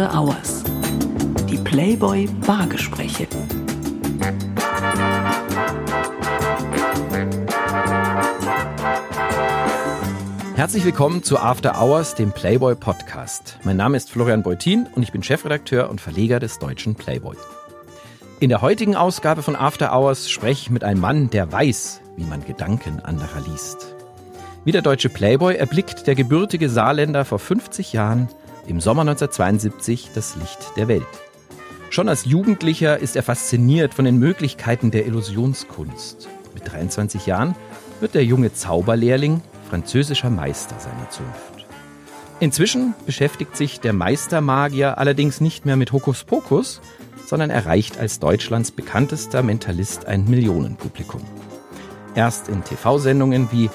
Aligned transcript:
After 0.00 0.18
Hours. 0.18 0.64
Die 1.50 1.58
Playboy 1.58 2.26
Bargespräche. 2.46 3.26
Herzlich 10.54 10.86
willkommen 10.86 11.22
zu 11.22 11.38
After 11.38 11.78
Hours, 11.78 12.14
dem 12.14 12.32
Playboy 12.32 12.76
Podcast. 12.76 13.58
Mein 13.62 13.76
Name 13.76 13.98
ist 13.98 14.10
Florian 14.10 14.42
Beutin 14.42 14.86
und 14.94 15.02
ich 15.02 15.12
bin 15.12 15.22
Chefredakteur 15.22 15.90
und 15.90 16.00
Verleger 16.00 16.40
des 16.40 16.58
deutschen 16.58 16.94
Playboy. 16.94 17.36
In 18.38 18.48
der 18.48 18.62
heutigen 18.62 18.96
Ausgabe 18.96 19.42
von 19.42 19.54
After 19.54 19.94
Hours 19.94 20.30
spreche 20.30 20.62
ich 20.62 20.70
mit 20.70 20.82
einem 20.82 21.02
Mann, 21.02 21.28
der 21.28 21.52
weiß, 21.52 22.00
wie 22.16 22.24
man 22.24 22.42
Gedanken 22.42 23.00
anderer 23.00 23.42
liest. 23.46 23.94
Wie 24.64 24.72
der 24.72 24.82
deutsche 24.82 25.10
Playboy 25.10 25.56
erblickt 25.56 26.06
der 26.06 26.14
gebürtige 26.14 26.70
Saarländer 26.70 27.26
vor 27.26 27.38
50 27.38 27.92
Jahren 27.92 28.28
im 28.70 28.80
Sommer 28.80 29.02
1972 29.02 30.10
das 30.14 30.36
Licht 30.36 30.76
der 30.76 30.88
Welt. 30.88 31.02
Schon 31.90 32.08
als 32.08 32.24
Jugendlicher 32.24 32.98
ist 32.98 33.16
er 33.16 33.24
fasziniert 33.24 33.94
von 33.94 34.04
den 34.04 34.18
Möglichkeiten 34.18 34.92
der 34.92 35.06
Illusionskunst. 35.06 36.28
Mit 36.54 36.70
23 36.70 37.26
Jahren 37.26 37.56
wird 37.98 38.14
der 38.14 38.24
junge 38.24 38.52
Zauberlehrling 38.52 39.42
französischer 39.68 40.30
Meister 40.30 40.78
seiner 40.78 41.10
Zunft. 41.10 41.66
Inzwischen 42.38 42.94
beschäftigt 43.06 43.56
sich 43.56 43.80
der 43.80 43.92
Meistermagier 43.92 44.98
allerdings 44.98 45.40
nicht 45.40 45.66
mehr 45.66 45.76
mit 45.76 45.92
Hokuspokus, 45.92 46.80
sondern 47.26 47.50
erreicht 47.50 47.98
als 47.98 48.18
Deutschlands 48.18 48.70
bekanntester 48.70 49.42
Mentalist 49.42 50.06
ein 50.06 50.24
Millionenpublikum. 50.30 51.22
Erst 52.14 52.48
in 52.48 52.64
TV-Sendungen 52.64 53.48
wie 53.52 53.68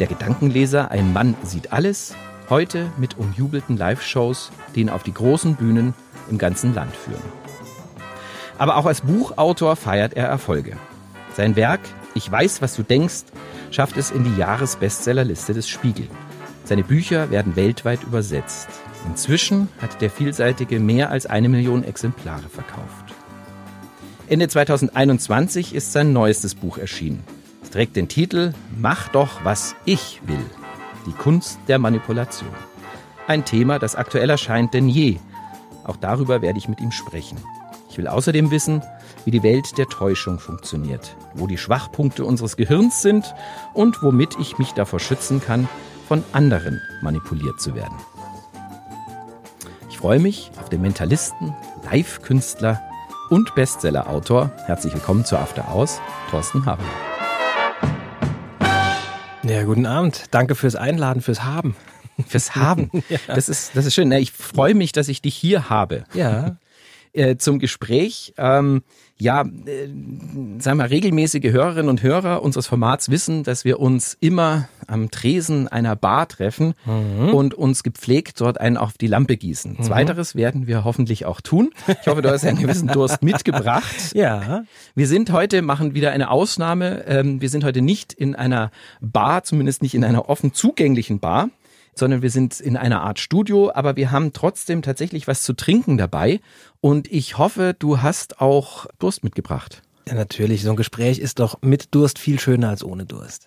Der 0.00 0.06
Gedankenleser, 0.06 0.90
ein 0.90 1.12
Mann 1.12 1.36
sieht 1.44 1.72
alles, 1.72 2.14
heute 2.50 2.90
mit 2.98 3.16
umjubelten 3.16 3.76
Live-Shows, 3.76 4.50
die 4.74 4.80
ihn 4.80 4.90
auf 4.90 5.02
die 5.02 5.14
großen 5.14 5.54
Bühnen 5.54 5.94
im 6.28 6.38
ganzen 6.38 6.74
Land 6.74 6.94
führen. 6.94 7.22
Aber 8.58 8.76
auch 8.76 8.86
als 8.86 9.00
Buchautor 9.00 9.76
feiert 9.76 10.14
er 10.14 10.26
Erfolge. 10.26 10.76
Sein 11.34 11.56
Werk 11.56 11.80
Ich 12.14 12.30
weiß, 12.30 12.60
was 12.60 12.76
du 12.76 12.82
denkst 12.82 13.24
schafft 13.70 13.96
es 13.96 14.10
in 14.10 14.24
die 14.24 14.36
Jahresbestsellerliste 14.36 15.54
des 15.54 15.68
Spiegel. 15.68 16.08
Seine 16.64 16.82
Bücher 16.82 17.30
werden 17.30 17.56
weltweit 17.56 18.02
übersetzt. 18.02 18.68
Inzwischen 19.06 19.68
hat 19.80 20.00
der 20.02 20.10
Vielseitige 20.10 20.78
mehr 20.78 21.10
als 21.10 21.26
eine 21.26 21.48
Million 21.48 21.84
Exemplare 21.84 22.48
verkauft. 22.48 23.14
Ende 24.28 24.48
2021 24.48 25.74
ist 25.74 25.92
sein 25.92 26.12
neuestes 26.12 26.54
Buch 26.54 26.78
erschienen. 26.78 27.24
Es 27.62 27.70
trägt 27.70 27.96
den 27.96 28.08
Titel 28.08 28.52
Mach 28.78 29.08
doch, 29.08 29.44
was 29.44 29.74
ich 29.84 30.20
will. 30.26 30.59
Die 31.06 31.12
Kunst 31.12 31.58
der 31.68 31.78
Manipulation. 31.78 32.50
Ein 33.26 33.44
Thema, 33.44 33.78
das 33.78 33.96
aktueller 33.96 34.36
scheint 34.36 34.74
denn 34.74 34.88
je. 34.88 35.18
Auch 35.84 35.96
darüber 35.96 36.42
werde 36.42 36.58
ich 36.58 36.68
mit 36.68 36.80
ihm 36.80 36.92
sprechen. 36.92 37.38
Ich 37.88 37.98
will 37.98 38.06
außerdem 38.06 38.50
wissen, 38.50 38.82
wie 39.24 39.30
die 39.30 39.42
Welt 39.42 39.78
der 39.78 39.86
Täuschung 39.86 40.38
funktioniert, 40.38 41.16
wo 41.34 41.46
die 41.46 41.58
Schwachpunkte 41.58 42.24
unseres 42.24 42.56
Gehirns 42.56 43.02
sind 43.02 43.34
und 43.74 44.02
womit 44.02 44.38
ich 44.38 44.58
mich 44.58 44.72
davor 44.72 45.00
schützen 45.00 45.40
kann, 45.40 45.68
von 46.06 46.22
anderen 46.32 46.80
manipuliert 47.02 47.60
zu 47.60 47.74
werden. 47.74 47.94
Ich 49.88 49.98
freue 49.98 50.20
mich 50.20 50.50
auf 50.60 50.68
den 50.68 50.82
Mentalisten, 50.82 51.54
Live-Künstler 51.90 52.80
und 53.28 53.54
Bestseller-Autor. 53.54 54.50
Herzlich 54.66 54.94
willkommen 54.94 55.24
zu 55.24 55.36
After 55.36 55.68
Aus, 55.68 56.00
Thorsten 56.30 56.66
Haber. 56.66 56.84
Ja, 59.42 59.62
guten 59.62 59.86
Abend. 59.86 60.24
Danke 60.32 60.54
fürs 60.54 60.76
Einladen, 60.76 61.22
fürs 61.22 61.44
Haben. 61.44 61.74
Fürs 62.26 62.54
Haben. 62.56 62.90
ja. 63.08 63.18
Das 63.26 63.48
ist, 63.48 63.74
das 63.74 63.86
ist 63.86 63.94
schön. 63.94 64.12
Ich 64.12 64.32
freue 64.32 64.74
mich, 64.74 64.92
dass 64.92 65.08
ich 65.08 65.22
dich 65.22 65.34
hier 65.34 65.70
habe. 65.70 66.04
Ja. 66.12 66.56
Äh, 67.12 67.38
zum 67.38 67.58
Gespräch. 67.58 68.34
Ähm, 68.36 68.82
ja, 69.18 69.42
äh, 69.42 69.88
sagen 70.60 70.78
wir, 70.78 70.90
regelmäßige 70.90 71.50
Hörerinnen 71.50 71.88
und 71.88 72.04
Hörer 72.04 72.40
unseres 72.40 72.68
Formats 72.68 73.10
wissen, 73.10 73.42
dass 73.42 73.64
wir 73.64 73.80
uns 73.80 74.16
immer 74.20 74.68
am 74.86 75.10
Tresen 75.10 75.66
einer 75.66 75.96
Bar 75.96 76.28
treffen 76.28 76.74
mhm. 76.86 77.34
und 77.34 77.54
uns 77.54 77.82
gepflegt 77.82 78.40
dort 78.40 78.60
einen 78.60 78.76
auf 78.76 78.96
die 78.96 79.08
Lampe 79.08 79.36
gießen. 79.36 79.72
Mhm. 79.78 79.82
Zweiteres 79.82 80.36
werden 80.36 80.68
wir 80.68 80.84
hoffentlich 80.84 81.26
auch 81.26 81.40
tun. 81.40 81.70
Ich 82.00 82.06
hoffe, 82.06 82.22
du 82.22 82.30
hast 82.30 82.44
einen 82.44 82.60
gewissen 82.60 82.86
Durst 82.88 83.22
mitgebracht. 83.22 83.84
Ja. 84.14 84.64
Wir 84.94 85.06
sind 85.06 85.32
heute, 85.32 85.62
machen 85.62 85.94
wieder 85.94 86.12
eine 86.12 86.30
Ausnahme. 86.30 87.04
Ähm, 87.06 87.40
wir 87.40 87.48
sind 87.48 87.64
heute 87.64 87.80
nicht 87.80 88.12
in 88.12 88.34
einer 88.34 88.70
Bar, 89.00 89.44
zumindest 89.44 89.82
nicht 89.82 89.94
in 89.94 90.04
einer 90.04 90.28
offen 90.28 90.52
zugänglichen 90.52 91.20
Bar, 91.20 91.50
sondern 91.94 92.22
wir 92.22 92.30
sind 92.30 92.60
in 92.60 92.76
einer 92.76 93.02
Art 93.02 93.18
Studio, 93.18 93.70
aber 93.74 93.96
wir 93.96 94.10
haben 94.10 94.32
trotzdem 94.32 94.82
tatsächlich 94.82 95.26
was 95.26 95.42
zu 95.42 95.52
trinken 95.52 95.98
dabei. 95.98 96.40
Und 96.80 97.10
ich 97.12 97.38
hoffe, 97.38 97.74
du 97.78 98.02
hast 98.02 98.40
auch 98.40 98.86
Durst 98.98 99.24
mitgebracht. 99.24 99.82
Ja, 100.08 100.14
natürlich. 100.14 100.62
So 100.62 100.70
ein 100.70 100.76
Gespräch 100.76 101.18
ist 101.18 101.38
doch 101.38 101.60
mit 101.62 101.94
Durst 101.94 102.18
viel 102.18 102.40
schöner 102.40 102.70
als 102.70 102.82
ohne 102.82 103.04
Durst. 103.04 103.46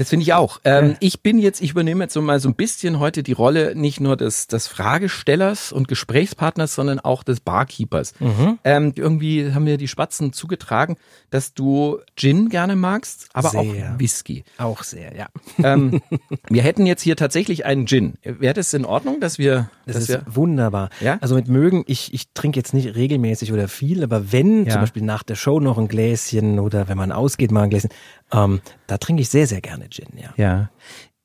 Das 0.00 0.08
finde 0.08 0.22
ich 0.22 0.32
auch. 0.32 0.60
Ähm, 0.64 0.96
ich 1.00 1.20
bin 1.20 1.38
jetzt, 1.38 1.60
ich 1.60 1.72
übernehme 1.72 2.04
jetzt 2.04 2.14
so 2.14 2.22
mal 2.22 2.40
so 2.40 2.48
ein 2.48 2.54
bisschen 2.54 3.00
heute 3.00 3.22
die 3.22 3.32
Rolle 3.32 3.74
nicht 3.76 4.00
nur 4.00 4.16
des, 4.16 4.46
des 4.46 4.66
Fragestellers 4.66 5.72
und 5.72 5.88
Gesprächspartners, 5.88 6.74
sondern 6.74 7.00
auch 7.00 7.22
des 7.22 7.40
Barkeepers. 7.40 8.14
Mhm. 8.18 8.58
Ähm, 8.64 8.92
irgendwie 8.96 9.52
haben 9.52 9.64
mir 9.64 9.76
die 9.76 9.88
Spatzen 9.88 10.32
zugetragen, 10.32 10.96
dass 11.28 11.52
du 11.52 11.98
Gin 12.16 12.48
gerne 12.48 12.76
magst, 12.76 13.28
aber 13.34 13.50
sehr. 13.50 13.60
auch 13.60 13.98
Whisky. 13.98 14.44
Auch 14.56 14.84
sehr, 14.84 15.14
ja. 15.14 15.26
Ähm, 15.62 16.00
wir 16.48 16.62
hätten 16.62 16.86
jetzt 16.86 17.02
hier 17.02 17.16
tatsächlich 17.16 17.66
einen 17.66 17.86
Gin. 17.86 18.14
Wäre 18.22 18.54
das 18.54 18.72
in 18.72 18.86
Ordnung, 18.86 19.20
dass 19.20 19.36
wir... 19.36 19.68
Das 19.84 19.96
dass 19.96 20.02
ist 20.04 20.08
wir, 20.08 20.34
wunderbar. 20.34 20.88
Ja? 21.00 21.18
Also 21.20 21.34
mit 21.34 21.48
mögen, 21.48 21.84
ich, 21.86 22.14
ich 22.14 22.32
trinke 22.32 22.58
jetzt 22.58 22.72
nicht 22.72 22.94
regelmäßig 22.94 23.52
oder 23.52 23.68
viel, 23.68 24.02
aber 24.02 24.32
wenn 24.32 24.64
ja. 24.64 24.72
zum 24.72 24.80
Beispiel 24.80 25.02
nach 25.02 25.24
der 25.24 25.34
Show 25.34 25.60
noch 25.60 25.76
ein 25.76 25.88
Gläschen 25.88 26.58
oder 26.58 26.88
wenn 26.88 26.96
man 26.96 27.12
ausgeht 27.12 27.50
mal 27.50 27.64
ein 27.64 27.70
Gläschen, 27.70 27.90
ähm, 28.32 28.60
da 28.86 28.96
trinke 28.98 29.22
ich 29.22 29.28
sehr, 29.28 29.46
sehr 29.46 29.60
gerne 29.60 29.89
Gin, 29.90 30.08
ja. 30.16 30.32
Ja. 30.36 30.70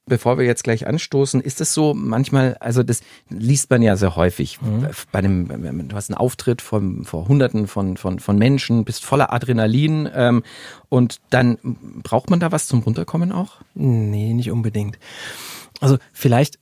Bevor 0.07 0.37
wir 0.37 0.45
jetzt 0.45 0.63
gleich 0.63 0.85
anstoßen, 0.85 1.41
ist 1.41 1.61
es 1.61 1.73
so 1.73 1.95
manchmal, 1.95 2.57
also 2.59 2.83
das 2.83 3.01
liest 3.29 3.71
man 3.71 3.81
ja 3.81 3.95
sehr 3.95 4.15
häufig. 4.15 4.61
Mhm. 4.61 4.87
Bei 5.11 5.19
einem, 5.19 5.87
du 5.87 5.95
hast 5.95 6.11
einen 6.11 6.17
Auftritt 6.17 6.61
von, 6.61 7.05
vor 7.05 7.27
Hunderten 7.27 7.65
von, 7.65 7.97
von, 7.97 8.19
von 8.19 8.37
Menschen, 8.37 8.85
bist 8.85 9.03
voller 9.03 9.33
Adrenalin 9.33 10.07
ähm, 10.13 10.43
und 10.89 11.21
dann 11.31 11.57
braucht 12.03 12.29
man 12.29 12.39
da 12.39 12.51
was 12.51 12.67
zum 12.67 12.81
Runterkommen 12.81 13.31
auch? 13.31 13.61
Nee, 13.73 14.33
nicht 14.33 14.51
unbedingt. 14.51 14.99
Also 15.81 15.97
vielleicht 16.13 16.59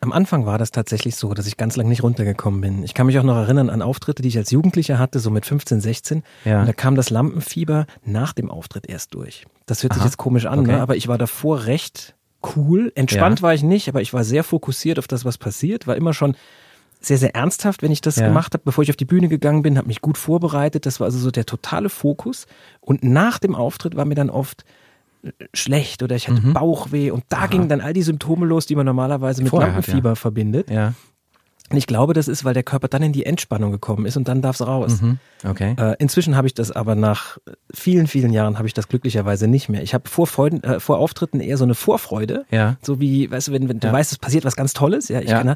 am 0.00 0.12
Anfang 0.12 0.46
war 0.46 0.56
das 0.56 0.70
tatsächlich 0.70 1.16
so, 1.16 1.34
dass 1.34 1.46
ich 1.46 1.56
ganz 1.58 1.76
lang 1.76 1.88
nicht 1.88 2.02
runtergekommen 2.02 2.60
bin. 2.60 2.82
Ich 2.84 2.94
kann 2.94 3.06
mich 3.06 3.18
auch 3.18 3.22
noch 3.22 3.36
erinnern 3.36 3.68
an 3.68 3.82
Auftritte, 3.82 4.22
die 4.22 4.28
ich 4.28 4.38
als 4.38 4.50
Jugendlicher 4.50 4.98
hatte, 4.98 5.20
so 5.20 5.30
mit 5.30 5.44
15, 5.44 5.80
16. 5.80 6.22
Ja. 6.44 6.60
Und 6.60 6.66
da 6.66 6.72
kam 6.72 6.94
das 6.94 7.10
Lampenfieber 7.10 7.86
nach 8.04 8.32
dem 8.32 8.50
Auftritt 8.50 8.88
erst 8.88 9.14
durch. 9.14 9.46
Das 9.66 9.82
hört 9.82 9.92
Aha. 9.92 9.98
sich 9.98 10.04
jetzt 10.06 10.16
komisch 10.16 10.46
an, 10.46 10.60
okay. 10.60 10.72
ne? 10.72 10.80
aber 10.80 10.96
ich 10.96 11.08
war 11.08 11.18
davor 11.18 11.66
recht 11.66 12.14
cool. 12.56 12.90
Entspannt 12.94 13.40
ja. 13.40 13.42
war 13.42 13.54
ich 13.54 13.62
nicht, 13.62 13.88
aber 13.88 14.00
ich 14.00 14.14
war 14.14 14.24
sehr 14.24 14.42
fokussiert 14.42 14.98
auf 14.98 15.06
das, 15.06 15.26
was 15.26 15.36
passiert. 15.36 15.86
War 15.86 15.96
immer 15.96 16.14
schon 16.14 16.34
sehr, 17.02 17.18
sehr 17.18 17.34
ernsthaft, 17.34 17.82
wenn 17.82 17.92
ich 17.92 18.00
das 18.00 18.16
ja. 18.16 18.26
gemacht 18.26 18.54
habe, 18.54 18.62
bevor 18.64 18.82
ich 18.82 18.90
auf 18.90 18.96
die 18.96 19.04
Bühne 19.04 19.28
gegangen 19.28 19.62
bin, 19.62 19.76
habe 19.76 19.88
mich 19.88 20.00
gut 20.00 20.18
vorbereitet. 20.18 20.86
Das 20.86 21.00
war 21.00 21.06
also 21.06 21.18
so 21.18 21.30
der 21.30 21.46
totale 21.46 21.90
Fokus. 21.90 22.46
Und 22.80 23.02
nach 23.02 23.38
dem 23.38 23.54
Auftritt 23.54 23.96
war 23.96 24.06
mir 24.06 24.14
dann 24.14 24.30
oft 24.30 24.64
schlecht 25.52 26.02
oder 26.02 26.16
ich 26.16 26.28
hatte 26.28 26.40
mhm. 26.40 26.52
Bauchweh 26.52 27.10
und 27.10 27.24
da 27.28 27.38
Aha. 27.38 27.46
gingen 27.46 27.68
dann 27.68 27.80
all 27.80 27.92
die 27.92 28.02
Symptome 28.02 28.46
los, 28.46 28.66
die 28.66 28.74
man 28.74 28.86
normalerweise 28.86 29.42
mit 29.42 29.50
Vorher 29.50 29.68
Lampenfieber 29.68 30.10
hat, 30.10 30.16
ja. 30.16 30.20
verbindet. 30.20 30.70
Ja. 30.70 30.94
Und 31.70 31.76
ich 31.76 31.86
glaube, 31.86 32.14
das 32.14 32.26
ist, 32.26 32.44
weil 32.44 32.52
der 32.52 32.64
Körper 32.64 32.88
dann 32.88 33.02
in 33.02 33.12
die 33.12 33.24
Entspannung 33.24 33.70
gekommen 33.70 34.04
ist 34.04 34.16
und 34.16 34.26
dann 34.26 34.42
darf 34.42 34.56
es 34.56 34.66
raus. 34.66 35.00
Mhm. 35.00 35.18
Okay. 35.44 35.76
Äh, 35.78 35.94
inzwischen 36.00 36.36
habe 36.36 36.48
ich 36.48 36.54
das 36.54 36.72
aber 36.72 36.96
nach 36.96 37.38
vielen, 37.72 38.08
vielen 38.08 38.32
Jahren 38.32 38.58
habe 38.58 38.66
ich 38.66 38.74
das 38.74 38.88
glücklicherweise 38.88 39.46
nicht 39.46 39.68
mehr. 39.68 39.80
Ich 39.80 39.94
habe 39.94 40.08
vor, 40.08 40.26
Freuden, 40.26 40.64
äh, 40.64 40.80
vor 40.80 40.98
Auftritten 40.98 41.38
eher 41.38 41.56
so 41.56 41.62
eine 41.62 41.76
Vorfreude. 41.76 42.44
Ja. 42.50 42.76
So 42.82 42.98
wie, 42.98 43.30
weißt 43.30 43.48
du, 43.48 43.52
wenn, 43.52 43.68
wenn 43.68 43.78
du 43.78 43.92
weißt, 43.92 44.10
es 44.10 44.18
passiert 44.18 44.44
was 44.44 44.56
ganz 44.56 44.72
Tolles, 44.72 45.08
ja, 45.08 45.20
ich 45.20 45.30
ja. 45.30 45.42
kann 45.42 45.54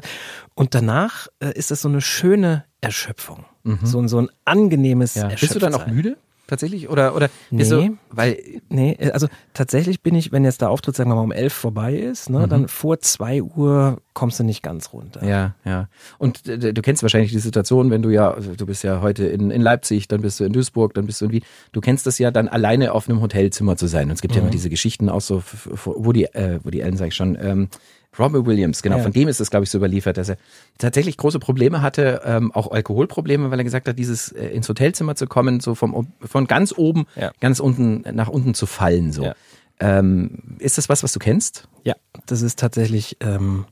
Und 0.53 0.73
danach 0.73 1.27
äh, 1.39 1.51
ist 1.51 1.71
das 1.71 1.81
so 1.81 1.89
eine 1.89 1.99
schöne 1.99 2.63
Erschöpfung. 2.79 3.43
Mhm. 3.63 3.79
So, 3.83 4.07
so 4.07 4.21
ein 4.21 4.29
angenehmes 4.45 5.15
ja. 5.15 5.27
Bist 5.27 5.53
du 5.53 5.59
dann 5.59 5.73
auch 5.73 5.85
müde? 5.85 6.15
Tatsächlich? 6.47 6.89
Oder, 6.89 7.15
oder 7.15 7.29
nee, 7.51 7.67
du, 7.67 7.97
weil, 8.09 8.37
nee, 8.69 8.97
also 9.13 9.27
tatsächlich 9.53 10.01
bin 10.01 10.15
ich, 10.15 10.31
wenn 10.31 10.43
jetzt 10.43 10.61
der 10.61 10.69
Auftritt, 10.69 10.95
sagen 10.95 11.09
wir 11.09 11.15
mal, 11.15 11.21
um 11.21 11.31
elf 11.31 11.53
vorbei 11.53 11.95
ist, 11.95 12.29
ne, 12.29 12.39
mhm. 12.39 12.49
dann 12.49 12.67
vor 12.67 12.99
zwei 12.99 13.41
Uhr 13.41 14.01
kommst 14.13 14.39
du 14.39 14.43
nicht 14.43 14.63
ganz 14.63 14.93
runter. 14.93 15.25
Ja, 15.25 15.55
ja. 15.65 15.89
Und 16.17 16.47
äh, 16.47 16.73
du 16.73 16.81
kennst 16.81 17.03
wahrscheinlich 17.03 17.31
die 17.31 17.39
Situation, 17.39 17.91
wenn 17.91 18.01
du 18.01 18.09
ja, 18.09 18.31
also 18.31 18.55
du 18.55 18.65
bist 18.65 18.83
ja 18.83 19.01
heute 19.01 19.25
in, 19.25 19.51
in 19.51 19.61
Leipzig, 19.61 20.07
dann 20.07 20.21
bist 20.21 20.39
du 20.39 20.45
in 20.45 20.53
Duisburg, 20.53 20.93
dann 20.93 21.05
bist 21.05 21.21
du 21.21 21.25
irgendwie, 21.25 21.43
du 21.73 21.81
kennst 21.81 22.07
das 22.07 22.17
ja 22.17 22.31
dann 22.31 22.47
alleine 22.47 22.93
auf 22.93 23.09
einem 23.09 23.21
Hotelzimmer 23.21 23.75
zu 23.75 23.87
sein. 23.87 24.09
Und 24.09 24.13
es 24.13 24.21
gibt 24.21 24.33
mhm. 24.33 24.37
ja 24.37 24.41
immer 24.43 24.51
diese 24.51 24.69
Geschichten 24.69 25.09
auch 25.09 25.21
so, 25.21 25.43
wo 25.83 26.11
die, 26.13 26.25
äh, 26.25 26.59
wo 26.63 26.69
die 26.69 26.81
Ellen, 26.81 26.97
sag 26.97 27.09
ich 27.09 27.15
schon, 27.15 27.37
ähm, 27.39 27.67
Robert 28.17 28.45
Williams, 28.45 28.81
genau, 28.81 28.97
ja. 28.97 29.03
von 29.03 29.11
dem 29.11 29.27
ist 29.27 29.39
es, 29.39 29.49
glaube 29.49 29.63
ich, 29.63 29.69
so 29.69 29.77
überliefert, 29.77 30.17
dass 30.17 30.29
er 30.29 30.37
tatsächlich 30.77 31.17
große 31.17 31.39
Probleme 31.39 31.81
hatte, 31.81 32.21
ähm, 32.25 32.51
auch 32.51 32.71
Alkoholprobleme, 32.71 33.51
weil 33.51 33.59
er 33.59 33.63
gesagt 33.63 33.87
hat, 33.87 33.97
dieses 33.97 34.31
äh, 34.31 34.47
ins 34.47 34.69
Hotelzimmer 34.69 35.15
zu 35.15 35.27
kommen, 35.27 35.59
so 35.59 35.75
vom 35.75 36.07
von 36.21 36.47
ganz 36.47 36.73
oben, 36.75 37.05
ja. 37.15 37.31
ganz 37.39 37.59
unten 37.59 38.03
nach 38.15 38.27
unten 38.27 38.53
zu 38.53 38.65
fallen. 38.65 39.11
So. 39.11 39.23
Ja. 39.23 39.35
Ähm, 39.79 40.57
ist 40.59 40.77
das 40.77 40.89
was, 40.89 41.03
was 41.03 41.11
du 41.11 41.19
kennst? 41.19 41.67
Ja, 41.83 41.95
das 42.25 42.41
ist 42.41 42.59
tatsächlich 42.59 43.17
ähm, 43.19 43.65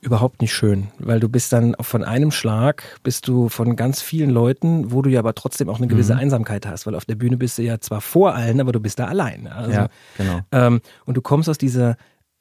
überhaupt 0.00 0.40
nicht 0.40 0.54
schön, 0.54 0.88
weil 0.98 1.20
du 1.20 1.28
bist 1.28 1.52
dann 1.52 1.74
von 1.80 2.04
einem 2.04 2.30
Schlag, 2.30 2.84
bist 3.02 3.26
du 3.26 3.48
von 3.48 3.74
ganz 3.74 4.00
vielen 4.00 4.30
Leuten, 4.30 4.92
wo 4.92 5.02
du 5.02 5.10
ja 5.10 5.20
aber 5.20 5.34
trotzdem 5.34 5.68
auch 5.68 5.78
eine 5.78 5.88
gewisse 5.88 6.14
mhm. 6.14 6.20
Einsamkeit 6.20 6.66
hast, 6.66 6.86
weil 6.86 6.94
auf 6.94 7.04
der 7.04 7.16
Bühne 7.16 7.36
bist 7.36 7.58
du 7.58 7.62
ja 7.62 7.80
zwar 7.80 8.00
vor 8.00 8.34
allen, 8.34 8.60
aber 8.60 8.72
du 8.72 8.80
bist 8.80 8.98
da 8.98 9.06
allein. 9.06 9.48
Also, 9.48 9.72
ja, 9.72 9.88
genau. 10.16 10.40
Ähm, 10.52 10.80
und 11.04 11.16
du 11.16 11.22
kommst 11.22 11.48
aus 11.48 11.58
dieser 11.58 11.96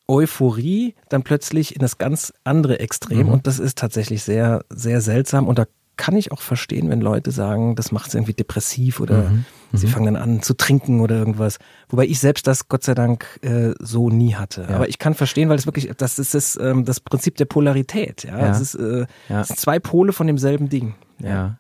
Euphorie 0.08 0.96
dann 1.10 1.24
plötzlich 1.24 1.76
in 1.76 1.82
das 1.82 1.98
ganz 1.98 2.34
andere 2.44 2.80
Extrem 2.80 3.28
mhm. 3.28 3.34
und 3.34 3.48
das 3.48 3.60
ist 3.60 3.78
tatsächlich 3.78 4.24
sehr, 4.24 4.64
sehr 4.70 5.02
seltsam 5.02 5.48
und 5.48 5.60
da 5.60 5.66
kann 5.98 6.16
ich 6.16 6.32
auch 6.32 6.42
verstehen, 6.42 6.90
wenn 6.90 7.02
Leute 7.02 7.32
sagen, 7.32 7.76
das 7.76 7.92
macht 7.92 8.10
es 8.10 8.14
irgendwie 8.14 8.34
depressiv 8.34 9.00
oder 9.00 9.30
mhm. 9.30 9.46
sie 9.74 9.88
mhm. 9.88 9.92
fangen 9.92 10.14
dann 10.14 10.16
an 10.16 10.42
zu 10.44 10.54
trinken 10.54 11.02
oder 11.02 11.16
irgendwas. 11.16 11.58
Wobei 11.90 12.06
ich 12.06 12.20
selbst 12.20 12.46
das 12.46 12.70
Gott 12.70 12.84
sei 12.84 12.94
Dank 12.94 13.26
äh, 13.42 13.74
so 13.80 14.10
nie 14.10 14.36
hatte. 14.36 14.68
Ja. 14.70 14.76
Aber 14.76 14.88
ich 14.88 15.00
kann 15.00 15.16
verstehen, 15.16 15.50
weil 15.50 15.58
das 15.58 15.66
wirklich, 15.66 15.92
das 15.98 16.20
ist 16.20 16.36
das, 16.36 16.58
ähm, 16.62 16.86
das 16.86 17.00
Prinzip 17.00 17.36
der 17.38 17.46
Polarität. 17.46 18.24
Ja, 18.24 18.38
ja. 18.38 18.52
Es, 18.52 18.62
ist, 18.62 18.76
äh, 18.76 19.08
ja. 19.28 19.42
es 19.42 19.48
sind 19.48 19.60
zwei 19.60 19.80
Pole 19.80 20.14
von 20.14 20.28
demselben 20.28 20.70
Ding. 20.70 20.94
ja. 21.20 21.30
ja. 21.30 21.58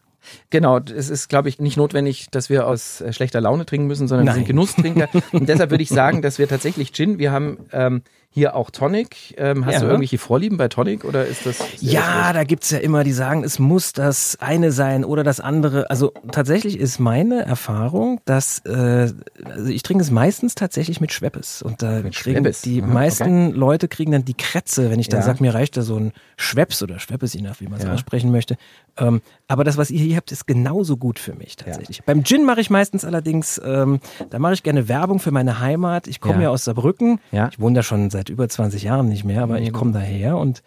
Genau, 0.49 0.79
es 0.79 1.09
ist, 1.09 1.29
glaube 1.29 1.49
ich, 1.49 1.59
nicht 1.59 1.77
notwendig, 1.77 2.27
dass 2.31 2.49
wir 2.49 2.67
aus 2.67 3.01
äh, 3.01 3.13
schlechter 3.13 3.41
Laune 3.41 3.65
trinken 3.65 3.87
müssen, 3.87 4.07
sondern 4.07 4.25
Nein. 4.25 4.35
wir 4.35 4.39
sind 4.39 4.47
Genusstrinker. 4.47 5.09
Und 5.31 5.47
deshalb 5.47 5.71
würde 5.71 5.83
ich 5.83 5.89
sagen, 5.89 6.21
dass 6.21 6.37
wir 6.39 6.47
tatsächlich 6.47 6.91
Gin, 6.91 7.17
wir 7.17 7.31
haben 7.31 7.59
ähm, 7.71 8.01
hier 8.37 8.55
auch 8.55 8.69
Tonic. 8.69 9.33
Ähm, 9.37 9.65
hast 9.65 9.73
ja. 9.73 9.79
du 9.79 9.85
irgendwelche 9.87 10.19
Vorlieben 10.19 10.57
bei 10.57 10.67
Tonic 10.67 11.05
oder 11.05 11.25
ist 11.25 11.47
das? 11.47 11.57
Ja, 11.79 12.33
da 12.33 12.43
gibt's 12.43 12.69
ja 12.69 12.77
immer, 12.77 13.03
die 13.03 13.11
sagen, 13.11 13.43
es 13.43 13.57
muss 13.57 13.93
das 13.93 14.37
eine 14.39 14.71
sein 14.71 15.03
oder 15.03 15.23
das 15.23 15.39
andere. 15.39 15.89
Also 15.89 16.13
tatsächlich 16.31 16.79
ist 16.79 16.99
meine 16.99 17.43
Erfahrung, 17.45 18.21
dass 18.25 18.59
äh, 18.59 19.11
also 19.43 19.69
ich 19.69 19.81
trinke 19.81 20.03
es 20.03 20.11
meistens 20.11 20.53
tatsächlich 20.53 21.01
mit 21.01 21.11
Schweppes. 21.11 21.63
Und 21.63 21.81
da 21.81 22.01
mit 22.01 22.13
kriegen 22.13 22.37
Schweppes. 22.37 22.61
die 22.61 22.83
Aha, 22.83 22.93
meisten 22.93 23.47
okay. 23.47 23.57
Leute 23.57 23.87
kriegen 23.87 24.11
dann 24.11 24.23
die 24.23 24.35
Krätze, 24.35 24.91
wenn 24.91 24.99
ich 24.99 25.09
dann 25.09 25.21
ja. 25.21 25.25
sage, 25.25 25.41
mir 25.41 25.55
reicht 25.55 25.75
da 25.75 25.81
so 25.81 25.95
ein 25.95 26.13
Schweppes 26.35 26.83
oder 26.83 26.99
Schweppes, 26.99 27.33
je 27.33 27.41
nach 27.41 27.59
wie 27.59 27.67
man 27.67 27.79
es 27.79 27.85
ja. 27.85 27.93
aussprechen 27.93 28.31
möchte. 28.31 28.55
Ähm, 28.97 29.21
aber 29.47 29.63
das, 29.63 29.77
was 29.77 29.89
ihr 29.89 29.99
hier 29.99 30.15
habt, 30.15 30.31
ist 30.31 30.45
genauso 30.45 30.97
gut 30.97 31.17
für 31.17 31.33
mich 31.33 31.55
tatsächlich. 31.55 31.97
Ja. 31.97 32.03
Beim 32.05 32.23
Gin 32.23 32.45
mache 32.45 32.61
ich 32.61 32.69
meistens 32.69 33.03
allerdings, 33.03 33.59
ähm, 33.65 33.99
da 34.29 34.37
mache 34.37 34.53
ich 34.53 34.61
gerne 34.61 34.87
Werbung 34.87 35.19
für 35.19 35.31
meine 35.31 35.59
Heimat. 35.59 36.07
Ich 36.07 36.21
komme 36.21 36.43
ja. 36.43 36.49
aus 36.49 36.65
Saarbrücken. 36.65 37.19
Ja. 37.31 37.49
Ich 37.51 37.59
wohne 37.59 37.75
da 37.75 37.83
schon 37.83 38.11
seit 38.11 38.26
seit 38.27 38.29
über 38.29 38.47
20 38.47 38.83
Jahren 38.83 39.07
nicht 39.07 39.23
mehr, 39.23 39.43
aber 39.43 39.59
ich 39.59 39.69
mhm. 39.69 39.73
komme 39.73 39.91
daher 39.93 40.37
und 40.37 40.61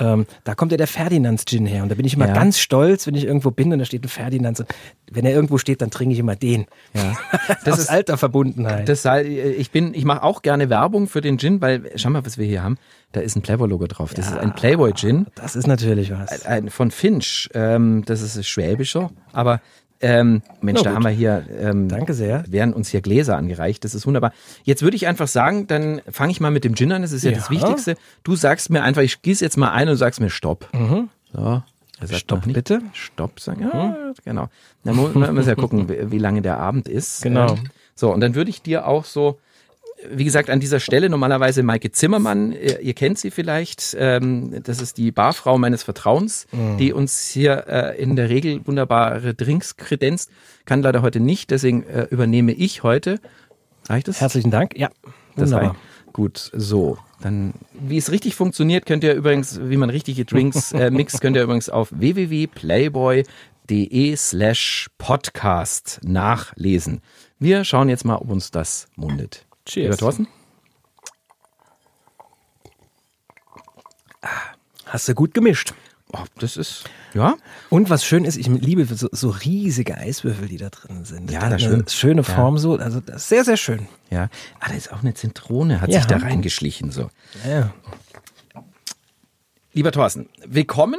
ähm, 0.00 0.26
da 0.44 0.54
kommt 0.54 0.70
ja 0.70 0.78
der 0.78 0.86
Ferdinands 0.86 1.44
Gin 1.44 1.66
her 1.66 1.82
und 1.82 1.88
da 1.88 1.96
bin 1.96 2.06
ich 2.06 2.14
immer 2.14 2.28
ja. 2.28 2.34
ganz 2.34 2.60
stolz, 2.60 3.08
wenn 3.08 3.16
ich 3.16 3.24
irgendwo 3.24 3.50
bin 3.50 3.72
und 3.72 3.80
da 3.80 3.84
steht 3.84 4.04
ein 4.04 4.08
Ferdinands. 4.08 4.62
Wenn 5.10 5.24
er 5.24 5.32
irgendwo 5.32 5.58
steht, 5.58 5.82
dann 5.82 5.90
trinke 5.90 6.12
ich 6.12 6.20
immer 6.20 6.36
den. 6.36 6.66
Ja. 6.94 7.16
Das 7.64 7.74
Aus 7.74 7.80
ist 7.80 7.90
alter 7.90 8.16
Verbundenheit. 8.16 8.88
Das, 8.88 9.04
ich 9.04 9.70
bin, 9.70 9.92
ich 9.94 10.04
mache 10.04 10.22
auch 10.22 10.42
gerne 10.42 10.70
Werbung 10.70 11.08
für 11.08 11.20
den 11.20 11.38
Gin, 11.38 11.60
weil 11.60 11.90
schau 11.96 12.10
mal, 12.10 12.24
was 12.24 12.38
wir 12.38 12.46
hier 12.46 12.62
haben. 12.62 12.78
Da 13.12 13.20
ist 13.20 13.36
ein 13.36 13.42
Playboy-Logo 13.42 13.86
drauf. 13.86 14.14
Das 14.14 14.26
ja, 14.26 14.36
ist 14.36 14.38
ein 14.40 14.54
Playboy 14.54 14.92
Gin. 14.92 15.26
Das 15.34 15.56
ist 15.56 15.66
natürlich 15.66 16.12
was. 16.12 16.46
Ein, 16.46 16.70
von 16.70 16.90
Finch. 16.90 17.48
Ähm, 17.54 18.04
das 18.06 18.22
ist 18.22 18.46
schwäbischer, 18.46 19.10
aber 19.32 19.60
ähm, 20.00 20.42
Mensch, 20.60 20.82
da 20.82 20.94
haben 20.94 21.02
wir 21.02 21.10
hier. 21.10 21.44
Ähm, 21.58 21.88
Danke 21.88 22.14
sehr. 22.14 22.44
Werden 22.48 22.72
uns 22.72 22.88
hier 22.88 23.00
Gläser 23.00 23.36
angereicht. 23.36 23.84
Das 23.84 23.94
ist 23.94 24.06
wunderbar. 24.06 24.32
Jetzt 24.62 24.82
würde 24.82 24.96
ich 24.96 25.06
einfach 25.06 25.28
sagen, 25.28 25.66
dann 25.66 26.00
fange 26.10 26.30
ich 26.30 26.40
mal 26.40 26.50
mit 26.50 26.64
dem 26.64 26.76
Gin 26.76 26.92
an. 26.92 27.02
Das 27.02 27.12
ist 27.12 27.24
ja, 27.24 27.32
ja, 27.32 27.38
das 27.38 27.50
Wichtigste. 27.50 27.96
Du 28.22 28.36
sagst 28.36 28.70
mir 28.70 28.82
einfach, 28.82 29.02
ich 29.02 29.22
gieße 29.22 29.44
jetzt 29.44 29.56
mal 29.56 29.70
ein 29.72 29.88
und 29.88 29.96
sagst 29.96 30.20
mir 30.20 30.30
Stopp. 30.30 30.68
Mhm. 30.72 31.08
So. 31.32 31.62
Stopp 32.12 32.44
bitte. 32.46 32.80
Stopp 32.92 33.40
sagen. 33.40 33.62
Ja, 33.62 33.84
mhm. 33.84 34.14
genau. 34.24 34.48
Dann 34.84 34.94
muss 34.94 35.14
man 35.14 35.44
ja 35.44 35.54
gucken, 35.56 35.88
wie 35.88 36.18
lange 36.18 36.42
der 36.42 36.58
Abend 36.58 36.88
ist. 36.88 37.22
Genau. 37.22 37.54
Ähm, 37.54 37.64
so, 37.96 38.12
und 38.12 38.20
dann 38.20 38.36
würde 38.36 38.50
ich 38.50 38.62
dir 38.62 38.86
auch 38.86 39.04
so 39.04 39.40
wie 40.10 40.24
gesagt, 40.24 40.50
an 40.50 40.60
dieser 40.60 40.80
Stelle 40.80 41.08
normalerweise 41.08 41.62
Maike 41.62 41.90
Zimmermann, 41.90 42.52
ihr, 42.52 42.80
ihr 42.80 42.94
kennt 42.94 43.18
sie 43.18 43.30
vielleicht, 43.30 43.96
ähm, 43.98 44.62
das 44.62 44.80
ist 44.80 44.98
die 44.98 45.10
Barfrau 45.10 45.58
meines 45.58 45.82
Vertrauens, 45.82 46.46
mhm. 46.52 46.78
die 46.78 46.92
uns 46.92 47.28
hier 47.28 47.66
äh, 47.66 48.00
in 48.00 48.16
der 48.16 48.28
Regel 48.28 48.66
wunderbare 48.66 49.34
Drinks 49.34 49.76
kredenzt, 49.76 50.30
kann 50.64 50.82
leider 50.82 51.02
heute 51.02 51.20
nicht, 51.20 51.50
deswegen 51.50 51.82
äh, 51.84 52.06
übernehme 52.10 52.52
ich 52.52 52.82
heute. 52.82 53.20
Reicht 53.88 54.08
es? 54.08 54.20
Herzlichen 54.20 54.50
Dank, 54.50 54.76
ja. 54.76 54.90
Wunderbar. 55.36 55.76
Gut, 56.12 56.50
so. 56.52 56.98
Dann, 57.20 57.54
wie 57.72 57.96
es 57.96 58.12
richtig 58.12 58.34
funktioniert, 58.34 58.84
könnt 58.86 59.04
ihr 59.04 59.14
übrigens, 59.14 59.60
wie 59.62 59.76
man 59.76 59.90
richtige 59.90 60.24
Drinks 60.24 60.72
äh, 60.72 60.90
mixt, 60.90 61.20
könnt 61.20 61.36
ihr 61.36 61.42
übrigens 61.42 61.68
auf 61.68 61.88
www.playboy.de 61.90 64.16
slash 64.16 64.88
podcast 64.98 66.00
nachlesen. 66.04 67.00
Wir 67.38 67.64
schauen 67.64 67.88
jetzt 67.88 68.04
mal, 68.04 68.16
ob 68.16 68.30
uns 68.30 68.50
das 68.50 68.88
mundet. 68.96 69.47
Cheers. 69.68 69.84
Lieber 69.84 69.96
Thorsten? 69.98 70.28
Ah, 74.22 74.28
hast 74.86 75.08
du 75.08 75.14
gut 75.14 75.34
gemischt. 75.34 75.74
Oh, 76.10 76.24
das 76.38 76.56
ist, 76.56 76.84
ja. 77.12 77.36
Und 77.68 77.90
was 77.90 78.02
schön 78.02 78.24
ist, 78.24 78.38
ich 78.38 78.46
liebe 78.46 78.86
so, 78.86 79.08
so 79.12 79.28
riesige 79.28 79.98
Eiswürfel, 79.98 80.48
die 80.48 80.56
da 80.56 80.70
drin 80.70 81.04
sind. 81.04 81.30
Ja, 81.30 81.50
das 81.50 81.60
schön. 81.60 81.86
Schöne 81.86 82.24
Form 82.24 82.54
ja. 82.54 82.60
so, 82.60 82.76
also 82.78 83.00
das 83.00 83.28
sehr, 83.28 83.44
sehr 83.44 83.58
schön. 83.58 83.88
Ja. 84.08 84.30
Ah, 84.58 84.68
da 84.68 84.74
ist 84.74 84.90
auch 84.90 85.02
eine 85.02 85.12
Zitrone, 85.12 85.82
hat 85.82 85.90
ja. 85.90 85.98
sich 85.98 86.06
da 86.06 86.16
reingeschlichen, 86.16 86.90
so. 86.90 87.10
Ja. 87.46 87.74
Lieber 89.74 89.92
Thorsten, 89.92 90.30
willkommen 90.46 90.98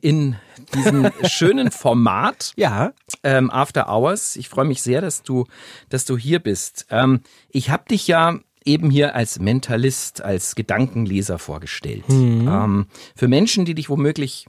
in 0.00 0.36
diesem 0.74 1.10
schönen 1.24 1.70
Format. 1.70 2.52
Ja. 2.56 2.92
Ähm, 3.22 3.50
After 3.50 3.88
Hours. 3.88 4.36
Ich 4.36 4.48
freue 4.48 4.64
mich 4.64 4.82
sehr, 4.82 5.00
dass 5.00 5.22
du, 5.22 5.46
dass 5.88 6.04
du 6.04 6.16
hier 6.16 6.38
bist. 6.38 6.86
Ähm, 6.90 7.20
ich 7.50 7.70
habe 7.70 7.84
dich 7.88 8.06
ja 8.06 8.38
eben 8.64 8.90
hier 8.90 9.14
als 9.14 9.38
Mentalist, 9.38 10.20
als 10.22 10.54
Gedankenleser 10.54 11.38
vorgestellt. 11.38 12.08
Mhm. 12.08 12.48
Ähm, 12.48 12.86
für 13.14 13.28
Menschen, 13.28 13.64
die 13.64 13.74
dich 13.74 13.88
womöglich 13.88 14.46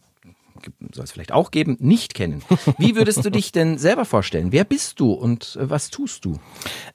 soll 0.93 1.03
es 1.03 1.11
vielleicht 1.11 1.31
auch 1.31 1.51
geben, 1.51 1.77
nicht 1.79 2.13
kennen. 2.13 2.41
Wie 2.77 2.95
würdest 2.95 3.23
du 3.23 3.29
dich 3.29 3.51
denn 3.51 3.77
selber 3.77 4.05
vorstellen? 4.05 4.51
Wer 4.51 4.63
bist 4.63 4.99
du 4.99 5.11
und 5.13 5.57
äh, 5.59 5.69
was 5.69 5.89
tust 5.89 6.25
du? 6.25 6.39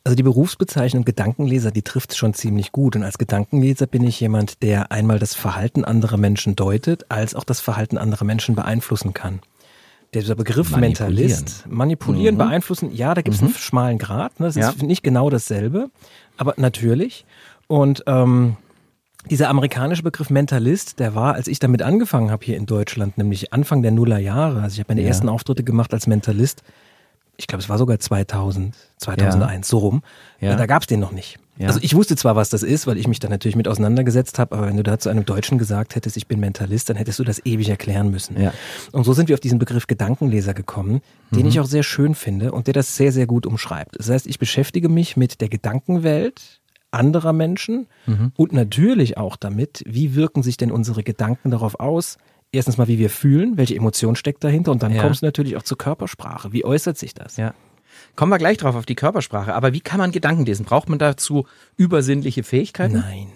Also 0.05 0.17
die 0.17 0.23
Berufsbezeichnung 0.23 1.05
Gedankenleser, 1.05 1.71
die 1.71 1.83
trifft 1.83 2.17
schon 2.17 2.35
ziemlich 2.35 2.73
gut. 2.73 2.97
Und 2.97 3.03
als 3.03 3.19
Gedankenleser 3.19 3.87
bin 3.87 4.05
ich 4.05 4.21
jemand, 4.21 4.63
der 4.63 4.93
einmal 4.93 5.19
das 5.19 5.35
Verhalten 5.35 5.85
anderer 5.85 6.17
Menschen 6.17 6.57
deutet, 6.57 7.11
als 7.11 7.35
auch 7.35 7.45
das 7.45 7.61
Verhalten 7.61 7.99
anderer 7.99 8.25
Menschen 8.25 8.55
beeinflussen 8.55 9.15
kann. 9.15 9.41
Dieser 10.15 10.35
Begriff 10.35 10.71
manipulieren. 10.71 11.09
Mentalist, 11.09 11.67
manipulieren, 11.69 12.35
mhm. 12.35 12.39
beeinflussen, 12.39 12.95
ja, 12.95 13.15
da 13.15 13.23
gibt 13.23 13.35
es 13.35 13.41
mhm. 13.41 13.49
einen 13.49 13.57
schmalen 13.57 13.99
Grad. 13.99 14.41
Ne? 14.41 14.47
Das 14.47 14.57
ja. 14.57 14.69
ist 14.69 14.83
nicht 14.83 15.03
genau 15.03 15.31
dasselbe, 15.31 15.91
aber 16.37 16.55
natürlich. 16.59 17.25
Und 17.67 18.05
ähm, 18.07 18.57
dieser 19.31 19.49
amerikanische 19.49 20.03
Begriff 20.03 20.31
Mentalist, 20.31 20.99
der 20.99 21.15
war, 21.15 21.35
als 21.35 21.49
ich 21.49 21.59
damit 21.59 21.83
angefangen 21.83 22.31
habe 22.31 22.45
hier 22.45 22.57
in 22.57 22.67
Deutschland, 22.67 23.19
nämlich 23.19 23.53
Anfang 23.53 23.83
der 23.83 23.93
Nullerjahre, 23.93 24.63
also 24.63 24.75
ich 24.75 24.81
habe 24.81 24.91
meine 24.91 25.03
ja. 25.03 25.09
ersten 25.09 25.29
Auftritte 25.29 25.63
gemacht 25.63 25.93
als 25.93 26.07
Mentalist, 26.07 26.63
ich 27.37 27.47
glaube, 27.47 27.63
es 27.63 27.69
war 27.69 27.79
sogar 27.79 27.99
2000, 27.99 28.75
2001, 28.99 29.67
ja. 29.67 29.71
so 29.71 29.79
rum, 29.79 30.03
ja. 30.41 30.55
da 30.55 30.67
gab 30.67 30.83
es 30.83 30.87
den 30.87 31.01
noch 31.01 31.13
nicht. 31.13 31.39
Also 31.67 31.81
ich 31.83 31.95
wusste 31.95 32.17
zwar, 32.17 32.35
was 32.35 32.51
das 32.51 32.63
ist, 32.63 32.87
weil 32.87 32.97
ich 32.97 33.07
mich 33.07 33.21
da 33.21 33.29
natürlich 33.29 33.57
mit 33.57 33.69
auseinandergesetzt 33.69 34.39
habe, 34.39 34.57
aber 34.57 34.67
wenn 34.67 34.77
du 34.77 34.83
da 34.83 34.99
zu 34.99 35.11
einem 35.11 35.25
Deutschen 35.25 35.59
gesagt 35.59 35.95
hättest, 35.95 36.17
ich 36.17 36.27
bin 36.27 36.41
Mentalist, 36.41 36.89
dann 36.89 36.97
hättest 36.97 37.19
du 37.19 37.25
das 37.25 37.45
ewig 37.45 37.69
erklären 37.69 38.11
müssen. 38.11 38.37
Und 38.91 39.05
so 39.05 39.13
sind 39.13 39.29
wir 39.29 39.35
auf 39.35 39.41
diesen 39.41 39.59
Begriff 39.59 39.87
Gedankenleser 39.87 40.55
gekommen, 40.55 41.03
den 41.31 41.43
mhm. 41.43 41.49
ich 41.49 41.61
auch 41.61 41.67
sehr 41.67 41.83
schön 41.83 42.15
finde 42.15 42.53
und 42.53 42.67
der 42.67 42.75
das 42.75 42.97
sehr, 42.97 43.13
sehr 43.13 43.27
gut 43.27 43.47
umschreibt. 43.47 43.97
Das 43.99 44.09
heißt, 44.09 44.27
ich 44.27 44.39
beschäftige 44.39 44.89
mich 44.89 45.17
mit 45.17 45.41
der 45.41 45.49
Gedankenwelt, 45.49 46.62
anderer 46.93 47.33
Menschen 47.33 47.87
mhm. 48.07 48.33
und 48.37 48.53
natürlich 48.53 49.19
auch 49.19 49.37
damit, 49.37 49.83
wie 49.87 50.15
wirken 50.15 50.43
sich 50.43 50.57
denn 50.57 50.71
unsere 50.71 51.03
Gedanken 51.03 51.51
darauf 51.51 51.81
aus? 51.81 52.19
Erstens 52.53 52.77
mal, 52.77 52.89
wie 52.89 52.99
wir 52.99 53.11
fühlen, 53.11 53.57
welche 53.57 53.75
Emotion 53.75 54.15
steckt 54.15 54.45
dahinter 54.45 54.73
und 54.73 54.83
dann 54.83 54.95
ja. 54.95 55.03
kommst 55.03 55.23
du 55.23 55.27
natürlich 55.27 55.57
auch 55.57 55.63
zur 55.63 55.79
Körpersprache. 55.79 56.53
Wie 56.53 56.65
äußert 56.65 56.99
sich 56.99 57.15
das? 57.15 57.37
Ja. 57.37 57.55
Kommen 58.15 58.31
wir 58.31 58.39
gleich 58.39 58.59
drauf 58.59 58.75
auf 58.75 58.87
die 58.87 58.95
Körpersprache. 58.95 59.55
Aber 59.55 59.73
wie 59.73 59.81
kann 59.81 59.99
man 59.99 60.13
Gedanken 60.13 60.45
lesen? 60.45 60.65
Braucht 60.65 60.89
man 60.89 60.99
dazu 60.99 61.47
übersinnliche 61.77 62.43
Fähigkeiten? 62.43 62.95
Nein. 62.95 63.29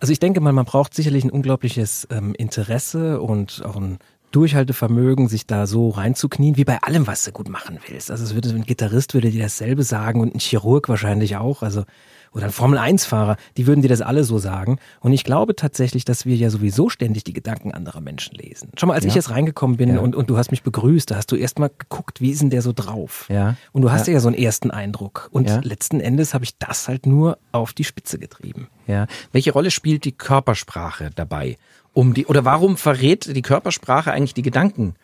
Also 0.00 0.12
ich 0.12 0.20
denke 0.20 0.40
mal, 0.40 0.52
man 0.52 0.64
braucht 0.64 0.94
sicherlich 0.94 1.22
ein 1.24 1.30
unglaubliches 1.30 2.08
ähm, 2.10 2.34
Interesse 2.34 3.20
und 3.20 3.62
auch 3.64 3.76
ein 3.76 3.98
Durchhaltevermögen, 4.32 5.28
sich 5.28 5.46
da 5.46 5.66
so 5.66 5.90
reinzuknien, 5.90 6.56
wie 6.56 6.64
bei 6.64 6.78
allem, 6.82 7.06
was 7.06 7.24
du 7.24 7.32
gut 7.32 7.48
machen 7.48 7.78
willst. 7.86 8.10
Also 8.10 8.24
es 8.24 8.34
würde 8.34 8.48
ein 8.48 8.64
Gitarrist 8.64 9.14
würde 9.14 9.30
dir 9.30 9.42
dasselbe 9.42 9.82
sagen 9.82 10.20
und 10.20 10.34
ein 10.34 10.40
Chirurg 10.40 10.88
wahrscheinlich 10.88 11.36
auch. 11.36 11.62
Also 11.62 11.84
oder 12.32 12.46
ein 12.46 12.52
Formel-1-Fahrer, 12.52 13.36
die 13.56 13.66
würden 13.66 13.82
dir 13.82 13.88
das 13.88 14.00
alle 14.00 14.24
so 14.24 14.38
sagen. 14.38 14.78
Und 15.00 15.12
ich 15.12 15.24
glaube 15.24 15.54
tatsächlich, 15.54 16.04
dass 16.04 16.26
wir 16.26 16.36
ja 16.36 16.50
sowieso 16.50 16.88
ständig 16.88 17.24
die 17.24 17.32
Gedanken 17.32 17.72
anderer 17.72 18.00
Menschen 18.00 18.34
lesen. 18.36 18.70
Schon 18.78 18.88
mal, 18.88 18.94
als 18.94 19.04
ja. 19.04 19.08
ich 19.08 19.14
jetzt 19.14 19.30
reingekommen 19.30 19.76
bin 19.76 19.94
ja. 19.94 20.00
und, 20.00 20.16
und 20.16 20.30
du 20.30 20.38
hast 20.38 20.50
mich 20.50 20.62
begrüßt, 20.62 21.10
da 21.10 21.16
hast 21.16 21.30
du 21.30 21.36
erst 21.36 21.58
mal 21.58 21.70
geguckt, 21.76 22.20
wie 22.20 22.30
ist 22.30 22.42
denn 22.42 22.50
der 22.50 22.62
so 22.62 22.72
drauf? 22.72 23.26
Ja. 23.28 23.56
Und 23.72 23.82
du 23.82 23.90
hast 23.90 24.06
ja, 24.06 24.14
ja 24.14 24.20
so 24.20 24.28
einen 24.28 24.36
ersten 24.36 24.70
Eindruck. 24.70 25.28
Und 25.32 25.64
letzten 25.64 26.00
Endes 26.00 26.34
habe 26.34 26.44
ich 26.44 26.56
das 26.58 26.88
halt 26.88 27.06
nur 27.06 27.38
auf 27.52 27.72
die 27.72 27.84
Spitze 27.84 28.18
getrieben. 28.18 28.68
Ja. 28.86 29.06
Welche 29.32 29.52
Rolle 29.52 29.70
spielt 29.70 30.04
die 30.04 30.12
Körpersprache 30.12 31.10
dabei? 31.14 31.58
Um 31.92 32.14
die, 32.14 32.26
oder 32.26 32.44
warum 32.44 32.76
verrät 32.76 33.34
die 33.36 33.42
Körpersprache 33.42 34.12
eigentlich 34.12 34.34
die 34.34 34.42
Gedanken 34.42 34.94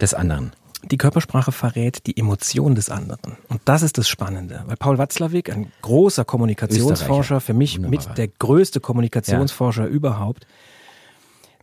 des 0.00 0.14
anderen? 0.14 0.52
Die 0.90 0.98
Körpersprache 0.98 1.52
verrät 1.52 2.06
die 2.06 2.16
Emotion 2.16 2.74
des 2.74 2.90
anderen. 2.90 3.36
Und 3.48 3.60
das 3.64 3.82
ist 3.82 3.98
das 3.98 4.08
Spannende. 4.08 4.64
Weil 4.66 4.76
Paul 4.76 4.98
Watzlawick, 4.98 5.50
ein 5.52 5.70
großer 5.82 6.24
Kommunikationsforscher, 6.24 7.40
für 7.40 7.54
mich 7.54 7.76
Wunderbar. 7.76 8.08
mit 8.08 8.18
der 8.18 8.28
größte 8.28 8.80
Kommunikationsforscher 8.80 9.84
ja. 9.84 9.88
überhaupt, 9.88 10.46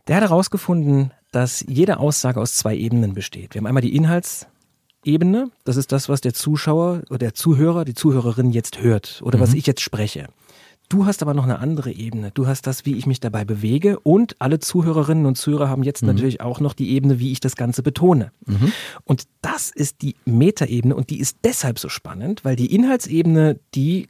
Der 0.06 0.16
hat 0.16 0.22
herausgefunden, 0.22 1.12
dass 1.30 1.64
jede 1.68 1.98
Aussage 1.98 2.40
aus 2.40 2.54
zwei 2.54 2.74
Ebenen 2.74 3.14
besteht. 3.14 3.54
Wir 3.54 3.60
haben 3.60 3.66
einmal 3.66 3.82
die 3.82 3.94
Inhaltsebene, 3.94 5.50
das 5.64 5.76
ist 5.76 5.92
das, 5.92 6.08
was 6.08 6.20
der 6.20 6.34
Zuschauer 6.34 7.02
oder 7.10 7.18
der 7.18 7.34
Zuhörer, 7.34 7.84
die 7.84 7.94
Zuhörerin 7.94 8.50
jetzt 8.50 8.80
hört 8.80 9.20
oder 9.22 9.38
mhm. 9.38 9.42
was 9.42 9.54
ich 9.54 9.66
jetzt 9.66 9.82
spreche. 9.82 10.28
Du 10.90 11.06
hast 11.06 11.22
aber 11.22 11.34
noch 11.34 11.44
eine 11.44 11.60
andere 11.60 11.92
Ebene. 11.92 12.32
Du 12.32 12.48
hast 12.48 12.66
das, 12.66 12.84
wie 12.84 12.96
ich 12.96 13.06
mich 13.06 13.20
dabei 13.20 13.44
bewege 13.44 14.00
und 14.00 14.34
alle 14.40 14.58
Zuhörerinnen 14.58 15.24
und 15.24 15.36
Zuhörer 15.36 15.68
haben 15.68 15.84
jetzt 15.84 16.02
mhm. 16.02 16.08
natürlich 16.08 16.40
auch 16.40 16.58
noch 16.58 16.74
die 16.74 16.90
Ebene, 16.90 17.20
wie 17.20 17.30
ich 17.30 17.38
das 17.38 17.54
Ganze 17.54 17.84
betone. 17.84 18.32
Mhm. 18.44 18.72
Und 19.04 19.28
das 19.40 19.70
ist 19.70 20.02
die 20.02 20.16
Metaebene 20.24 20.96
und 20.96 21.10
die 21.10 21.20
ist 21.20 21.38
deshalb 21.44 21.78
so 21.78 21.88
spannend, 21.88 22.44
weil 22.44 22.56
die 22.56 22.74
Inhaltsebene, 22.74 23.60
die 23.76 24.08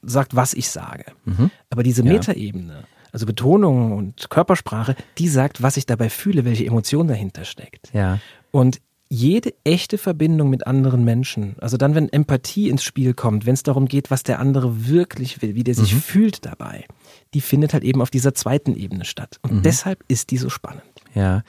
sagt, 0.00 0.34
was 0.34 0.54
ich 0.54 0.70
sage. 0.70 1.04
Mhm. 1.26 1.50
Aber 1.68 1.82
diese 1.82 2.02
ja. 2.02 2.10
Metaebene, 2.10 2.84
also 3.12 3.26
Betonung 3.26 3.92
und 3.92 4.30
Körpersprache, 4.30 4.96
die 5.18 5.28
sagt, 5.28 5.62
was 5.62 5.76
ich 5.76 5.84
dabei 5.84 6.08
fühle, 6.08 6.46
welche 6.46 6.64
Emotion 6.64 7.08
dahinter 7.08 7.44
steckt. 7.44 7.92
Ja. 7.92 8.20
Und 8.50 8.80
jede 9.12 9.52
echte 9.62 9.98
Verbindung 9.98 10.48
mit 10.48 10.66
anderen 10.66 11.04
Menschen, 11.04 11.56
also 11.60 11.76
dann, 11.76 11.94
wenn 11.94 12.08
Empathie 12.08 12.70
ins 12.70 12.82
Spiel 12.82 13.12
kommt, 13.12 13.44
wenn 13.44 13.52
es 13.52 13.62
darum 13.62 13.86
geht, 13.86 14.10
was 14.10 14.22
der 14.22 14.38
andere 14.38 14.88
wirklich 14.88 15.42
will, 15.42 15.54
wie 15.54 15.64
der 15.64 15.74
sich 15.74 15.92
mhm. 15.92 16.00
fühlt 16.00 16.46
dabei, 16.46 16.86
die 17.34 17.42
findet 17.42 17.74
halt 17.74 17.84
eben 17.84 18.00
auf 18.00 18.08
dieser 18.08 18.32
zweiten 18.32 18.74
Ebene 18.74 19.04
statt. 19.04 19.38
Und 19.42 19.52
mhm. 19.52 19.62
deshalb 19.64 20.02
ist 20.08 20.30
die 20.30 20.38
so 20.38 20.48
spannend. 20.48 20.82
Ja. 21.14 21.42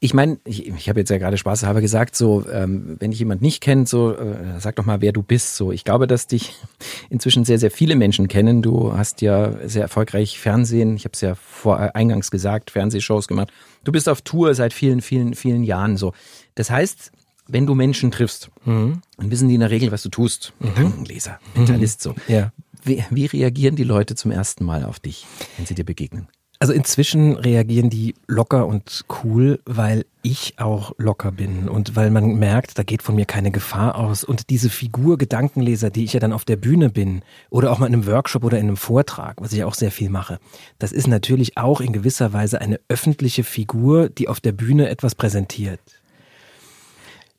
Ich 0.00 0.14
meine, 0.14 0.38
ich, 0.44 0.68
ich 0.68 0.88
habe 0.88 1.00
jetzt 1.00 1.10
ja 1.10 1.18
gerade 1.18 1.36
spaßhalber 1.36 1.80
gesagt, 1.80 2.14
so 2.14 2.48
ähm, 2.48 2.96
wenn 3.00 3.10
ich 3.10 3.18
jemand 3.18 3.42
nicht 3.42 3.60
kennt, 3.60 3.88
so 3.88 4.14
äh, 4.14 4.60
sag 4.60 4.76
doch 4.76 4.86
mal, 4.86 5.00
wer 5.00 5.10
du 5.10 5.22
bist. 5.22 5.56
So, 5.56 5.72
ich 5.72 5.82
glaube, 5.82 6.06
dass 6.06 6.28
dich 6.28 6.54
inzwischen 7.10 7.44
sehr, 7.44 7.58
sehr 7.58 7.72
viele 7.72 7.96
Menschen 7.96 8.28
kennen. 8.28 8.62
Du 8.62 8.96
hast 8.96 9.22
ja 9.22 9.52
sehr 9.66 9.82
erfolgreich 9.82 10.38
Fernsehen. 10.38 10.94
Ich 10.94 11.04
habe 11.04 11.14
es 11.14 11.20
ja 11.20 11.34
vor 11.34 11.80
äh, 11.80 11.90
eingangs 11.94 12.30
gesagt, 12.30 12.70
Fernsehshows 12.70 13.26
gemacht. 13.26 13.52
Du 13.82 13.90
bist 13.90 14.08
auf 14.08 14.22
Tour 14.22 14.54
seit 14.54 14.72
vielen, 14.72 15.00
vielen, 15.00 15.34
vielen 15.34 15.64
Jahren. 15.64 15.96
So, 15.96 16.12
das 16.54 16.70
heißt, 16.70 17.10
wenn 17.48 17.66
du 17.66 17.74
Menschen 17.74 18.12
triffst, 18.12 18.50
mhm. 18.64 19.00
dann 19.16 19.30
wissen 19.32 19.48
die 19.48 19.54
in 19.54 19.60
der 19.60 19.70
Regel, 19.70 19.90
was 19.90 20.02
du 20.02 20.10
tust. 20.10 20.52
Mhm. 20.60 20.74
Gedankenleser, 20.74 21.40
Mentalist, 21.56 22.02
so. 22.02 22.14
Ja. 22.28 22.52
Wie, 22.84 23.04
wie 23.10 23.26
reagieren 23.26 23.74
die 23.74 23.84
Leute 23.84 24.14
zum 24.14 24.30
ersten 24.30 24.64
Mal 24.64 24.84
auf 24.84 25.00
dich, 25.00 25.26
wenn 25.56 25.66
sie 25.66 25.74
dir 25.74 25.84
begegnen? 25.84 26.28
Also 26.60 26.72
inzwischen 26.72 27.36
reagieren 27.36 27.88
die 27.88 28.16
locker 28.26 28.66
und 28.66 29.04
cool, 29.22 29.60
weil 29.64 30.04
ich 30.22 30.54
auch 30.58 30.92
locker 30.98 31.30
bin 31.30 31.68
und 31.68 31.94
weil 31.94 32.10
man 32.10 32.34
merkt, 32.34 32.76
da 32.78 32.82
geht 32.82 33.02
von 33.02 33.14
mir 33.14 33.26
keine 33.26 33.52
Gefahr 33.52 33.94
aus. 33.94 34.24
Und 34.24 34.50
diese 34.50 34.68
Figur 34.68 35.18
Gedankenleser, 35.18 35.90
die 35.90 36.02
ich 36.02 36.14
ja 36.14 36.20
dann 36.20 36.32
auf 36.32 36.44
der 36.44 36.56
Bühne 36.56 36.90
bin 36.90 37.22
oder 37.48 37.70
auch 37.70 37.78
mal 37.78 37.86
in 37.86 37.94
einem 37.94 38.06
Workshop 38.06 38.42
oder 38.42 38.58
in 38.58 38.66
einem 38.66 38.76
Vortrag, 38.76 39.40
was 39.40 39.52
ich 39.52 39.62
auch 39.62 39.74
sehr 39.74 39.92
viel 39.92 40.10
mache, 40.10 40.40
das 40.80 40.90
ist 40.90 41.06
natürlich 41.06 41.56
auch 41.56 41.80
in 41.80 41.92
gewisser 41.92 42.32
Weise 42.32 42.60
eine 42.60 42.80
öffentliche 42.88 43.44
Figur, 43.44 44.08
die 44.08 44.26
auf 44.26 44.40
der 44.40 44.52
Bühne 44.52 44.88
etwas 44.88 45.14
präsentiert. 45.14 45.97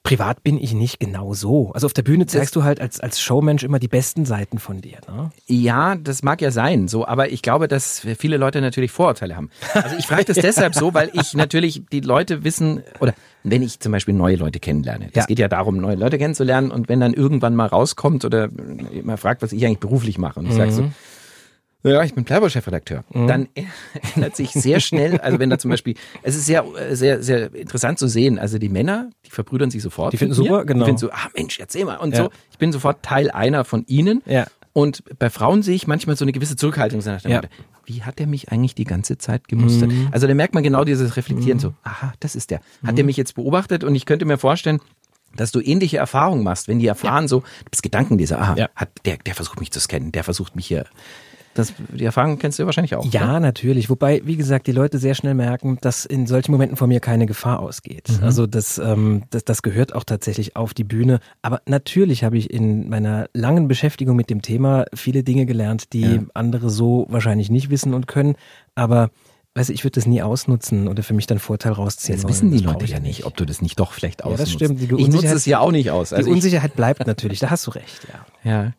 Privat 0.10 0.42
bin 0.42 0.58
ich 0.58 0.74
nicht 0.74 1.00
genau 1.00 1.36
so. 1.36 1.72
Also 1.74 1.86
auf 1.86 1.94
der 1.94 2.02
Bühne 2.02 2.26
zeigst 2.26 2.48
das, 2.48 2.52
du 2.54 2.64
halt 2.64 2.82
als, 2.82 3.00
als 3.00 3.22
Showmensch 3.22 3.62
immer 3.62 3.78
die 3.78 3.88
besten 3.88 4.26
Seiten 4.26 4.58
von 4.58 4.82
dir. 4.82 4.98
Ne? 5.08 5.30
Ja, 5.46 5.94
das 5.94 6.24
mag 6.24 6.42
ja 6.42 6.50
sein, 6.50 6.88
so, 6.88 7.06
aber 7.06 7.32
ich 7.32 7.44
glaube, 7.44 7.68
dass 7.68 8.00
viele 8.18 8.38
Leute 8.38 8.60
natürlich 8.60 8.90
Vorurteile 8.90 9.36
haben. 9.36 9.52
Also 9.72 9.96
ich 10.00 10.08
frage 10.08 10.26
das 10.26 10.38
deshalb 10.42 10.74
so, 10.74 10.96
weil 10.96 11.12
ich 11.14 11.36
natürlich 11.36 11.84
die 11.92 12.00
Leute 12.00 12.44
wissen, 12.44 12.82
oder 13.00 13.14
wenn 13.44 13.62
ich 13.62 13.82
zum 13.82 13.92
Beispiel 13.92 14.16
neue 14.16 14.36
Leute 14.36 14.60
kennenlerne. 14.60 15.10
Es 15.10 15.16
ja. 15.16 15.26
geht 15.28 15.38
ja 15.38 15.48
darum, 15.48 15.78
neue 15.78 15.96
Leute 15.96 16.18
kennenzulernen 16.18 16.72
und 16.72 16.90
wenn 16.90 17.00
dann 17.00 17.14
irgendwann 17.14 17.56
mal 17.56 17.68
rauskommt 17.68 18.26
oder 18.26 18.50
man 19.04 19.18
fragt, 19.18 19.44
was 19.44 19.52
ich 19.52 19.64
eigentlich 19.64 19.78
beruflich 19.78 20.18
mache 20.18 20.40
und 20.40 20.48
ich 20.48 20.54
mhm. 20.54 20.58
sage 20.58 20.72
so, 20.72 20.92
ja, 21.84 22.04
ich 22.04 22.14
bin 22.14 22.26
Playboy-Chefredakteur. 22.26 23.04
Mhm. 23.14 23.28
Dann 23.28 23.48
ändert 24.16 24.36
sich 24.36 24.52
sehr 24.52 24.80
schnell, 24.80 25.20
also 25.20 25.40
wenn 25.40 25.50
da 25.50 25.58
zum 25.58 25.72
Beispiel, 25.72 25.96
es 26.24 26.36
ist 26.36 26.46
sehr, 26.46 26.66
sehr, 26.92 27.24
sehr 27.24 27.54
interessant 27.56 28.00
zu 28.00 28.08
sehen, 28.08 28.38
also 28.38 28.58
die 28.58 28.70
Männer, 28.70 29.10
die 29.26 29.32
verbrüdern 29.32 29.72
sich 29.72 29.82
sofort. 29.82 30.12
Die 30.14 30.18
finden 30.18 30.34
super, 30.34 30.66
genau. 30.66 30.86
Die 30.86 30.90
finden 30.90 31.00
so, 31.00 31.12
ah 31.12 31.30
Mensch, 31.36 31.60
erzähl 31.60 31.86
mal. 31.86 31.98
Und 31.98 32.14
ja. 32.14 32.26
so, 32.26 32.30
ich 32.52 32.58
bin 32.58 32.72
sofort 32.72 33.04
Teil 33.04 33.32
einer 33.32 33.64
von 33.64 33.86
ihnen. 33.88 34.22
Ja. 34.26 34.48
Und 34.74 35.04
bei 35.18 35.30
Frauen 35.30 35.64
sehe 35.64 35.76
ich 35.76 35.88
manchmal 35.88 36.16
so 36.16 36.26
eine 36.26 36.32
gewisse 36.32 36.56
Zurückhaltung. 36.56 37.02
Ja. 37.02 37.42
Wie 37.86 38.04
hat 38.04 38.20
der 38.20 38.28
mich 38.28 38.52
eigentlich 38.52 38.76
die 38.76 38.84
ganze 38.84 39.18
Zeit 39.18 39.48
gemustert? 39.48 39.90
Mhm. 39.90 40.10
Also 40.12 40.28
da 40.28 40.34
merkt 40.34 40.54
man 40.54 40.64
genau 40.64 40.84
dieses 40.84 41.18
Reflektieren 41.18 41.58
mhm. 41.58 41.62
so, 41.62 41.74
aha, 41.84 42.14
das 42.20 42.36
ist 42.36 42.52
der. 42.52 42.60
Hat 42.84 42.92
mhm. 42.92 42.96
der 42.98 43.06
mich 43.06 43.18
jetzt 43.18 43.36
beobachtet? 43.36 43.84
Und 43.84 43.96
ich 43.96 44.06
könnte 44.06 44.26
mir 44.26 44.38
vorstellen, 44.38 44.80
dass 45.36 45.52
du 45.52 45.60
ähnliche 45.60 45.98
Erfahrungen 45.98 46.44
machst, 46.44 46.68
wenn 46.68 46.80
die 46.80 46.88
erfahren 46.88 47.26
ja. 47.26 47.28
so, 47.30 47.40
du 47.40 47.70
bist 47.72 47.84
Gedankenleser, 47.84 48.40
aha, 48.40 48.56
ja. 48.58 48.70
hat, 48.76 48.90
der, 49.06 49.18
der 49.18 49.36
versucht 49.36 49.60
mich 49.60 49.72
zu 49.72 49.80
scannen, 49.80 50.12
der 50.12 50.24
versucht 50.24 50.56
mich 50.56 50.68
hier 50.68 50.86
das, 51.54 51.74
die 51.94 52.06
Erfahrung 52.06 52.38
kennst 52.38 52.60
du 52.60 52.66
wahrscheinlich 52.66 52.96
auch. 52.96 53.06
Ja, 53.06 53.24
oder? 53.24 53.40
natürlich. 53.40 53.90
Wobei, 53.90 54.22
wie 54.26 54.38
gesagt, 54.38 54.68
die 54.68 54.72
Leute 54.72 54.98
sehr 55.00 55.16
schnell 55.16 55.34
merken, 55.34 55.78
dass 55.82 56.06
in 56.06 56.28
solchen 56.28 56.52
Momenten 56.52 56.78
von 56.78 56.88
mir 56.90 57.00
keine 57.00 57.26
Gefahr 57.26 57.60
ausgeht. 57.60 58.10
Mhm. 58.10 58.24
Also 58.24 58.48
das, 58.48 58.78
ähm, 58.78 59.24
das, 59.32 59.46
das 59.46 59.62
gehört 59.62 59.94
auch 59.96 60.04
tatsächlich 60.04 60.56
auf 60.56 60.74
die 60.74 60.84
Bühne. 60.84 61.20
Aber 61.42 61.62
natürlich 61.66 62.24
habe 62.24 62.38
ich 62.38 62.52
in 62.52 62.90
meiner 62.90 63.28
langen 63.34 63.68
Beschäftigung 63.68 64.16
mit 64.16 64.30
dem 64.30 64.42
Thema 64.42 64.86
viele 64.94 65.24
Dinge 65.24 65.46
gelernt, 65.46 65.94
die 65.94 66.02
ja. 66.02 66.24
andere 66.34 66.70
so 66.70 67.08
wahrscheinlich 67.10 67.50
nicht 67.50 67.70
wissen 67.70 67.94
und 67.94 68.08
können. 68.08 68.36
Aber 68.76 69.10
Weißt 69.60 69.68
du, 69.68 69.74
ich 69.74 69.84
würde 69.84 69.96
das 69.96 70.06
nie 70.06 70.22
ausnutzen 70.22 70.88
oder 70.88 71.04
für 71.04 71.14
mich 71.14 71.28
dann 71.28 71.38
Vorteil 71.38 71.74
rausziehen. 71.74 72.18
Jetzt 72.18 72.30
wissen 72.30 72.50
die 72.50 72.60
Leute 72.60 72.86
ja 72.86 73.02
nicht, 73.02 73.26
ob 73.26 73.36
du 73.36 73.44
das 73.46 73.62
nicht 73.62 73.78
doch 73.78 73.92
vielleicht 73.92 74.24
ausnutzt. 74.24 74.40
Ja, 74.40 74.46
das 74.46 74.54
stimmt. 74.54 74.80
Die 74.80 74.86
ich 74.86 75.10
nutze 75.10 75.36
es 75.36 75.46
ja 75.46 75.60
auch 75.60 75.74
nicht 75.74 75.92
aus. 75.92 76.14
Also 76.14 76.30
die 76.30 76.34
Unsicherheit 76.34 76.78
bleibt 76.78 77.06
natürlich, 77.06 77.40
da 77.40 77.50
hast 77.50 77.68
du 77.68 77.72
recht, 77.72 78.08
ja. 78.08 78.50
Ja. 78.50 78.74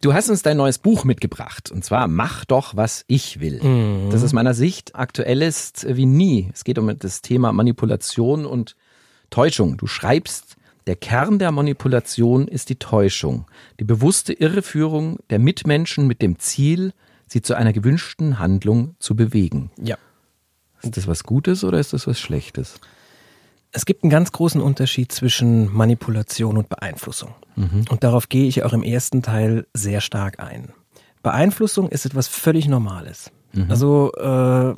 Du 0.00 0.14
hast 0.14 0.28
uns 0.28 0.42
dein 0.42 0.56
neues 0.56 0.78
Buch 0.78 1.04
mitgebracht 1.04 1.70
und 1.70 1.84
zwar 1.84 2.08
Mach 2.08 2.44
doch, 2.44 2.74
was 2.74 3.04
ich 3.06 3.38
will. 3.38 3.62
Mhm. 3.62 4.10
Das 4.10 4.24
aus 4.24 4.32
meiner 4.32 4.52
Sicht 4.52 4.96
aktuell 4.96 5.42
ist 5.42 5.86
wie 5.88 6.06
nie. 6.06 6.50
Es 6.52 6.64
geht 6.64 6.80
um 6.80 6.98
das 6.98 7.22
Thema 7.22 7.52
Manipulation 7.52 8.46
und 8.46 8.74
Täuschung. 9.30 9.76
Du 9.76 9.86
schreibst, 9.86 10.56
der 10.88 10.96
Kern 10.96 11.38
der 11.38 11.52
Manipulation 11.52 12.48
ist 12.48 12.68
die 12.68 12.80
Täuschung, 12.80 13.46
die 13.78 13.84
bewusste 13.84 14.32
Irreführung 14.32 15.18
der 15.30 15.38
Mitmenschen 15.38 16.08
mit 16.08 16.20
dem 16.20 16.40
Ziel, 16.40 16.94
sie 17.28 17.42
zu 17.42 17.54
einer 17.54 17.72
gewünschten 17.72 18.40
Handlung 18.40 18.96
zu 18.98 19.14
bewegen. 19.14 19.70
Ja. 19.80 19.96
Ist 20.82 20.96
das 20.96 21.06
was 21.06 21.24
Gutes 21.24 21.64
oder 21.64 21.78
ist 21.78 21.92
das 21.92 22.06
was 22.06 22.18
Schlechtes? 22.18 22.80
Es 23.72 23.84
gibt 23.84 24.04
einen 24.04 24.10
ganz 24.10 24.32
großen 24.32 24.60
Unterschied 24.60 25.12
zwischen 25.12 25.72
Manipulation 25.72 26.56
und 26.56 26.68
Beeinflussung. 26.68 27.34
Mhm. 27.56 27.84
Und 27.90 28.04
darauf 28.04 28.28
gehe 28.28 28.46
ich 28.46 28.62
auch 28.62 28.72
im 28.72 28.82
ersten 28.82 29.22
Teil 29.22 29.66
sehr 29.74 30.00
stark 30.00 30.40
ein. 30.40 30.72
Beeinflussung 31.22 31.88
ist 31.88 32.06
etwas 32.06 32.28
völlig 32.28 32.68
Normales. 32.68 33.30
Mhm. 33.52 33.70
Also 33.70 34.12
äh, 34.12 34.74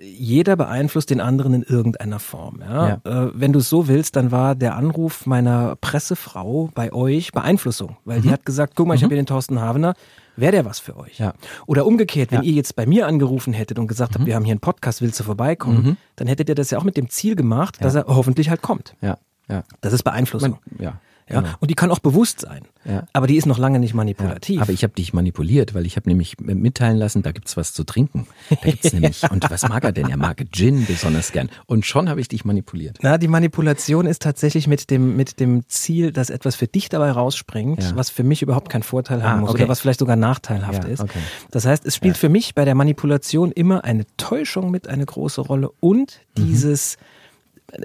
jeder 0.00 0.56
beeinflusst 0.56 1.10
den 1.10 1.20
anderen 1.20 1.54
in 1.54 1.62
irgendeiner 1.62 2.18
Form. 2.18 2.60
Ja? 2.60 3.00
ja. 3.04 3.26
Äh, 3.26 3.30
wenn 3.34 3.52
du 3.52 3.60
es 3.60 3.68
so 3.68 3.88
willst, 3.88 4.16
dann 4.16 4.30
war 4.30 4.54
der 4.54 4.76
Anruf 4.76 5.26
meiner 5.26 5.76
Pressefrau 5.76 6.70
bei 6.74 6.92
euch 6.92 7.32
Beeinflussung, 7.32 7.96
weil 8.04 8.18
mhm. 8.18 8.22
die 8.22 8.30
hat 8.30 8.44
gesagt, 8.44 8.74
guck 8.76 8.86
mal, 8.86 8.94
ich 8.94 9.00
mhm. 9.00 9.06
habe 9.06 9.14
hier 9.14 9.22
den 9.22 9.26
Thorsten 9.26 9.60
Havener, 9.60 9.94
wäre 10.40 10.52
der 10.52 10.64
was 10.64 10.78
für 10.78 10.96
euch? 10.96 11.18
Ja. 11.18 11.34
Oder 11.66 11.86
umgekehrt, 11.86 12.30
wenn 12.32 12.42
ja. 12.42 12.48
ihr 12.48 12.52
jetzt 12.52 12.76
bei 12.76 12.86
mir 12.86 13.06
angerufen 13.06 13.52
hättet 13.52 13.78
und 13.78 13.86
gesagt 13.86 14.14
habt, 14.14 14.22
mhm. 14.22 14.26
wir 14.26 14.34
haben 14.34 14.44
hier 14.44 14.52
einen 14.52 14.60
Podcast, 14.60 15.02
willst 15.02 15.18
du 15.20 15.24
vorbeikommen, 15.24 15.82
mhm. 15.82 15.96
dann 16.16 16.28
hättet 16.28 16.48
ihr 16.48 16.54
das 16.54 16.70
ja 16.70 16.78
auch 16.78 16.84
mit 16.84 16.96
dem 16.96 17.08
Ziel 17.08 17.36
gemacht, 17.36 17.78
dass 17.80 17.94
er 17.94 18.04
hoffentlich 18.06 18.50
halt 18.50 18.62
kommt. 18.62 18.94
Ja. 19.00 19.18
Ja. 19.48 19.64
Das 19.80 19.92
ist 19.92 20.02
Beeinflussung. 20.02 20.58
Man, 20.66 20.80
ja. 20.80 21.00
Ja, 21.28 21.40
genau. 21.40 21.54
und 21.60 21.70
die 21.70 21.74
kann 21.74 21.90
auch 21.90 21.98
bewusst 21.98 22.40
sein. 22.40 22.62
Ja. 22.84 23.04
Aber 23.12 23.26
die 23.26 23.36
ist 23.36 23.46
noch 23.46 23.58
lange 23.58 23.78
nicht 23.78 23.92
manipulativ. 23.92 24.56
Ja, 24.56 24.62
aber 24.62 24.72
ich 24.72 24.82
habe 24.82 24.94
dich 24.94 25.12
manipuliert, 25.12 25.74
weil 25.74 25.84
ich 25.84 25.96
habe 25.96 26.08
nämlich 26.08 26.38
mitteilen 26.40 26.96
lassen, 26.96 27.22
da 27.22 27.32
gibt's 27.32 27.56
was 27.56 27.74
zu 27.74 27.84
trinken. 27.84 28.26
Da 28.48 28.56
gibt's 28.56 28.92
nämlich, 28.92 29.22
und 29.30 29.48
was 29.50 29.68
mag 29.68 29.84
er 29.84 29.92
denn? 29.92 30.08
Er 30.08 30.16
mag 30.16 30.42
Gin 30.52 30.86
besonders 30.86 31.32
gern. 31.32 31.50
Und 31.66 31.84
schon 31.84 32.08
habe 32.08 32.20
ich 32.20 32.28
dich 32.28 32.44
manipuliert. 32.44 32.98
Na, 33.02 33.18
die 33.18 33.28
Manipulation 33.28 34.06
ist 34.06 34.22
tatsächlich 34.22 34.66
mit 34.66 34.90
dem, 34.90 35.16
mit 35.16 35.38
dem 35.40 35.68
Ziel, 35.68 36.12
dass 36.12 36.30
etwas 36.30 36.56
für 36.56 36.66
dich 36.66 36.88
dabei 36.88 37.10
rausspringt, 37.10 37.82
ja. 37.82 37.96
was 37.96 38.08
für 38.10 38.22
mich 38.22 38.42
überhaupt 38.42 38.70
keinen 38.70 38.82
Vorteil 38.82 39.22
haben 39.22 39.38
ah, 39.38 39.40
muss 39.40 39.50
okay. 39.50 39.62
oder 39.62 39.68
was 39.68 39.80
vielleicht 39.80 40.00
sogar 40.00 40.16
nachteilhaft 40.16 40.84
ist. 40.84 41.00
Okay. 41.00 41.18
Das 41.50 41.66
heißt, 41.66 41.84
es 41.84 41.94
spielt 41.94 42.16
für 42.16 42.28
mich 42.28 42.54
bei 42.54 42.64
der 42.64 42.74
Manipulation 42.74 43.52
immer 43.52 43.84
eine 43.84 44.06
Täuschung 44.16 44.70
mit 44.70 44.88
eine 44.88 45.04
große 45.04 45.40
Rolle 45.40 45.70
und 45.80 46.20
mhm. 46.36 46.46
dieses 46.46 46.96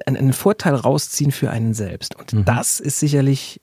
einen 0.06 0.34
Vorteil 0.34 0.75
rausziehen 0.75 1.32
für 1.32 1.50
einen 1.50 1.74
selbst. 1.74 2.16
Und 2.16 2.34
mhm. 2.34 2.46
das 2.46 2.80
ist 2.80 3.00
sicherlich 3.00 3.62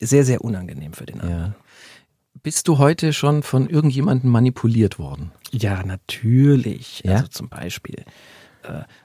sehr, 0.00 0.24
sehr 0.24 0.42
unangenehm 0.42 0.92
für 0.92 1.06
den 1.06 1.20
anderen. 1.20 1.40
Ja. 1.40 1.54
Bist 2.42 2.68
du 2.68 2.78
heute 2.78 3.12
schon 3.12 3.42
von 3.42 3.68
irgendjemandem 3.68 4.30
manipuliert 4.30 4.98
worden? 4.98 5.32
Ja, 5.50 5.82
natürlich. 5.82 7.02
Ja? 7.04 7.16
Also 7.16 7.26
zum 7.28 7.48
Beispiel 7.48 8.04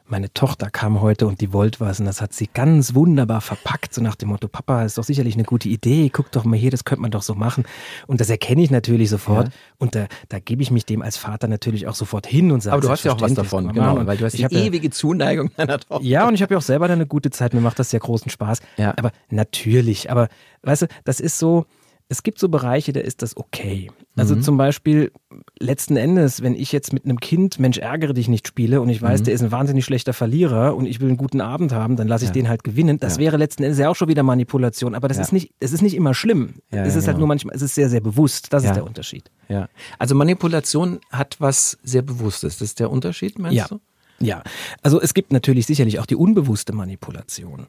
meine 0.07 0.31
Tochter 0.33 0.69
kam 0.69 1.01
heute 1.01 1.25
und 1.25 1.41
die 1.41 1.51
wollte 1.51 1.79
was 1.79 1.99
und 1.99 2.05
das 2.05 2.21
hat 2.21 2.33
sie 2.33 2.47
ganz 2.53 2.93
wunderbar 2.93 3.41
verpackt, 3.41 3.93
so 3.93 4.01
nach 4.01 4.15
dem 4.15 4.29
Motto, 4.29 4.47
Papa, 4.47 4.83
ist 4.83 4.97
doch 4.97 5.03
sicherlich 5.03 5.35
eine 5.35 5.43
gute 5.43 5.67
Idee, 5.67 6.09
guck 6.09 6.31
doch 6.31 6.43
mal 6.43 6.57
hier, 6.57 6.71
das 6.71 6.83
könnte 6.83 7.01
man 7.01 7.11
doch 7.11 7.23
so 7.23 7.33
machen. 7.33 7.63
Und 8.05 8.21
das 8.21 8.29
erkenne 8.29 8.61
ich 8.61 8.69
natürlich 8.69 9.09
sofort 9.09 9.47
ja. 9.47 9.53
und 9.79 9.95
da, 9.95 10.07
da 10.29 10.39
gebe 10.39 10.61
ich 10.61 10.71
mich 10.71 10.85
dem 10.85 11.01
als 11.01 11.17
Vater 11.17 11.47
natürlich 11.47 11.87
auch 11.87 11.95
sofort 11.95 12.27
hin 12.27 12.51
und 12.51 12.61
sage, 12.61 12.73
Aber 12.73 12.81
du 12.81 12.89
hast 12.89 13.03
ja 13.03 13.13
auch 13.13 13.21
was 13.21 13.33
davon, 13.33 13.73
genau, 13.73 14.05
weil 14.05 14.17
du 14.17 14.25
hast 14.25 14.37
die 14.37 14.43
ewige 14.43 14.89
Zuneigung 14.89 15.51
deiner 15.57 15.79
Tochter. 15.79 16.03
Ja, 16.03 16.27
und 16.27 16.35
ich 16.35 16.41
habe 16.41 16.53
ja 16.53 16.57
auch 16.57 16.63
selber 16.63 16.85
eine 16.85 17.07
gute 17.07 17.31
Zeit, 17.31 17.53
mir 17.53 17.61
macht 17.61 17.79
das 17.79 17.89
sehr 17.89 17.99
großen 17.99 18.29
Spaß. 18.29 18.59
Ja. 18.77 18.93
Aber 18.97 19.11
natürlich, 19.29 20.11
aber 20.11 20.27
weißt 20.63 20.83
du, 20.83 20.87
das 21.03 21.19
ist 21.19 21.39
so, 21.39 21.65
es 22.07 22.21
gibt 22.21 22.37
so 22.37 22.49
Bereiche, 22.49 22.93
da 22.93 22.99
ist 22.99 23.23
das 23.23 23.35
okay. 23.35 23.89
Also 24.15 24.35
mhm. 24.35 24.43
zum 24.43 24.57
Beispiel 24.57 25.11
letzten 25.59 25.97
Endes, 25.97 26.43
wenn 26.43 26.53
ich 26.53 26.71
jetzt 26.71 26.93
mit 26.93 27.05
einem 27.05 27.19
Kind 27.19 27.59
Mensch 27.59 27.79
ärgere 27.79 28.13
dich 28.13 28.27
nicht 28.27 28.47
spiele 28.47 28.79
und 28.79 28.89
ich 28.89 29.01
weiß, 29.01 29.21
mhm. 29.21 29.23
der 29.25 29.33
ist 29.33 29.41
ein 29.41 29.51
wahnsinnig 29.51 29.85
schlechter 29.85 30.13
Verlierer 30.13 30.75
und 30.75 30.85
ich 30.85 30.99
will 31.01 31.07
einen 31.07 31.17
guten 31.17 31.41
Abend 31.41 31.73
haben, 31.73 31.95
dann 31.95 32.07
lasse 32.07 32.25
ich 32.25 32.29
ja. 32.29 32.33
den 32.33 32.47
halt 32.47 32.63
gewinnen. 32.63 32.99
Das 32.99 33.15
ja. 33.15 33.21
wäre 33.21 33.37
letzten 33.37 33.63
Endes 33.63 33.79
ja 33.79 33.89
auch 33.89 33.95
schon 33.95 34.07
wieder 34.07 34.21
Manipulation, 34.21 34.93
aber 34.93 35.07
das 35.07 35.17
ja. 35.17 35.23
ist 35.23 35.33
nicht, 35.33 35.53
es 35.59 35.73
ist 35.73 35.81
nicht 35.81 35.95
immer 35.95 36.13
schlimm. 36.13 36.55
es 36.69 36.95
ist 36.95 37.07
halt 37.07 37.15
genau. 37.15 37.19
nur 37.19 37.27
manchmal, 37.29 37.55
es 37.55 37.63
ist 37.63 37.73
sehr, 37.73 37.89
sehr 37.89 38.01
bewusst. 38.01 38.53
Das 38.53 38.63
ist 38.63 38.75
der 38.75 38.85
Unterschied. 38.85 39.31
Ja. 39.49 39.67
Also 39.97 40.13
Manipulation 40.15 40.99
hat 41.11 41.37
was 41.39 41.77
sehr 41.83 42.03
Bewusstes. 42.03 42.59
Das 42.59 42.69
ist 42.69 42.79
der 42.79 42.91
Unterschied, 42.91 43.39
meinst 43.39 43.57
ja. 43.57 43.67
du? 43.67 43.79
Ja. 44.19 44.43
Also 44.81 45.01
es 45.01 45.13
gibt 45.13 45.33
natürlich 45.33 45.65
sicherlich 45.65 45.99
auch 45.99 46.05
die 46.05 46.15
unbewusste 46.15 46.73
Manipulation. 46.73 47.67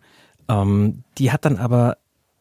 Ähm, 0.48 1.02
die 1.18 1.32
hat 1.32 1.44
dann 1.44 1.56
aber 1.56 1.96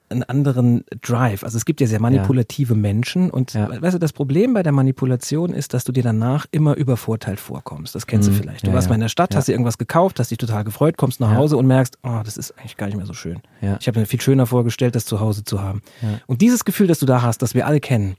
einen 0.10 0.24
anderen 0.24 0.84
Drive. 1.02 1.44
Also 1.44 1.58
es 1.58 1.66
gibt 1.66 1.82
ja 1.82 1.88
sehr 1.88 2.00
manipulative 2.00 2.74
ja. 2.74 2.80
Menschen 2.80 3.30
und 3.30 3.54
ja. 3.54 3.70
weißt 3.82 3.96
du, 3.96 4.00
das 4.00 4.14
Problem 4.14 4.54
bei 4.54 4.64
der 4.64 4.72
Manipulation 4.72 5.54
ist, 5.54 5.74
dass 5.74 5.84
du 5.84 5.92
dir 5.92 6.04
danach 6.04 6.46
immer 6.52 6.76
übervorteilt 6.76 7.40
vorkommst. 7.40 7.96
Das 7.96 8.08
kennst 8.08 8.30
mhm. 8.30 8.34
du 8.34 8.42
vielleicht. 8.42 8.64
Du 8.64 8.70
ja, 8.70 8.74
warst 8.74 8.90
mal 8.90 8.96
in 8.96 9.02
der 9.02 9.10
Stadt, 9.10 9.36
hast 9.36 9.48
dir 9.48 9.54
irgendwas 9.54 9.78
gekauft, 9.78 10.20
hast 10.20 10.32
dich 10.32 10.38
total 10.38 10.64
gefreut, 10.64 10.98
kommst 10.98 11.20
nach 11.20 11.34
Hause 11.36 11.58
und 11.58 11.68
merkst, 11.68 11.98
oh, 12.04 12.22
das 12.24 12.38
ist 12.38 12.52
eigentlich 12.58 12.78
gar 12.78 12.88
nicht 12.88 12.98
mehr 12.98 13.06
so 13.06 13.14
schön. 13.14 13.42
Ich 13.80 13.88
habe 13.88 14.00
mir 14.00 14.06
viel 14.06 14.22
schöner 14.22 14.46
vorgestellt, 14.46 14.96
das 14.96 15.06
zu 15.06 15.20
Hause 15.20 15.44
zu 15.44 15.62
haben. 15.62 15.82
Und 16.28 16.42
dieses 16.42 16.66
Gefühl, 16.66 16.88
das 16.88 17.00
du 17.00 17.06
da 17.06 17.22
hast, 17.22 17.42
das 17.42 17.54
wir 17.54 17.66
alle 17.66 17.80
kennen, 17.80 18.16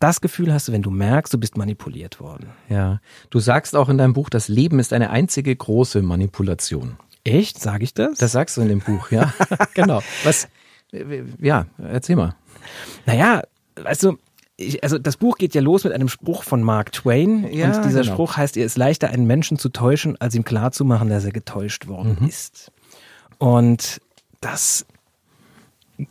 das 0.00 0.20
Gefühl 0.20 0.52
hast 0.52 0.68
du, 0.68 0.72
wenn 0.72 0.82
du 0.82 0.90
merkst, 0.90 1.32
du 1.32 1.38
bist 1.38 1.56
manipuliert 1.56 2.20
worden. 2.20 2.48
Ja. 2.68 3.00
Du 3.30 3.40
sagst 3.40 3.74
auch 3.74 3.88
in 3.88 3.96
deinem 3.96 4.12
Buch, 4.12 4.28
das 4.28 4.48
Leben 4.48 4.78
ist 4.78 4.92
eine 4.92 5.10
einzige 5.10 5.54
große 5.54 6.02
Manipulation. 6.02 6.96
Echt? 7.24 7.58
Sage 7.58 7.84
ich 7.84 7.94
das? 7.94 8.18
Das 8.18 8.32
sagst 8.32 8.56
du 8.56 8.60
in 8.60 8.68
dem 8.68 8.80
Buch, 8.80 9.10
ja. 9.10 9.32
genau. 9.74 10.02
Was, 10.24 10.48
ja, 11.40 11.66
erzähl 11.78 12.16
mal. 12.16 12.34
Naja, 13.06 13.42
also, 13.84 14.16
ich, 14.56 14.82
also 14.82 14.98
das 14.98 15.16
Buch 15.16 15.36
geht 15.36 15.54
ja 15.54 15.60
los 15.60 15.84
mit 15.84 15.92
einem 15.92 16.08
Spruch 16.08 16.44
von 16.44 16.62
Mark 16.62 16.92
Twain. 16.92 17.46
Ja, 17.52 17.66
und 17.66 17.84
dieser 17.84 18.02
genau. 18.02 18.14
Spruch 18.14 18.36
heißt, 18.36 18.56
es 18.56 18.64
ist 18.64 18.76
leichter, 18.76 19.10
einen 19.10 19.26
Menschen 19.26 19.58
zu 19.58 19.68
täuschen, 19.68 20.20
als 20.20 20.34
ihm 20.34 20.44
klarzumachen, 20.44 21.08
dass 21.08 21.24
er 21.24 21.32
getäuscht 21.32 21.86
worden 21.86 22.16
mhm. 22.20 22.28
ist. 22.28 22.70
Und 23.38 24.00
das 24.40 24.86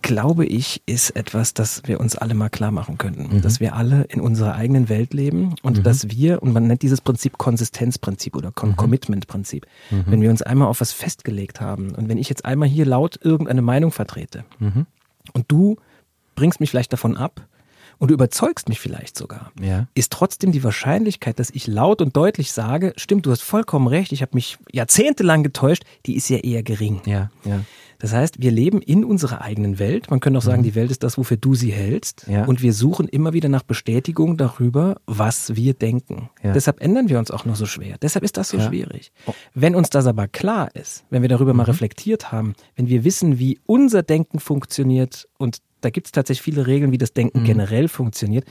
glaube 0.01 0.45
ich, 0.45 0.81
ist 0.85 1.11
etwas, 1.11 1.53
das 1.53 1.83
wir 1.85 1.99
uns 1.99 2.15
alle 2.15 2.33
mal 2.33 2.49
klar 2.49 2.71
machen 2.71 2.97
könnten. 2.97 3.35
Mhm. 3.35 3.41
Dass 3.41 3.59
wir 3.59 3.75
alle 3.75 4.03
in 4.03 4.21
unserer 4.21 4.55
eigenen 4.55 4.87
Welt 4.89 5.13
leben 5.13 5.55
und 5.61 5.79
mhm. 5.79 5.83
dass 5.83 6.09
wir, 6.09 6.41
und 6.41 6.53
man 6.53 6.67
nennt 6.67 6.81
dieses 6.81 7.01
Prinzip 7.01 7.37
Konsistenzprinzip 7.37 8.35
oder 8.35 8.49
mhm. 8.49 8.75
Commitment-Prinzip, 8.75 9.65
mhm. 9.91 10.03
wenn 10.07 10.21
wir 10.21 10.29
uns 10.29 10.41
einmal 10.41 10.69
auf 10.69 10.79
was 10.79 10.93
festgelegt 10.93 11.59
haben 11.59 11.93
und 11.95 12.07
wenn 12.07 12.17
ich 12.17 12.29
jetzt 12.29 12.45
einmal 12.45 12.69
hier 12.69 12.85
laut 12.85 13.19
irgendeine 13.21 13.61
Meinung 13.61 13.91
vertrete 13.91 14.45
mhm. 14.59 14.85
und 15.33 15.45
du 15.49 15.77
bringst 16.35 16.59
mich 16.59 16.69
vielleicht 16.69 16.93
davon 16.93 17.17
ab, 17.17 17.47
und 17.99 18.09
du 18.09 18.15
überzeugst 18.15 18.67
mich 18.67 18.81
vielleicht 18.81 19.17
sogar, 19.17 19.53
ja. 19.61 19.87
ist 19.93 20.11
trotzdem 20.11 20.51
die 20.51 20.63
Wahrscheinlichkeit, 20.63 21.39
dass 21.39 21.49
ich 21.51 21.67
laut 21.67 22.01
und 22.01 22.17
deutlich 22.17 22.51
sage, 22.51 22.91
stimmt, 22.97 23.25
du 23.25 23.31
hast 23.31 23.43
vollkommen 23.43 23.87
recht, 23.87 24.11
ich 24.11 24.21
habe 24.21 24.31
mich 24.33 24.57
jahrzehntelang 24.73 25.41
getäuscht, 25.41 25.83
die 26.05 26.15
ist 26.15 26.27
ja 26.27 26.39
eher 26.39 26.63
gering. 26.63 27.01
Ja, 27.05 27.29
ja. 27.45 27.61
Das 28.03 28.11
heißt, 28.11 28.41
wir 28.41 28.51
leben 28.51 28.81
in 28.81 29.05
unserer 29.05 29.39
eigenen 29.39 29.79
Welt. 29.79 30.11
Man 30.11 30.19
könnte 30.19 30.37
auch 30.37 30.43
sagen, 30.43 30.59
mhm. 30.59 30.65
die 30.65 30.75
Welt 30.75 30.91
ist 30.91 31.03
das, 31.03 31.17
wofür 31.17 31.37
du 31.37 31.55
sie 31.55 31.71
hältst. 31.71 32.27
Ja. 32.27 32.43
Und 32.43 32.61
wir 32.61 32.73
suchen 32.73 33.07
immer 33.07 33.31
wieder 33.31 33.47
nach 33.47 33.63
Bestätigung 33.63 34.35
darüber, 34.35 34.97
was 35.05 35.55
wir 35.55 35.73
denken. 35.73 36.29
Ja. 36.43 36.51
Deshalb 36.51 36.81
ändern 36.81 37.07
wir 37.07 37.17
uns 37.17 37.31
auch 37.31 37.45
noch 37.45 37.55
so 37.55 37.65
schwer. 37.65 37.95
Deshalb 38.01 38.25
ist 38.25 38.35
das 38.35 38.49
so 38.49 38.57
ja. 38.57 38.67
schwierig. 38.67 39.13
Oh. 39.25 39.31
Wenn 39.53 39.73
uns 39.73 39.89
das 39.89 40.05
aber 40.05 40.27
klar 40.27 40.75
ist, 40.75 41.05
wenn 41.11 41.21
wir 41.21 41.29
darüber 41.29 41.53
mhm. 41.53 41.59
mal 41.59 41.63
reflektiert 41.63 42.33
haben, 42.33 42.55
wenn 42.75 42.89
wir 42.89 43.05
wissen, 43.05 43.39
wie 43.39 43.61
unser 43.65 44.03
Denken 44.03 44.41
funktioniert 44.41 45.29
und 45.37 45.59
da 45.79 45.89
gibt 45.89 46.07
es 46.07 46.11
tatsächlich 46.11 46.41
viele 46.41 46.67
Regeln, 46.67 46.91
wie 46.91 46.97
das 46.97 47.13
Denken 47.13 47.39
mhm. 47.39 47.45
generell 47.45 47.87
funktioniert, 47.87 48.43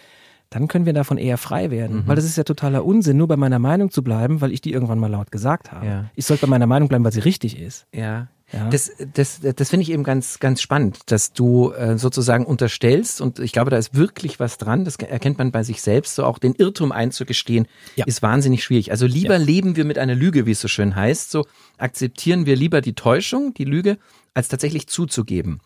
dann 0.49 0.67
können 0.67 0.87
wir 0.87 0.95
davon 0.95 1.19
eher 1.19 1.37
frei 1.37 1.71
werden. 1.71 1.99
Mhm. 1.99 2.07
Weil 2.07 2.17
das 2.17 2.25
ist 2.25 2.39
ja 2.39 2.45
totaler 2.45 2.87
Unsinn, 2.87 3.19
nur 3.19 3.29
bei 3.29 3.37
meiner 3.37 3.59
Meinung 3.59 3.91
zu 3.91 4.03
bleiben, 4.03 4.41
weil 4.41 4.51
ich 4.51 4.63
die 4.63 4.73
irgendwann 4.73 4.99
mal 4.99 5.11
laut 5.11 5.31
gesagt 5.31 5.73
habe. 5.73 5.87
Ja. 5.87 6.11
Ich 6.15 6.25
sollte 6.25 6.47
bei 6.47 6.51
meiner 6.51 6.67
Meinung 6.67 6.89
bleiben, 6.89 7.05
weil 7.05 7.13
sie 7.13 7.21
richtig 7.21 7.61
ist. 7.61 7.87
Ja. 7.95 8.29
Ja. 8.53 8.69
Das, 8.69 8.93
das, 9.15 9.41
das 9.41 9.71
finde 9.71 9.83
ich 9.83 9.91
eben 9.91 10.05
ganz, 10.05 10.39
ganz 10.39 10.61
spannend, 10.61 10.99
dass 11.07 11.33
du 11.33 11.73
äh, 11.73 11.97
sozusagen 11.97 12.45
unterstellst 12.45 13.21
und 13.21 13.39
ich 13.39 13.53
glaube, 13.53 13.71
da 13.71 13.79
ist 13.79 13.95
wirklich 13.95 14.41
was 14.41 14.59
dran. 14.59 14.85
Das 14.85 14.97
erkennt 14.97 15.39
man 15.39 15.53
bei 15.53 15.63
sich 15.63 15.81
selbst. 15.81 16.15
So 16.15 16.25
auch 16.25 16.39
den 16.39 16.55
Irrtum 16.55 16.93
einzugestehen, 16.93 17.67
ja. 17.97 18.05
ist 18.07 18.23
wahnsinnig 18.23 18.63
schwierig. 18.63 18.91
Also 18.91 19.07
lieber 19.07 19.39
ja. 19.39 19.45
leben 19.45 19.77
wir 19.77 19.85
mit 19.85 19.99
einer 19.99 20.15
Lüge, 20.15 20.45
wie 20.45 20.53
es 20.53 20.61
so 20.61 20.69
schön 20.69 20.95
heißt. 20.95 21.31
So 21.31 21.47
akzeptieren 21.79 22.45
wir 22.45 22.57
lieber 22.57 22.81
die 22.83 22.95
Täuschung, 22.95 23.55
die 23.55 23.65
Lüge, 23.65 23.97
als 24.35 24.49
tatsächlich 24.49 24.87
zuzugeben 24.87 25.61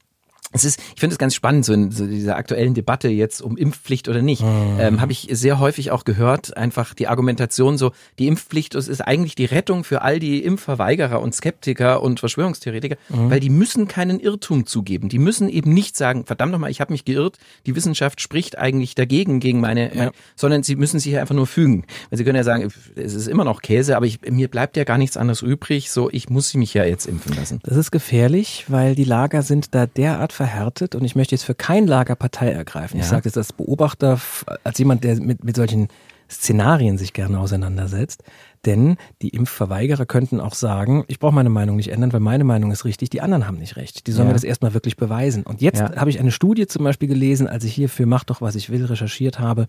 es 0.52 0.64
ist, 0.64 0.80
ich 0.94 1.00
finde 1.00 1.14
es 1.14 1.18
ganz 1.18 1.34
spannend, 1.34 1.64
so 1.64 1.72
in 1.72 1.90
so 1.90 2.06
dieser 2.06 2.36
aktuellen 2.36 2.74
Debatte 2.74 3.08
jetzt 3.08 3.42
um 3.42 3.56
Impfpflicht 3.56 4.08
oder 4.08 4.22
nicht, 4.22 4.42
mhm. 4.42 4.78
ähm, 4.78 5.00
habe 5.00 5.12
ich 5.12 5.28
sehr 5.30 5.58
häufig 5.58 5.90
auch 5.90 6.04
gehört, 6.04 6.56
einfach 6.56 6.94
die 6.94 7.08
Argumentation 7.08 7.78
so, 7.78 7.92
die 8.18 8.26
Impfpflicht 8.26 8.74
das 8.74 8.88
ist 8.88 9.00
eigentlich 9.00 9.34
die 9.34 9.46
Rettung 9.46 9.84
für 9.84 10.02
all 10.02 10.18
die 10.18 10.44
Impfverweigerer 10.44 11.20
und 11.20 11.34
Skeptiker 11.34 12.02
und 12.02 12.20
Verschwörungstheoretiker, 12.20 12.96
mhm. 13.08 13.30
weil 13.30 13.40
die 13.40 13.50
müssen 13.50 13.88
keinen 13.88 14.20
Irrtum 14.20 14.66
zugeben. 14.66 15.08
Die 15.08 15.18
müssen 15.18 15.48
eben 15.48 15.72
nicht 15.72 15.96
sagen, 15.96 16.26
verdammt 16.26 16.52
nochmal, 16.52 16.70
ich 16.70 16.80
habe 16.80 16.92
mich 16.92 17.04
geirrt, 17.04 17.38
die 17.64 17.74
Wissenschaft 17.74 18.20
spricht 18.20 18.58
eigentlich 18.58 18.94
dagegen, 18.94 19.40
gegen 19.40 19.60
meine, 19.60 19.94
ja. 19.94 20.06
äh, 20.06 20.10
sondern 20.36 20.62
sie 20.62 20.76
müssen 20.76 21.00
sich 21.00 21.16
einfach 21.18 21.34
nur 21.34 21.46
fügen. 21.46 21.84
Weil 22.10 22.18
sie 22.18 22.24
können 22.24 22.36
ja 22.36 22.44
sagen, 22.44 22.70
es 22.94 23.14
ist 23.14 23.28
immer 23.28 23.44
noch 23.44 23.62
Käse, 23.62 23.96
aber 23.96 24.06
ich, 24.06 24.20
mir 24.22 24.48
bleibt 24.48 24.76
ja 24.76 24.84
gar 24.84 24.98
nichts 24.98 25.16
anderes 25.16 25.42
übrig, 25.42 25.90
so 25.90 26.10
ich 26.10 26.28
muss 26.28 26.54
mich 26.54 26.74
ja 26.74 26.84
jetzt 26.84 27.06
impfen 27.06 27.34
lassen. 27.34 27.60
Das 27.62 27.76
ist 27.76 27.90
gefährlich, 27.90 28.66
weil 28.68 28.94
die 28.94 29.04
Lager 29.04 29.42
sind 29.42 29.74
da 29.74 29.86
derart 29.86 30.32
verhärtet 30.36 30.94
und 30.94 31.04
ich 31.04 31.16
möchte 31.16 31.34
jetzt 31.34 31.44
für 31.44 31.54
kein 31.54 31.86
Lager 31.86 32.14
Partei 32.14 32.50
ergreifen. 32.50 32.98
Ja. 32.98 33.02
Ich 33.02 33.08
sage 33.08 33.22
das 33.24 33.36
als 33.36 33.52
Beobachter, 33.52 34.20
als 34.62 34.78
jemand, 34.78 35.02
der 35.02 35.20
mit, 35.20 35.42
mit 35.42 35.56
solchen 35.56 35.88
Szenarien 36.30 36.98
sich 36.98 37.12
gerne 37.12 37.38
auseinandersetzt. 37.38 38.22
Denn 38.64 38.96
die 39.22 39.28
Impfverweigerer 39.28 40.06
könnten 40.06 40.40
auch 40.40 40.54
sagen, 40.54 41.04
ich 41.06 41.20
brauche 41.20 41.34
meine 41.34 41.50
Meinung 41.50 41.76
nicht 41.76 41.92
ändern, 41.92 42.12
weil 42.12 42.20
meine 42.20 42.42
Meinung 42.42 42.72
ist 42.72 42.84
richtig, 42.84 43.10
die 43.10 43.20
anderen 43.20 43.46
haben 43.46 43.58
nicht 43.58 43.76
recht. 43.76 44.06
Die 44.06 44.12
sollen 44.12 44.26
ja. 44.26 44.30
mir 44.30 44.34
das 44.34 44.44
erstmal 44.44 44.74
wirklich 44.74 44.96
beweisen. 44.96 45.44
Und 45.44 45.60
jetzt 45.60 45.78
ja. 45.78 45.94
habe 45.96 46.10
ich 46.10 46.18
eine 46.18 46.32
Studie 46.32 46.66
zum 46.66 46.82
Beispiel 46.82 47.08
gelesen, 47.08 47.46
als 47.46 47.64
ich 47.64 47.74
hier 47.74 47.88
für 47.88 48.06
Mach 48.06 48.24
doch, 48.24 48.40
was 48.40 48.56
ich 48.56 48.70
will, 48.70 48.84
recherchiert 48.84 49.38
habe. 49.38 49.68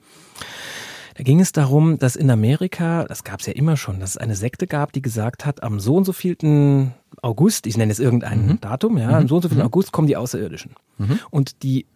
Da 1.17 1.23
ging 1.23 1.39
es 1.39 1.51
darum, 1.51 1.97
dass 1.97 2.15
in 2.15 2.29
Amerika, 2.29 3.03
das 3.05 3.23
gab 3.23 3.39
es 3.39 3.47
ja 3.47 3.53
immer 3.53 3.75
schon, 3.75 3.99
dass 3.99 4.11
es 4.11 4.17
eine 4.17 4.35
Sekte 4.35 4.67
gab, 4.67 4.93
die 4.93 5.01
gesagt 5.01 5.47
hat, 5.47 5.63
am 5.63 5.79
so 5.79 5.95
und 5.95 6.05
so 6.05 6.13
vielten 6.13 6.93
August, 7.23 7.65
ich 7.65 7.75
nenne 7.75 7.91
es 7.91 7.99
irgendein 7.99 8.45
mhm. 8.45 8.61
Datum, 8.61 8.99
ja, 8.99 9.07
mhm. 9.07 9.13
am 9.15 9.27
so 9.27 9.37
und 9.37 9.41
so 9.41 9.49
vielten 9.49 9.63
mhm. 9.63 9.65
August 9.65 9.91
kommen 9.91 10.07
die 10.07 10.15
Außerirdischen. 10.15 10.75
Mhm. 10.99 11.19
Und 11.31 11.63
die 11.63 11.87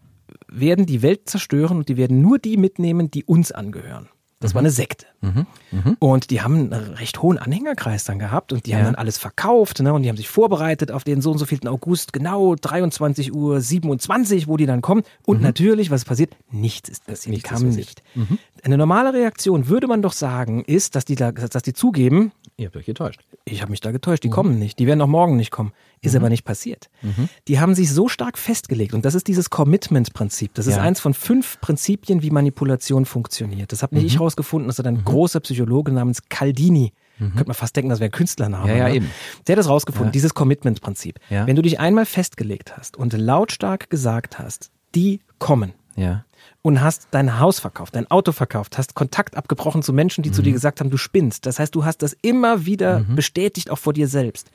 werden 0.47 0.87
die 0.87 1.03
Welt 1.03 1.29
zerstören 1.29 1.77
und 1.77 1.87
die 1.87 1.97
werden 1.97 2.19
nur 2.23 2.39
die 2.39 2.57
mitnehmen, 2.57 3.11
die 3.11 3.23
uns 3.23 3.51
angehören. 3.51 4.09
Das 4.41 4.51
mhm. 4.51 4.55
war 4.55 4.59
eine 4.61 4.71
Sekte. 4.71 5.05
Mhm. 5.21 5.45
Mhm. 5.71 5.97
Und 5.99 6.31
die 6.31 6.41
haben 6.41 6.73
einen 6.73 6.93
recht 6.95 7.21
hohen 7.21 7.37
Anhängerkreis 7.37 8.03
dann 8.03 8.19
gehabt 8.19 8.51
und 8.51 8.65
die 8.65 8.71
ja. 8.71 8.77
haben 8.77 8.85
dann 8.85 8.95
alles 8.95 9.17
verkauft 9.17 9.79
ne? 9.79 9.93
und 9.93 10.03
die 10.03 10.09
haben 10.09 10.17
sich 10.17 10.29
vorbereitet 10.29 10.91
auf 10.91 11.03
den 11.03 11.21
so 11.21 11.31
und 11.31 11.37
so 11.37 11.45
vielten 11.45 11.67
August, 11.67 12.11
genau 12.11 12.55
23 12.55 13.33
Uhr 13.33 13.61
27, 13.61 14.47
wo 14.47 14.57
die 14.57 14.65
dann 14.65 14.81
kommen. 14.81 15.03
Und 15.25 15.37
mhm. 15.37 15.43
natürlich, 15.43 15.91
was 15.91 16.01
ist 16.01 16.07
passiert? 16.07 16.35
Nichts 16.51 16.89
ist 16.89 17.05
passiert. 17.05 17.31
Nichts 17.31 17.49
die 17.49 17.55
kamen 17.55 17.69
nicht. 17.69 18.03
Mhm. 18.15 18.39
Eine 18.63 18.77
normale 18.77 19.13
Reaktion, 19.13 19.69
würde 19.69 19.87
man 19.87 20.01
doch 20.01 20.13
sagen, 20.13 20.63
ist, 20.65 20.95
dass 20.95 21.05
die, 21.05 21.15
da, 21.15 21.31
dass 21.31 21.63
die 21.63 21.73
zugeben, 21.73 22.31
Ihr 22.57 22.67
habt 22.67 22.75
euch 22.75 22.85
getäuscht. 22.85 23.21
Ich 23.45 23.61
habe 23.61 23.71
mich 23.71 23.81
da 23.81 23.91
getäuscht. 23.91 24.23
Die 24.23 24.27
mhm. 24.27 24.33
kommen 24.33 24.59
nicht. 24.59 24.79
Die 24.79 24.87
werden 24.87 25.01
auch 25.01 25.07
morgen 25.07 25.35
nicht 25.35 25.51
kommen. 25.51 25.71
Ist 26.01 26.13
mhm. 26.13 26.19
aber 26.19 26.29
nicht 26.29 26.43
passiert. 26.43 26.89
Mhm. 27.01 27.29
Die 27.47 27.59
haben 27.59 27.75
sich 27.75 27.91
so 27.91 28.07
stark 28.07 28.37
festgelegt. 28.37 28.93
Und 28.93 29.05
das 29.05 29.15
ist 29.15 29.27
dieses 29.27 29.49
Commitment-Prinzip. 29.49 30.53
Das 30.53 30.67
ist 30.67 30.77
eins 30.77 30.99
von 30.99 31.13
fünf 31.13 31.59
Prinzipien, 31.61 32.21
wie 32.21 32.29
Manipulation 32.29 33.05
funktioniert. 33.05 33.71
Das 33.71 33.83
habe 33.83 33.95
nicht 33.95 34.05
ich 34.05 34.15
mhm. 34.15 34.21
rausgefunden. 34.21 34.67
Das 34.67 34.79
hat 34.79 34.87
ein 34.87 34.95
mhm. 34.95 35.05
großer 35.05 35.39
Psychologe 35.39 35.91
namens 35.91 36.29
Caldini. 36.29 36.93
Mhm. 37.17 37.31
Könnte 37.31 37.47
man 37.47 37.55
fast 37.55 37.75
denken, 37.75 37.89
das 37.89 37.99
wäre 37.99 38.09
ein 38.09 38.13
Künstlername. 38.13 38.69
Ja, 38.69 38.77
ja, 38.77 38.89
ne? 38.89 38.95
eben. 38.95 39.11
Der 39.47 39.53
hat 39.53 39.59
das 39.59 39.69
rausgefunden, 39.69 40.09
ja. 40.09 40.11
dieses 40.11 40.33
Commitment-Prinzip. 40.33 41.19
Ja. 41.29 41.47
Wenn 41.47 41.55
du 41.55 41.61
dich 41.61 41.79
einmal 41.79 42.05
festgelegt 42.05 42.77
hast 42.77 42.97
und 42.97 43.13
lautstark 43.13 43.89
gesagt 43.89 44.39
hast, 44.39 44.71
die 44.95 45.21
kommen. 45.39 45.73
Ja 45.95 46.23
und 46.61 46.81
hast 46.81 47.07
dein 47.11 47.39
Haus 47.39 47.59
verkauft, 47.59 47.95
dein 47.95 48.09
Auto 48.09 48.31
verkauft, 48.31 48.77
hast 48.77 48.93
Kontakt 48.93 49.35
abgebrochen 49.35 49.81
zu 49.81 49.93
Menschen, 49.93 50.23
die 50.23 50.29
mhm. 50.29 50.33
zu 50.33 50.41
dir 50.41 50.53
gesagt 50.53 50.79
haben, 50.79 50.89
du 50.89 50.97
spinnst. 50.97 51.45
Das 51.45 51.59
heißt, 51.59 51.73
du 51.73 51.85
hast 51.85 52.01
das 52.01 52.15
immer 52.21 52.65
wieder 52.65 52.99
mhm. 52.99 53.15
bestätigt, 53.15 53.69
auch 53.69 53.77
vor 53.77 53.93
dir 53.93 54.07
selbst. 54.07 54.51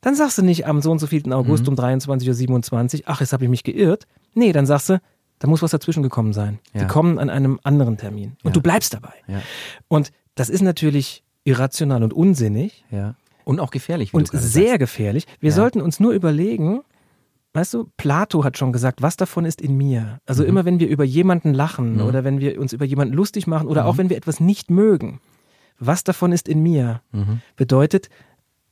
Dann 0.00 0.14
sagst 0.14 0.38
du 0.38 0.42
nicht 0.42 0.66
am 0.66 0.82
so 0.82 0.90
und 0.90 0.98
so 0.98 1.06
vielten 1.06 1.32
August 1.32 1.64
mhm. 1.64 1.70
um 1.70 1.74
23.27 1.76 3.00
Uhr, 3.00 3.02
ach, 3.06 3.20
jetzt 3.20 3.32
habe 3.32 3.44
ich 3.44 3.50
mich 3.50 3.64
geirrt. 3.64 4.06
Nee, 4.34 4.52
dann 4.52 4.66
sagst 4.66 4.90
du, 4.90 5.00
da 5.38 5.48
muss 5.48 5.62
was 5.62 5.70
dazwischen 5.70 6.02
gekommen 6.02 6.32
sein. 6.32 6.58
Ja. 6.72 6.82
Die 6.82 6.86
kommen 6.86 7.18
an 7.18 7.30
einem 7.30 7.60
anderen 7.62 7.96
Termin. 7.96 8.36
Und 8.42 8.50
ja. 8.50 8.52
du 8.52 8.62
bleibst 8.62 8.94
dabei. 8.94 9.14
Ja. 9.26 9.42
Und 9.88 10.12
das 10.34 10.48
ist 10.48 10.62
natürlich 10.62 11.24
irrational 11.44 12.02
und 12.02 12.12
unsinnig. 12.12 12.84
Ja. 12.90 13.14
Und 13.44 13.60
auch 13.60 13.70
gefährlich. 13.70 14.14
und 14.14 14.30
sehr 14.32 14.68
sagst. 14.68 14.78
gefährlich. 14.78 15.26
Wir 15.40 15.52
sollten 15.52 15.82
uns 15.82 16.00
nur 16.00 16.12
überlegen, 16.12 16.80
Weißt 17.54 17.72
du, 17.72 17.88
Plato 17.96 18.42
hat 18.42 18.58
schon 18.58 18.72
gesagt, 18.72 19.00
was 19.00 19.16
davon 19.16 19.44
ist 19.44 19.60
in 19.60 19.76
mir. 19.76 20.18
Also 20.26 20.42
mhm. 20.42 20.48
immer 20.48 20.64
wenn 20.64 20.80
wir 20.80 20.88
über 20.88 21.04
jemanden 21.04 21.54
lachen 21.54 21.94
mhm. 21.94 22.02
oder 22.02 22.24
wenn 22.24 22.40
wir 22.40 22.60
uns 22.60 22.72
über 22.72 22.84
jemanden 22.84 23.14
lustig 23.14 23.46
machen 23.46 23.68
oder 23.68 23.84
mhm. 23.84 23.88
auch 23.88 23.96
wenn 23.96 24.10
wir 24.10 24.16
etwas 24.16 24.40
nicht 24.40 24.70
mögen, 24.70 25.20
was 25.78 26.02
davon 26.02 26.32
ist 26.32 26.48
in 26.48 26.62
mir, 26.62 27.00
mhm. 27.12 27.40
bedeutet, 27.56 28.10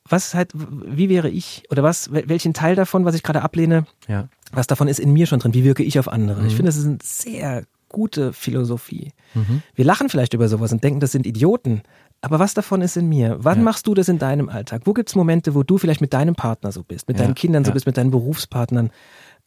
was 0.09 0.35
halt, 0.35 0.51
wie 0.55 1.09
wäre 1.09 1.31
ich 1.31 1.63
oder 1.71 1.85
was, 1.85 2.13
welchen 2.13 2.55
Teil 2.55 2.75
davon, 2.75 3.05
was 3.05 3.15
ich 3.15 3.23
gerade 3.23 3.43
ablehne, 3.43 3.87
ja. 4.09 4.29
was 4.51 4.67
davon 4.67 4.89
ist 4.89 4.99
in 4.99 5.13
mir 5.13 5.27
schon 5.27 5.39
drin, 5.39 5.55
wie 5.55 5.63
wirke 5.63 5.85
ich 5.85 5.99
auf 6.01 6.09
andere? 6.09 6.41
Mhm. 6.41 6.49
Ich 6.49 6.57
finde, 6.57 6.69
das 6.69 6.77
ist 6.77 6.87
eine 6.87 6.99
sehr 7.03 7.65
gute 7.89 8.33
Philosophie. 8.33 9.13
Mhm. 9.35 9.63
Wir 9.77 9.85
lachen 9.85 10.09
vielleicht 10.09 10.35
über 10.35 10.49
sowas 10.49 10.73
und 10.73 10.83
denken, 10.83 10.99
das 10.99 11.13
sind 11.13 11.27
Idioten. 11.27 11.83
Aber 12.23 12.39
was 12.39 12.55
davon 12.55 12.83
ist 12.83 12.97
in 12.97 13.09
mir? 13.09 13.37
Wann 13.41 13.59
ja. 13.59 13.65
machst 13.65 13.87
du 13.89 13.95
das 13.95 14.09
in 14.09 14.19
deinem 14.19 14.49
Alltag? 14.49 14.83
Wo 14.85 14.93
gibt 14.93 15.09
es 15.09 15.17
Momente, 15.17 15.55
wo 15.55 15.65
du 15.65 15.77
vielleicht 15.77 16.01
mit 16.01 16.13
deinem 16.13 16.37
Partner 16.37 16.71
so 16.71 16.85
bist, 16.85 17.09
mit 17.09 17.19
ja. 17.19 17.25
deinen 17.25 17.35
Kindern 17.35 17.65
so 17.65 17.73
bist, 17.73 17.85
mit 17.85 17.97
deinen 17.97 18.13
Berufspartnern? 18.13 18.91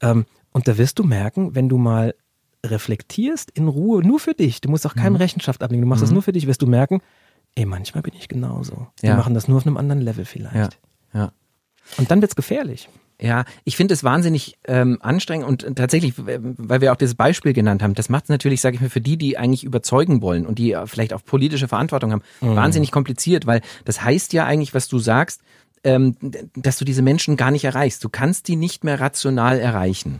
Ähm, 0.01 0.25
und 0.51 0.67
da 0.67 0.77
wirst 0.77 0.99
du 0.99 1.03
merken, 1.03 1.55
wenn 1.55 1.69
du 1.69 1.77
mal 1.77 2.15
reflektierst 2.65 3.49
in 3.51 3.69
Ruhe, 3.69 4.05
nur 4.05 4.19
für 4.19 4.33
dich, 4.33 4.59
du 4.59 4.69
musst 4.69 4.85
auch 4.85 4.95
keinem 4.95 5.13
mhm. 5.13 5.19
Rechenschaft 5.19 5.63
ablegen, 5.63 5.81
du 5.81 5.87
machst 5.87 6.01
mhm. 6.01 6.07
das 6.07 6.13
nur 6.13 6.21
für 6.21 6.33
dich, 6.33 6.47
wirst 6.47 6.61
du 6.61 6.67
merken, 6.67 7.01
ey, 7.55 7.65
manchmal 7.65 8.01
bin 8.03 8.13
ich 8.17 8.27
genauso. 8.27 8.87
Wir 8.99 9.11
ja. 9.11 9.15
machen 9.15 9.33
das 9.33 9.47
nur 9.47 9.57
auf 9.57 9.65
einem 9.65 9.77
anderen 9.77 10.01
Level 10.01 10.25
vielleicht. 10.25 10.77
Ja. 11.13 11.19
ja. 11.19 11.31
Und 11.97 12.11
dann 12.11 12.21
wird's 12.21 12.35
gefährlich. 12.35 12.89
Ja, 13.19 13.45
ich 13.63 13.77
finde 13.77 13.93
es 13.93 14.03
wahnsinnig 14.03 14.57
ähm, 14.65 14.97
anstrengend 15.01 15.47
und 15.47 15.77
tatsächlich, 15.77 16.15
weil 16.17 16.81
wir 16.81 16.91
auch 16.91 16.97
dieses 16.97 17.15
Beispiel 17.15 17.53
genannt 17.53 17.81
haben, 17.81 17.93
das 17.93 18.09
macht 18.09 18.25
es 18.25 18.29
natürlich, 18.29 18.59
sage 18.59 18.75
ich 18.75 18.81
mal, 18.81 18.89
für 18.89 18.99
die, 18.99 19.15
die 19.15 19.37
eigentlich 19.37 19.63
überzeugen 19.63 20.21
wollen 20.21 20.45
und 20.45 20.59
die 20.59 20.75
vielleicht 20.85 21.13
auch 21.13 21.23
politische 21.23 21.69
Verantwortung 21.69 22.11
haben, 22.11 22.21
mhm. 22.41 22.55
wahnsinnig 22.55 22.91
kompliziert, 22.91 23.47
weil 23.47 23.61
das 23.85 24.01
heißt 24.01 24.33
ja 24.33 24.45
eigentlich, 24.45 24.73
was 24.73 24.89
du 24.89 24.99
sagst, 24.99 25.41
ähm, 25.85 26.17
dass 26.55 26.77
du 26.77 26.83
diese 26.83 27.01
Menschen 27.01 27.37
gar 27.37 27.51
nicht 27.51 27.63
erreichst. 27.63 28.03
Du 28.03 28.09
kannst 28.09 28.49
die 28.49 28.57
nicht 28.57 28.83
mehr 28.83 28.99
rational 28.99 29.59
erreichen. 29.59 30.19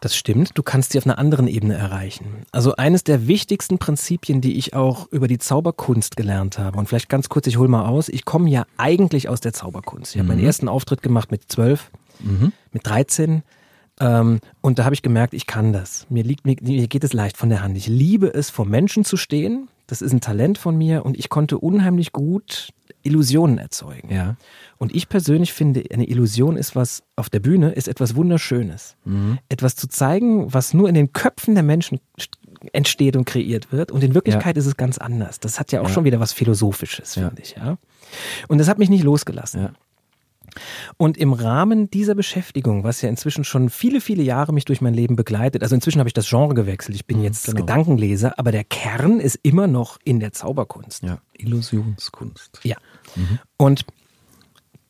Das 0.00 0.14
stimmt, 0.14 0.50
du 0.54 0.62
kannst 0.62 0.92
sie 0.92 0.98
auf 0.98 1.06
einer 1.06 1.18
anderen 1.18 1.48
Ebene 1.48 1.74
erreichen. 1.74 2.44
Also 2.52 2.76
eines 2.76 3.04
der 3.04 3.26
wichtigsten 3.26 3.78
Prinzipien, 3.78 4.40
die 4.40 4.56
ich 4.56 4.74
auch 4.74 5.10
über 5.10 5.28
die 5.28 5.38
Zauberkunst 5.38 6.16
gelernt 6.16 6.58
habe, 6.58 6.78
und 6.78 6.88
vielleicht 6.88 7.08
ganz 7.08 7.28
kurz, 7.28 7.46
ich 7.46 7.58
hole 7.58 7.68
mal 7.68 7.86
aus, 7.86 8.08
ich 8.08 8.24
komme 8.24 8.50
ja 8.50 8.66
eigentlich 8.76 9.28
aus 9.28 9.40
der 9.40 9.52
Zauberkunst. 9.52 10.12
Ich 10.14 10.16
mhm. 10.16 10.26
habe 10.26 10.36
meinen 10.36 10.46
ersten 10.46 10.68
Auftritt 10.68 11.02
gemacht 11.02 11.30
mit 11.30 11.50
zwölf, 11.50 11.90
mhm. 12.20 12.52
mit 12.72 12.86
13. 12.86 13.42
Ähm, 14.00 14.40
und 14.60 14.78
da 14.78 14.84
habe 14.84 14.94
ich 14.94 15.02
gemerkt, 15.02 15.34
ich 15.34 15.46
kann 15.46 15.72
das. 15.72 16.06
Mir, 16.08 16.24
liegt, 16.24 16.46
mir, 16.46 16.56
mir 16.60 16.88
geht 16.88 17.04
es 17.04 17.12
leicht 17.12 17.36
von 17.36 17.48
der 17.48 17.62
Hand. 17.62 17.76
Ich 17.76 17.86
liebe 17.86 18.32
es, 18.32 18.50
vor 18.50 18.66
Menschen 18.66 19.04
zu 19.04 19.16
stehen. 19.16 19.68
Das 19.86 20.02
ist 20.02 20.12
ein 20.12 20.20
Talent 20.20 20.58
von 20.58 20.76
mir 20.76 21.04
und 21.04 21.18
ich 21.18 21.28
konnte 21.28 21.58
unheimlich 21.58 22.12
gut 22.12 22.72
Illusionen 23.02 23.58
erzeugen. 23.58 24.12
Ja. 24.12 24.36
Und 24.78 24.94
ich 24.94 25.08
persönlich 25.10 25.52
finde, 25.52 25.84
eine 25.92 26.08
Illusion 26.08 26.56
ist 26.56 26.74
was 26.74 27.02
auf 27.16 27.28
der 27.28 27.40
Bühne, 27.40 27.72
ist 27.72 27.86
etwas 27.86 28.16
Wunderschönes. 28.16 28.96
Mhm. 29.04 29.38
Etwas 29.50 29.76
zu 29.76 29.86
zeigen, 29.86 30.52
was 30.52 30.72
nur 30.72 30.88
in 30.88 30.94
den 30.94 31.12
Köpfen 31.12 31.54
der 31.54 31.62
Menschen 31.62 32.00
entsteht 32.72 33.14
und 33.14 33.26
kreiert 33.26 33.72
wird. 33.72 33.92
Und 33.92 34.02
in 34.02 34.14
Wirklichkeit 34.14 34.56
ja. 34.56 34.60
ist 34.60 34.66
es 34.66 34.76
ganz 34.76 34.96
anders. 34.96 35.38
Das 35.38 35.60
hat 35.60 35.70
ja 35.70 35.82
auch 35.82 35.88
ja. 35.88 35.92
schon 35.92 36.04
wieder 36.04 36.18
was 36.18 36.32
Philosophisches, 36.32 37.14
finde 37.14 37.42
ich. 37.42 37.56
Ja. 37.56 37.76
Und 38.48 38.58
das 38.58 38.68
hat 38.68 38.78
mich 38.78 38.88
nicht 38.88 39.04
losgelassen. 39.04 39.76
Und 40.96 41.16
im 41.16 41.32
Rahmen 41.32 41.90
dieser 41.90 42.14
Beschäftigung, 42.14 42.84
was 42.84 43.02
ja 43.02 43.08
inzwischen 43.08 43.44
schon 43.44 43.70
viele, 43.70 44.00
viele 44.00 44.22
Jahre 44.22 44.52
mich 44.52 44.64
durch 44.64 44.80
mein 44.80 44.94
Leben 44.94 45.16
begleitet, 45.16 45.62
also 45.62 45.74
inzwischen 45.74 45.98
habe 45.98 46.08
ich 46.08 46.14
das 46.14 46.28
Genre 46.28 46.54
gewechselt, 46.54 46.94
ich 46.94 47.06
bin 47.06 47.18
mhm, 47.18 47.24
jetzt 47.24 47.46
genau. 47.46 47.60
Gedankenleser, 47.60 48.38
aber 48.38 48.52
der 48.52 48.64
Kern 48.64 49.20
ist 49.20 49.38
immer 49.42 49.66
noch 49.66 49.98
in 50.04 50.20
der 50.20 50.32
Zauberkunst. 50.32 51.02
Ja, 51.02 51.18
Illusionskunst. 51.36 52.60
Ja. 52.62 52.76
Mhm. 53.16 53.38
Und 53.56 53.86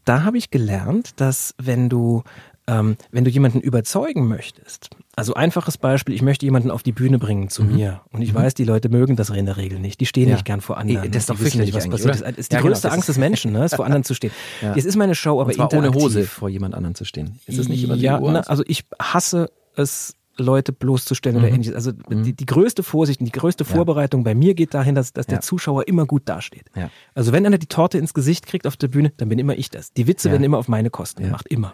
da 0.05 0.22
habe 0.22 0.38
ich 0.38 0.50
gelernt, 0.50 1.20
dass 1.20 1.55
wenn 1.59 1.88
du 1.88 2.22
ähm, 2.66 2.96
wenn 3.11 3.24
du 3.24 3.31
jemanden 3.31 3.61
überzeugen 3.61 4.27
möchtest, 4.27 4.90
also 5.16 5.35
einfaches 5.35 5.79
Beispiel, 5.79 6.14
ich 6.14 6.22
möchte 6.22 6.46
jemanden 6.46 6.70
auf 6.70 6.83
die 6.83 6.92
Bühne 6.92 7.18
bringen 7.18 7.48
zu 7.48 7.62
mhm. 7.62 7.74
mir 7.74 8.00
und 8.11 8.22
ich 8.22 8.33
mhm. 8.33 8.38
weiß, 8.38 8.55
die 8.55 8.64
Leute 8.64 8.88
mögen 8.88 9.16
das 9.16 9.31
in 9.31 9.46
der 9.46 9.57
Regel 9.57 9.79
nicht, 9.79 10.00
die 10.00 10.07
stehen 10.07 10.29
ja. 10.29 10.35
nicht 10.35 10.44
gern 10.44 10.61
vor 10.61 10.79
anderen. 10.79 11.11
Das 11.11 11.22
ist 11.22 11.31
doch 11.31 11.37
fürchterlich, 11.37 11.74
was 11.74 11.88
passiert. 11.88 12.20
Das 12.20 12.37
ist 12.37 12.53
die 12.53 12.55
ja, 12.55 12.61
genau, 12.61 12.70
größte 12.70 12.88
genau, 12.88 12.94
Angst 12.94 13.09
des 13.09 13.18
Menschen, 13.18 13.53
ne, 13.53 13.64
ist 13.64 13.77
vor 13.77 13.85
anderen 13.85 14.05
zu 14.05 14.14
stehen. 14.14 14.33
Ja. 14.62 14.74
Jetzt 14.74 14.85
ist 14.85 14.96
meine 14.96 15.14
Show 15.14 15.40
aber 15.40 15.50
und 15.50 15.74
ohne 15.74 15.92
Hose 15.92 16.24
vor 16.24 16.48
jemand 16.48 16.74
anderen 16.74 16.94
zu 16.94 17.05
stehen. 17.05 17.38
Ist 17.46 17.59
das 17.59 17.68
nicht 17.68 17.83
immer 17.83 17.94
Ja, 17.94 18.20
na, 18.20 18.40
also 18.40 18.62
ich 18.66 18.85
hasse 19.00 19.50
es 19.74 20.14
Leute 20.37 20.72
bloßzustellen 20.72 21.38
mhm. 21.38 21.44
oder 21.44 21.53
ähnliches. 21.53 21.74
Also 21.74 21.92
mhm. 22.09 22.22
die, 22.22 22.33
die, 22.35 22.46
größte 22.46 22.83
Vorsicht 22.83 23.20
und 23.20 23.27
die 23.27 23.33
größte 23.33 23.64
Vorbereitung 23.64 24.24
bei 24.24 24.35
mir 24.35 24.55
geht 24.55 24.74
dahin, 24.74 24.94
dass, 24.94 25.12
dass 25.12 25.27
der 25.27 25.40
Zuschauer 25.40 25.87
immer 25.88 26.07
gut 26.07 26.22
dasteht. 26.27 26.70
Ja. 26.74 26.90
Also 27.14 27.33
wenn 27.33 27.46
einer 27.46 27.59
die 27.59 27.66
Torte 27.66 27.98
ins 27.98 28.14
Gesicht 28.14 28.46
kriegt 28.46 28.66
auf 28.66 28.77
der 28.77 28.88
Bühne, 28.88 29.12
dann 29.16 29.29
bin 29.29 29.38
immer 29.38 29.57
ich 29.57 29.70
das. 29.70 29.92
Die 29.92 30.07
Witze 30.07 30.31
werden 30.31 30.44
immer 30.44 30.59
auf 30.59 30.68
meine 30.68 30.90
Kosten 30.90 31.22
gemacht, 31.22 31.46
immer. 31.48 31.72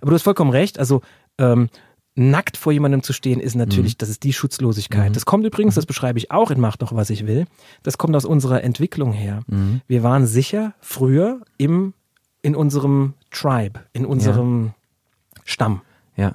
Aber 0.00 0.10
du 0.10 0.14
hast 0.14 0.22
vollkommen 0.22 0.50
recht. 0.50 0.78
Also 0.78 1.02
ähm, 1.38 1.68
nackt 2.16 2.56
vor 2.56 2.72
jemandem 2.72 3.02
zu 3.02 3.12
stehen, 3.12 3.40
ist 3.40 3.54
natürlich, 3.54 3.94
mhm. 3.94 3.98
das 3.98 4.08
ist 4.08 4.24
die 4.24 4.32
Schutzlosigkeit. 4.32 5.10
Mhm. 5.10 5.12
Das 5.12 5.26
kommt 5.26 5.44
übrigens, 5.44 5.74
das 5.74 5.86
beschreibe 5.86 6.18
ich 6.18 6.30
auch 6.30 6.50
in 6.50 6.58
Mach 6.58 6.76
doch, 6.76 6.94
was 6.94 7.10
ich 7.10 7.26
will. 7.26 7.46
Das 7.82 7.98
kommt 7.98 8.16
aus 8.16 8.24
unserer 8.24 8.64
Entwicklung 8.64 9.12
her. 9.12 9.42
Mhm. 9.46 9.82
Wir 9.86 10.02
waren 10.02 10.26
sicher 10.26 10.74
früher 10.80 11.42
im, 11.58 11.92
in 12.42 12.56
unserem 12.56 13.14
Tribe, 13.30 13.80
in 13.92 14.06
unserem 14.06 14.66
ja. 14.66 15.42
Stamm. 15.44 15.82
Ja. 16.16 16.34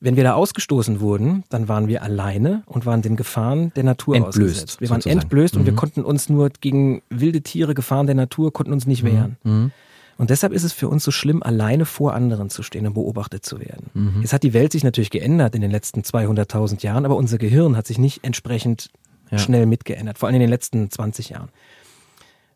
Wenn 0.00 0.16
wir 0.16 0.24
da 0.24 0.34
ausgestoßen 0.34 1.00
wurden, 1.00 1.44
dann 1.48 1.68
waren 1.68 1.86
wir 1.86 2.02
alleine 2.02 2.62
und 2.66 2.86
waren 2.86 3.02
den 3.02 3.16
Gefahren 3.16 3.72
der 3.76 3.84
Natur 3.84 4.16
entblößt, 4.16 4.36
ausgesetzt. 4.36 4.80
Wir 4.80 4.90
waren 4.90 5.00
sozusagen. 5.00 5.20
entblößt 5.20 5.56
und 5.56 5.66
wir 5.66 5.72
mhm. 5.72 5.76
konnten 5.76 6.04
uns 6.04 6.28
nur 6.28 6.50
gegen 6.60 7.02
wilde 7.10 7.42
Tiere, 7.42 7.74
Gefahren 7.74 8.06
der 8.06 8.16
Natur, 8.16 8.52
konnten 8.52 8.72
uns 8.72 8.86
nicht 8.86 9.04
mhm. 9.04 9.08
wehren. 9.44 9.72
Mhm. 10.20 10.22
Und 10.22 10.30
deshalb 10.30 10.52
ist 10.52 10.64
es 10.64 10.72
für 10.72 10.88
uns 10.88 11.02
so 11.02 11.10
schlimm, 11.10 11.42
alleine 11.42 11.86
vor 11.86 12.14
anderen 12.14 12.50
zu 12.50 12.62
stehen 12.62 12.86
und 12.86 12.94
beobachtet 12.94 13.44
zu 13.44 13.58
werden. 13.58 13.90
Mhm. 13.94 14.20
Jetzt 14.20 14.32
hat 14.32 14.42
die 14.42 14.52
Welt 14.52 14.72
sich 14.72 14.84
natürlich 14.84 15.10
geändert 15.10 15.54
in 15.54 15.62
den 15.62 15.70
letzten 15.70 16.02
200.000 16.02 16.82
Jahren, 16.82 17.04
aber 17.04 17.16
unser 17.16 17.38
Gehirn 17.38 17.76
hat 17.76 17.86
sich 17.86 17.98
nicht 17.98 18.22
entsprechend 18.22 18.90
ja. 19.30 19.38
schnell 19.38 19.66
mitgeändert, 19.66 20.18
vor 20.18 20.28
allem 20.28 20.36
in 20.36 20.42
den 20.42 20.50
letzten 20.50 20.90
20 20.90 21.30
Jahren. 21.30 21.48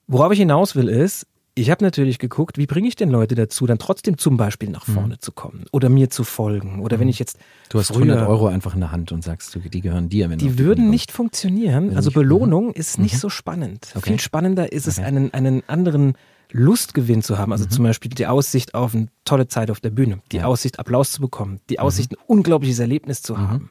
Worauf 0.07 0.33
ich 0.33 0.39
hinaus 0.39 0.77
will 0.77 0.89
ist, 0.89 1.27
ich 1.57 1.71
habe 1.71 1.85
natürlich 1.85 2.19
geguckt, 2.19 2.59
wie 2.59 2.67
bringe 2.67 2.89
ich 2.89 2.97
denn 2.97 3.11
Leute 3.11 3.37
dazu, 3.37 3.67
dann 3.67 3.79
trotzdem 3.79 4.19
zum 4.19 4.37
Beispiel 4.37 4.71
nach 4.71 4.85
vorne 4.85 5.15
mhm. 5.15 5.21
zu 5.21 5.31
kommen 5.31 5.67
oder 5.71 5.89
mir 5.89 6.11
zu 6.11 6.25
folgen. 6.25 6.81
Oder 6.81 6.97
mhm. 6.97 7.03
wenn 7.03 7.09
ich 7.09 7.21
jetzt. 7.21 7.39
Du 7.69 7.79
hast 7.79 7.89
früher, 7.89 8.15
100 8.15 8.29
Euro 8.29 8.49
einfach 8.49 8.75
in 8.75 8.81
der 8.81 8.91
Hand 8.91 9.13
und 9.13 9.23
sagst, 9.23 9.57
die 9.73 9.81
gehören 9.81 10.09
dir. 10.09 10.29
Wenn 10.31 10.39
die 10.39 10.59
würden 10.59 10.91
nicht 10.91 11.13
funktionieren. 11.13 11.97
Also 11.97 12.11
Belohnung 12.11 12.73
ist 12.73 12.99
nicht 12.99 13.15
mhm. 13.15 13.19
so 13.19 13.31
spannend. 13.31 13.93
Okay. 13.95 14.11
Viel 14.11 14.21
spannender 14.21 14.73
ist 14.73 14.89
es, 14.89 14.99
einen, 14.99 15.33
einen 15.33 15.63
anderen 15.69 16.15
Lustgewinn 16.55 17.21
zu 17.21 17.37
haben, 17.37 17.51
also 17.51 17.65
mhm. 17.65 17.71
zum 17.71 17.85
Beispiel 17.85 18.11
die 18.11 18.29
Aussicht 18.29 18.75
auf 18.75 18.95
eine 18.95 19.09
tolle 19.25 19.49
Zeit 19.49 19.73
auf 19.73 19.81
der 19.81 19.91
Bühne, 19.91 20.21
die 20.31 20.37
ja. 20.37 20.45
Aussicht, 20.45 20.79
Applaus 20.79 21.11
zu 21.11 21.21
bekommen, 21.21 21.61
die 21.69 21.75
mhm. 21.75 21.81
Aussicht, 21.81 22.13
ein 22.13 22.19
unglaubliches 22.29 22.79
Erlebnis 22.79 23.23
zu 23.23 23.35
mhm. 23.35 23.39
haben. 23.39 23.71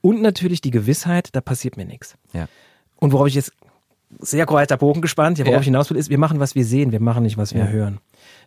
Und 0.00 0.22
natürlich 0.22 0.60
die 0.60 0.70
Gewissheit, 0.70 1.30
da 1.32 1.40
passiert 1.40 1.76
mir 1.76 1.84
nichts. 1.84 2.14
Ja. 2.32 2.46
Und 2.96 3.12
worauf 3.12 3.26
ich 3.26 3.34
jetzt 3.34 3.52
sehr 4.20 4.46
breiter 4.46 4.76
Bogen 4.76 5.02
gespannt, 5.02 5.38
ja, 5.38 5.44
worauf 5.44 5.56
ja. 5.56 5.60
ich 5.60 5.66
hinaus 5.66 5.90
will, 5.90 5.96
ist, 5.96 6.08
wir 6.08 6.18
machen, 6.18 6.38
was 6.38 6.54
wir 6.54 6.64
sehen, 6.64 6.92
wir 6.92 7.00
machen 7.00 7.24
nicht, 7.24 7.36
was 7.36 7.52
wir 7.52 7.68
hören. 7.68 7.98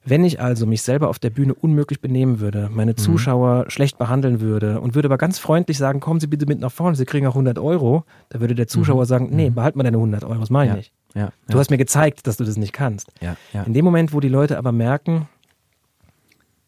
Wenn 0.06 0.24
ich 0.24 0.40
also 0.40 0.66
mich 0.66 0.82
selber 0.82 1.10
auf 1.10 1.20
der 1.20 1.30
Bühne 1.30 1.54
unmöglich 1.54 2.00
benehmen 2.00 2.40
würde, 2.40 2.70
meine 2.72 2.92
mhm. 2.92 2.98
Zuschauer 2.98 3.66
schlecht 3.70 3.98
behandeln 3.98 4.40
würde 4.40 4.80
und 4.80 4.96
würde 4.96 5.08
aber 5.08 5.18
ganz 5.18 5.40
freundlich 5.40 5.78
sagen, 5.78 6.00
kommen 6.00 6.20
Sie 6.20 6.28
bitte 6.28 6.46
mit 6.46 6.60
nach 6.60 6.72
vorne, 6.72 6.96
Sie 6.96 7.06
kriegen 7.06 7.28
auch 7.28 7.36
100 7.36 7.60
Euro, 7.60 8.06
da 8.30 8.40
würde 8.40 8.56
der 8.56 8.68
Zuschauer 8.68 9.04
mhm. 9.04 9.08
sagen, 9.08 9.30
nee, 9.32 9.50
mhm. 9.50 9.56
behalt 9.56 9.76
mal 9.76 9.84
deine 9.84 9.98
100 9.98 10.24
Euro, 10.24 10.40
das 10.40 10.50
meine 10.50 10.72
ich 10.72 10.78
nicht. 10.78 10.94
Ja, 11.14 11.32
du 11.48 11.60
hast 11.60 11.70
mir 11.70 11.78
gezeigt, 11.78 12.26
dass 12.28 12.38
du 12.38 12.44
das 12.44 12.58
nicht 12.58 12.74
kannst. 12.74 13.12
Ja, 13.22 13.36
ja. 13.54 13.64
In 13.64 13.74
dem 13.74 13.86
Moment, 13.86 14.14
wo 14.14 14.20
die 14.20 14.30
Leute 14.30 14.58
aber 14.58 14.72
merken, 14.72 15.28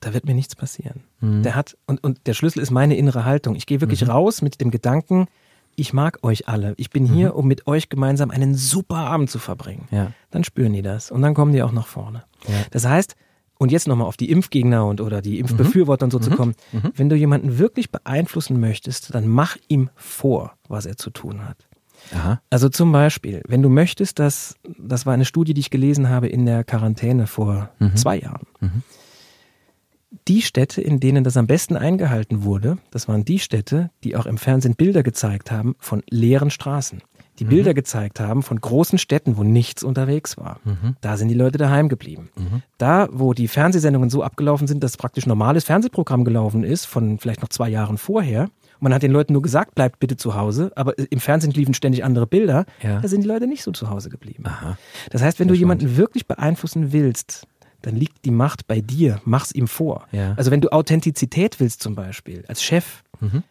da 0.02 0.14
wird 0.14 0.26
mir 0.26 0.36
nichts 0.36 0.56
passieren. 0.56 1.04
Mhm. 1.20 1.44
Der 1.44 1.56
hat, 1.56 1.78
und, 1.88 2.04
und 2.04 2.28
der 2.28 2.34
Schlüssel 2.34 2.62
ist 2.62 2.70
meine 2.70 2.96
innere 2.96 3.26
Haltung. 3.26 3.56
Ich 3.56 3.66
gehe 3.66 3.82
wirklich 3.82 4.04
mhm. 4.04 4.12
raus 4.12 4.42
mit 4.42 4.62
dem 4.62 4.70
Gedanken, 4.70 5.28
ich 5.76 5.94
mag 5.94 6.24
euch 6.24 6.48
alle. 6.48 6.74
Ich 6.78 6.90
bin 6.90 7.06
hier, 7.06 7.30
mhm. 7.30 7.40
um 7.40 7.48
mit 7.48 7.68
euch 7.68 7.90
gemeinsam 7.90 8.32
einen 8.32 8.56
super 8.56 8.98
Abend 8.98 9.30
zu 9.30 9.40
verbringen. 9.40 9.88
Ja. 9.92 10.12
Dann 10.32 10.44
spüren 10.44 10.74
die 10.74 10.82
das 10.82 11.12
und 11.12 11.22
dann 11.22 11.34
kommen 11.34 11.52
die 11.52 11.64
auch 11.64 11.72
nach 11.72 11.88
vorne. 11.88 12.24
Ja. 12.48 12.54
Das 12.72 12.86
heißt, 12.86 13.16
und 13.58 13.72
jetzt 13.72 13.88
nochmal 13.88 14.08
auf 14.08 14.18
die 14.18 14.30
Impfgegner 14.30 14.86
und 14.86 15.02
oder 15.02 15.22
die 15.22 15.40
Impfbefürworter 15.40 16.06
und 16.06 16.12
so 16.12 16.20
zu 16.20 16.32
mhm. 16.32 16.36
kommen, 16.36 16.56
mhm. 16.72 16.92
wenn 16.96 17.10
du 17.10 17.16
jemanden 17.16 17.58
wirklich 17.58 17.92
beeinflussen 17.92 18.60
möchtest, 18.60 19.14
dann 19.16 19.28
mach 19.28 19.58
ihm 19.68 19.90
vor, 19.96 20.54
was 20.68 20.86
er 20.86 20.98
zu 20.98 21.10
tun 21.10 21.48
hat. 21.48 21.68
Aha. 22.14 22.42
Also 22.50 22.70
zum 22.70 22.92
Beispiel, 22.92 23.42
wenn 23.48 23.62
du 23.62 23.70
möchtest, 23.70 24.20
dass, 24.20 24.56
das 24.78 25.06
war 25.06 25.14
eine 25.14 25.26
Studie, 25.26 25.54
die 25.54 25.62
ich 25.62 25.70
gelesen 25.70 26.10
habe 26.10 26.28
in 26.28 26.46
der 26.46 26.64
Quarantäne 26.64 27.28
vor 27.28 27.70
mhm. 27.80 27.96
zwei 27.96 28.20
Jahren. 28.20 28.48
Mhm. 28.60 28.84
Die 30.28 30.42
Städte, 30.42 30.82
in 30.82 31.00
denen 31.00 31.24
das 31.24 31.38
am 31.38 31.46
besten 31.46 31.76
eingehalten 31.76 32.44
wurde, 32.44 32.78
das 32.92 33.08
waren 33.08 33.26
die 33.26 33.40
Städte, 33.40 33.90
die 34.04 34.16
auch 34.16 34.26
im 34.26 34.38
Fernsehen 34.38 34.76
Bilder 34.76 35.04
gezeigt 35.04 35.52
haben 35.52 35.76
von 35.80 36.04
leeren 36.10 36.50
Straßen. 36.50 37.02
Die 37.40 37.46
mhm. 37.46 37.50
Bilder 37.50 37.74
gezeigt 37.74 38.20
haben 38.20 38.44
von 38.44 38.60
großen 38.60 38.98
Städten, 38.98 39.38
wo 39.38 39.44
nichts 39.44 39.84
unterwegs 39.84 40.38
war. 40.38 40.60
Mhm. 40.64 40.96
Da 41.02 41.18
sind 41.18 41.28
die 41.28 41.36
Leute 41.36 41.58
daheim 41.58 41.90
geblieben. 41.90 42.30
Mhm. 42.38 42.62
Da, 42.78 43.08
wo 43.12 43.34
die 43.34 43.48
Fernsehsendungen 43.48 44.10
so 44.10 44.24
abgelaufen 44.24 44.68
sind, 44.68 44.84
dass 44.84 44.98
praktisch 44.98 45.26
normales 45.26 45.66
Fernsehprogramm 45.66 46.24
gelaufen 46.24 46.64
ist, 46.64 46.86
von 46.86 47.20
vielleicht 47.20 47.42
noch 47.42 47.50
zwei 47.50 47.70
Jahren 47.70 47.98
vorher, 47.98 48.50
man 48.86 48.94
hat 48.94 49.02
den 49.02 49.12
Leuten 49.12 49.34
nur 49.34 49.42
gesagt, 49.42 49.74
bleibt 49.74 50.00
bitte 50.00 50.16
zu 50.16 50.36
Hause, 50.36 50.72
aber 50.76 50.94
im 50.98 51.20
Fernsehen 51.20 51.52
liefen 51.52 51.74
ständig 51.74 52.04
andere 52.04 52.28
Bilder. 52.28 52.66
Ja. 52.84 53.02
Da 53.02 53.08
sind 53.08 53.24
die 53.24 53.28
Leute 53.28 53.48
nicht 53.48 53.64
so 53.64 53.72
zu 53.72 53.90
Hause 53.90 54.10
geblieben. 54.10 54.44
Aha. 54.46 54.78
Das 55.10 55.24
heißt, 55.24 55.40
wenn 55.40 55.48
Sehr 55.48 55.56
du 55.56 55.60
jemanden 55.60 55.86
spannend. 55.86 55.98
wirklich 55.98 56.28
beeinflussen 56.28 56.94
willst, 56.94 57.48
dann 57.82 57.96
liegt 57.96 58.26
die 58.26 58.32
Macht 58.32 58.68
bei 58.68 58.82
dir. 58.82 59.20
Mach's 59.26 59.52
ihm 59.52 59.68
vor. 59.68 60.08
Ja. 60.12 60.36
Also 60.38 60.52
wenn 60.52 60.62
du 60.62 60.72
Authentizität 60.72 61.60
willst 61.60 61.82
zum 61.82 61.96
Beispiel, 61.96 62.46
als 62.48 62.62
Chef, 62.64 63.02
mhm. 63.20 63.42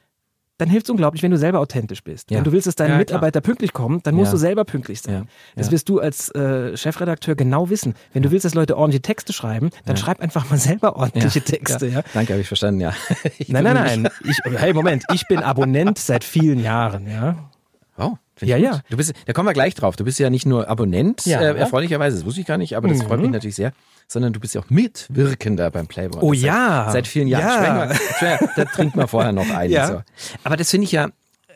Dann 0.58 0.68
hilft 0.68 0.86
es 0.86 0.90
unglaublich, 0.90 1.22
wenn 1.22 1.30
du 1.30 1.38
selber 1.38 1.60
authentisch 1.60 2.02
bist. 2.04 2.30
Ja. 2.30 2.36
Wenn 2.36 2.44
du 2.44 2.52
willst, 2.52 2.66
dass 2.66 2.76
deine 2.76 2.92
ja, 2.92 2.98
Mitarbeiter 2.98 3.40
klar. 3.40 3.52
pünktlich 3.52 3.72
kommen, 3.72 4.00
dann 4.04 4.14
musst 4.14 4.28
ja. 4.28 4.32
du 4.32 4.38
selber 4.38 4.64
pünktlich 4.64 5.00
sein. 5.00 5.28
Das 5.56 5.70
wirst 5.70 5.88
du 5.88 5.98
als 5.98 6.28
äh, 6.34 6.76
Chefredakteur 6.76 7.34
genau 7.34 7.70
wissen. 7.70 7.94
Wenn 8.12 8.22
du 8.22 8.30
willst, 8.30 8.44
dass 8.44 8.54
Leute 8.54 8.76
ordentliche 8.76 9.02
Texte 9.02 9.32
schreiben, 9.32 9.70
dann 9.84 9.96
schreib 9.96 10.20
einfach 10.20 10.48
mal 10.50 10.58
selber 10.58 10.96
ordentliche 10.96 11.40
Texte. 11.40 12.04
Danke, 12.14 12.32
habe 12.32 12.40
ich 12.40 12.48
verstanden, 12.48 12.80
ja. 12.80 12.92
Ich 13.38 13.48
nein, 13.48 13.64
nein, 13.64 13.74
nein. 13.74 14.08
Ich, 14.24 14.38
hey, 14.44 14.72
Moment, 14.72 15.04
ich 15.12 15.26
bin 15.26 15.40
Abonnent 15.40 15.98
seit 15.98 16.24
vielen 16.24 16.60
Jahren, 16.60 17.08
ja. 17.08 17.50
Oh, 17.96 18.14
ja, 18.40 18.56
ja. 18.56 18.80
Du 18.90 18.96
bist, 18.96 19.12
da 19.26 19.32
kommen 19.32 19.48
wir 19.48 19.52
gleich 19.52 19.74
drauf. 19.74 19.96
Du 19.96 20.04
bist 20.04 20.18
ja 20.18 20.28
nicht 20.30 20.46
nur 20.46 20.68
Abonnent, 20.68 21.24
ja. 21.26 21.40
äh, 21.40 21.56
erfreulicherweise, 21.56 22.16
das 22.16 22.26
wusste 22.26 22.40
ich 22.40 22.46
gar 22.46 22.58
nicht, 22.58 22.76
aber 22.76 22.88
das 22.88 22.98
mhm. 22.98 23.06
freut 23.06 23.20
mich 23.20 23.30
natürlich 23.30 23.54
sehr, 23.54 23.72
sondern 24.08 24.32
du 24.32 24.40
bist 24.40 24.54
ja 24.54 24.60
auch 24.60 24.70
Mitwirkender 24.70 25.70
beim 25.70 25.86
Playboy. 25.86 26.20
Oh 26.22 26.32
ja. 26.32 26.84
Seit, 26.86 26.92
seit 26.92 27.06
vielen 27.06 27.28
Jahren. 27.28 27.90
Ja. 28.20 28.38
da 28.56 28.64
trinkt 28.64 28.96
man 28.96 29.06
vorher 29.06 29.32
noch 29.32 29.48
ein. 29.48 29.70
Ja. 29.70 29.86
So. 29.86 30.02
Aber 30.42 30.56
das 30.56 30.70
finde 30.70 30.86
ich 30.86 30.92
ja, 30.92 31.08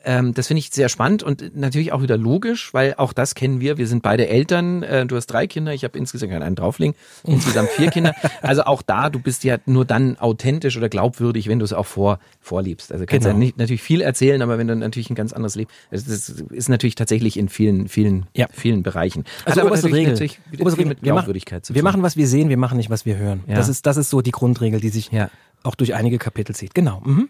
ähm, 0.09 0.33
das 0.33 0.47
finde 0.47 0.61
ich 0.61 0.71
sehr 0.71 0.89
spannend 0.89 1.23
und 1.23 1.55
natürlich 1.55 1.93
auch 1.93 2.01
wieder 2.01 2.17
logisch, 2.17 2.73
weil 2.73 2.95
auch 2.95 3.13
das 3.13 3.35
kennen 3.35 3.61
wir. 3.61 3.77
Wir 3.77 3.87
sind 3.87 4.03
beide 4.03 4.27
Eltern. 4.27 4.83
Äh, 4.83 5.05
du 5.05 5.17
hast 5.17 5.27
drei 5.27 5.47
Kinder, 5.47 5.75
ich 5.75 5.85
habe 5.85 5.99
insgesamt 5.99 6.33
keinen 6.33 6.55
drauflegen. 6.55 6.97
Insgesamt 7.25 7.69
vier 7.69 7.91
Kinder. 7.91 8.15
Also 8.41 8.63
auch 8.63 8.81
da, 8.81 9.11
du 9.11 9.19
bist 9.19 9.45
ja 9.45 9.59
nur 9.67 9.85
dann 9.85 10.19
authentisch 10.19 10.79
oder 10.79 10.89
glaubwürdig, 10.89 11.47
wenn 11.49 11.59
du 11.59 11.67
es 11.67 11.75
auch 11.75 11.85
vor, 11.85 12.21
vorliebst. 12.41 12.91
Also 12.91 13.05
kannst 13.05 13.27
genau. 13.27 13.35
ja 13.35 13.39
nicht, 13.39 13.59
natürlich 13.59 13.83
viel 13.83 14.01
erzählen, 14.01 14.41
aber 14.41 14.57
wenn 14.57 14.67
du 14.67 14.77
natürlich 14.77 15.11
ein 15.11 15.15
ganz 15.15 15.35
anderes 15.35 15.57
Leben, 15.57 15.71
also 15.91 16.11
das 16.11 16.31
ist 16.31 16.71
natürlich 16.71 16.95
tatsächlich 16.95 17.37
in 17.37 17.51
vielen, 17.51 17.89
vielen, 17.89 18.25
ja. 18.35 18.47
vielen 18.51 18.83
Bereichen. 18.83 19.25
Also 19.45 19.63
oberste 19.63 19.93
Regel. 19.93 20.15
Oberste 20.15 20.79
Regel. 20.79 20.97
Wir, 21.03 21.13
machen, 21.13 21.35
wir 21.69 21.83
machen, 21.83 22.03
was 22.03 22.17
wir 22.17 22.27
sehen, 22.27 22.49
wir 22.49 22.57
machen 22.57 22.79
nicht, 22.79 22.89
was 22.89 23.05
wir 23.05 23.19
hören. 23.19 23.45
Ja. 23.47 23.57
Das 23.57 23.69
ist, 23.69 23.85
das 23.85 23.99
ist 23.99 24.09
so 24.09 24.23
die 24.23 24.31
Grundregel, 24.31 24.81
die 24.81 24.89
sich 24.89 25.13
ja. 25.13 25.29
auch 25.65 25.75
durch 25.75 25.95
einige 25.95 26.17
Kapitel 26.17 26.55
zieht. 26.55 26.75
Genau. 26.75 27.03
Mhm. 27.05 27.29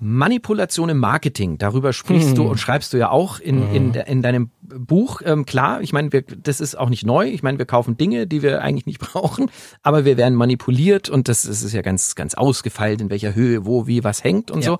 Manipulation 0.00 0.88
im 0.88 0.98
Marketing, 0.98 1.58
darüber 1.58 1.92
sprichst 1.92 2.30
hm. 2.30 2.34
du 2.34 2.48
und 2.48 2.58
schreibst 2.58 2.92
du 2.92 2.96
ja 2.96 3.10
auch 3.10 3.38
in, 3.38 3.62
in, 3.74 3.94
hm. 3.94 4.02
in 4.06 4.22
deinem 4.22 4.50
Buch. 4.62 5.20
Ähm, 5.24 5.44
klar, 5.46 5.82
ich 5.82 5.92
meine, 5.92 6.12
wir, 6.12 6.22
das 6.22 6.60
ist 6.60 6.76
auch 6.76 6.88
nicht 6.88 7.04
neu. 7.04 7.28
Ich 7.28 7.42
meine, 7.42 7.58
wir 7.58 7.66
kaufen 7.66 7.96
Dinge, 7.96 8.26
die 8.26 8.42
wir 8.42 8.62
eigentlich 8.62 8.86
nicht 8.86 8.98
brauchen, 9.12 9.50
aber 9.82 10.04
wir 10.04 10.16
werden 10.16 10.34
manipuliert 10.34 11.08
und 11.08 11.28
das, 11.28 11.42
das 11.42 11.62
ist 11.62 11.72
ja 11.72 11.82
ganz, 11.82 12.14
ganz 12.14 12.34
ausgefeilt, 12.34 13.00
in 13.00 13.10
welcher 13.10 13.34
Höhe, 13.34 13.66
wo, 13.66 13.86
wie, 13.86 14.02
was 14.02 14.24
hängt 14.24 14.50
und 14.50 14.64
ja. 14.64 14.72
so. 14.72 14.78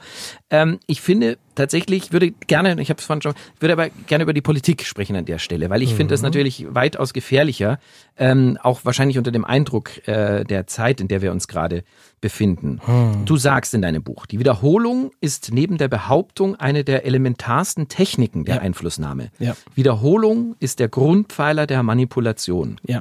Ähm, 0.50 0.78
ich 0.86 1.00
finde 1.00 1.38
tatsächlich, 1.54 2.12
würde 2.12 2.30
gerne, 2.46 2.80
ich 2.80 2.88
habe 2.88 2.98
es 2.98 3.04
vorhin 3.04 3.22
schon, 3.22 3.34
würde 3.58 3.74
aber 3.74 3.88
gerne 4.06 4.22
über 4.22 4.32
die 4.32 4.40
Politik 4.40 4.84
sprechen 4.86 5.16
an 5.16 5.26
der 5.26 5.38
Stelle, 5.38 5.68
weil 5.68 5.82
ich 5.82 5.92
mhm. 5.92 5.96
finde 5.96 6.14
das 6.14 6.22
natürlich 6.22 6.66
weitaus 6.70 7.12
gefährlicher, 7.12 7.78
ähm, 8.20 8.58
auch 8.62 8.84
wahrscheinlich 8.84 9.16
unter 9.16 9.32
dem 9.32 9.46
Eindruck 9.46 10.06
äh, 10.06 10.44
der 10.44 10.66
Zeit, 10.66 11.00
in 11.00 11.08
der 11.08 11.22
wir 11.22 11.32
uns 11.32 11.48
gerade 11.48 11.82
befinden. 12.20 12.80
Hm. 12.84 13.24
Du 13.24 13.38
sagst 13.38 13.72
in 13.72 13.80
deinem 13.80 14.02
Buch, 14.02 14.26
die 14.26 14.38
Wiederholung 14.38 15.10
ist 15.22 15.52
neben 15.52 15.78
der 15.78 15.88
Behauptung 15.88 16.54
eine 16.54 16.84
der 16.84 17.06
elementarsten 17.06 17.88
Techniken 17.88 18.44
der 18.44 18.56
ja. 18.56 18.60
Einflussnahme. 18.60 19.30
Ja. 19.38 19.56
Wiederholung 19.74 20.54
ist 20.60 20.80
der 20.80 20.88
Grundpfeiler 20.88 21.66
der 21.66 21.82
Manipulation. 21.82 22.78
Ja. 22.86 23.00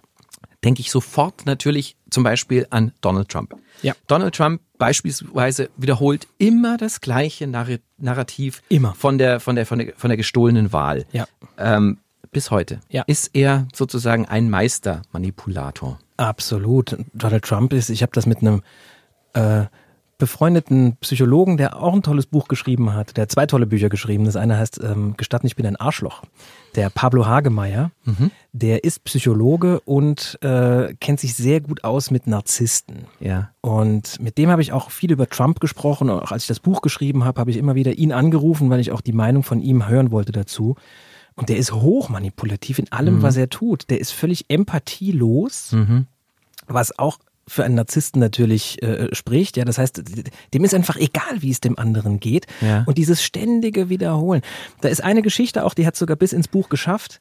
Denke 0.64 0.80
ich 0.80 0.90
sofort 0.90 1.46
natürlich 1.46 1.98
zum 2.10 2.24
Beispiel 2.24 2.66
an 2.70 2.94
Donald 3.02 3.28
Trump. 3.28 3.56
Ja. 3.82 3.94
Donald 4.08 4.36
Trump 4.36 4.62
beispielsweise 4.78 5.70
wiederholt 5.76 6.28
immer 6.38 6.78
das 6.78 7.02
gleiche 7.02 7.46
Narrativ 7.46 8.62
immer. 8.70 8.94
von 8.94 9.18
der 9.18 9.42
von 9.42 9.58
der 9.58 9.66
von 9.66 9.80
der 9.80 9.94
von 9.96 10.10
der 10.10 10.18
gestohlenen 10.18 10.72
Wahl. 10.72 11.06
Ja. 11.12 11.28
Ähm, 11.58 11.98
bis 12.32 12.52
heute. 12.52 12.80
Ja. 12.90 13.04
Ist 13.08 13.32
er 13.34 13.68
sozusagen 13.74 14.26
ein 14.26 14.50
Meistermanipulator? 14.50 16.00
Absolut. 16.18 16.98
Donald 17.14 17.44
Trump 17.44 17.74
ist, 17.74 17.90
ich 17.90 18.02
habe 18.02 18.12
das 18.14 18.26
mit 18.26 18.40
einem 18.40 18.62
äh, 19.34 19.66
befreundeten 20.20 20.98
Psychologen, 20.98 21.56
der 21.56 21.82
auch 21.82 21.94
ein 21.94 22.04
tolles 22.04 22.26
Buch 22.26 22.50
geschrieben 22.50 22.94
hat. 22.94 23.16
Der 23.16 23.22
hat 23.24 23.32
zwei 23.32 23.46
tolle 23.46 23.66
Bücher 23.66 23.88
geschrieben. 23.88 24.26
Das 24.26 24.36
eine 24.36 24.58
heißt 24.58 24.82
ähm, 24.84 25.16
Gestatten, 25.16 25.48
ich 25.48 25.56
bin 25.56 25.66
ein 25.66 25.78
Arschloch. 25.78 26.24
Der 26.76 26.90
Pablo 26.90 27.26
Hagemeyer, 27.26 27.92
mhm. 28.04 28.30
der 28.52 28.84
ist 28.84 29.06
Psychologe 29.06 29.80
und 29.80 30.38
äh, 30.42 30.94
kennt 31.00 31.22
sich 31.22 31.36
sehr 31.36 31.62
gut 31.62 31.86
aus 31.86 32.12
mit 32.12 32.28
Narzissten. 32.28 33.06
Ja. 33.22 33.52
Und 33.62 34.22
mit 34.22 34.38
dem 34.38 34.50
habe 34.50 34.62
ich 34.62 34.74
auch 34.74 34.92
viel 34.92 35.12
über 35.12 35.28
Trump 35.30 35.62
gesprochen. 35.62 36.10
Auch 36.10 36.34
als 36.34 36.44
ich 36.44 36.50
das 36.50 36.60
Buch 36.60 36.82
geschrieben 36.82 37.24
habe, 37.24 37.40
habe 37.40 37.50
ich 37.50 37.58
immer 37.58 37.76
wieder 37.76 37.94
ihn 37.94 38.12
angerufen, 38.12 38.70
weil 38.70 38.82
ich 38.82 38.92
auch 38.92 39.02
die 39.02 39.14
Meinung 39.14 39.44
von 39.44 39.62
ihm 39.62 39.88
hören 39.88 40.12
wollte 40.12 40.34
dazu. 40.34 40.76
Und 41.40 41.50
der 41.50 41.58
ist 41.58 41.72
hochmanipulativ 41.72 42.80
in 42.80 42.92
allem, 42.92 43.18
mhm. 43.18 43.22
was 43.22 43.38
er 43.38 43.50
tut. 43.50 43.90
Der 43.90 44.00
ist 44.00 44.12
völlig 44.12 44.46
empathielos. 44.50 45.72
Mhm 45.72 46.06
was 46.70 46.98
auch 46.98 47.20
für 47.48 47.64
einen 47.64 47.76
Narzissten 47.76 48.20
natürlich 48.20 48.82
äh, 48.84 49.14
spricht. 49.14 49.58
Ja, 49.58 49.66
das 49.66 49.80
heißt, 49.80 50.04
dem 50.54 50.64
ist 50.64 50.76
einfach 50.76 50.98
egal, 50.98 51.42
wie 51.42 51.50
es 51.50 51.60
dem 51.60 51.80
anderen 51.80 52.20
geht. 52.20 52.46
Ja. 52.62 52.84
Und 52.86 53.00
dieses 53.00 53.24
ständige 53.24 53.90
Wiederholen. 53.90 54.42
Da 54.82 54.90
ist 54.90 55.04
eine 55.04 55.24
Geschichte 55.24 55.66
auch, 55.66 55.74
die 55.74 55.88
hat 55.88 55.96
sogar 55.96 56.16
bis 56.16 56.32
ins 56.32 56.48
Buch 56.48 56.70
geschafft. 56.70 57.20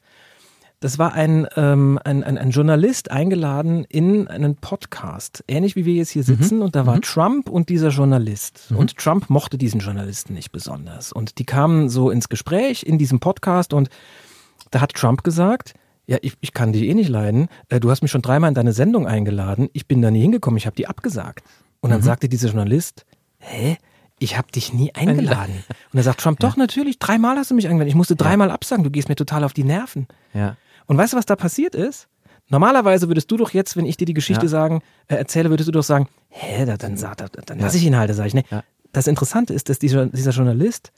Das 0.81 0.97
war 0.97 1.13
ein, 1.13 1.45
ähm, 1.57 1.99
ein, 2.05 2.23
ein, 2.23 2.37
ein 2.37 2.51
Journalist 2.51 3.11
eingeladen 3.11 3.83
in 3.89 4.29
einen 4.29 4.55
Podcast, 4.55 5.43
ähnlich 5.49 5.75
wie 5.75 5.83
wir 5.83 5.95
jetzt 5.95 6.11
hier 6.11 6.23
sitzen. 6.23 6.57
Mhm. 6.57 6.61
Und 6.61 6.75
da 6.75 6.85
war 6.85 6.95
mhm. 6.95 7.01
Trump 7.01 7.49
und 7.49 7.67
dieser 7.67 7.89
Journalist. 7.89 8.67
Mhm. 8.69 8.77
Und 8.77 8.97
Trump 8.97 9.29
mochte 9.29 9.57
diesen 9.57 9.81
Journalisten 9.81 10.33
nicht 10.33 10.53
besonders. 10.53 11.11
Und 11.11 11.37
die 11.37 11.45
kamen 11.45 11.89
so 11.89 12.09
ins 12.11 12.29
Gespräch 12.29 12.83
in 12.83 12.97
diesem 12.97 13.19
Podcast 13.19 13.73
und 13.73 13.89
da 14.71 14.79
hat 14.79 14.93
Trump 14.93 15.23
gesagt, 15.23 15.73
ja, 16.07 16.17
ich, 16.21 16.37
ich 16.39 16.53
kann 16.53 16.71
die 16.71 16.87
eh 16.87 16.93
nicht 16.93 17.09
leiden. 17.09 17.49
Äh, 17.67 17.81
du 17.81 17.91
hast 17.91 18.01
mich 18.01 18.11
schon 18.11 18.21
dreimal 18.21 18.47
in 18.47 18.55
deine 18.55 18.73
Sendung 18.73 19.05
eingeladen. 19.05 19.69
Ich 19.73 19.85
bin 19.85 20.01
da 20.01 20.11
nie 20.11 20.21
hingekommen, 20.21 20.57
ich 20.57 20.65
habe 20.65 20.75
die 20.75 20.87
abgesagt. 20.87 21.43
Und 21.81 21.89
dann 21.89 21.99
mhm. 21.99 22.05
sagte 22.05 22.29
dieser 22.29 22.47
Journalist, 22.47 23.05
hä? 23.37 23.77
Ich 24.17 24.37
habe 24.37 24.51
dich 24.51 24.73
nie 24.73 24.93
eingeladen. 24.95 25.63
Und 25.93 25.99
er 25.99 26.03
sagt 26.03 26.21
Trump, 26.21 26.39
doch, 26.39 26.55
ja. 26.55 26.63
natürlich, 26.63 26.99
dreimal 26.99 27.37
hast 27.37 27.51
du 27.51 27.55
mich 27.55 27.67
eingeladen. 27.67 27.89
Ich 27.89 27.95
musste 27.95 28.15
dreimal 28.15 28.47
ja. 28.47 28.53
absagen, 28.53 28.83
du 28.83 28.89
gehst 28.89 29.09
mir 29.09 29.15
total 29.15 29.43
auf 29.43 29.53
die 29.53 29.63
Nerven. 29.63 30.07
Ja. 30.33 30.55
Und 30.89 30.97
weißt 30.97 31.13
du, 31.13 31.17
was 31.17 31.27
da 31.27 31.35
passiert 31.35 31.75
ist? 31.75 32.07
Normalerweise 32.47 33.07
würdest 33.07 33.29
du 33.29 33.37
doch 33.37 33.51
jetzt, 33.51 33.77
wenn 33.77 33.85
ich 33.85 33.95
dir 33.95 34.05
die 34.05 34.15
Geschichte 34.15 34.47
ja. 34.47 34.49
sagen, 34.49 34.81
äh, 35.07 35.15
erzähle, 35.15 35.51
würdest 35.51 35.67
du 35.67 35.71
doch 35.71 35.83
sagen, 35.83 36.09
hä, 36.29 36.65
da, 36.65 36.77
dann, 36.77 36.95
dann, 36.95 37.15
dann, 37.15 37.29
dann 37.45 37.59
lass 37.59 37.75
ich 37.75 37.85
ihn 37.85 37.95
halt, 37.95 38.13
sag 38.15 38.25
ich, 38.25 38.33
ne? 38.33 38.43
Das 38.91 39.05
Interessante 39.05 39.53
ist, 39.53 39.69
dass 39.69 39.77
dieser, 39.77 40.07
dieser 40.07 40.31
Journalist 40.31 40.91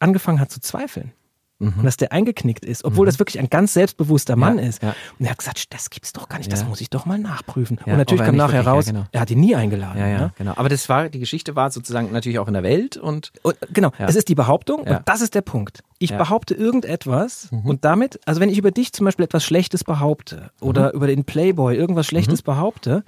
angefangen 0.00 0.38
hat 0.38 0.50
zu 0.50 0.60
zweifeln. 0.60 1.12
Mhm. 1.58 1.74
Und 1.78 1.84
dass 1.84 1.96
der 1.96 2.12
eingeknickt 2.12 2.64
ist, 2.64 2.84
obwohl 2.84 3.06
mhm. 3.06 3.08
das 3.08 3.18
wirklich 3.18 3.38
ein 3.38 3.48
ganz 3.48 3.72
selbstbewusster 3.72 4.36
Mann 4.36 4.58
ja, 4.58 4.64
ist. 4.64 4.82
Ja. 4.82 4.94
Und 5.18 5.24
er 5.24 5.30
hat 5.30 5.38
gesagt, 5.38 5.72
das 5.72 5.88
gibt's 5.88 6.12
doch 6.12 6.28
gar 6.28 6.38
nicht, 6.38 6.52
das 6.52 6.66
muss 6.66 6.82
ich 6.82 6.90
doch 6.90 7.06
mal 7.06 7.18
nachprüfen. 7.18 7.78
und 7.78 7.96
natürlich 7.96 8.24
kam 8.24 8.36
nachher 8.36 8.64
wirklich, 8.64 8.66
raus, 8.66 8.86
genau. 8.86 9.04
er 9.10 9.20
hat 9.20 9.30
ihn 9.30 9.40
nie 9.40 9.54
eingeladen. 9.54 9.98
Ja, 9.98 10.06
ja, 10.06 10.18
ne? 10.18 10.32
genau. 10.36 10.52
Aber 10.56 10.68
das 10.68 10.88
war, 10.88 11.08
die 11.08 11.18
Geschichte 11.18 11.56
war 11.56 11.70
sozusagen 11.70 12.12
natürlich 12.12 12.38
auch 12.38 12.48
in 12.48 12.54
der 12.54 12.62
Welt 12.62 12.96
und. 12.96 13.32
und 13.42 13.56
genau, 13.72 13.90
es 13.98 14.16
ist 14.16 14.28
die 14.28 14.34
Behauptung 14.34 14.80
und 14.80 15.00
das 15.06 15.22
ist 15.22 15.34
der 15.34 15.42
Punkt. 15.42 15.82
Ich 15.98 16.14
behaupte 16.14 16.54
irgendetwas 16.54 17.50
mhm. 17.50 17.60
und 17.60 17.84
damit, 17.84 18.20
also 18.26 18.40
wenn 18.40 18.50
ich 18.50 18.58
über 18.58 18.70
dich 18.70 18.92
zum 18.92 19.06
Beispiel 19.06 19.24
etwas 19.24 19.44
Schlechtes 19.44 19.82
behaupte 19.82 20.50
oder 20.60 20.88
mhm. 20.88 20.96
über 20.96 21.06
den 21.06 21.24
Playboy 21.24 21.74
irgendwas 21.74 22.06
Schlechtes 22.06 22.42
mhm. 22.42 22.52
behaupte, 22.52 23.04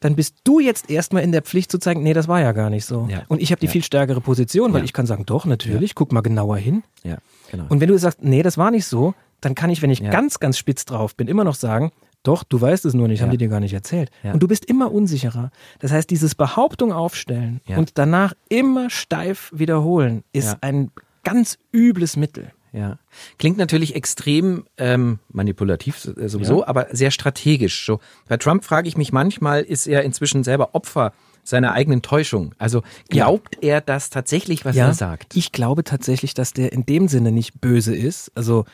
dann 0.00 0.14
bist 0.14 0.36
du 0.44 0.60
jetzt 0.60 0.90
erstmal 0.90 1.22
in 1.22 1.32
der 1.32 1.42
Pflicht 1.42 1.70
zu 1.70 1.78
zeigen, 1.78 2.02
nee, 2.02 2.12
das 2.12 2.28
war 2.28 2.40
ja 2.40 2.52
gar 2.52 2.70
nicht 2.70 2.84
so. 2.84 3.08
Ja. 3.10 3.22
Und 3.28 3.42
ich 3.42 3.50
habe 3.50 3.60
die 3.60 3.66
ja. 3.66 3.72
viel 3.72 3.82
stärkere 3.82 4.20
Position, 4.20 4.72
weil 4.72 4.80
ja. 4.80 4.84
ich 4.84 4.92
kann 4.92 5.06
sagen, 5.06 5.26
doch, 5.26 5.44
natürlich, 5.44 5.94
guck 5.94 6.12
mal 6.12 6.20
genauer 6.20 6.56
hin. 6.56 6.82
Ja, 7.02 7.18
genau. 7.50 7.66
Und 7.68 7.80
wenn 7.80 7.88
du 7.88 7.98
sagst, 7.98 8.22
nee, 8.22 8.42
das 8.42 8.58
war 8.58 8.70
nicht 8.70 8.86
so, 8.86 9.14
dann 9.40 9.54
kann 9.54 9.70
ich, 9.70 9.82
wenn 9.82 9.90
ich 9.90 10.02
ganz, 10.02 10.40
ganz 10.40 10.58
spitz 10.58 10.84
drauf 10.84 11.16
bin, 11.16 11.28
immer 11.28 11.44
noch 11.44 11.54
sagen, 11.54 11.92
doch, 12.24 12.42
du 12.42 12.60
weißt 12.60 12.84
es 12.84 12.94
nur 12.94 13.08
nicht, 13.08 13.22
haben 13.22 13.30
die 13.30 13.36
dir 13.36 13.48
gar 13.48 13.60
nicht 13.60 13.72
erzählt. 13.72 14.10
Und 14.24 14.42
du 14.42 14.48
bist 14.48 14.64
immer 14.64 14.92
unsicherer. 14.92 15.50
Das 15.78 15.92
heißt, 15.92 16.10
dieses 16.10 16.34
Behauptung 16.34 16.92
aufstellen 16.92 17.60
und 17.68 17.96
danach 17.96 18.34
immer 18.48 18.90
steif 18.90 19.50
wiederholen, 19.54 20.24
ist 20.32 20.58
ein 20.62 20.90
ganz 21.24 21.58
übles 21.72 22.16
Mittel. 22.16 22.52
Ja. 22.78 22.98
Klingt 23.38 23.58
natürlich 23.58 23.96
extrem 23.96 24.64
ähm, 24.76 25.18
manipulativ 25.30 26.04
äh, 26.16 26.28
sowieso, 26.28 26.60
ja. 26.60 26.68
aber 26.68 26.86
sehr 26.92 27.10
strategisch. 27.10 27.84
So, 27.84 27.98
bei 28.28 28.36
Trump 28.36 28.64
frage 28.64 28.86
ich 28.86 28.96
mich 28.96 29.12
manchmal, 29.12 29.62
ist 29.62 29.88
er 29.88 30.04
inzwischen 30.04 30.44
selber 30.44 30.74
Opfer 30.76 31.12
seiner 31.42 31.72
eigenen 31.72 32.02
Täuschung? 32.02 32.54
Also 32.58 32.82
glaubt 33.08 33.56
ja. 33.56 33.70
er 33.70 33.80
das 33.80 34.10
tatsächlich, 34.10 34.64
was 34.64 34.76
ja, 34.76 34.86
er 34.86 34.94
sagt? 34.94 35.36
Ich 35.36 35.50
glaube 35.50 35.82
tatsächlich, 35.82 36.34
dass 36.34 36.52
der 36.52 36.72
in 36.72 36.86
dem 36.86 37.08
Sinne 37.08 37.32
nicht 37.32 37.60
böse 37.60 37.96
ist. 37.96 38.30
Also 38.36 38.64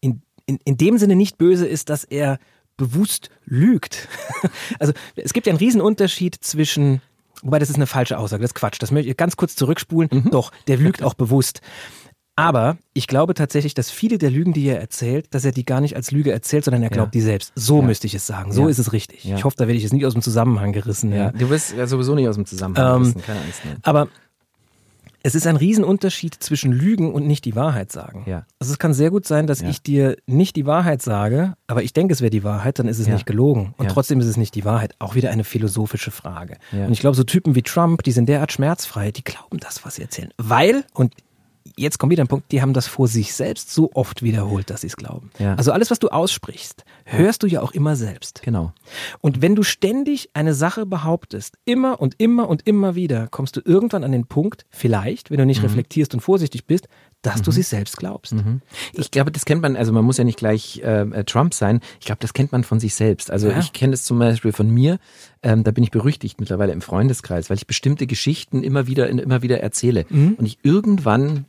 in, 0.00 0.20
in, 0.44 0.58
in 0.64 0.76
dem 0.76 0.98
Sinne 0.98 1.16
nicht 1.16 1.38
böse 1.38 1.66
ist, 1.66 1.88
dass 1.88 2.04
er 2.04 2.38
bewusst 2.76 3.30
lügt. 3.46 4.08
also 4.78 4.92
es 5.16 5.32
gibt 5.32 5.46
ja 5.46 5.52
einen 5.52 5.58
Riesenunterschied 5.58 6.36
zwischen 6.42 7.00
Wobei, 7.42 7.58
das 7.58 7.68
ist 7.68 7.76
eine 7.76 7.86
falsche 7.86 8.18
Aussage, 8.18 8.40
das 8.40 8.50
ist 8.50 8.54
Quatsch. 8.54 8.80
Das 8.80 8.90
möchte 8.90 9.10
ich 9.10 9.16
ganz 9.18 9.36
kurz 9.36 9.54
zurückspulen. 9.54 10.08
Mhm. 10.10 10.30
Doch, 10.30 10.50
der 10.66 10.78
lügt 10.78 11.02
auch 11.02 11.12
bewusst. 11.12 11.60
Aber 12.36 12.76
ich 12.94 13.06
glaube 13.06 13.34
tatsächlich, 13.34 13.74
dass 13.74 13.90
viele 13.90 14.18
der 14.18 14.30
Lügen, 14.30 14.52
die 14.52 14.66
er 14.66 14.80
erzählt, 14.80 15.32
dass 15.34 15.44
er 15.44 15.52
die 15.52 15.64
gar 15.64 15.80
nicht 15.80 15.94
als 15.94 16.10
Lüge 16.10 16.32
erzählt, 16.32 16.64
sondern 16.64 16.82
er 16.82 16.90
glaubt 16.90 17.14
ja. 17.14 17.20
die 17.20 17.24
selbst. 17.24 17.52
So 17.54 17.80
ja. 17.80 17.86
müsste 17.86 18.06
ich 18.08 18.14
es 18.14 18.26
sagen. 18.26 18.52
So 18.52 18.62
ja. 18.64 18.68
ist 18.68 18.78
es 18.78 18.92
richtig. 18.92 19.24
Ich 19.30 19.44
hoffe, 19.44 19.56
da 19.56 19.66
werde 19.66 19.76
ich 19.76 19.82
jetzt 19.84 19.92
nicht 19.92 20.04
aus 20.06 20.14
dem 20.14 20.22
Zusammenhang 20.22 20.72
gerissen. 20.72 21.12
Du 21.38 21.50
wirst 21.50 21.74
ja 21.76 21.86
sowieso 21.86 22.14
nicht 22.14 22.28
aus 22.28 22.34
dem 22.34 22.46
Zusammenhang 22.46 22.96
ähm, 22.96 23.02
gerissen, 23.02 23.22
keine 23.22 23.40
Angst. 23.40 23.64
Mehr. 23.64 23.76
Aber 23.82 24.08
Es 25.26 25.34
ist 25.34 25.46
ein 25.46 25.56
Riesenunterschied 25.56 26.34
zwischen 26.34 26.70
Lügen 26.70 27.10
und 27.14 27.26
nicht 27.26 27.46
die 27.46 27.56
Wahrheit 27.56 27.90
sagen. 27.90 28.24
Ja. 28.26 28.44
Also 28.58 28.74
es 28.74 28.78
kann 28.78 28.92
sehr 28.92 29.08
gut 29.10 29.26
sein, 29.26 29.46
dass 29.46 29.62
Ja. 29.62 29.70
ich 29.70 29.80
dir 29.80 30.16
nicht 30.26 30.54
die 30.54 30.66
Wahrheit 30.66 31.00
sage, 31.00 31.54
aber 31.66 31.82
ich 31.82 31.94
denke, 31.94 32.12
es 32.12 32.20
wäre 32.20 32.28
die 32.28 32.44
Wahrheit, 32.44 32.78
dann 32.78 32.88
ist 32.88 32.98
es 32.98 33.06
Ja. 33.06 33.14
nicht 33.14 33.24
gelogen. 33.24 33.72
Und 33.78 33.88
trotzdem 33.88 34.20
ist 34.20 34.26
es 34.26 34.36
nicht 34.36 34.54
die 34.54 34.66
Wahrheit. 34.66 34.94
Auch 34.98 35.14
wieder 35.14 35.30
eine 35.30 35.44
philosophische 35.44 36.10
Frage. 36.10 36.58
Und 36.72 36.92
ich 36.92 37.00
glaube, 37.00 37.16
so 37.16 37.24
Typen 37.24 37.54
wie 37.54 37.62
Trump, 37.62 38.02
die 38.02 38.12
sind 38.12 38.28
derart 38.28 38.52
schmerzfrei, 38.52 39.12
die 39.12 39.24
glauben 39.24 39.56
das, 39.60 39.82
was 39.86 39.94
sie 39.94 40.02
erzählen. 40.02 40.30
Weil, 40.36 40.84
und 40.92 41.14
jetzt 41.76 41.98
kommt 41.98 42.10
wieder 42.12 42.22
ein 42.22 42.28
Punkt, 42.28 42.52
die 42.52 42.60
haben 42.62 42.72
das 42.74 42.86
vor 42.86 43.08
sich 43.08 43.32
selbst 43.34 43.72
so 43.72 43.90
oft 43.94 44.22
wiederholt, 44.22 44.70
dass 44.70 44.82
sie 44.82 44.86
es 44.88 44.96
glauben. 44.96 45.30
Ja. 45.38 45.54
Also 45.54 45.72
alles, 45.72 45.90
was 45.90 45.98
du 45.98 46.08
aussprichst, 46.08 46.84
hörst 47.04 47.42
du 47.42 47.46
ja 47.46 47.62
auch 47.62 47.72
immer 47.72 47.96
selbst. 47.96 48.42
Genau. 48.42 48.72
Und 49.20 49.40
wenn 49.42 49.54
du 49.54 49.62
ständig 49.62 50.28
eine 50.34 50.54
Sache 50.54 50.86
behauptest, 50.86 51.56
immer 51.64 52.00
und 52.00 52.14
immer 52.18 52.48
und 52.48 52.66
immer 52.66 52.94
wieder, 52.94 53.28
kommst 53.30 53.56
du 53.56 53.60
irgendwann 53.64 54.04
an 54.04 54.12
den 54.12 54.26
Punkt, 54.26 54.66
vielleicht, 54.70 55.30
wenn 55.30 55.38
du 55.38 55.44
Mhm. 55.44 55.48
nicht 55.48 55.62
reflektierst 55.62 56.14
und 56.14 56.20
vorsichtig 56.20 56.66
bist, 56.66 56.88
dass 57.22 57.40
du 57.40 57.50
sie 57.50 57.62
selbst 57.62 57.96
glaubst. 57.96 58.34
Ich 58.92 59.10
glaube, 59.10 59.32
das 59.32 59.46
kennt 59.46 59.62
man, 59.62 59.76
also 59.76 59.92
man 59.94 60.04
muss 60.04 60.18
ja 60.18 60.24
nicht 60.24 60.36
gleich 60.38 60.82
äh, 60.84 61.00
äh, 61.02 61.24
Trump 61.24 61.54
sein. 61.54 61.80
Ich 61.98 62.04
glaube, 62.04 62.18
das 62.20 62.34
kennt 62.34 62.52
man 62.52 62.64
von 62.64 62.78
sich 62.80 62.94
selbst. 62.94 63.30
Also 63.30 63.48
Ja. 63.48 63.58
ich 63.58 63.72
kenne 63.72 63.94
es 63.94 64.04
zum 64.04 64.18
Beispiel 64.18 64.52
von 64.52 64.68
mir. 64.68 64.98
Ähm, 65.42 65.64
da 65.64 65.70
bin 65.70 65.82
ich 65.82 65.90
berüchtigt 65.90 66.38
mittlerweile 66.38 66.72
im 66.72 66.82
Freundeskreis, 66.82 67.48
weil 67.48 67.56
ich 67.56 67.66
bestimmte 67.66 68.06
Geschichten 68.06 68.62
immer 68.62 68.86
wieder, 68.86 69.08
immer 69.08 69.40
wieder 69.40 69.60
erzähle. 69.60 70.04
Mhm. 70.10 70.34
Und 70.34 70.44
ich 70.44 70.58
irgendwann 70.62 71.46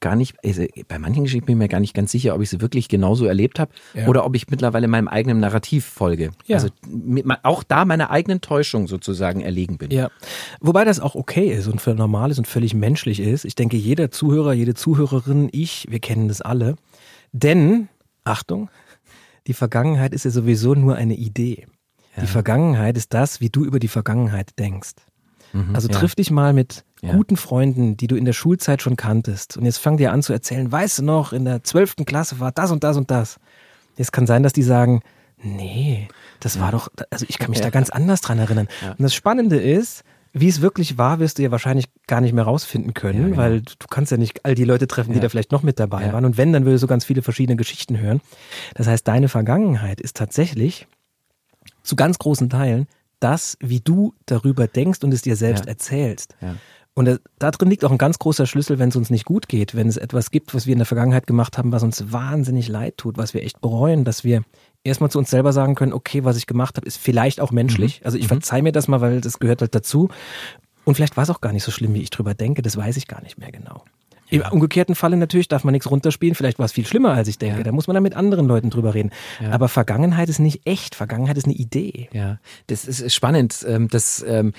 gar 0.00 0.16
nicht, 0.16 0.36
also 0.44 0.64
bei 0.88 0.98
manchen 0.98 1.24
Geschichten 1.24 1.46
bin 1.46 1.54
ich 1.54 1.58
mir 1.58 1.68
gar 1.68 1.80
nicht 1.80 1.94
ganz 1.94 2.12
sicher, 2.12 2.34
ob 2.34 2.42
ich 2.42 2.50
sie 2.50 2.60
wirklich 2.60 2.88
genauso 2.88 3.26
erlebt 3.26 3.58
habe 3.58 3.72
Ja. 3.94 4.06
oder 4.08 4.24
ob 4.24 4.34
ich 4.36 4.48
mittlerweile 4.48 4.88
meinem 4.88 5.08
eigenen 5.08 5.40
Narrativ 5.40 5.84
folge. 5.84 6.30
Ja. 6.46 6.56
Also 6.56 6.68
mit, 6.86 7.24
auch 7.42 7.62
da 7.62 7.84
meiner 7.84 8.10
eigenen 8.10 8.40
Täuschung 8.40 8.86
sozusagen 8.88 9.40
erlegen 9.40 9.78
bin. 9.78 9.90
Ja, 9.90 10.10
wobei 10.60 10.84
das 10.84 11.00
auch 11.00 11.14
okay 11.14 11.52
ist 11.52 11.66
und 11.68 11.80
für 11.80 11.94
normal 11.94 12.30
ist 12.30 12.38
und 12.38 12.46
völlig 12.46 12.74
menschlich 12.74 13.20
ist. 13.20 13.44
Ich 13.44 13.54
denke, 13.54 13.76
jeder 13.76 14.10
Zuhörer, 14.10 14.52
jede 14.52 14.74
Zuhörerin, 14.74 15.48
ich, 15.52 15.86
wir 15.88 15.98
kennen 16.00 16.28
das 16.28 16.40
alle. 16.40 16.76
Denn, 17.32 17.88
Achtung, 18.24 18.70
die 19.46 19.54
Vergangenheit 19.54 20.12
ist 20.12 20.24
ja 20.24 20.30
sowieso 20.30 20.74
nur 20.74 20.96
eine 20.96 21.14
Idee. 21.14 21.66
Die 22.20 22.26
Vergangenheit 22.26 22.96
ist 22.96 23.14
das, 23.14 23.40
wie 23.40 23.48
du 23.48 23.64
über 23.64 23.78
die 23.78 23.86
Vergangenheit 23.88 24.58
denkst. 24.58 24.94
Also 25.72 25.88
Mhm. 25.88 25.94
ja. 25.94 25.98
triff 26.00 26.14
dich 26.14 26.30
mal 26.30 26.52
mit 26.52 26.84
Ja. 27.02 27.12
guten 27.12 27.36
Freunden, 27.36 27.96
die 27.96 28.06
du 28.08 28.16
in 28.16 28.24
der 28.24 28.32
Schulzeit 28.32 28.82
schon 28.82 28.96
kanntest. 28.96 29.56
Und 29.56 29.64
jetzt 29.64 29.78
fang 29.78 29.96
dir 29.98 30.12
an 30.12 30.22
zu 30.22 30.32
erzählen, 30.32 30.70
weißt 30.70 30.98
du 30.98 31.02
noch, 31.04 31.32
in 31.32 31.44
der 31.44 31.62
zwölften 31.62 32.04
Klasse 32.04 32.40
war 32.40 32.50
das 32.52 32.70
und 32.72 32.82
das 32.84 32.96
und 32.96 33.10
das. 33.10 33.38
Jetzt 33.96 34.12
kann 34.12 34.26
sein, 34.26 34.42
dass 34.42 34.52
die 34.52 34.62
sagen, 34.62 35.02
nee, 35.42 36.08
das 36.40 36.60
war 36.60 36.72
doch, 36.72 36.88
also 37.10 37.24
ich 37.28 37.38
kann 37.38 37.50
mich 37.50 37.60
da 37.60 37.70
ganz 37.70 37.90
anders 37.90 38.20
dran 38.20 38.38
erinnern. 38.38 38.68
Und 38.90 39.02
das 39.02 39.14
Spannende 39.14 39.56
ist, 39.60 40.02
wie 40.32 40.48
es 40.48 40.60
wirklich 40.60 40.98
war, 40.98 41.20
wirst 41.20 41.38
du 41.38 41.42
ja 41.42 41.50
wahrscheinlich 41.50 41.86
gar 42.06 42.20
nicht 42.20 42.32
mehr 42.32 42.44
rausfinden 42.44 42.94
können, 42.94 43.24
genau. 43.30 43.36
weil 43.38 43.62
du 43.62 43.74
kannst 43.90 44.12
ja 44.12 44.18
nicht 44.18 44.44
all 44.44 44.54
die 44.54 44.64
Leute 44.64 44.86
treffen, 44.86 45.10
die 45.12 45.16
Ja. 45.18 45.22
da 45.22 45.28
vielleicht 45.28 45.52
noch 45.52 45.62
mit 45.62 45.80
dabei 45.80 46.06
Ja. 46.06 46.12
waren. 46.12 46.24
Und 46.24 46.36
wenn, 46.36 46.52
dann 46.52 46.64
würdest 46.64 46.82
du 46.82 46.86
ganz 46.86 47.04
viele 47.04 47.22
verschiedene 47.22 47.56
Geschichten 47.56 47.98
hören. 47.98 48.20
Das 48.74 48.86
heißt, 48.86 49.06
deine 49.08 49.28
Vergangenheit 49.28 50.00
ist 50.00 50.16
tatsächlich 50.16 50.86
zu 51.82 51.96
ganz 51.96 52.18
großen 52.18 52.50
Teilen 52.50 52.86
das, 53.20 53.56
wie 53.60 53.80
du 53.80 54.14
darüber 54.26 54.68
denkst 54.68 55.02
und 55.02 55.12
es 55.12 55.22
dir 55.22 55.34
selbst 55.34 55.64
Ja. 55.64 55.70
erzählst. 55.70 56.36
Ja. 56.40 56.54
Und 56.98 57.20
da, 57.38 57.50
drin 57.52 57.70
liegt 57.70 57.84
auch 57.84 57.92
ein 57.92 57.96
ganz 57.96 58.18
großer 58.18 58.44
Schlüssel, 58.44 58.80
wenn 58.80 58.88
es 58.88 58.96
uns 58.96 59.08
nicht 59.08 59.24
gut 59.24 59.46
geht, 59.46 59.76
wenn 59.76 59.86
es 59.86 59.96
etwas 59.96 60.32
gibt, 60.32 60.52
was 60.52 60.66
wir 60.66 60.72
in 60.72 60.80
der 60.80 60.86
Vergangenheit 60.86 61.28
gemacht 61.28 61.56
haben, 61.56 61.70
was 61.70 61.84
uns 61.84 62.10
wahnsinnig 62.10 62.66
leid 62.66 62.96
tut, 62.96 63.16
was 63.16 63.34
wir 63.34 63.44
echt 63.44 63.60
bereuen, 63.60 64.02
dass 64.02 64.24
wir 64.24 64.42
erstmal 64.82 65.08
zu 65.08 65.20
uns 65.20 65.30
selber 65.30 65.52
sagen 65.52 65.76
können, 65.76 65.92
okay, 65.92 66.24
was 66.24 66.36
ich 66.36 66.48
gemacht 66.48 66.76
habe, 66.76 66.88
ist 66.88 66.96
vielleicht 66.96 67.40
auch 67.40 67.52
menschlich. 67.52 68.00
Also 68.04 68.18
ich 68.18 68.26
verzeih 68.26 68.62
mir 68.62 68.72
das 68.72 68.88
mal, 68.88 69.00
weil 69.00 69.20
das 69.20 69.38
gehört 69.38 69.60
halt 69.60 69.76
dazu. 69.76 70.08
Und 70.84 70.96
vielleicht 70.96 71.16
war 71.16 71.22
es 71.22 71.30
auch 71.30 71.40
gar 71.40 71.52
nicht 71.52 71.62
so 71.62 71.70
schlimm, 71.70 71.94
wie 71.94 72.02
ich 72.02 72.10
drüber 72.10 72.34
denke, 72.34 72.62
das 72.62 72.76
weiß 72.76 72.96
ich 72.96 73.06
gar 73.06 73.22
nicht 73.22 73.38
mehr 73.38 73.52
genau. 73.52 73.84
Im 74.30 74.42
umgekehrten 74.50 74.94
Falle 74.94 75.16
natürlich 75.16 75.48
darf 75.48 75.64
man 75.64 75.72
nichts 75.72 75.90
runterspielen, 75.90 76.34
vielleicht 76.34 76.58
war 76.58 76.66
es 76.66 76.72
viel 76.72 76.86
schlimmer, 76.86 77.12
als 77.12 77.28
ich 77.28 77.38
denke. 77.38 77.58
Ja. 77.58 77.64
Da 77.64 77.72
muss 77.72 77.86
man 77.86 77.94
dann 77.94 78.02
mit 78.02 78.14
anderen 78.14 78.46
Leuten 78.46 78.70
drüber 78.70 78.94
reden. 78.94 79.10
Ja. 79.42 79.50
Aber 79.52 79.68
Vergangenheit 79.68 80.28
ist 80.28 80.38
nicht 80.38 80.62
echt, 80.66 80.94
Vergangenheit 80.94 81.36
ist 81.36 81.44
eine 81.46 81.54
Idee. 81.54 82.08
Ja, 82.12 82.38
das 82.66 82.84
ist 82.84 83.14
spannend. 83.14 83.64
Ähm, 83.68 83.88
Das, 83.88 84.24
ähm, 84.26 84.52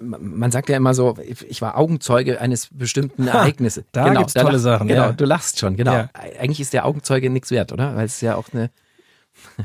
man 0.00 0.50
sagt 0.50 0.68
ja 0.68 0.76
immer 0.76 0.94
so, 0.94 1.16
ich 1.48 1.60
war 1.62 1.76
Augenzeuge 1.78 2.40
eines 2.40 2.68
bestimmten 2.72 3.26
Ereignisses. 3.28 3.84
da 3.92 4.12
gibt's 4.14 4.34
tolle 4.34 4.52
lachst- 4.52 4.62
Sachen, 4.64 4.88
Genau, 4.88 5.02
ja. 5.02 5.12
du 5.12 5.24
lachst 5.24 5.58
schon, 5.58 5.76
genau. 5.76 6.08
Eigentlich 6.40 6.60
ist 6.60 6.72
der 6.72 6.86
Augenzeuge 6.86 7.30
nichts 7.30 7.50
wert, 7.50 7.72
oder? 7.72 7.94
Weil 7.96 8.06
es 8.06 8.20
ja 8.20 8.36
auch 8.36 8.46
eine. 8.52 8.70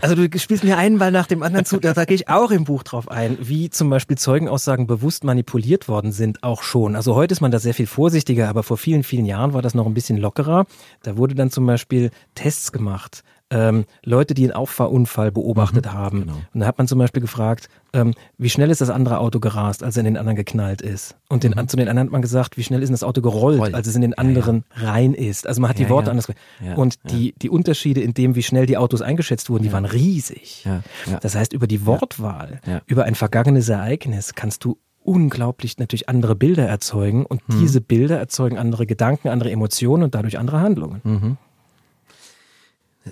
Also 0.02 0.16
du 0.16 0.40
spielst 0.40 0.64
mir 0.64 0.78
einen 0.78 0.98
Ball 1.00 1.12
nach 1.12 1.28
dem 1.28 1.44
anderen 1.44 1.66
zu, 1.66 1.80
da, 1.80 1.94
gehe 2.06 2.16
ich 2.16 2.30
auch 2.30 2.52
im 2.52 2.66
Buch 2.66 2.84
drauf 2.84 3.10
ein, 3.10 3.38
wie 3.42 3.70
zum 3.70 3.90
Beispiel 3.90 4.18
Zeugenaussagen 4.18 4.88
bewusst 4.88 5.24
manipuliert 5.24 5.88
worden 5.88 6.12
sind, 6.12 6.44
auch 6.44 6.62
schon. 6.62 6.96
Also 6.96 7.16
heute 7.16 7.34
ist 7.34 7.42
man 7.42 7.52
da 7.52 7.60
sehr 7.60 7.74
viel 7.74 7.88
vorsichtiger, 7.88 8.50
aber 8.50 8.64
vor 8.64 8.78
vielen, 8.78 9.04
vielen 9.04 9.26
Jahren 9.26 9.54
war 9.54 9.62
das 9.62 9.74
noch 9.74 9.86
ein 9.86 9.94
bisschen 9.94 10.18
lockerer. 10.18 10.66
Da 11.04 11.18
wurde 11.18 11.36
dann 11.36 11.52
zum 11.52 11.66
Beispiel 11.66 12.12
Tests 12.36 12.72
gemacht. 12.72 13.24
Ähm, 13.50 13.86
Leute, 14.04 14.34
die 14.34 14.44
einen 14.44 14.52
Auffahrunfall 14.52 15.32
beobachtet 15.32 15.94
haben. 15.94 16.22
genau. 16.22 16.34
Und 16.54 16.60
da 16.60 16.66
hat 16.66 16.78
man 16.78 16.88
zum 16.88 17.00
Beispiel 17.00 17.22
gefragt, 17.22 17.70
ähm, 17.94 18.14
wie 18.38 18.50
schnell 18.50 18.70
ist 18.70 18.82
das 18.82 18.90
andere 18.90 19.20
Auto 19.20 19.40
gerast, 19.40 19.84
als 19.84 19.96
er 19.96 20.02
in 20.02 20.06
den 20.06 20.18
anderen 20.18 20.36
geknallt 20.36 20.82
ist. 20.82 21.16
Und 21.30 21.44
den, 21.44 21.54
zu 21.70 21.78
den 21.78 21.88
anderen 21.88 22.08
hat 22.08 22.12
man 22.12 22.22
gesagt, 22.22 22.58
wie 22.58 22.64
schnell 22.64 22.84
ist 22.84 22.92
das 22.92 23.04
Auto 23.04 23.22
gerollt, 23.22 23.60
Rollt. 23.62 23.74
als 23.74 23.88
es 23.88 23.96
in 23.96 24.02
den 24.02 24.14
anderen 24.18 24.66
rein 24.76 25.14
ist. 25.14 25.48
Also 25.48 25.62
man 25.62 25.70
hat 25.70 25.80
Ja, 25.80 25.86
die 25.86 25.90
Worte 25.92 26.08
ja. 26.08 26.12
anders. 26.12 26.28
Ja, 26.62 26.76
und 26.76 26.96
die, 27.10 27.34
die 27.42 27.50
Unterschiede 27.50 28.02
in 28.02 28.14
dem, 28.14 28.36
wie 28.36 28.44
schnell 28.44 28.66
die 28.66 28.76
Autos 28.76 29.02
eingeschätzt 29.02 29.50
wurden, 29.50 29.64
die 29.64 29.72
waren 29.72 29.86
riesig. 29.86 30.66
Ja, 30.66 30.84
ja. 31.10 31.18
Das 31.22 31.36
heißt, 31.36 31.54
über 31.54 31.68
die 31.68 31.86
Wortwahl, 31.86 32.60
Ja. 32.66 32.82
über 32.86 33.06
ein 33.06 33.16
vergangenes 33.16 33.70
Ereignis 33.70 34.36
kannst 34.36 34.66
du 34.66 34.78
unglaublich 35.04 35.78
natürlich 35.78 36.10
andere 36.10 36.36
Bilder 36.36 36.68
erzeugen 36.68 37.26
und 37.26 37.48
Mhm. 37.48 37.60
diese 37.62 37.80
Bilder 37.80 38.18
erzeugen 38.18 38.58
andere 38.58 38.86
Gedanken, 38.86 39.30
andere 39.30 39.52
Emotionen 39.52 40.04
und 40.04 40.16
dadurch 40.16 40.38
andere 40.38 40.60
Handlungen. 40.60 41.38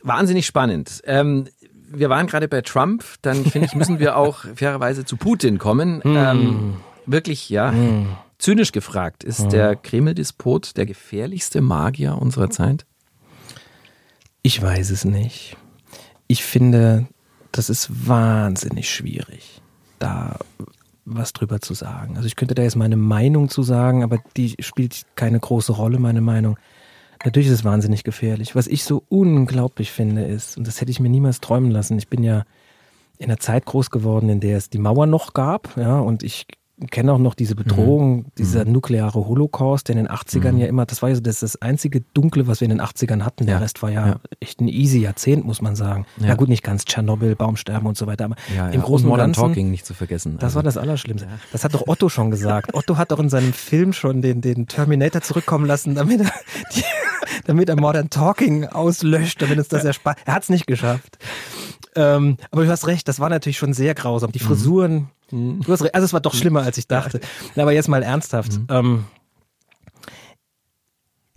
Wahnsinnig 0.03 0.45
spannend. 0.45 1.01
Ähm, 1.05 1.47
wir 1.87 2.09
waren 2.09 2.27
gerade 2.27 2.47
bei 2.47 2.61
Trump, 2.61 3.03
dann 3.21 3.45
finde 3.45 3.67
ich, 3.67 3.75
müssen 3.75 3.99
wir 3.99 4.17
auch 4.17 4.45
fairerweise 4.55 5.05
zu 5.05 5.17
Putin 5.17 5.57
kommen. 5.57 6.01
Ähm, 6.03 6.75
wirklich, 7.05 7.49
ja. 7.49 7.73
Zynisch 8.37 8.71
gefragt, 8.71 9.23
ist 9.23 9.51
der 9.53 9.75
Kreml-Despot 9.75 10.75
der 10.75 10.85
gefährlichste 10.85 11.61
Magier 11.61 12.17
unserer 12.21 12.49
Zeit? 12.49 12.85
Ich 14.41 14.61
weiß 14.61 14.91
es 14.91 15.05
nicht. 15.05 15.57
Ich 16.27 16.43
finde, 16.43 17.07
das 17.51 17.69
ist 17.69 18.07
wahnsinnig 18.07 18.89
schwierig, 18.93 19.61
da 19.99 20.37
was 21.05 21.33
drüber 21.33 21.61
zu 21.61 21.73
sagen. 21.73 22.17
Also 22.17 22.27
ich 22.27 22.35
könnte 22.35 22.55
da 22.55 22.63
jetzt 22.63 22.75
meine 22.75 22.97
Meinung 22.97 23.49
zu 23.49 23.63
sagen, 23.63 24.03
aber 24.03 24.19
die 24.35 24.55
spielt 24.59 25.05
keine 25.15 25.39
große 25.39 25.71
Rolle, 25.71 25.99
meine 25.99 26.21
Meinung. 26.21 26.57
Natürlich 27.23 27.47
ist 27.47 27.59
es 27.59 27.63
wahnsinnig 27.63 28.03
gefährlich. 28.03 28.55
Was 28.55 28.67
ich 28.67 28.83
so 28.83 29.03
unglaublich 29.09 29.91
finde 29.91 30.25
ist, 30.25 30.57
und 30.57 30.67
das 30.67 30.81
hätte 30.81 30.91
ich 30.91 30.99
mir 30.99 31.09
niemals 31.09 31.41
träumen 31.41 31.71
lassen, 31.71 31.97
ich 31.97 32.09
bin 32.09 32.23
ja 32.23 32.43
in 33.17 33.25
einer 33.25 33.39
Zeit 33.39 33.65
groß 33.65 33.91
geworden, 33.91 34.29
in 34.29 34.39
der 34.39 34.57
es 34.57 34.69
die 34.69 34.77
Mauer 34.77 35.05
noch 35.05 35.33
gab, 35.33 35.77
ja, 35.77 35.99
und 35.99 36.23
ich 36.23 36.47
kenne 36.91 37.13
auch 37.13 37.19
noch 37.19 37.35
diese 37.35 37.55
Bedrohung, 37.55 38.25
dieser 38.37 38.65
nukleare 38.65 39.25
Holocaust, 39.27 39.87
der 39.87 39.95
in 39.95 40.03
den 40.05 40.11
80ern 40.13 40.57
ja 40.57 40.67
immer, 40.67 40.85
das 40.85 41.01
war 41.01 41.07
ja 41.09 41.15
so 41.15 41.21
das, 41.21 41.39
das 41.39 41.61
einzige 41.61 42.01
Dunkle, 42.13 42.47
was 42.47 42.59
wir 42.59 42.65
in 42.65 42.71
den 42.77 42.81
80ern 42.81 43.21
hatten. 43.23 43.45
Der 43.45 43.55
Ja. 43.55 43.61
Rest 43.61 43.81
war 43.81 43.89
ja, 43.91 44.07
Ja. 44.07 44.15
echt 44.41 44.59
ein 44.59 44.67
easy 44.67 44.99
Jahrzehnt, 44.99 45.45
muss 45.45 45.61
man 45.61 45.75
sagen. 45.77 46.05
Ja, 46.17 46.27
Ja. 46.27 46.35
gut, 46.35 46.49
nicht 46.49 46.63
ganz 46.63 46.83
Tschernobyl, 46.83 47.35
Baumsterben 47.35 47.87
und 47.87 47.97
so 47.97 48.07
weiter, 48.07 48.25
aber 48.25 48.35
im 48.73 48.79
und 48.79 48.81
Großen 48.83 49.05
und 49.05 49.09
Modern 49.11 49.27
Ganzen. 49.27 49.41
Talking 49.41 49.71
nicht 49.71 49.85
zu 49.85 49.93
vergessen. 49.93 50.37
Das 50.39 50.55
war 50.55 50.63
das 50.63 50.75
Allerschlimmste. 50.75 51.27
Das 51.53 51.63
hat 51.63 51.73
doch 51.73 51.87
Otto 51.87 52.09
schon 52.09 52.29
gesagt. 52.29 52.73
Otto 52.73 52.97
hat 52.97 53.11
doch 53.11 53.19
in 53.19 53.29
seinem 53.29 53.53
Film 53.53 53.93
schon 53.93 54.21
den, 54.21 54.41
den 54.41 54.67
Terminator 54.67 55.21
zurückkommen 55.21 55.65
lassen, 55.65 55.95
damit 55.95 56.21
er, 56.21 56.31
die, 56.75 56.83
damit 57.45 57.69
er 57.69 57.79
Modern 57.79 58.09
Talking 58.09 58.65
auslöscht, 58.65 59.41
damit 59.41 59.57
uns 59.59 59.69
das 59.69 59.85
erspart. 59.85 60.17
Er 60.25 60.33
hat 60.35 60.43
es 60.43 60.49
nicht 60.49 60.67
geschafft. 60.67 61.17
Ähm, 61.95 62.37
aber 62.51 62.65
du 62.65 62.69
hast 62.69 62.87
recht, 62.87 63.07
das 63.07 63.19
war 63.19 63.29
natürlich 63.29 63.57
schon 63.57 63.73
sehr 63.73 63.95
grausam. 63.95 64.31
Die 64.31 64.39
Frisuren, 64.39 65.09
du 65.31 65.63
hast 65.67 65.81
recht, 65.81 65.95
also 65.95 66.05
es 66.05 66.13
war 66.13 66.19
doch 66.21 66.33
schlimmer, 66.33 66.61
als 66.63 66.77
ich 66.77 66.87
dachte. 66.87 67.19
Na, 67.55 67.63
Aber 67.63 67.71
jetzt 67.71 67.87
mal 67.87 68.03
ernsthaft. 68.03 68.59
Ähm, 68.69 69.05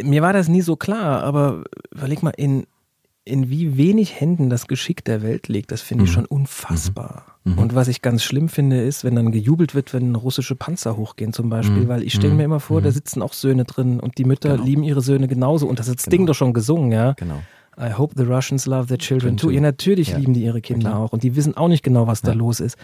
mir 0.03 0.23
war 0.23 0.33
das 0.33 0.49
nie 0.49 0.63
so 0.63 0.77
klar, 0.77 1.23
aber 1.25 1.65
überleg 1.93 2.23
mal, 2.23 2.33
in, 2.37 2.67
in 3.25 3.51
wie 3.51 3.77
wenig 3.77 4.21
Händen 4.21 4.49
das 4.49 4.67
Geschick 4.69 5.05
der 5.05 5.23
Welt 5.23 5.49
liegt, 5.49 5.73
das 5.73 5.81
finde 5.83 6.05
ich 6.05 6.13
schon 6.13 6.25
unfassbar. 6.27 7.25
Und 7.57 7.75
was 7.75 7.89
ich 7.89 8.03
ganz 8.03 8.23
schlimm 8.23 8.51
finde, 8.51 8.83
ist, 8.83 9.05
wenn 9.05 9.15
dann 9.17 9.33
gejubelt 9.33 9.75
wird, 9.75 9.95
wenn 9.95 10.15
russische 10.15 10.55
Panzer 10.55 10.99
hochgehen 10.99 11.33
zum 11.33 11.49
Beispiel, 11.49 11.89
weil 11.89 12.03
ich 12.03 12.13
stelle 12.13 12.35
mir 12.35 12.45
immer 12.45 12.61
vor, 12.61 12.83
da 12.83 12.91
sitzen 12.91 13.23
auch 13.23 13.33
Söhne 13.33 13.65
drin 13.65 14.01
und 14.01 14.19
die 14.19 14.25
Mütter 14.25 14.51
Genau. 14.53 14.65
lieben 14.65 14.83
ihre 14.83 15.01
Söhne 15.01 15.29
genauso 15.29 15.67
und 15.67 15.79
das 15.79 15.89
hat 15.89 15.97
das 15.97 16.05
Ding 16.05 16.27
doch 16.27 16.35
schon 16.35 16.53
gesungen, 16.53 16.93
ja. 16.93 17.13
Genau. 17.15 17.41
I 17.81 17.93
hope 17.93 18.15
the 18.17 18.25
Russians 18.25 18.67
love 18.67 18.89
their 18.89 18.99
children 18.99 19.37
too. 19.37 19.51
Ja, 19.51 19.61
natürlich 19.61 20.09
Ja. 20.11 20.19
lieben 20.19 20.35
die 20.35 20.43
ihre 20.43 20.61
Kinder 20.61 20.91
klar. 20.91 21.01
auch 21.01 21.13
und 21.13 21.23
die 21.23 21.37
wissen 21.37 21.57
auch 21.57 21.69
nicht 21.69 21.83
genau, 21.85 22.07
was 22.07 22.23
da 22.23 22.33
Ja. 22.33 22.37
los 22.39 22.61
ist. 22.61 22.77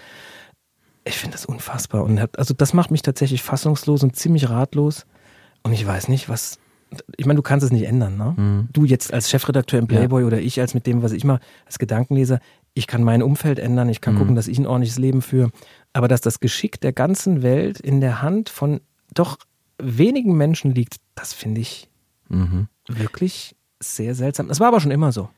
Ich 1.04 1.16
finde 1.18 1.32
das 1.34 1.44
unfassbar 1.44 2.04
und 2.04 2.18
hat, 2.20 2.38
also 2.38 2.54
das 2.54 2.72
macht 2.72 2.90
mich 2.90 3.02
tatsächlich 3.02 3.42
fassungslos 3.42 4.02
und 4.02 4.16
ziemlich 4.16 4.48
ratlos 4.48 5.04
und 5.62 5.72
ich 5.72 5.86
weiß 5.86 6.08
nicht, 6.08 6.28
was 6.28 6.58
ich 7.16 7.26
meine, 7.26 7.38
du 7.38 7.42
kannst 7.42 7.64
es 7.66 7.72
nicht 7.72 7.86
ändern, 7.86 8.16
ne? 8.16 8.34
Mhm. 8.36 8.68
Du 8.72 8.84
jetzt 8.84 9.12
als 9.12 9.28
Chefredakteur 9.28 9.80
im 9.80 9.88
Playboy 9.88 10.22
oder 10.22 10.38
ich 10.40 10.60
als 10.60 10.74
mit 10.74 10.86
dem, 10.86 11.02
was 11.02 11.10
ich 11.10 11.24
mache, 11.24 11.40
als 11.66 11.80
Gedankenleser, 11.80 12.38
ich 12.72 12.86
kann 12.86 13.02
mein 13.02 13.20
Umfeld 13.20 13.58
ändern, 13.58 13.88
ich 13.88 13.98
Mhm. 13.98 14.02
kann 14.02 14.18
gucken, 14.18 14.36
dass 14.36 14.46
ich 14.46 14.58
ein 14.60 14.66
ordentliches 14.66 14.98
Leben 14.98 15.20
führe, 15.20 15.50
aber 15.92 16.06
dass 16.06 16.20
das 16.20 16.38
Geschick 16.38 16.80
der 16.80 16.92
ganzen 16.92 17.42
Welt 17.42 17.80
in 17.80 18.00
der 18.00 18.22
Hand 18.22 18.48
von 18.48 18.80
doch 19.12 19.38
wenigen 19.82 20.36
Menschen 20.36 20.72
liegt, 20.72 20.98
das 21.16 21.32
finde 21.32 21.62
ich 21.62 21.90
mhm. 22.28 22.68
wirklich 22.86 23.56
sehr 23.80 24.14
seltsam. 24.14 24.48
Das 24.48 24.60
war 24.60 24.68
aber 24.68 24.80
schon 24.80 24.90
immer 24.90 25.12
so. 25.12 25.28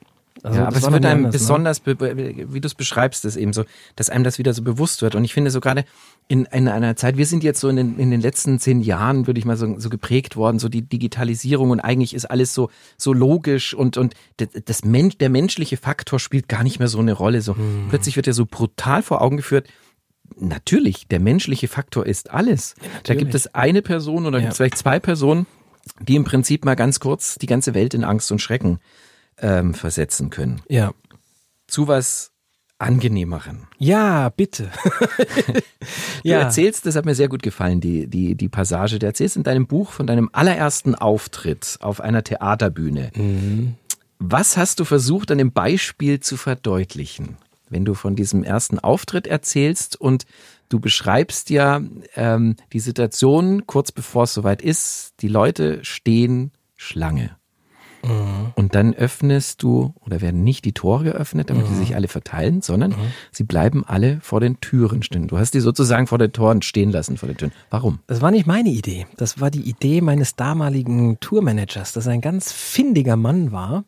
Also 0.42 0.58
ja, 0.58 0.66
aber 0.66 0.76
es 0.76 0.82
wird 0.82 1.04
einem 1.04 1.26
anders, 1.26 1.32
ne? 1.32 1.38
besonders, 1.38 1.86
ne? 1.86 2.52
wie 2.52 2.60
du 2.60 2.66
es 2.66 2.74
beschreibst, 2.74 3.24
das 3.24 3.36
eben 3.36 3.52
so, 3.52 3.64
dass 3.94 4.10
einem 4.10 4.24
das 4.24 4.38
wieder 4.38 4.52
so 4.52 4.62
bewusst 4.62 5.02
wird. 5.02 5.14
Und 5.14 5.24
ich 5.24 5.32
finde 5.32 5.50
so 5.50 5.60
gerade 5.60 5.84
in, 6.28 6.44
in 6.46 6.68
einer 6.68 6.96
Zeit, 6.96 7.16
wir 7.16 7.26
sind 7.26 7.42
jetzt 7.42 7.60
so 7.60 7.68
in 7.68 7.76
den, 7.76 7.98
in 7.98 8.10
den 8.10 8.20
letzten 8.20 8.58
zehn 8.58 8.80
Jahren, 8.80 9.26
würde 9.26 9.38
ich 9.38 9.46
mal 9.46 9.56
so, 9.56 9.78
so 9.78 9.88
geprägt 9.88 10.36
worden, 10.36 10.58
so 10.58 10.68
die 10.68 10.82
Digitalisierung 10.82 11.70
und 11.70 11.80
eigentlich 11.80 12.14
ist 12.14 12.26
alles 12.26 12.52
so, 12.52 12.70
so 12.98 13.12
logisch 13.12 13.74
und, 13.74 13.96
und 13.96 14.14
das 14.36 14.84
Mensch, 14.84 15.16
der 15.18 15.30
menschliche 15.30 15.76
Faktor 15.76 16.20
spielt 16.20 16.48
gar 16.48 16.62
nicht 16.62 16.78
mehr 16.78 16.88
so 16.88 16.98
eine 16.98 17.12
Rolle. 17.12 17.40
So 17.40 17.56
hm. 17.56 17.86
plötzlich 17.88 18.16
wird 18.16 18.26
ja 18.26 18.32
so 18.32 18.46
brutal 18.46 19.02
vor 19.02 19.22
Augen 19.22 19.38
geführt, 19.38 19.68
natürlich, 20.38 21.08
der 21.08 21.20
menschliche 21.20 21.68
Faktor 21.68 22.06
ist 22.06 22.30
alles. 22.30 22.74
Ja, 22.80 22.88
da 23.04 23.14
gibt 23.14 23.34
es 23.34 23.54
eine 23.54 23.80
Person 23.82 24.26
oder 24.26 24.40
ja. 24.40 24.50
vielleicht 24.50 24.76
zwei 24.76 24.98
Personen, 24.98 25.46
die 26.00 26.16
im 26.16 26.24
Prinzip 26.24 26.64
mal 26.64 26.76
ganz 26.76 27.00
kurz 27.00 27.36
die 27.36 27.46
ganze 27.46 27.74
Welt 27.74 27.94
in 27.94 28.04
Angst 28.04 28.30
und 28.32 28.40
Schrecken 28.40 28.78
ähm, 29.38 29.74
versetzen 29.74 30.30
können. 30.30 30.62
Ja. 30.68 30.92
Zu 31.66 31.88
was 31.88 32.32
angenehmeren. 32.78 33.66
Ja, 33.78 34.28
bitte. 34.28 34.70
du 35.48 35.60
ja. 36.22 36.40
erzählst, 36.40 36.84
das 36.84 36.94
hat 36.94 37.06
mir 37.06 37.14
sehr 37.14 37.28
gut 37.28 37.42
gefallen, 37.42 37.80
die, 37.80 38.06
die, 38.06 38.34
die 38.34 38.48
Passage. 38.48 38.98
Du 38.98 39.06
erzählst 39.06 39.36
in 39.36 39.44
deinem 39.44 39.66
Buch 39.66 39.90
von 39.90 40.06
deinem 40.06 40.28
allerersten 40.32 40.94
Auftritt 40.94 41.78
auf 41.80 42.00
einer 42.00 42.22
Theaterbühne. 42.22 43.12
Mhm. 43.14 43.74
Was 44.18 44.56
hast 44.56 44.80
du 44.80 44.84
versucht, 44.84 45.30
an 45.30 45.38
dem 45.38 45.52
Beispiel 45.52 46.20
zu 46.20 46.36
verdeutlichen? 46.36 47.36
Wenn 47.68 47.84
du 47.84 47.94
von 47.94 48.14
diesem 48.14 48.44
ersten 48.44 48.78
Auftritt 48.78 49.26
erzählst 49.26 50.00
und 50.00 50.26
du 50.68 50.80
beschreibst 50.80 51.50
ja 51.50 51.80
ähm, 52.14 52.56
die 52.72 52.80
Situation 52.80 53.66
kurz 53.66 53.92
bevor 53.92 54.24
es 54.24 54.34
soweit 54.34 54.62
ist, 54.62 55.14
die 55.20 55.28
Leute 55.28 55.84
stehen 55.84 56.52
Schlange. 56.76 57.36
Mhm. 58.06 58.52
Und 58.54 58.74
dann 58.74 58.94
öffnest 58.94 59.62
du, 59.62 59.94
oder 60.00 60.20
werden 60.20 60.44
nicht 60.44 60.64
die 60.64 60.72
Tore 60.72 61.04
geöffnet, 61.04 61.50
damit 61.50 61.66
mhm. 61.66 61.70
die 61.70 61.74
sich 61.76 61.94
alle 61.94 62.08
verteilen, 62.08 62.62
sondern 62.62 62.92
mhm. 62.92 63.12
sie 63.32 63.44
bleiben 63.44 63.84
alle 63.84 64.18
vor 64.20 64.40
den 64.40 64.60
Türen 64.60 65.02
stehen. 65.02 65.28
Du 65.28 65.38
hast 65.38 65.54
die 65.54 65.60
sozusagen 65.60 66.06
vor 66.06 66.18
den 66.18 66.32
Toren 66.32 66.62
stehen 66.62 66.90
lassen, 66.90 67.16
vor 67.16 67.28
den 67.28 67.36
Türen. 67.36 67.52
Warum? 67.70 68.00
Das 68.06 68.20
war 68.20 68.30
nicht 68.30 68.46
meine 68.46 68.70
Idee. 68.70 69.06
Das 69.16 69.40
war 69.40 69.50
die 69.50 69.68
Idee 69.68 70.00
meines 70.00 70.36
damaligen 70.36 71.18
Tourmanagers, 71.20 71.92
das 71.92 72.06
ein 72.06 72.20
ganz 72.20 72.52
findiger 72.52 73.16
Mann 73.16 73.52
war. 73.52 73.84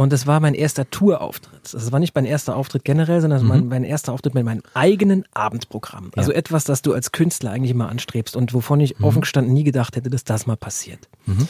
Und 0.00 0.14
das 0.14 0.26
war 0.26 0.40
mein 0.40 0.54
erster 0.54 0.88
Tourauftritt. 0.88 1.74
Das 1.74 1.92
war 1.92 2.00
nicht 2.00 2.14
mein 2.14 2.24
erster 2.24 2.56
Auftritt 2.56 2.86
generell, 2.86 3.20
sondern 3.20 3.42
mhm. 3.42 3.48
mein, 3.48 3.68
mein, 3.68 3.84
erster 3.84 4.14
Auftritt 4.14 4.32
mit 4.32 4.46
meinem 4.46 4.62
eigenen 4.72 5.26
Abendprogramm. 5.34 6.10
Also 6.16 6.30
ja. 6.32 6.38
etwas, 6.38 6.64
das 6.64 6.80
du 6.80 6.94
als 6.94 7.12
Künstler 7.12 7.50
eigentlich 7.50 7.72
immer 7.72 7.90
anstrebst 7.90 8.34
und 8.34 8.54
wovon 8.54 8.80
ich 8.80 8.98
mhm. 8.98 9.04
offen 9.04 9.20
gestanden 9.20 9.52
nie 9.52 9.62
gedacht 9.62 9.96
hätte, 9.96 10.08
dass 10.08 10.24
das 10.24 10.46
mal 10.46 10.56
passiert. 10.56 11.10
Mhm. 11.26 11.46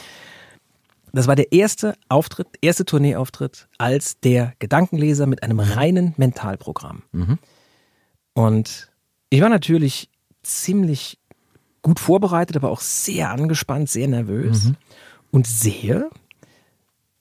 Das 1.12 1.28
war 1.28 1.36
der 1.36 1.52
erste 1.52 1.94
Auftritt, 2.08 2.48
erste 2.60 2.84
Tourneeauftritt 2.84 3.68
als 3.78 4.18
der 4.18 4.54
Gedankenleser 4.58 5.28
mit 5.28 5.44
einem 5.44 5.60
reinen 5.60 6.14
Mentalprogramm. 6.16 7.04
Mhm. 7.12 7.38
Und 8.32 8.90
ich 9.28 9.42
war 9.42 9.48
natürlich 9.48 10.08
ziemlich 10.42 11.20
gut 11.82 12.00
vorbereitet, 12.00 12.56
aber 12.56 12.72
auch 12.72 12.80
sehr 12.80 13.30
angespannt, 13.30 13.90
sehr 13.90 14.08
nervös 14.08 14.64
mhm. 14.64 14.76
und 15.30 15.46
sehe, 15.46 16.10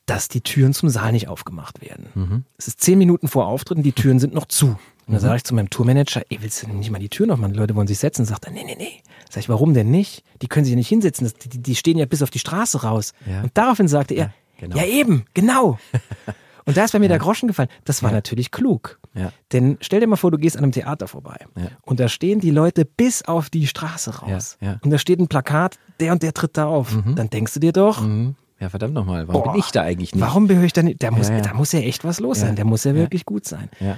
dass 0.09 0.27
die 0.27 0.41
Türen 0.41 0.73
zum 0.73 0.89
Saal 0.89 1.11
nicht 1.11 1.27
aufgemacht 1.27 1.81
werden. 1.81 2.07
Mhm. 2.15 2.43
Es 2.57 2.67
ist 2.67 2.81
zehn 2.81 2.97
Minuten 2.97 3.27
vor 3.27 3.47
Auftritt 3.47 3.77
und 3.77 3.83
die 3.83 3.91
Türen 3.91 4.19
sind 4.19 4.33
noch 4.33 4.45
zu. 4.45 4.67
Und 4.67 4.77
dann 5.07 5.15
mhm. 5.15 5.19
sage 5.19 5.37
ich 5.37 5.43
zu 5.43 5.53
meinem 5.53 5.69
Tourmanager, 5.69 6.23
ey, 6.29 6.39
willst 6.41 6.63
du 6.63 6.67
nicht 6.69 6.89
mal 6.89 6.99
die 6.99 7.09
Tür 7.09 7.31
aufmachen? 7.31 7.53
Die 7.53 7.59
Leute 7.59 7.75
wollen 7.75 7.87
sich 7.87 7.99
setzen. 7.99 8.21
Und 8.21 8.25
sagt 8.25 8.45
er, 8.45 8.51
nee, 8.51 8.63
nee, 8.65 8.75
nee. 8.77 9.01
Sag 9.29 9.41
ich, 9.41 9.49
warum 9.49 9.73
denn 9.73 9.91
nicht? 9.91 10.23
Die 10.41 10.47
können 10.47 10.65
sich 10.65 10.71
ja 10.71 10.77
nicht 10.77 10.89
hinsetzen. 10.89 11.25
Das, 11.25 11.35
die, 11.35 11.61
die, 11.61 11.75
stehen 11.75 11.97
ja 11.97 12.05
bis 12.05 12.21
auf 12.21 12.29
die 12.29 12.39
Straße 12.39 12.81
raus. 12.83 13.13
Ja. 13.25 13.41
Und 13.41 13.51
daraufhin 13.53 13.87
sagte 13.87 14.15
er, 14.15 14.25
ja, 14.25 14.33
genau. 14.57 14.77
ja 14.77 14.85
eben, 14.85 15.25
genau. 15.33 15.79
Und 16.65 16.77
da 16.77 16.83
ist 16.83 16.91
bei 16.91 16.99
mir 16.99 17.05
ja. 17.05 17.13
der 17.13 17.19
Groschen 17.19 17.47
gefallen. 17.47 17.69
Das 17.83 18.03
war 18.03 18.11
ja. 18.11 18.17
natürlich 18.17 18.51
klug. 18.51 18.99
Ja. 19.15 19.31
Denn 19.51 19.77
stell 19.81 20.01
dir 20.01 20.07
mal 20.07 20.17
vor, 20.17 20.29
du 20.29 20.37
gehst 20.37 20.55
an 20.55 20.63
einem 20.63 20.71
Theater 20.71 21.07
vorbei 21.07 21.47
und 21.81 21.99
da 21.99 22.07
stehen 22.07 22.39
die 22.41 22.51
Leute 22.51 22.85
bis 22.85 23.23
auf 23.23 23.49
die 23.49 23.65
Straße 23.65 24.19
raus. 24.19 24.59
Und 24.81 24.91
da 24.91 24.99
steht 24.99 25.19
ein 25.19 25.27
Plakat, 25.27 25.79
der 25.99 26.11
und 26.11 26.21
der 26.21 26.31
tritt 26.31 26.57
da 26.57 26.67
auf. 26.67 26.93
Mhm. 26.93 27.15
Dann 27.15 27.31
denkst 27.31 27.55
du 27.55 27.59
dir 27.59 27.73
doch, 27.73 28.01
mhm. 28.01 28.35
Ja, 28.59 28.69
verdammt 28.69 28.93
nochmal. 28.93 29.27
Warum 29.27 29.43
Boah, 29.43 29.51
bin 29.53 29.59
ich 29.59 29.71
da 29.71 29.83
eigentlich 29.83 30.13
nicht? 30.13 30.21
Warum 30.21 30.47
bin 30.47 30.63
ich 30.63 30.73
da 30.73 30.83
nicht? 30.83 31.01
Da 31.01 31.11
muss, 31.11 31.27
da 31.27 31.53
muss 31.53 31.71
ja 31.71 31.79
echt 31.79 32.03
was 32.03 32.19
los 32.19 32.41
sein. 32.41 32.55
Der 32.55 32.65
muss 32.65 32.83
ja, 32.83 32.93
wirklich 32.93 33.25
gut 33.25 33.45
sein. 33.45 33.69
Ja. 33.79 33.97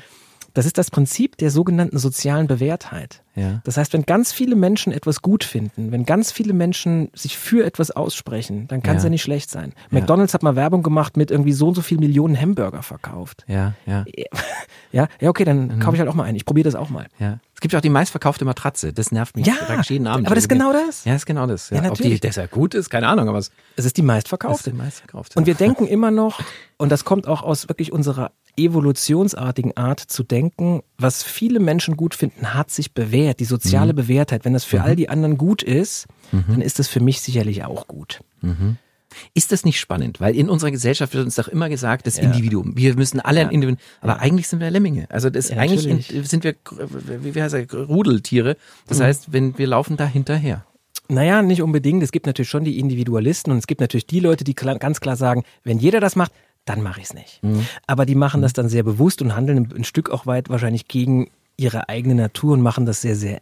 Das 0.54 0.66
ist 0.66 0.78
das 0.78 0.92
Prinzip 0.92 1.38
der 1.38 1.50
sogenannten 1.50 1.98
sozialen 1.98 2.48
Bewährtheit. 2.48 3.24
Ja. 3.36 3.62
Das 3.64 3.78
heißt, 3.78 3.94
wenn 3.94 4.04
ganz 4.04 4.34
viele 4.34 4.56
Menschen 4.56 4.92
etwas 4.92 5.22
gut 5.22 5.46
finden, 5.46 5.92
wenn 5.92 6.06
ganz 6.06 6.32
viele 6.32 6.54
Menschen 6.54 7.10
sich 7.14 7.38
für 7.38 7.66
etwas 7.66 7.92
aussprechen, 7.92 8.68
dann 8.68 8.84
kann 8.84 8.98
es 8.98 9.04
ja. 9.04 9.08
ja. 9.08 9.12
nicht 9.12 9.22
schlecht 9.22 9.50
sein. 9.50 9.74
Ja. 9.90 10.00
McDonalds 10.00 10.34
hat 10.34 10.44
mal 10.44 10.58
Werbung 10.58 10.84
gemacht 10.84 11.16
mit 11.16 11.32
irgendwie 11.32 11.54
so 11.54 11.70
und 11.70 11.76
so 11.76 11.82
viel 11.82 12.00
Millionen 12.00 12.40
Hamburger 12.40 12.84
verkauft. 12.84 13.46
Ja, 13.48 13.74
ja. 13.86 14.06
Ja, 14.94 15.08
ja 15.22 15.30
okay, 15.30 15.46
dann 15.46 15.68
mhm. 15.68 15.80
kaufe 15.80 15.96
ich 15.96 16.02
halt 16.02 16.10
auch 16.10 16.16
mal 16.16 16.26
einen. 16.26 16.36
Ich 16.36 16.44
probiere 16.44 16.66
das 16.66 16.76
auch 16.76 16.90
mal. 16.90 17.08
Ja. 17.18 17.40
Es 17.62 17.64
gibt 17.64 17.74
ja 17.74 17.78
auch 17.78 17.84
die 17.84 17.90
meistverkaufte 17.90 18.44
Matratze. 18.44 18.92
Das 18.92 19.12
nervt 19.12 19.36
mich. 19.36 19.46
Ja, 19.46 19.54
jeden 19.84 20.08
Abend. 20.08 20.26
aber 20.26 20.34
das 20.34 20.46
ist 20.46 20.48
genau 20.48 20.74
das. 20.74 21.06
Ja, 21.06 21.12
das 21.12 21.22
ist 21.22 21.26
genau 21.28 21.46
das. 21.46 21.70
Ja, 21.70 21.76
ja 21.76 21.84
natürlich. 21.84 22.14
Ob 22.14 22.22
die 22.22 22.28
deshalb 22.28 22.50
gut 22.50 22.74
ist, 22.74 22.90
keine 22.90 23.08
Ahnung, 23.08 23.30
aber 23.30 23.38
es, 23.38 23.52
es 23.76 23.86
ist 23.86 23.98
die 23.98 24.02
meistverkaufte. 24.02 24.72
Ist 24.72 24.76
die 24.76 24.82
meistverkaufte. 24.82 25.38
Und 25.38 25.46
wir 25.46 25.54
denken 25.54 25.86
immer 25.86 26.10
noch, 26.10 26.42
und 26.78 26.92
das 26.92 27.06
kommt 27.06 27.28
auch 27.28 27.44
aus 27.44 27.70
wirklich 27.70 27.92
unserer 27.92 28.32
evolutionsartigen 28.58 29.78
Art 29.78 30.00
zu 30.00 30.24
denken, 30.24 30.82
was 30.98 31.22
viele 31.22 31.60
Menschen 31.60 31.98
gut 31.98 32.16
finden, 32.16 32.56
hat 32.56 32.72
sich 32.72 32.96
bewährt. 32.96 33.40
Die 33.40 33.46
soziale 33.46 33.94
mhm. 33.94 33.98
Bewährtheit. 33.98 34.44
Wenn 34.44 34.54
das 34.54 34.64
für 34.64 34.80
mhm. 34.80 34.84
all 34.84 34.96
die 34.96 35.10
anderen 35.10 35.38
gut 35.38 35.62
ist, 35.62 36.08
mhm. 36.32 36.46
dann 36.48 36.62
ist 36.62 36.80
das 36.80 36.88
für 36.88 37.00
mich 37.00 37.22
sicherlich 37.22 37.64
auch 37.64 37.86
gut. 37.88 38.22
Mhm. 39.24 39.30
Ist 39.34 39.52
das 39.52 39.66
nicht 39.66 39.80
spannend? 39.80 40.20
Weil 40.20 40.36
in 40.36 40.50
unserer 40.50 40.72
Gesellschaft 40.72 41.14
wird 41.14 41.26
uns 41.26 41.36
doch 41.36 41.48
immer 41.48 41.70
gesagt, 41.70 42.08
das 42.08 42.18
ja. 42.18 42.24
Individuum. 42.24 42.76
Wir 42.76 42.96
müssen 42.96 43.20
alle 43.20 43.42
ja. 43.42 43.48
ein 43.48 43.52
Individuum. 43.54 43.82
Aber 44.02 44.20
eigentlich 44.20 44.48
sind 44.48 44.60
wir 44.60 44.70
Lemminge. 44.72 45.08
Also 45.10 45.30
das 45.30 45.50
ja, 45.50 45.58
eigentlich 45.58 45.88
in, 45.88 46.24
sind 46.24 46.44
wir, 46.44 46.56
wie 47.22 47.42
heißt 47.42 47.56
er, 47.56 47.72
Rudeltiere. 47.74 48.58
Das 48.88 49.00
mhm. 49.00 49.04
heißt, 49.04 49.34
wenn 49.34 49.58
wir 49.58 49.68
laufen 49.68 49.98
da 49.98 50.06
hinterher. 50.06 50.66
Naja, 51.08 51.42
nicht 51.42 51.62
unbedingt. 51.62 52.04
Es 52.04 52.12
gibt 52.12 52.26
natürlich 52.26 52.50
schon 52.50 52.64
die 52.64 52.80
Individualisten 52.80 53.52
und 53.52 53.58
es 53.58 53.68
gibt 53.68 53.82
natürlich 53.82 54.08
die 54.08 54.20
Leute, 54.20 54.44
die 54.44 54.56
ganz 54.56 55.02
klar 55.02 55.16
sagen, 55.16 55.44
wenn 55.64 55.78
jeder 55.78 56.00
das 56.00 56.16
macht, 56.16 56.32
dann 56.66 56.82
mache 56.82 57.00
ich 57.00 57.08
es 57.08 57.14
nicht. 57.14 57.44
Mhm. 57.44 57.66
Aber 57.88 58.06
die 58.06 58.16
machen 58.16 58.42
das 58.42 58.54
dann 58.54 58.70
sehr 58.70 58.84
bewusst 58.84 59.22
und 59.22 59.36
handeln 59.36 59.74
ein 59.76 59.84
Stück 59.84 60.10
auch 60.10 60.26
weit 60.26 60.50
wahrscheinlich 60.50 60.88
gegen 60.88 61.32
ihre 61.58 61.90
eigene 61.90 62.16
Natur 62.16 62.54
und 62.54 62.62
machen 62.62 62.86
das 62.86 63.02
sehr, 63.02 63.16
sehr 63.16 63.42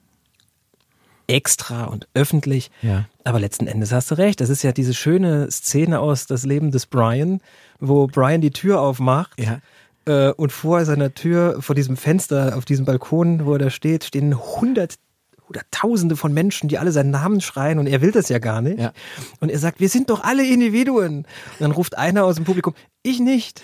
extra 1.30 1.86
und 1.86 2.08
öffentlich. 2.14 2.72
Ja. 2.82 3.06
Aber 3.24 3.40
letzten 3.40 3.68
Endes 3.68 3.92
hast 3.92 4.12
du 4.12 4.16
recht. 4.16 4.42
Das 4.42 4.50
ist 4.50 4.64
ja 4.64 4.72
diese 4.72 4.94
schöne 4.94 5.50
Szene 5.52 6.00
aus 6.00 6.26
Das 6.26 6.46
Leben 6.46 6.72
des 6.72 6.86
Brian, 6.86 7.42
wo 7.80 8.08
Brian 8.08 8.42
die 8.42 8.52
Tür 8.52 8.82
aufmacht. 8.82 9.40
Ja. 9.40 9.60
Äh, 10.06 10.34
und 10.34 10.52
vor 10.52 10.84
seiner 10.86 11.14
Tür, 11.14 11.62
vor 11.62 11.76
diesem 11.76 11.96
Fenster, 11.96 12.58
auf 12.58 12.66
diesem 12.66 12.86
Balkon, 12.86 13.46
wo 13.46 13.54
er 13.54 13.60
da 13.60 13.70
steht, 13.70 14.04
stehen 14.04 14.36
hundert 14.38 14.96
oder 15.50 15.62
Tausende 15.72 16.16
von 16.16 16.34
Menschen, 16.34 16.70
die 16.70 16.78
alle 16.78 16.92
seinen 16.92 17.12
Namen 17.12 17.42
schreien 17.42 17.80
und 17.80 17.88
er 17.88 18.02
will 18.02 18.12
das 18.12 18.30
ja 18.30 18.40
gar 18.40 18.62
nicht. 18.62 18.80
Ja. 18.80 18.94
Und 19.40 19.50
er 19.50 19.60
sagt, 19.60 19.80
wir 19.80 19.90
sind 19.90 20.10
doch 20.10 20.24
alle 20.24 20.46
Individuen. 20.46 21.18
Und 21.20 21.28
dann 21.60 21.72
ruft 21.72 21.98
einer 21.98 22.24
aus 22.24 22.36
dem 22.36 22.46
Publikum, 22.46 22.74
ich 23.02 23.20
nicht. 23.20 23.62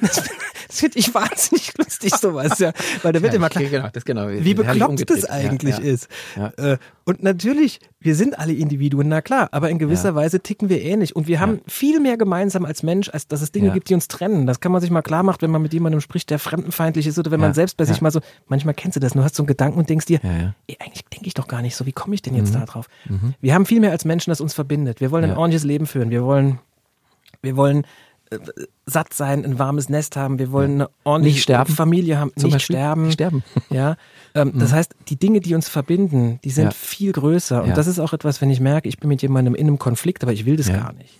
Das, 0.00 0.22
das 0.68 0.80
finde 0.80 0.98
ich 0.98 1.14
wahnsinnig 1.14 1.72
lustig, 1.78 2.14
sowas, 2.14 2.58
ja. 2.58 2.72
Weil 3.02 3.12
da 3.12 3.22
wird 3.22 3.32
ja, 3.32 3.36
immer 3.36 3.48
klar, 3.48 3.64
genau, 3.64 3.88
das 3.92 4.04
genau, 4.04 4.28
wie 4.28 4.54
bekloppt 4.54 5.08
das 5.10 5.24
eigentlich 5.24 5.78
ja, 5.78 5.84
ist. 5.84 6.08
Äh, 6.56 6.76
und 7.04 7.22
natürlich, 7.22 7.80
wir 8.00 8.14
sind 8.14 8.38
alle 8.38 8.52
Individuen, 8.52 9.08
na 9.08 9.20
klar, 9.20 9.48
aber 9.52 9.70
in 9.70 9.78
gewisser 9.78 10.14
Weise 10.14 10.40
ticken 10.40 10.68
wir 10.68 10.82
ähnlich. 10.82 11.14
Und 11.14 11.26
wir 11.26 11.38
haben 11.40 11.60
viel 11.66 12.00
mehr 12.00 12.16
gemeinsam 12.16 12.64
als 12.64 12.82
Mensch, 12.82 13.10
als 13.10 13.26
dass 13.28 13.42
es 13.42 13.52
Dinge 13.52 13.72
gibt, 13.72 13.90
die 13.90 13.94
uns 13.94 14.08
trennen. 14.08 14.46
Das 14.46 14.60
kann 14.60 14.72
man 14.72 14.80
sich 14.80 14.90
mal 14.90 15.02
klar 15.02 15.22
machen, 15.22 15.38
wenn 15.42 15.50
man 15.50 15.62
mit 15.62 15.72
jemandem 15.72 16.00
spricht, 16.00 16.30
der 16.30 16.38
fremdenfeindlich 16.38 17.06
ist 17.06 17.18
oder 17.18 17.30
wenn 17.30 17.40
man 17.40 17.54
selbst 17.54 17.76
bei 17.76 17.84
sich 17.84 18.00
mal 18.00 18.10
so, 18.10 18.20
manchmal 18.46 18.74
kennst 18.74 18.96
du 18.96 19.00
das, 19.00 19.12
du 19.12 19.22
hast 19.22 19.34
so 19.34 19.42
einen 19.42 19.48
Gedanken 19.48 19.78
und 19.78 19.88
denkst 19.88 20.06
dir, 20.06 20.20
ey, 20.22 20.76
eigentlich 20.80 21.04
denke 21.12 21.23
ich 21.28 21.34
doch 21.34 21.48
gar 21.48 21.62
nicht 21.62 21.76
so, 21.76 21.86
wie 21.86 21.92
komme 21.92 22.14
ich 22.14 22.22
denn 22.22 22.34
jetzt 22.34 22.54
mhm. 22.54 22.60
da 22.60 22.64
drauf? 22.66 22.88
Mhm. 23.08 23.34
Wir 23.40 23.54
haben 23.54 23.66
viel 23.66 23.80
mehr 23.80 23.90
als 23.90 24.04
Menschen, 24.04 24.30
das 24.30 24.40
uns 24.40 24.54
verbindet. 24.54 25.00
Wir 25.00 25.10
wollen 25.10 25.24
ein 25.24 25.36
ordentliches 25.36 25.64
Leben 25.64 25.86
führen. 25.86 26.10
Wir 26.10 26.24
wollen, 26.24 26.58
wir 27.42 27.56
wollen 27.56 27.86
äh, 28.30 28.38
satt 28.86 29.14
sein, 29.14 29.44
ein 29.44 29.58
warmes 29.58 29.88
Nest 29.88 30.16
haben, 30.16 30.38
wir 30.38 30.52
wollen 30.52 30.72
eine 30.72 30.90
ordentliche 31.04 31.40
sterben. 31.40 31.72
Familie 31.74 32.18
haben, 32.18 32.32
Zum 32.36 32.44
nicht 32.44 32.54
Beispiel 32.54 32.76
sterben. 32.76 33.12
sterben. 33.12 33.44
Ja, 33.70 33.96
ähm, 34.34 34.52
mhm. 34.54 34.58
das 34.58 34.72
heißt, 34.72 34.94
die 35.08 35.16
Dinge, 35.16 35.40
die 35.40 35.54
uns 35.54 35.68
verbinden, 35.68 36.38
die 36.44 36.50
sind 36.50 36.66
ja. 36.66 36.70
viel 36.70 37.12
größer. 37.12 37.62
Und 37.62 37.70
ja. 37.70 37.74
das 37.74 37.86
ist 37.86 37.98
auch 37.98 38.12
etwas, 38.12 38.40
wenn 38.40 38.50
ich 38.50 38.60
merke, 38.60 38.88
ich 38.88 38.98
bin 38.98 39.08
mit 39.08 39.22
jemandem 39.22 39.54
in 39.54 39.66
einem 39.66 39.78
Konflikt, 39.78 40.22
aber 40.22 40.32
ich 40.32 40.44
will 40.44 40.56
das 40.56 40.68
gar 40.68 40.92
nicht. 40.92 41.18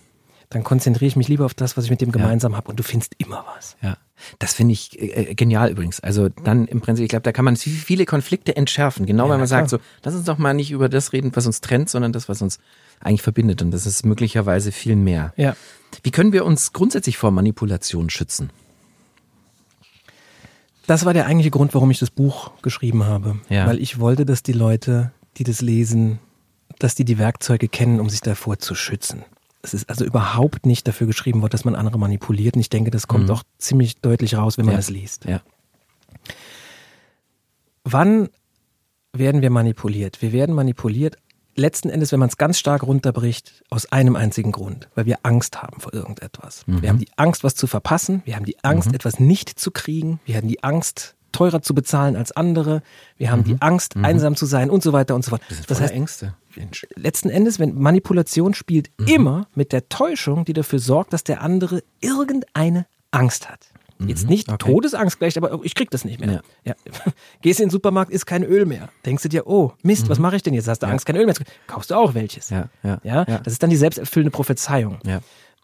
Dann 0.50 0.62
konzentriere 0.62 1.08
ich 1.08 1.16
mich 1.16 1.28
lieber 1.28 1.46
auf 1.46 1.54
das, 1.54 1.76
was 1.76 1.84
ich 1.84 1.90
mit 1.90 2.00
dem 2.00 2.12
gemeinsam 2.12 2.56
habe 2.56 2.68
und 2.68 2.78
du 2.78 2.82
findest 2.82 3.14
immer 3.18 3.44
was. 3.56 3.76
Ja. 3.82 3.96
Das 4.38 4.54
finde 4.54 4.72
ich 4.72 5.00
äh, 5.00 5.30
äh, 5.30 5.34
genial 5.34 5.70
übrigens. 5.70 6.00
Also 6.00 6.28
dann 6.28 6.66
im 6.66 6.80
Prinzip, 6.80 7.04
ich 7.04 7.08
glaube, 7.08 7.22
da 7.22 7.32
kann 7.32 7.44
man 7.44 7.56
viele 7.56 8.06
Konflikte 8.06 8.56
entschärfen. 8.56 9.06
Genau, 9.06 9.28
weil 9.28 9.38
man 9.38 9.46
sagt 9.46 9.70
so, 9.70 9.78
lass 10.02 10.14
uns 10.14 10.24
doch 10.24 10.38
mal 10.38 10.54
nicht 10.54 10.70
über 10.70 10.88
das 10.88 11.12
reden, 11.12 11.30
was 11.34 11.46
uns 11.46 11.60
trennt, 11.60 11.90
sondern 11.90 12.12
das, 12.12 12.28
was 12.28 12.42
uns 12.42 12.58
eigentlich 13.00 13.22
verbindet. 13.22 13.62
Und 13.62 13.70
das 13.70 13.86
ist 13.86 14.04
möglicherweise 14.04 14.72
viel 14.72 14.96
mehr. 14.96 15.32
Ja. 15.36 15.56
Wie 16.02 16.10
können 16.10 16.32
wir 16.32 16.44
uns 16.44 16.72
grundsätzlich 16.72 17.18
vor 17.18 17.30
Manipulation 17.30 18.10
schützen? 18.10 18.50
Das 20.86 21.04
war 21.04 21.14
der 21.14 21.26
eigentliche 21.26 21.50
Grund, 21.50 21.74
warum 21.74 21.90
ich 21.90 21.98
das 21.98 22.10
Buch 22.10 22.50
geschrieben 22.62 23.04
habe. 23.04 23.38
Ja. 23.48 23.66
Weil 23.66 23.80
ich 23.80 23.98
wollte, 23.98 24.26
dass 24.26 24.42
die 24.42 24.52
Leute, 24.52 25.12
die 25.38 25.44
das 25.44 25.60
lesen, 25.60 26.18
dass 26.78 26.94
die 26.94 27.04
die 27.04 27.18
Werkzeuge 27.18 27.68
kennen, 27.68 28.00
um 28.00 28.10
sich 28.10 28.20
davor 28.20 28.58
zu 28.58 28.74
schützen. 28.74 29.24
Es 29.64 29.74
ist 29.74 29.88
also 29.88 30.04
überhaupt 30.04 30.66
nicht 30.66 30.86
dafür 30.86 31.06
geschrieben 31.06 31.40
worden, 31.40 31.52
dass 31.52 31.64
man 31.64 31.74
andere 31.74 31.98
manipuliert. 31.98 32.54
Und 32.54 32.60
ich 32.60 32.68
denke, 32.68 32.90
das 32.90 33.08
kommt 33.08 33.24
mhm. 33.24 33.30
auch 33.30 33.42
ziemlich 33.58 33.96
deutlich 34.00 34.36
raus, 34.36 34.58
wenn 34.58 34.66
man 34.66 34.74
ja. 34.74 34.78
das 34.78 34.90
liest. 34.90 35.24
Ja. 35.24 35.40
Wann 37.82 38.28
werden 39.12 39.42
wir 39.42 39.50
manipuliert? 39.50 40.20
Wir 40.20 40.32
werden 40.32 40.54
manipuliert 40.54 41.16
letzten 41.56 41.88
Endes, 41.88 42.12
wenn 42.12 42.20
man 42.20 42.28
es 42.28 42.36
ganz 42.36 42.58
stark 42.58 42.82
runterbricht, 42.82 43.64
aus 43.70 43.90
einem 43.90 44.16
einzigen 44.16 44.52
Grund, 44.52 44.88
weil 44.94 45.06
wir 45.06 45.18
Angst 45.22 45.62
haben 45.62 45.80
vor 45.80 45.94
irgendetwas. 45.94 46.66
Mhm. 46.66 46.82
Wir 46.82 46.88
haben 46.88 46.98
die 46.98 47.08
Angst, 47.16 47.44
was 47.44 47.54
zu 47.54 47.66
verpassen, 47.66 48.22
wir 48.24 48.36
haben 48.36 48.44
die 48.44 48.62
Angst, 48.62 48.88
mhm. 48.88 48.94
etwas 48.94 49.20
nicht 49.20 49.58
zu 49.58 49.70
kriegen, 49.70 50.20
wir 50.24 50.36
haben 50.36 50.48
die 50.48 50.62
Angst, 50.62 51.14
teurer 51.34 51.60
zu 51.60 51.74
bezahlen 51.74 52.16
als 52.16 52.32
andere, 52.32 52.82
wir 53.16 53.30
haben 53.30 53.40
mhm. 53.40 53.44
die 53.44 53.56
Angst, 53.60 53.96
mhm. 53.96 54.04
einsam 54.04 54.36
zu 54.36 54.46
sein 54.46 54.70
und 54.70 54.82
so 54.82 54.92
weiter 54.92 55.14
und 55.14 55.24
so 55.24 55.30
fort. 55.30 55.42
Das, 55.48 55.66
das 55.66 55.80
heißt, 55.80 55.92
Ängste. 55.92 56.34
Mensch. 56.56 56.86
letzten 56.94 57.30
Endes, 57.30 57.58
wenn 57.58 57.74
Manipulation 57.74 58.54
spielt 58.54 58.90
mhm. 58.98 59.06
immer 59.08 59.46
mit 59.54 59.72
der 59.72 59.88
Täuschung, 59.88 60.44
die 60.44 60.52
dafür 60.52 60.78
sorgt, 60.78 61.12
dass 61.12 61.24
der 61.24 61.42
andere 61.42 61.82
irgendeine 62.00 62.86
Angst 63.10 63.50
hat. 63.50 63.60
Jetzt 64.06 64.24
mhm. 64.24 64.30
nicht 64.30 64.48
okay. 64.48 64.72
Todesangst 64.72 65.18
gleich, 65.18 65.36
aber 65.36 65.60
ich 65.62 65.74
krieg 65.74 65.90
das 65.90 66.04
nicht 66.04 66.20
mehr. 66.20 66.42
Ja. 66.64 66.74
ja. 66.86 66.92
Gehst 67.42 67.60
in 67.60 67.66
den 67.66 67.70
Supermarkt, 67.70 68.10
ist 68.10 68.26
kein 68.26 68.42
Öl 68.42 68.66
mehr. 68.66 68.88
Denkst 69.06 69.22
du 69.22 69.28
dir, 69.28 69.46
oh 69.46 69.72
Mist, 69.82 70.04
mhm. 70.04 70.08
was 70.10 70.18
mache 70.18 70.36
ich 70.36 70.42
denn 70.42 70.54
jetzt? 70.54 70.68
Hast 70.68 70.80
du 70.82 70.86
Angst, 70.86 71.06
kein 71.06 71.16
Öl 71.16 71.26
mehr? 71.26 71.34
Kaufst 71.66 71.90
du 71.90 71.94
auch 71.94 72.14
welches? 72.14 72.50
Ja, 72.50 72.68
ja, 72.82 73.00
ja. 73.04 73.24
Das 73.24 73.52
ist 73.52 73.62
dann 73.62 73.70
die 73.70 73.76
selbsterfüllende 73.76 74.30
Prophezeiung. 74.30 74.98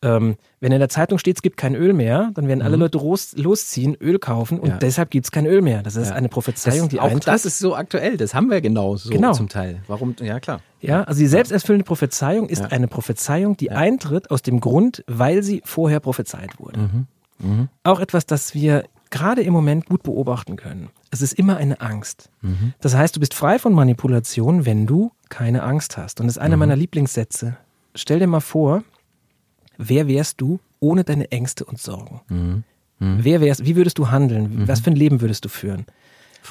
Ähm, 0.02 0.36
wenn 0.60 0.72
in 0.72 0.78
der 0.78 0.88
Zeitung 0.88 1.18
steht, 1.18 1.36
es 1.36 1.42
gibt 1.42 1.58
kein 1.58 1.74
Öl 1.74 1.92
mehr, 1.92 2.30
dann 2.34 2.48
werden 2.48 2.62
alle 2.62 2.76
mhm. 2.76 2.82
Leute 2.84 2.98
los, 2.98 3.36
losziehen, 3.36 3.94
Öl 4.00 4.18
kaufen 4.18 4.58
und 4.58 4.68
ja. 4.68 4.76
deshalb 4.78 5.10
gibt 5.10 5.26
es 5.26 5.30
kein 5.30 5.44
Öl 5.44 5.60
mehr. 5.60 5.82
Das 5.82 5.96
ist 5.96 6.08
ja. 6.08 6.14
eine 6.14 6.30
Prophezeiung, 6.30 6.80
das, 6.80 6.88
die 6.88 7.00
auch 7.00 7.10
eintritt. 7.10 7.28
das 7.28 7.44
ist 7.44 7.58
so 7.58 7.74
aktuell. 7.74 8.16
Das 8.16 8.34
haben 8.34 8.48
wir 8.50 8.62
genau 8.62 8.96
so 8.96 9.10
genau. 9.10 9.32
zum 9.32 9.48
Teil. 9.48 9.82
Warum? 9.88 10.16
Ja 10.20 10.40
klar. 10.40 10.60
Ja, 10.80 11.02
also 11.04 11.20
die 11.20 11.26
selbsterfüllende 11.26 11.84
Prophezeiung 11.84 12.48
ist 12.48 12.60
ja. 12.60 12.66
eine 12.68 12.88
Prophezeiung, 12.88 13.58
die 13.58 13.70
eintritt 13.70 14.30
aus 14.30 14.40
dem 14.40 14.60
Grund, 14.60 15.04
weil 15.06 15.42
sie 15.42 15.60
vorher 15.64 16.00
prophezeit 16.00 16.58
wurde. 16.58 16.80
Mhm. 16.80 17.06
Mhm. 17.38 17.68
Auch 17.84 18.00
etwas, 18.00 18.24
das 18.24 18.54
wir 18.54 18.84
gerade 19.10 19.42
im 19.42 19.52
Moment 19.52 19.86
gut 19.86 20.02
beobachten 20.02 20.56
können. 20.56 20.88
Es 21.10 21.20
ist 21.20 21.32
immer 21.32 21.56
eine 21.56 21.80
Angst. 21.80 22.30
Mhm. 22.40 22.72
Das 22.80 22.94
heißt, 22.94 23.16
du 23.16 23.20
bist 23.20 23.34
frei 23.34 23.58
von 23.58 23.74
Manipulation, 23.74 24.64
wenn 24.64 24.86
du 24.86 25.12
keine 25.28 25.62
Angst 25.62 25.96
hast. 25.96 26.20
Und 26.20 26.26
das 26.26 26.36
ist 26.36 26.42
einer 26.42 26.56
mhm. 26.56 26.60
meiner 26.60 26.76
Lieblingssätze. 26.76 27.56
Stell 27.94 28.20
dir 28.20 28.28
mal 28.28 28.40
vor, 28.40 28.84
wer 29.80 30.06
wärst 30.08 30.40
du 30.40 30.60
ohne 30.78 31.04
deine 31.04 31.30
Ängste 31.30 31.64
und 31.64 31.80
Sorgen? 31.80 32.20
Mhm. 32.28 32.64
Mhm. 32.98 33.18
Wer 33.22 33.40
wärst, 33.40 33.64
wie 33.64 33.76
würdest 33.76 33.98
du 33.98 34.10
handeln? 34.10 34.60
Mhm. 34.60 34.68
Was 34.68 34.80
für 34.80 34.90
ein 34.90 34.96
Leben 34.96 35.20
würdest 35.20 35.44
du 35.44 35.48
führen? 35.48 35.86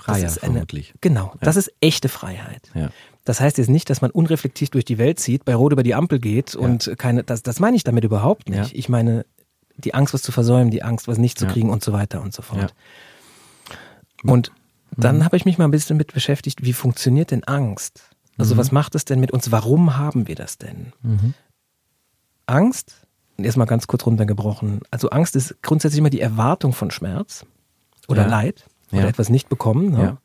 Eine, 0.06 0.30
vermutlich. 0.30 0.94
Genau, 1.02 1.32
ja. 1.34 1.40
das 1.42 1.56
ist 1.56 1.72
echte 1.82 2.10
Freiheit. 2.10 2.70
Ja. 2.76 2.90
Das 3.26 3.40
heißt 3.40 3.58
jetzt 3.58 3.70
nicht, 3.70 3.90
dass 3.90 4.02
man 4.02 4.12
unreflektiert 4.12 4.74
durch 4.74 4.86
die 4.86 4.98
Welt 4.98 5.20
zieht, 5.20 5.46
bei 5.46 5.56
Rot 5.56 5.72
über 5.72 5.84
die 5.84 5.96
Ampel 5.96 6.20
geht 6.20 6.54
ja. 6.54 6.60
und 6.60 6.94
keine, 6.98 7.24
das, 7.24 7.44
das 7.44 7.60
meine 7.60 7.76
ich 7.76 7.84
damit 7.84 8.04
überhaupt 8.04 8.50
nicht. 8.50 8.76
Ich 8.76 8.90
meine 8.90 9.26
die 9.78 9.94
Angst, 9.94 10.14
was 10.14 10.22
zu 10.22 10.32
versäumen, 10.32 10.72
die 10.72 10.84
Angst, 10.84 11.08
was 11.08 11.18
nicht 11.18 11.40
zu 11.40 11.48
kriegen 11.48 11.70
und 11.70 11.84
so 11.84 11.94
weiter 11.94 12.22
und 12.22 12.34
so 12.34 12.42
fort. 12.42 12.74
Und 14.24 14.52
dann 14.96 15.18
mhm. 15.18 15.26
habe 15.26 15.38
ich 15.38 15.46
mich 15.46 15.58
mal 15.58 15.66
ein 15.66 15.72
bisschen 15.72 15.98
mit 15.98 16.14
beschäftigt, 16.14 16.64
wie 16.64 16.74
funktioniert 16.74 17.32
denn 17.32 17.44
Angst? 17.46 18.10
Also 18.38 18.56
mhm. 18.56 18.60
was 18.60 18.72
macht 18.72 18.96
es 18.96 19.06
denn 19.06 19.20
mit 19.20 19.32
uns? 19.32 19.52
Warum 19.52 19.98
haben 19.98 20.28
wir 20.28 20.36
das 20.36 20.58
denn? 20.58 20.94
Mhm. 21.02 21.34
Angst 22.46 23.08
erstmal 23.44 23.68
ganz 23.68 23.88
kurz 23.88 24.06
runtergebrochen. 24.06 24.82
Also 24.92 25.10
Angst 25.10 25.36
ist 25.36 25.62
grundsätzlich 25.62 26.00
immer 26.00 26.10
die 26.10 26.22
Erwartung 26.22 26.74
von 26.74 26.92
Schmerz 26.92 27.46
oder 28.08 28.24
ja. 28.24 28.28
Leid 28.28 28.66
oder 28.92 29.04
ja. 29.04 29.08
etwas 29.08 29.30
nicht 29.30 29.50
bekommen. 29.50 29.92
Ne? 29.92 30.02
Ja. 30.02 30.18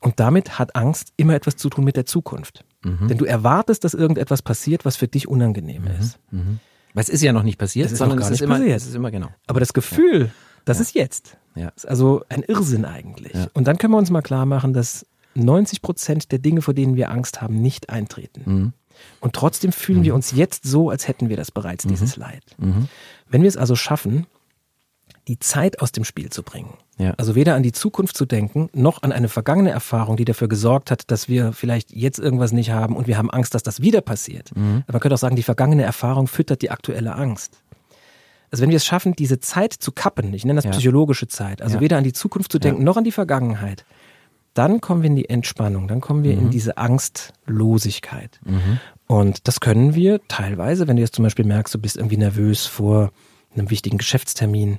Und 0.00 0.18
damit 0.18 0.58
hat 0.58 0.76
Angst 0.76 1.12
immer 1.16 1.34
etwas 1.34 1.56
zu 1.56 1.68
tun 1.68 1.84
mit 1.84 1.96
der 1.96 2.06
Zukunft. 2.06 2.64
Mhm. 2.82 3.08
Denn 3.08 3.18
du 3.18 3.24
erwartest, 3.24 3.84
dass 3.84 3.94
irgendetwas 3.94 4.42
passiert, 4.42 4.84
was 4.84 4.96
für 4.96 5.08
dich 5.08 5.28
unangenehm 5.28 5.82
mhm. 5.82 5.90
ist. 6.00 6.18
Mhm. 6.30 6.60
Weil 6.94 7.02
es 7.02 7.08
ist 7.08 7.22
ja 7.22 7.32
noch 7.32 7.42
nicht 7.42 7.58
passiert, 7.58 7.90
es 7.90 7.98
sondern 7.98 8.18
es 8.18 8.30
ist, 8.30 8.40
immer, 8.40 8.56
passiert. 8.56 8.76
es 8.76 8.86
ist 8.86 8.94
immer 8.94 9.10
genau. 9.10 9.28
Aber 9.46 9.60
das 9.60 9.72
Gefühl, 9.72 10.30
das 10.64 10.80
ist 10.80 10.94
jetzt. 10.94 11.36
Ja. 11.54 11.68
ist 11.76 11.86
also 11.86 12.22
ein 12.28 12.42
Irrsinn 12.42 12.84
eigentlich. 12.84 13.36
Und 13.54 13.66
dann 13.66 13.76
können 13.78 13.92
wir 13.92 13.98
uns 13.98 14.10
mal 14.10 14.22
klar 14.22 14.46
machen, 14.46 14.72
dass 14.72 15.06
90 15.34 15.82
Prozent 15.82 16.32
der 16.32 16.38
Dinge, 16.38 16.62
vor 16.62 16.74
denen 16.74 16.96
wir 16.96 17.10
Angst 17.10 17.40
haben, 17.42 17.60
nicht 17.60 17.90
eintreten. 17.90 18.72
Und 19.20 19.34
trotzdem 19.34 19.72
fühlen 19.72 20.00
mhm. 20.00 20.04
wir 20.04 20.14
uns 20.14 20.32
jetzt 20.32 20.64
so, 20.64 20.90
als 20.90 21.08
hätten 21.08 21.28
wir 21.28 21.36
das 21.36 21.50
bereits, 21.50 21.84
mhm. 21.84 21.90
dieses 21.90 22.16
Leid. 22.16 22.42
Mhm. 22.58 22.88
Wenn 23.28 23.42
wir 23.42 23.48
es 23.48 23.56
also 23.56 23.76
schaffen, 23.76 24.26
die 25.28 25.38
Zeit 25.38 25.80
aus 25.80 25.92
dem 25.92 26.04
Spiel 26.04 26.30
zu 26.30 26.42
bringen. 26.42 26.74
Ja. 26.98 27.14
Also 27.16 27.34
weder 27.34 27.54
an 27.54 27.62
die 27.62 27.72
Zukunft 27.72 28.16
zu 28.16 28.26
denken, 28.26 28.68
noch 28.72 29.02
an 29.02 29.12
eine 29.12 29.28
vergangene 29.28 29.70
Erfahrung, 29.70 30.16
die 30.16 30.24
dafür 30.24 30.48
gesorgt 30.48 30.90
hat, 30.90 31.10
dass 31.10 31.28
wir 31.28 31.52
vielleicht 31.52 31.92
jetzt 31.92 32.18
irgendwas 32.18 32.52
nicht 32.52 32.70
haben 32.70 32.96
und 32.96 33.06
wir 33.06 33.16
haben 33.16 33.30
Angst, 33.30 33.54
dass 33.54 33.62
das 33.62 33.80
wieder 33.80 34.00
passiert. 34.00 34.54
Mhm. 34.56 34.82
Aber 34.86 34.94
man 34.94 35.00
könnte 35.00 35.14
auch 35.14 35.20
sagen, 35.20 35.36
die 35.36 35.42
vergangene 35.42 35.82
Erfahrung 35.82 36.26
füttert 36.26 36.62
die 36.62 36.70
aktuelle 36.70 37.14
Angst. 37.14 37.58
Also 38.50 38.62
wenn 38.62 38.70
wir 38.70 38.76
es 38.76 38.84
schaffen, 38.84 39.14
diese 39.14 39.38
Zeit 39.38 39.72
zu 39.72 39.92
kappen, 39.92 40.34
ich 40.34 40.44
nenne 40.44 40.56
das 40.56 40.64
ja. 40.64 40.72
psychologische 40.72 41.28
Zeit, 41.28 41.62
also 41.62 41.76
ja. 41.76 41.80
weder 41.80 41.96
an 41.96 42.04
die 42.04 42.12
Zukunft 42.12 42.50
zu 42.50 42.58
denken, 42.58 42.82
noch 42.82 42.96
an 42.96 43.04
die 43.04 43.12
Vergangenheit, 43.12 43.84
dann 44.54 44.80
kommen 44.80 45.02
wir 45.02 45.10
in 45.10 45.16
die 45.16 45.28
Entspannung, 45.28 45.88
dann 45.88 46.00
kommen 46.00 46.24
wir 46.24 46.34
mhm. 46.34 46.42
in 46.42 46.50
diese 46.50 46.76
Angstlosigkeit. 46.76 48.40
Mhm. 48.44 48.80
Und 49.06 49.48
das 49.48 49.60
können 49.60 49.94
wir 49.94 50.20
teilweise, 50.28 50.88
wenn 50.88 50.96
du 50.96 51.02
jetzt 51.02 51.14
zum 51.14 51.24
Beispiel 51.24 51.44
merkst, 51.44 51.74
du 51.74 51.78
bist 51.78 51.96
irgendwie 51.96 52.16
nervös 52.16 52.66
vor 52.66 53.12
einem 53.54 53.70
wichtigen 53.70 53.98
Geschäftstermin 53.98 54.78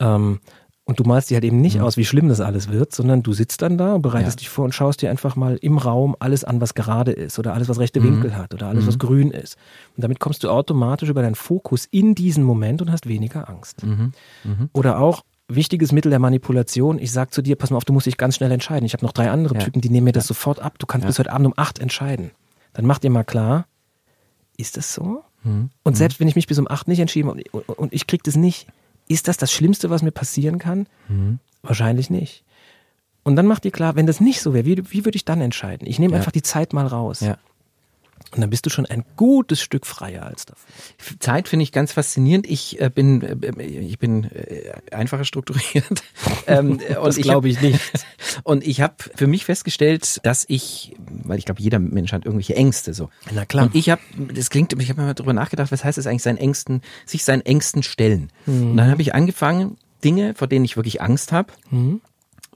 ähm, 0.00 0.40
und 0.84 0.98
du 0.98 1.04
malst 1.04 1.30
dir 1.30 1.36
halt 1.36 1.44
eben 1.44 1.60
nicht 1.60 1.76
mhm. 1.76 1.82
aus, 1.82 1.96
wie 1.96 2.04
schlimm 2.04 2.28
das 2.28 2.40
alles 2.40 2.68
wird, 2.68 2.92
sondern 2.92 3.22
du 3.22 3.32
sitzt 3.32 3.62
dann 3.62 3.78
da 3.78 3.94
und 3.94 4.02
bereitest 4.02 4.38
ja. 4.38 4.40
dich 4.40 4.48
vor 4.48 4.64
und 4.64 4.74
schaust 4.74 5.02
dir 5.02 5.10
einfach 5.10 5.36
mal 5.36 5.56
im 5.56 5.78
Raum 5.78 6.16
alles 6.18 6.42
an, 6.42 6.60
was 6.60 6.74
gerade 6.74 7.12
ist 7.12 7.38
oder 7.38 7.54
alles, 7.54 7.68
was 7.68 7.78
rechte 7.78 8.00
mhm. 8.00 8.04
Winkel 8.04 8.36
hat 8.36 8.54
oder 8.54 8.66
alles, 8.66 8.88
was 8.88 8.94
mhm. 8.94 9.00
grün 9.00 9.30
ist. 9.30 9.56
Und 9.96 10.02
damit 10.02 10.18
kommst 10.18 10.42
du 10.42 10.50
automatisch 10.50 11.08
über 11.08 11.22
deinen 11.22 11.36
Fokus 11.36 11.86
in 11.90 12.16
diesen 12.16 12.42
Moment 12.42 12.82
und 12.82 12.90
hast 12.90 13.06
weniger 13.06 13.48
Angst. 13.48 13.84
Mhm. 13.84 14.12
Oder 14.72 14.98
auch 14.98 15.22
wichtiges 15.54 15.92
Mittel 15.92 16.10
der 16.10 16.18
Manipulation. 16.18 16.98
Ich 16.98 17.12
sag 17.12 17.32
zu 17.32 17.42
dir, 17.42 17.56
pass 17.56 17.70
mal 17.70 17.76
auf, 17.76 17.84
du 17.84 17.92
musst 17.92 18.06
dich 18.06 18.16
ganz 18.16 18.36
schnell 18.36 18.50
entscheiden. 18.50 18.86
Ich 18.86 18.92
habe 18.92 19.04
noch 19.04 19.12
drei 19.12 19.30
andere 19.30 19.54
ja. 19.54 19.60
Typen, 19.60 19.80
die 19.80 19.90
nehmen 19.90 20.04
mir 20.04 20.12
das 20.12 20.24
ja. 20.24 20.28
sofort 20.28 20.60
ab. 20.60 20.78
Du 20.78 20.86
kannst 20.86 21.06
bis 21.06 21.18
heute 21.18 21.32
Abend 21.32 21.46
um 21.46 21.54
acht 21.56 21.78
entscheiden 21.78 22.30
dann 22.72 22.86
macht 22.86 23.04
ihr 23.04 23.10
mal 23.10 23.24
klar, 23.24 23.66
ist 24.56 24.76
das 24.76 24.94
so? 24.94 25.24
Mhm. 25.42 25.70
Und 25.82 25.96
selbst 25.96 26.20
wenn 26.20 26.28
ich 26.28 26.36
mich 26.36 26.46
bis 26.46 26.58
um 26.58 26.68
acht 26.68 26.88
nicht 26.88 27.00
entschieden 27.00 27.28
habe 27.28 27.42
und, 27.52 27.68
und 27.68 27.92
ich 27.92 28.06
kriege 28.06 28.22
das 28.24 28.36
nicht, 28.36 28.66
ist 29.08 29.28
das 29.28 29.36
das 29.36 29.52
Schlimmste, 29.52 29.90
was 29.90 30.02
mir 30.02 30.12
passieren 30.12 30.58
kann? 30.58 30.86
Mhm. 31.08 31.38
Wahrscheinlich 31.62 32.10
nicht. 32.10 32.44
Und 33.22 33.36
dann 33.36 33.46
macht 33.46 33.64
ihr 33.64 33.70
klar, 33.70 33.96
wenn 33.96 34.06
das 34.06 34.20
nicht 34.20 34.40
so 34.40 34.54
wäre, 34.54 34.64
wie, 34.66 34.82
wie 34.90 35.04
würde 35.04 35.16
ich 35.16 35.24
dann 35.24 35.40
entscheiden? 35.40 35.86
Ich 35.86 35.98
nehme 35.98 36.12
ja. 36.12 36.18
einfach 36.18 36.32
die 36.32 36.42
Zeit 36.42 36.72
mal 36.72 36.86
raus. 36.86 37.20
Und 38.32 38.40
dann 38.40 38.50
bist 38.50 38.64
du 38.66 38.70
schon 38.70 38.86
ein 38.86 39.04
gutes 39.16 39.60
Stück 39.60 39.86
freier 39.86 40.24
als 40.24 40.46
davor. 40.46 40.64
Zeit 41.18 41.48
finde 41.48 41.64
ich 41.64 41.72
ganz 41.72 41.92
faszinierend. 41.92 42.48
Ich 42.48 42.80
äh, 42.80 42.88
bin, 42.88 43.22
äh, 43.22 43.62
ich 43.62 43.98
bin 43.98 44.24
äh, 44.24 44.72
einfacher 44.92 45.24
strukturiert. 45.24 46.02
ähm, 46.46 46.80
das 46.94 47.16
glaube 47.16 47.48
ich 47.48 47.60
nicht. 47.60 47.80
Und 48.44 48.66
ich 48.66 48.80
habe 48.80 48.94
für 49.14 49.26
mich 49.26 49.44
festgestellt, 49.44 50.20
dass 50.22 50.44
ich, 50.48 50.94
weil 50.98 51.38
ich 51.38 51.44
glaube, 51.44 51.60
jeder 51.60 51.78
Mensch 51.78 52.12
hat 52.12 52.24
irgendwelche 52.24 52.54
Ängste 52.54 52.94
so. 52.94 53.10
Na 53.32 53.44
klar. 53.44 53.66
Und 53.66 53.74
ich 53.74 53.90
habe, 53.90 54.00
das 54.32 54.50
klingt, 54.50 54.72
ich 54.80 54.88
habe 54.90 55.00
mir 55.00 55.06
mal 55.08 55.14
drüber 55.14 55.32
nachgedacht, 55.32 55.72
was 55.72 55.84
heißt 55.84 55.98
es 55.98 56.06
eigentlich, 56.06 56.22
seinen 56.22 56.38
Ängsten, 56.38 56.82
sich 57.06 57.24
seinen 57.24 57.42
Ängsten 57.42 57.82
stellen. 57.82 58.30
Mhm. 58.46 58.70
Und 58.70 58.76
dann 58.76 58.90
habe 58.90 59.02
ich 59.02 59.14
angefangen, 59.14 59.76
Dinge, 60.04 60.34
vor 60.34 60.46
denen 60.46 60.64
ich 60.64 60.76
wirklich 60.76 61.02
Angst 61.02 61.32
habe, 61.32 61.52
mhm 61.70 62.00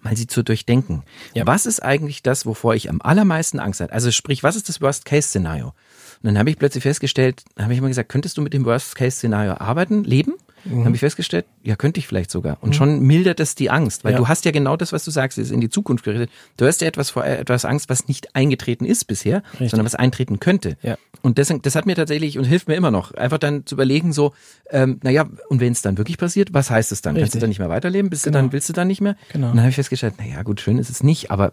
mal 0.05 0.17
sie 0.17 0.27
zu 0.27 0.45
durchdenken. 0.45 1.03
Ja. 1.33 1.47
Was 1.47 1.67
ist 1.67 1.83
eigentlich 1.83 2.23
das, 2.23 2.47
wovor 2.47 2.75
ich 2.75 2.91
am 2.91 3.01
allermeisten 3.03 3.59
Angst 3.59 3.81
habe? 3.81 3.93
Also 3.93 4.11
sprich, 4.11 4.43
was 4.43 4.55
ist 4.57 4.69
das 4.69 4.81
Worst-Case-Szenario? 4.81 5.69
Und 5.69 5.75
dann 6.23 6.39
habe 6.39 6.51
ich 6.51 6.59
plötzlich 6.59 6.83
festgestellt, 6.83 7.43
habe 7.59 7.73
ich 7.73 7.79
immer 7.79 7.89
gesagt, 7.89 8.09
könntest 8.09 8.37
du 8.37 8.43
mit 8.43 8.53
dem 8.53 8.65
Worst-Case-Szenario 8.65 9.55
arbeiten, 9.55 10.05
leben? 10.05 10.35
Mhm. 10.65 10.71
Dann 10.71 10.85
habe 10.87 10.95
ich 10.95 11.01
festgestellt, 11.01 11.47
ja, 11.63 11.77
könnte 11.77 12.01
ich 12.01 12.07
vielleicht 12.07 12.31
sogar. 12.31 12.59
Und 12.61 12.71
mhm. 12.71 12.75
schon 12.75 13.01
mildert 13.01 13.41
es 13.41 13.55
die 13.55 13.71
Angst, 13.71 14.05
weil 14.05 14.13
ja. 14.13 14.19
du 14.19 14.29
hast 14.29 14.45
ja 14.45 14.51
genau 14.51 14.77
das, 14.77 14.93
was 14.93 15.05
du 15.05 15.11
sagst, 15.11 15.39
ist 15.39 15.51
in 15.51 15.61
die 15.61 15.71
Zukunft 15.71 16.05
gerichtet. 16.05 16.31
Du 16.57 16.67
hast 16.67 16.81
ja 16.81 16.89
etwas 16.89 17.11
vor 17.11 17.25
etwas 17.25 17.65
Angst, 17.65 17.89
was 17.89 18.09
nicht 18.09 18.35
eingetreten 18.35 18.85
ist 18.85 19.05
bisher, 19.05 19.43
Richtig. 19.53 19.71
sondern 19.71 19.87
was 19.87 19.95
eintreten 19.95 20.41
könnte. 20.41 20.77
Ja. 20.83 20.97
Und 21.23 21.39
das, 21.39 21.53
das 21.63 21.75
hat 21.75 21.87
mir 21.87 21.95
tatsächlich 21.95 22.39
und 22.39 22.45
hilft 22.45 22.69
mir 22.69 22.75
immer 22.75 22.91
noch, 22.91 23.15
einfach 23.15 23.39
dann 23.39 23.65
zu 23.65 23.77
überlegen, 23.77 24.13
so, 24.13 24.35
ähm, 24.71 25.01
naja, 25.03 25.27
und 25.49 25.61
wenn 25.61 25.73
es 25.73 25.83
dann 25.83 25.97
wirklich 25.97 26.19
passiert, 26.19 26.53
was 26.53 26.71
heißt 26.71 26.93
es 26.93 27.01
dann? 27.01 27.15
Richtig. 27.15 27.25
Kannst 27.25 27.35
du 27.37 27.39
dann 27.41 27.49
nicht 27.49 27.59
mehr 27.61 27.71
weiterleben? 27.71 28.11
Bist 28.11 28.25
genau. 28.25 28.39
du 28.39 28.43
dann, 28.43 28.53
willst 28.53 28.69
du 28.69 28.73
dann 28.73 28.89
nicht 28.89 29.01
mehr? 29.01 29.17
Genau. 29.33 29.47
Und 29.47 29.55
dann 29.55 29.61
habe 29.61 29.71
ich 29.71 29.77
festgestellt, 29.77 30.15
naja, 30.19 30.43
gut, 30.43 30.61
schön 30.61 30.79
ist 30.79 30.91
es 30.91 31.03
nicht, 31.03 31.31
aber 31.31 31.53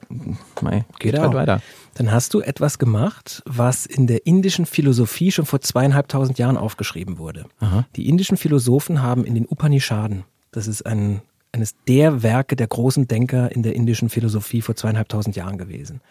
mei, 0.61 0.85
geht 0.99 1.13
genau. 1.13 1.23
halt 1.23 1.33
weiter. 1.33 1.61
Dann 1.95 2.11
hast 2.11 2.33
du 2.33 2.41
etwas 2.41 2.79
gemacht, 2.79 3.43
was 3.45 3.85
in 3.85 4.07
der 4.07 4.25
indischen 4.25 4.65
Philosophie 4.65 5.31
schon 5.31 5.45
vor 5.45 5.61
zweieinhalbtausend 5.61 6.37
Jahren 6.37 6.57
aufgeschrieben 6.57 7.17
wurde. 7.17 7.45
Aha. 7.59 7.85
Die 7.95 8.07
indischen 8.07 8.37
Philosophen 8.37 9.01
haben 9.01 9.25
in 9.25 9.35
den 9.35 9.45
Upanishaden, 9.45 10.23
das 10.51 10.67
ist 10.67 10.85
ein, 10.85 11.21
eines 11.51 11.75
der 11.87 12.23
Werke 12.23 12.55
der 12.55 12.67
großen 12.67 13.07
Denker 13.07 13.51
in 13.51 13.63
der 13.63 13.75
indischen 13.75 14.09
Philosophie 14.09 14.61
vor 14.61 14.75
zweieinhalbtausend 14.75 15.35
Jahren 15.35 15.57
gewesen. 15.57 16.01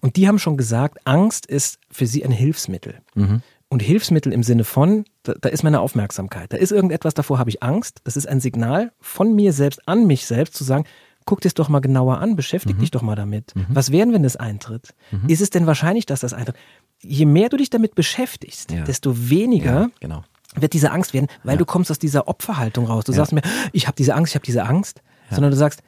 Und 0.00 0.16
die 0.16 0.28
haben 0.28 0.38
schon 0.38 0.56
gesagt, 0.56 0.98
Angst 1.04 1.46
ist 1.46 1.78
für 1.90 2.06
sie 2.06 2.24
ein 2.24 2.30
Hilfsmittel. 2.30 2.94
Mhm. 3.14 3.42
Und 3.70 3.82
Hilfsmittel 3.82 4.32
im 4.32 4.42
Sinne 4.42 4.64
von, 4.64 5.04
da, 5.24 5.34
da 5.38 5.50
ist 5.50 5.62
meine 5.62 5.80
Aufmerksamkeit. 5.80 6.54
Da 6.54 6.56
ist 6.56 6.72
irgendetwas, 6.72 7.12
davor 7.12 7.38
habe 7.38 7.50
ich 7.50 7.62
Angst. 7.62 8.00
Das 8.04 8.16
ist 8.16 8.26
ein 8.26 8.40
Signal 8.40 8.92
von 8.98 9.34
mir 9.34 9.52
selbst 9.52 9.86
an 9.86 10.06
mich 10.06 10.24
selbst 10.24 10.54
zu 10.54 10.64
sagen, 10.64 10.84
guck 11.28 11.40
dir 11.42 11.48
es 11.48 11.54
doch 11.54 11.68
mal 11.68 11.80
genauer 11.80 12.18
an, 12.18 12.36
beschäftige 12.36 12.74
Mhm. 12.74 12.80
dich 12.80 12.90
doch 12.90 13.02
mal 13.02 13.14
damit. 13.14 13.54
Mhm. 13.54 13.66
Was 13.68 13.92
wären, 13.92 14.12
wenn 14.12 14.22
das 14.22 14.36
eintritt? 14.36 14.94
Mhm. 15.10 15.28
Ist 15.28 15.40
es 15.40 15.50
denn 15.50 15.66
wahrscheinlich, 15.66 16.06
dass 16.06 16.20
das 16.20 16.32
eintritt? 16.32 16.56
je 17.00 17.26
mehr 17.26 17.48
du 17.48 17.56
dich 17.58 17.70
damit 17.70 17.94
beschäftigst, 17.94 18.72
Ja. 18.72 18.82
desto 18.82 19.30
weniger 19.30 19.72
Ja, 19.82 19.88
genau. 20.00 20.24
wird 20.56 20.72
diese 20.72 20.90
Angst 20.90 21.14
werden, 21.14 21.28
weil 21.44 21.54
Ja. 21.54 21.58
du 21.58 21.64
kommst 21.64 21.90
aus 21.92 22.00
dieser 22.00 22.26
Opferhaltung 22.26 22.86
raus. 22.86 23.04
Du 23.04 23.12
sagst 23.12 23.32
mir, 23.32 23.42
ich 23.72 23.86
habe 23.86 23.94
diese 23.94 24.14
Angst, 24.16 24.32
ich 24.32 24.34
habe 24.34 24.44
diese 24.44 24.64
Angst, 24.64 25.00
sondern 25.30 25.52
du 25.52 25.56
sagst, 25.56 25.80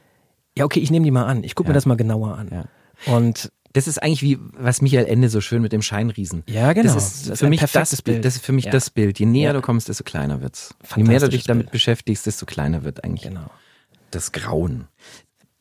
ja 0.56 0.64
okay, 0.64 0.78
ich 0.78 0.90
nehme 0.92 1.04
die 1.04 1.10
mal 1.10 1.24
an, 1.24 1.42
ich 1.42 1.56
gucke 1.56 1.68
mir 1.70 1.74
das 1.74 1.84
mal 1.86 1.96
genauer 1.96 2.36
an. 2.38 2.68
Und 3.06 3.50
Das 3.72 3.86
ist 3.86 4.02
eigentlich 4.02 4.22
wie, 4.22 4.36
was 4.58 4.82
Michael 4.82 5.06
Ende 5.06 5.28
so 5.28 5.40
schön 5.40 5.62
mit 5.62 5.72
dem 5.72 5.80
Scheinriesen. 5.82 6.42
Ja, 6.48 6.72
genau. 6.72 6.92
Das 6.92 6.96
ist 6.96 7.22
Das 7.26 7.32
ist 7.34 7.38
für 7.38 7.48
mich 7.48 7.60
das 7.60 7.72
Bild. 7.72 8.04
Bild. 8.04 8.24
Das 8.24 8.34
ist 8.34 8.44
für 8.44 8.50
mich 8.52 8.64
Ja. 8.64 8.72
das 8.72 8.90
Bild. 8.90 9.20
Je 9.20 9.26
näher 9.26 9.50
Ja. 9.50 9.52
du 9.52 9.60
kommst, 9.62 9.88
desto 9.88 10.02
kleiner 10.02 10.40
wird's. 10.42 10.74
Je 10.96 11.04
mehr 11.04 11.20
du 11.20 11.28
dich 11.28 11.44
damit 11.44 11.66
Bild. 11.66 11.72
beschäftigst, 11.72 12.26
desto 12.26 12.46
kleiner 12.46 12.82
wird 12.82 13.04
eigentlich 13.04 13.22
genau. 13.28 13.48
das 14.10 14.32
Grauen. 14.32 14.88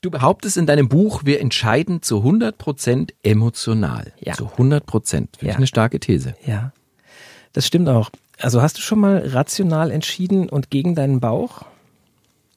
Du 0.01 0.09
behauptest 0.09 0.55
in 0.57 0.65
deinem 0.65 0.87
Buch, 0.87 1.23
wir 1.25 1.41
entscheiden 1.41 2.01
zu 2.01 2.19
100% 2.23 3.11
emotional. 3.23 4.13
Ja. 4.19 4.33
Zu 4.33 4.45
100%. 4.47 5.11
Finde 5.11 5.29
Ja. 5.41 5.49
ich 5.51 5.57
eine 5.57 5.67
starke 5.67 5.99
These. 5.99 6.35
Ja, 6.45 6.71
das 7.53 7.67
stimmt 7.67 7.89
auch. 7.89 8.09
Also 8.39 8.61
hast 8.61 8.77
du 8.77 8.81
schon 8.81 8.99
mal 8.99 9.17
rational 9.27 9.91
entschieden 9.91 10.47
und 10.47 10.69
gegen 10.69 10.95
deinen 10.95 11.19
Bauch? 11.19 11.63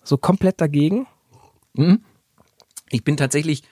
So 0.04 0.16
komplett 0.16 0.60
dagegen? 0.60 1.06
Ich 2.90 3.02
bin 3.02 3.16
tatsächlich 3.16 3.64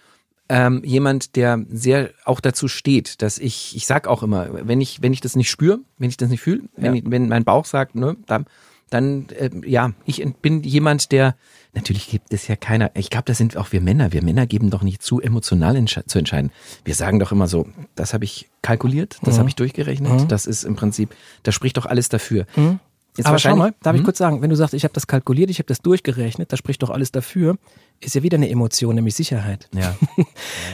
ähm, 0.48 0.82
jemand, 0.84 1.36
der 1.36 1.64
sehr 1.70 2.10
auch 2.24 2.40
dazu 2.40 2.66
steht, 2.66 3.22
dass 3.22 3.38
ich, 3.38 3.76
ich 3.76 3.86
sag 3.86 4.08
auch 4.08 4.24
immer, 4.24 4.48
wenn 4.66 4.80
ich, 4.80 5.00
wenn 5.00 5.12
ich 5.12 5.20
das 5.20 5.36
nicht 5.36 5.48
spüre, 5.50 5.78
wenn 5.98 6.08
ich 6.10 6.16
das 6.16 6.28
nicht 6.30 6.40
fühle, 6.40 6.62
wenn, 6.76 6.94
Ja. 6.96 7.00
ich, 7.00 7.04
wenn 7.08 7.28
mein 7.28 7.44
Bauch 7.44 7.64
sagt, 7.66 7.94
ne, 7.94 8.16
dann, 8.26 8.46
dann 8.90 9.26
äh, 9.38 9.50
ja, 9.64 9.92
ich 10.04 10.24
bin 10.42 10.62
jemand, 10.62 11.12
der, 11.12 11.36
natürlich 11.74 12.08
gibt 12.10 12.32
es 12.34 12.48
ja 12.48 12.56
keiner, 12.56 12.90
ich 12.94 13.08
glaube, 13.10 13.24
das 13.26 13.38
sind 13.38 13.56
auch 13.56 13.72
wir 13.72 13.80
Männer, 13.80 14.12
wir 14.12 14.22
Männer 14.22 14.46
geben 14.46 14.70
doch 14.70 14.82
nicht 14.82 15.02
zu, 15.02 15.20
emotional 15.20 15.76
entsche 15.76 16.04
zu 16.06 16.18
entscheiden. 16.18 16.50
Wir 16.84 16.94
sagen 16.94 17.18
doch 17.20 17.30
immer 17.32 17.46
so, 17.46 17.66
das 17.94 18.12
habe 18.14 18.24
ich 18.24 18.48
kalkuliert, 18.62 19.18
das 19.22 19.34
Mhm. 19.34 19.38
habe 19.38 19.48
ich 19.48 19.54
durchgerechnet, 19.56 20.30
das 20.30 20.46
ist 20.46 20.64
im 20.64 20.74
Prinzip, 20.76 21.14
da 21.44 21.52
spricht 21.52 21.76
doch 21.76 21.86
alles 21.86 22.08
dafür. 22.08 22.40
Jetzt 22.40 22.56
Mhm. 22.56 22.80
Aber 23.24 23.38
schau 23.38 23.56
mal, 23.56 23.74
darf 23.82 23.94
ich 23.94 24.00
Hm? 24.00 24.04
kurz 24.04 24.18
sagen, 24.18 24.40
wenn 24.42 24.50
du 24.50 24.56
sagst, 24.56 24.72
ich 24.74 24.84
habe 24.84 24.94
das 24.94 25.06
kalkuliert, 25.06 25.50
ich 25.50 25.58
habe 25.58 25.66
das 25.66 25.80
durchgerechnet, 25.80 26.52
da 26.52 26.56
spricht 26.56 26.82
doch 26.82 26.90
alles 26.90 27.12
dafür, 27.12 27.56
ist 28.00 28.14
ja 28.14 28.22
wieder 28.22 28.36
eine 28.36 28.48
Emotion, 28.50 28.94
nämlich 28.94 29.14
Sicherheit. 29.14 29.68
Ja. 29.74 29.96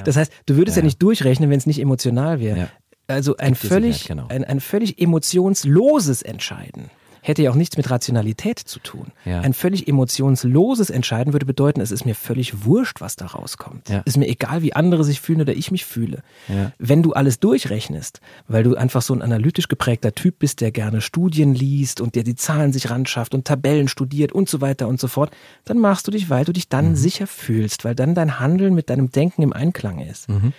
Das 0.04 0.16
heißt, 0.16 0.32
du 0.46 0.56
würdest 0.56 0.76
ja, 0.76 0.82
Ja. 0.82 0.84
nicht 0.86 1.02
durchrechnen, 1.02 1.50
wenn 1.50 1.58
es 1.58 1.66
nicht 1.66 1.80
emotional 1.80 2.40
wäre. 2.40 2.58
Ja. 2.58 2.68
Also 3.08 3.36
ein 3.36 3.52
Gibt 3.54 3.66
völlig, 3.66 4.06
genau. 4.06 4.26
ein, 4.28 4.44
ein 4.44 4.60
völlig 4.60 5.00
emotionsloses 5.00 6.22
Entscheiden 6.22 6.90
hätte 7.26 7.42
ja 7.42 7.50
auch 7.50 7.56
nichts 7.56 7.76
mit 7.76 7.90
Rationalität 7.90 8.58
zu 8.60 8.78
tun. 8.78 9.08
Ja. 9.24 9.40
Ein 9.40 9.52
völlig 9.52 9.88
emotionsloses 9.88 10.90
Entscheiden 10.90 11.32
würde 11.32 11.44
bedeuten, 11.44 11.80
es 11.80 11.90
ist 11.90 12.04
mir 12.06 12.14
völlig 12.14 12.64
wurscht, 12.64 13.00
was 13.00 13.16
da 13.16 13.26
rauskommt. 13.26 13.88
Ja. 13.88 14.02
Ist 14.04 14.16
mir 14.16 14.28
egal, 14.28 14.62
wie 14.62 14.74
andere 14.74 15.02
sich 15.02 15.20
fühlen 15.20 15.40
oder 15.40 15.52
ich 15.52 15.72
mich 15.72 15.84
fühle. 15.84 16.22
Ja. 16.48 16.70
Wenn 16.78 17.02
du 17.02 17.14
alles 17.14 17.40
durchrechnest, 17.40 18.20
weil 18.46 18.62
du 18.62 18.76
einfach 18.76 19.02
so 19.02 19.12
ein 19.12 19.22
analytisch 19.22 19.66
geprägter 19.66 20.12
Typ 20.14 20.38
bist, 20.38 20.60
der 20.60 20.70
gerne 20.70 21.00
Studien 21.00 21.52
liest 21.52 22.00
und 22.00 22.14
der 22.14 22.22
die 22.22 22.36
Zahlen 22.36 22.72
sich 22.72 22.90
ranschafft 22.90 23.34
und 23.34 23.44
Tabellen 23.44 23.88
studiert 23.88 24.30
und 24.30 24.48
so 24.48 24.60
weiter 24.60 24.86
und 24.86 25.00
so 25.00 25.08
fort, 25.08 25.30
dann 25.64 25.78
machst 25.78 26.06
du 26.06 26.12
dich, 26.12 26.30
weil 26.30 26.44
du 26.44 26.52
dich 26.52 26.68
dann 26.68 26.90
Mhm. 26.90 26.96
sicher 26.96 27.26
fühlst, 27.26 27.84
weil 27.84 27.96
dann 27.96 28.14
dein 28.14 28.38
Handeln 28.38 28.74
mit 28.74 28.88
deinem 28.88 29.10
Denken 29.10 29.42
im 29.42 29.52
Einklang 29.52 29.98
ist. 29.98 30.28
Mhm. 30.28 30.52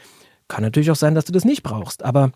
Kann 0.49 0.63
natürlich 0.63 0.91
auch 0.91 0.95
sein, 0.97 1.15
dass 1.15 1.26
du 1.26 1.32
das 1.32 1.45
nicht 1.45 1.63
brauchst, 1.63 2.03
aber 2.03 2.32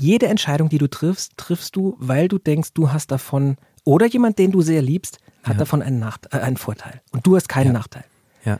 jede 0.00 0.26
Entscheidung, 0.26 0.68
die 0.68 0.78
du 0.78 0.88
triffst, 0.88 1.32
triffst 1.36 1.76
du, 1.76 1.96
weil 1.98 2.28
du 2.28 2.38
denkst, 2.38 2.70
du 2.74 2.92
hast 2.92 3.10
davon, 3.10 3.56
oder 3.84 4.06
jemand, 4.06 4.38
den 4.38 4.50
du 4.50 4.62
sehr 4.62 4.82
liebst, 4.82 5.18
hat 5.42 5.60
davon 5.60 5.82
einen, 5.82 5.98
Nacht, 5.98 6.28
äh, 6.32 6.38
einen 6.38 6.56
Vorteil. 6.56 7.00
Und 7.12 7.26
du 7.26 7.36
hast 7.36 7.48
keinen 7.48 7.72
Nachteil. 7.72 8.04
ja. 8.44 8.58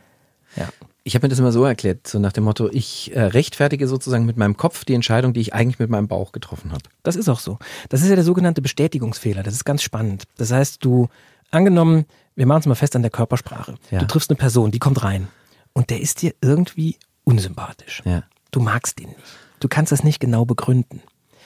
Ja. 0.57 0.69
Ich 1.03 1.15
habe 1.15 1.25
mir 1.25 1.31
das 1.31 1.39
immer 1.39 1.51
so 1.51 1.65
erklärt, 1.65 2.07
so 2.07 2.19
nach 2.19 2.33
dem 2.33 2.45
Motto, 2.45 2.69
ich 2.71 3.17
äh, 3.17 3.23
rechtfertige 3.23 3.89
sozusagen 3.89 4.27
mit 4.27 4.37
meinem 4.37 4.57
Kopf 4.59 4.85
die 4.85 4.93
Entscheidung, 4.93 5.33
die 5.33 5.41
ich 5.41 5.55
eigentlich 5.55 5.79
mit 5.79 5.89
meinem 5.89 6.09
Bauch 6.09 6.31
getroffen 6.33 6.73
habe. 6.73 6.83
Das 7.03 7.17
ist 7.17 7.29
auch 7.29 7.41
so. 7.41 7.59
Das 7.89 8.03
ist 8.03 8.09
ja 8.11 8.17
der 8.17 8.25
sogenannte 8.25 8.61
Bestätigungsfehler. 8.61 9.43
Das 9.43 9.55
ist 9.55 9.65
ganz 9.65 9.83
spannend. 9.83 10.25
Das 10.37 10.53
heißt, 10.53 10.85
du, 10.85 11.09
angenommen, 11.51 12.05
wir 12.37 12.47
machen 12.47 12.61
es 12.61 12.67
mal 12.67 12.75
fest 12.75 12.97
an 12.97 13.03
der 13.03 13.11
Körpersprache. 13.11 13.77
Ja. 13.91 14.01
Du 14.01 14.07
triffst 14.07 14.31
eine 14.31 14.37
Person, 14.37 14.73
die 14.73 14.79
kommt 14.79 15.03
rein 15.03 15.29
und 15.73 15.89
der 15.89 16.01
ist 16.01 16.21
dir 16.21 16.35
irgendwie 16.43 16.97
unsympathisch. 17.25 18.03
Ja. 18.05 18.25
Du 18.51 18.61
magst 18.61 19.01
ihn 19.01 19.09
nicht. 19.09 19.21
Du 19.61 19.69
kannst 19.69 19.93
das 19.93 20.05
nicht 20.05 20.21
genau 20.21 20.45
begründen. 20.45 21.01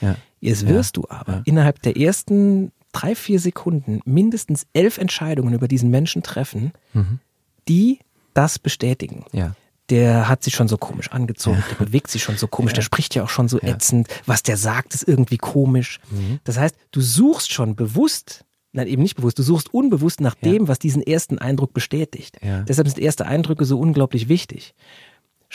Ja. 0.05 0.17
Jetzt 0.41 0.69
wirst 0.69 0.97
du 0.97 1.07
aber 1.09 1.43
innerhalb 1.47 1.81
der 1.83 1.97
ersten 1.97 2.71
drei, 2.93 3.15
vier 3.15 3.41
Sekunden 3.41 4.01
mindestens 4.05 4.67
elf 4.73 4.99
Entscheidungen 4.99 5.55
über 5.55 5.69
diesen 5.69 5.91
Menschen 5.91 6.23
treffen, 6.23 6.73
die 7.69 7.99
das 8.35 8.59
bestätigen. 8.59 9.25
Ja. 9.33 9.55
Der 9.91 10.29
hat 10.29 10.43
sich 10.43 10.55
schon 10.55 10.69
so 10.69 10.79
komisch 10.79 11.11
angezogen, 11.11 11.63
der 11.71 11.85
bewegt 11.85 12.11
sich 12.11 12.23
schon 12.23 12.37
so 12.37 12.47
komisch, 12.47 12.73
der 12.73 12.83
spricht 12.83 13.15
ja 13.15 13.23
auch 13.25 13.29
schon 13.29 13.49
so 13.49 13.61
ätzend, 13.61 14.09
was 14.25 14.43
der 14.43 14.57
sagt, 14.57 14.95
ist 14.95 15.07
irgendwie 15.07 15.37
komisch. 15.37 16.01
Mhm. 16.11 16.41
Das 16.45 16.59
heißt, 16.59 16.75
du 16.91 17.01
suchst 17.03 17.53
schon 17.53 17.77
bewusst, 17.77 18.45
nein, 18.73 18.87
eben 18.87 19.03
nicht 19.03 19.17
bewusst, 19.17 19.39
du 19.39 19.43
suchst 19.43 19.75
unbewusst 19.75 20.21
nach 20.23 20.35
dem, 20.35 20.69
was 20.69 20.79
diesen 20.79 21.03
ersten 21.03 21.39
Eindruck 21.39 21.75
bestätigt. 21.75 22.39
Ja. 22.43 22.63
Deshalb 22.63 22.89
sind 22.89 22.99
erste 22.99 23.27
Eindrücke 23.27 23.67
so 23.67 23.79
unglaublich 23.79 24.29
wichtig. 24.29 24.75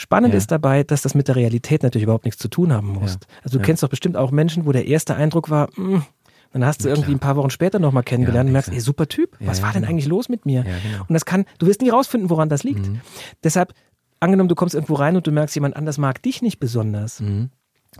Spannend 0.00 0.32
Ja. 0.32 0.38
ist 0.38 0.50
dabei, 0.50 0.82
dass 0.82 1.02
das 1.02 1.14
mit 1.14 1.28
der 1.28 1.36
Realität 1.36 1.82
natürlich 1.82 2.04
überhaupt 2.04 2.24
nichts 2.24 2.40
zu 2.40 2.48
tun 2.48 2.72
haben 2.72 2.88
muss. 2.88 3.18
Also 3.44 3.58
du 3.58 3.62
kennst 3.64 3.82
doch 3.82 3.90
bestimmt 3.90 4.16
auch 4.16 4.30
Menschen, 4.30 4.64
wo 4.64 4.72
der 4.72 4.86
erste 4.86 5.14
Eindruck 5.14 5.50
war, 5.50 5.68
mh, 5.76 6.06
dann 6.54 6.64
hast 6.64 6.82
du 6.82 6.88
irgendwie 6.88 7.12
ein 7.12 7.18
paar 7.18 7.36
Wochen 7.36 7.50
später 7.50 7.78
nochmal 7.78 8.02
kennengelernt 8.02 8.46
und 8.48 8.52
merkst, 8.54 8.72
ey, 8.72 8.80
super 8.80 9.08
Typ, 9.08 9.36
was 9.40 9.58
ja, 9.58 9.64
war 9.64 9.72
denn 9.74 9.82
genau. 9.82 9.90
eigentlich 9.92 10.06
los 10.08 10.30
mit 10.30 10.46
mir? 10.46 10.64
Ja, 10.66 10.78
genau. 10.82 11.04
Und 11.06 11.12
das 11.12 11.26
kann, 11.26 11.44
du 11.58 11.66
wirst 11.66 11.82
nie 11.82 11.90
rausfinden, 11.90 12.30
woran 12.30 12.48
das 12.48 12.64
liegt. 12.64 12.86
Mhm. 12.88 13.02
Deshalb, 13.44 13.74
angenommen, 14.20 14.48
du 14.48 14.54
kommst 14.54 14.74
irgendwo 14.74 14.94
rein 14.94 15.16
und 15.16 15.26
du 15.26 15.32
merkst, 15.32 15.54
jemand 15.54 15.76
anders 15.76 15.98
mag 15.98 16.22
dich 16.22 16.40
nicht 16.40 16.58
besonders. 16.60 17.20
Mhm. 17.20 17.50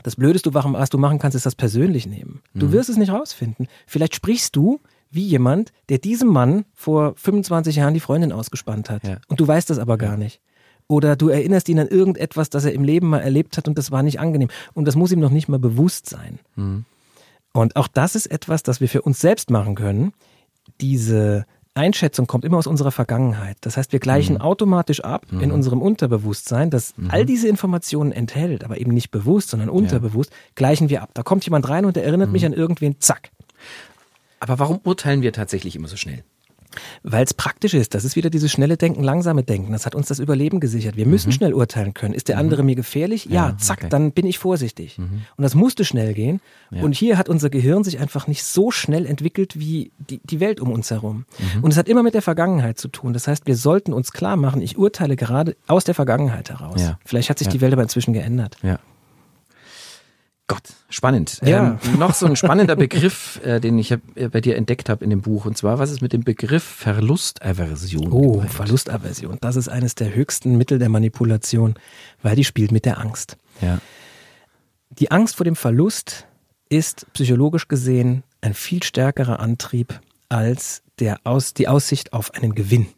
Das 0.03 0.17
Blödeste, 0.17 0.55
was 0.55 0.89
du 0.91 0.97
machen 0.99 1.19
kannst, 1.19 1.35
ist 1.37 1.45
das 1.47 1.55
persönlich 1.55 2.07
nehmen. 2.07 2.41
Du 2.55 2.67
Mhm. 2.69 2.73
wirst 2.73 2.89
es 2.89 2.97
nicht 2.97 3.13
rausfinden. 3.13 3.69
Vielleicht 3.87 4.15
sprichst 4.15 4.57
du 4.57 4.81
wie 5.11 5.27
jemand, 5.27 5.73
der 5.91 5.99
diesem 5.99 6.29
Mann 6.29 6.65
vor 6.73 7.13
25 7.17 7.77
Jahren 7.77 7.93
die 7.95 8.01
Freundin 8.01 8.33
ausgespannt 8.33 8.89
hat. 8.89 9.05
Ja. 9.05 9.19
Und 9.29 9.39
du 9.41 9.47
weißt 9.47 9.69
das 9.69 9.79
aber 9.79 9.99
gar 9.99 10.17
nicht. 10.17 10.41
Oder 10.91 11.15
du 11.15 11.29
erinnerst 11.29 11.69
ihn 11.69 11.79
an 11.79 11.87
irgendetwas, 11.87 12.51
das 12.51 12.65
er 12.65 12.73
im 12.73 12.83
Leben 12.83 13.09
mal 13.11 13.21
erlebt 13.21 13.57
hat 13.57 13.69
und 13.69 13.79
das 13.79 13.93
war 13.93 14.03
nicht 14.03 14.19
angenehm. 14.19 14.49
Und 14.75 14.87
das 14.87 14.97
muss 14.97 15.13
ihm 15.13 15.21
noch 15.21 15.31
nicht 15.31 15.49
mal 15.49 15.61
bewusst 15.61 16.09
sein. 16.09 16.41
Mhm. 16.57 16.85
Und 17.53 17.77
auch 17.77 17.87
das 17.87 18.17
ist 18.17 18.27
etwas, 18.27 18.65
das 18.65 18.81
wir 18.81 18.89
für 18.89 19.03
uns 19.03 19.21
selbst 19.21 19.51
machen 19.51 19.77
können. 19.77 20.13
Diese 20.81 21.47
Einschätzung 21.75 22.27
kommt 22.27 22.45
immer 22.45 22.59
aus 22.59 22.67
unserer 22.67 22.91
Vergangenheit. 22.91 23.57
Das 23.61 23.77
heißt, 23.77 23.93
wir 23.93 24.01
gleichen 24.01 24.35
Mhm. 24.35 24.41
automatisch 24.41 25.01
ab 25.05 25.27
in 25.31 25.53
unserem 25.53 25.81
Unterbewusstsein, 25.81 26.71
das 26.71 26.95
all 27.09 27.25
diese 27.25 27.47
Informationen 27.47 28.11
enthält, 28.11 28.65
aber 28.65 28.81
eben 28.81 28.91
nicht 28.93 29.13
bewusst, 29.13 29.51
sondern 29.51 29.69
unterbewusst, 29.69 30.33
gleichen 30.57 30.91
wir 30.91 31.03
ab. 31.03 31.11
Da 31.15 31.23
kommt 31.23 31.45
jemand 31.45 31.69
rein 31.69 31.85
und 31.85 31.97
er 31.97 32.03
erinnert 32.05 32.29
Mhm. 32.31 32.33
mich 32.33 32.45
an 32.47 32.53
irgendwen, 32.53 32.97
zack. 32.99 33.31
Aber 34.41 34.59
warum 34.59 34.81
urteilen 34.83 35.23
wir 35.23 35.33
tatsächlich 35.33 35.77
immer 35.77 35.87
so 35.87 35.97
schnell? 35.97 36.25
Weil 37.03 37.25
es 37.25 37.35
praktisch 37.35 37.75
ist. 37.75 37.95
Das 37.95 38.05
ist 38.05 38.17
wieder 38.17 38.31
dieses 38.31 38.51
schnelle 38.53 38.77
Denken, 38.77 39.03
langsame 39.03 39.43
Denken. 39.43 39.73
Das 39.73 39.87
hat 39.87 39.95
uns 39.95 40.09
das 40.09 40.19
Überleben 40.19 40.61
gesichert. 40.61 40.97
Wir 40.97 41.07
müssen 41.07 41.33
schnell 41.33 41.53
urteilen 41.55 41.95
können. 41.95 42.15
Ist 42.15 42.29
der 42.29 42.39
andere 42.39 42.63
mir 42.63 42.75
gefährlich? 42.77 43.25
Ja, 43.27 43.31
Mhm. 43.31 43.35
Ja, 43.51 43.57
zack, 43.59 43.79
okay. 43.79 43.87
Mhm. 43.87 43.91
dann 43.91 44.13
bin 44.13 44.27
ich 44.27 44.39
vorsichtig. 44.39 44.99
Und 44.99 45.43
das 45.43 45.55
musste 45.55 45.85
schnell 45.85 46.15
gehen. 46.15 46.41
Und 46.71 46.95
hier 46.95 47.19
hat 47.19 47.29
unser 47.29 47.51
Gehirn 47.51 47.85
sich 47.85 47.99
einfach 48.01 48.27
nicht 48.27 48.45
so 48.45 48.71
schnell 48.71 49.07
entwickelt 49.07 49.59
wie 49.59 49.93
die, 49.99 50.21
die 50.25 50.41
Welt 50.41 50.61
um 50.61 50.71
uns 50.73 50.91
herum. 50.91 51.25
Mhm. 51.57 51.65
Und 51.65 51.71
es 51.73 51.77
hat 51.79 51.89
immer 51.89 52.03
mit 52.03 52.15
der 52.15 52.23
Vergangenheit 52.23 52.79
zu 52.79 52.89
tun. 52.89 53.13
Das 53.13 53.27
heißt, 53.27 53.47
wir 53.47 53.57
sollten 53.57 53.93
uns 53.93 54.13
klar 54.13 54.37
machen, 54.37 54.63
ich 54.63 54.79
urteile 54.79 55.17
gerade 55.17 55.57
aus 55.67 55.85
der 55.85 55.95
Vergangenheit 55.95 56.51
heraus. 56.51 56.81
Ja. 56.83 56.99
Vielleicht 57.05 57.31
hat 57.31 57.39
sich 57.39 57.47
Ja. 57.47 57.53
die 57.53 57.61
Welt 57.61 57.73
aber 57.73 57.83
inzwischen 57.83 58.13
geändert. 58.13 58.57
Ja. 58.63 58.79
Gott, 60.51 60.75
spannend. 60.89 61.41
Ja. 61.45 61.79
Ähm, 61.85 61.99
noch 62.01 62.13
so 62.13 62.27
ein 62.27 62.35
spannender 62.35 62.75
Begriff, 62.75 63.41
äh, 63.45 63.61
den 63.61 63.79
ich 63.79 63.93
hab, 63.93 64.01
äh, 64.17 64.29
bei 64.29 64.41
dir 64.41 64.57
entdeckt 64.57 64.89
habe 64.89 65.05
in 65.05 65.11
dem 65.11 65.21
Buch. 65.23 65.45
Und 65.45 65.57
zwar, 65.57 65.79
was 65.79 65.93
ist 65.93 66.03
mit 66.03 66.13
dem 66.13 66.25
Begriff 66.25 66.65
Verlustaversion? 66.65 68.11
Oh, 68.11 68.33
gemeint? 68.33 68.53
Verlustaversion. 68.53 69.39
Das 69.41 69.55
ist 69.55 69.69
eines 69.69 69.95
der 69.95 70.13
höchsten 70.13 70.59
Mittel 70.59 70.81
der 70.81 70.89
Manipulation, 70.89 71.75
weil 72.21 72.35
die 72.35 72.43
spielt 72.43 72.73
mit 72.73 72.85
der 72.85 72.99
Angst. 72.99 73.37
Ja. 73.61 73.79
Die 74.91 75.13
Angst 75.13 75.37
vor 75.37 75.45
dem 75.45 75.55
Verlust 75.55 76.27
ist 76.69 77.07
psychologisch 77.13 77.69
gesehen 77.69 78.25
ein 78.41 78.55
viel 78.55 78.83
stärkerer 78.83 79.39
Antrieb 79.39 80.01
als 80.29 80.83
der 80.99 81.21
Aus, 81.23 81.55
die 81.55 81.69
Aussicht 81.69 82.13
auf 82.13 82.35
einen 82.35 82.57
Gewinn. 82.57 82.89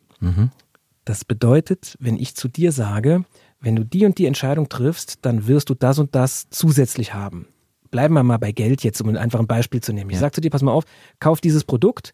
Das 1.05 1.25
bedeutet, 1.27 1.97
wenn 2.01 2.17
ich 2.17 2.35
zu 2.35 2.49
dir 2.49 2.73
sage, 2.73 3.25
wenn 3.63 3.77
du 3.77 3.85
die 3.85 4.05
und 4.05 4.19
die 4.19 4.27
Entscheidung 4.27 4.69
triffst, 4.69 5.19
dann 5.23 5.47
wirst 5.47 5.71
du 5.71 5.75
das 5.75 5.99
und 5.99 6.15
das 6.15 6.49
zusätzlich 6.51 7.15
haben. 7.15 7.47
Bleiben 7.91 8.15
wir 8.15 8.23
mal 8.23 8.39
bei 8.39 8.53
Geld 8.53 8.83
jetzt, 8.85 9.01
um 9.01 9.15
einfach 9.17 9.39
ein 9.39 9.47
Beispiel 9.47 9.81
zu 9.81 9.93
nehmen. 9.93 10.11
Ich 10.11 10.15
Ja. 10.17 10.21
sage 10.21 10.33
zu 10.33 10.41
dir, 10.41 10.51
pass 10.51 10.63
mal 10.63 10.73
auf, 10.73 10.85
kauf 11.21 11.41
dieses 11.41 11.65
Produkt 11.65 12.13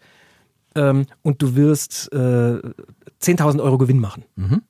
ähm, 0.75 1.07
und 1.23 1.41
du 1.43 1.57
wirst 1.57 2.13
äh, 2.13 2.17
10.000 2.17 3.63
Euro 3.63 3.79
Gewinn 3.79 3.99
machen. 3.99 4.25
Mhm. 4.37 4.63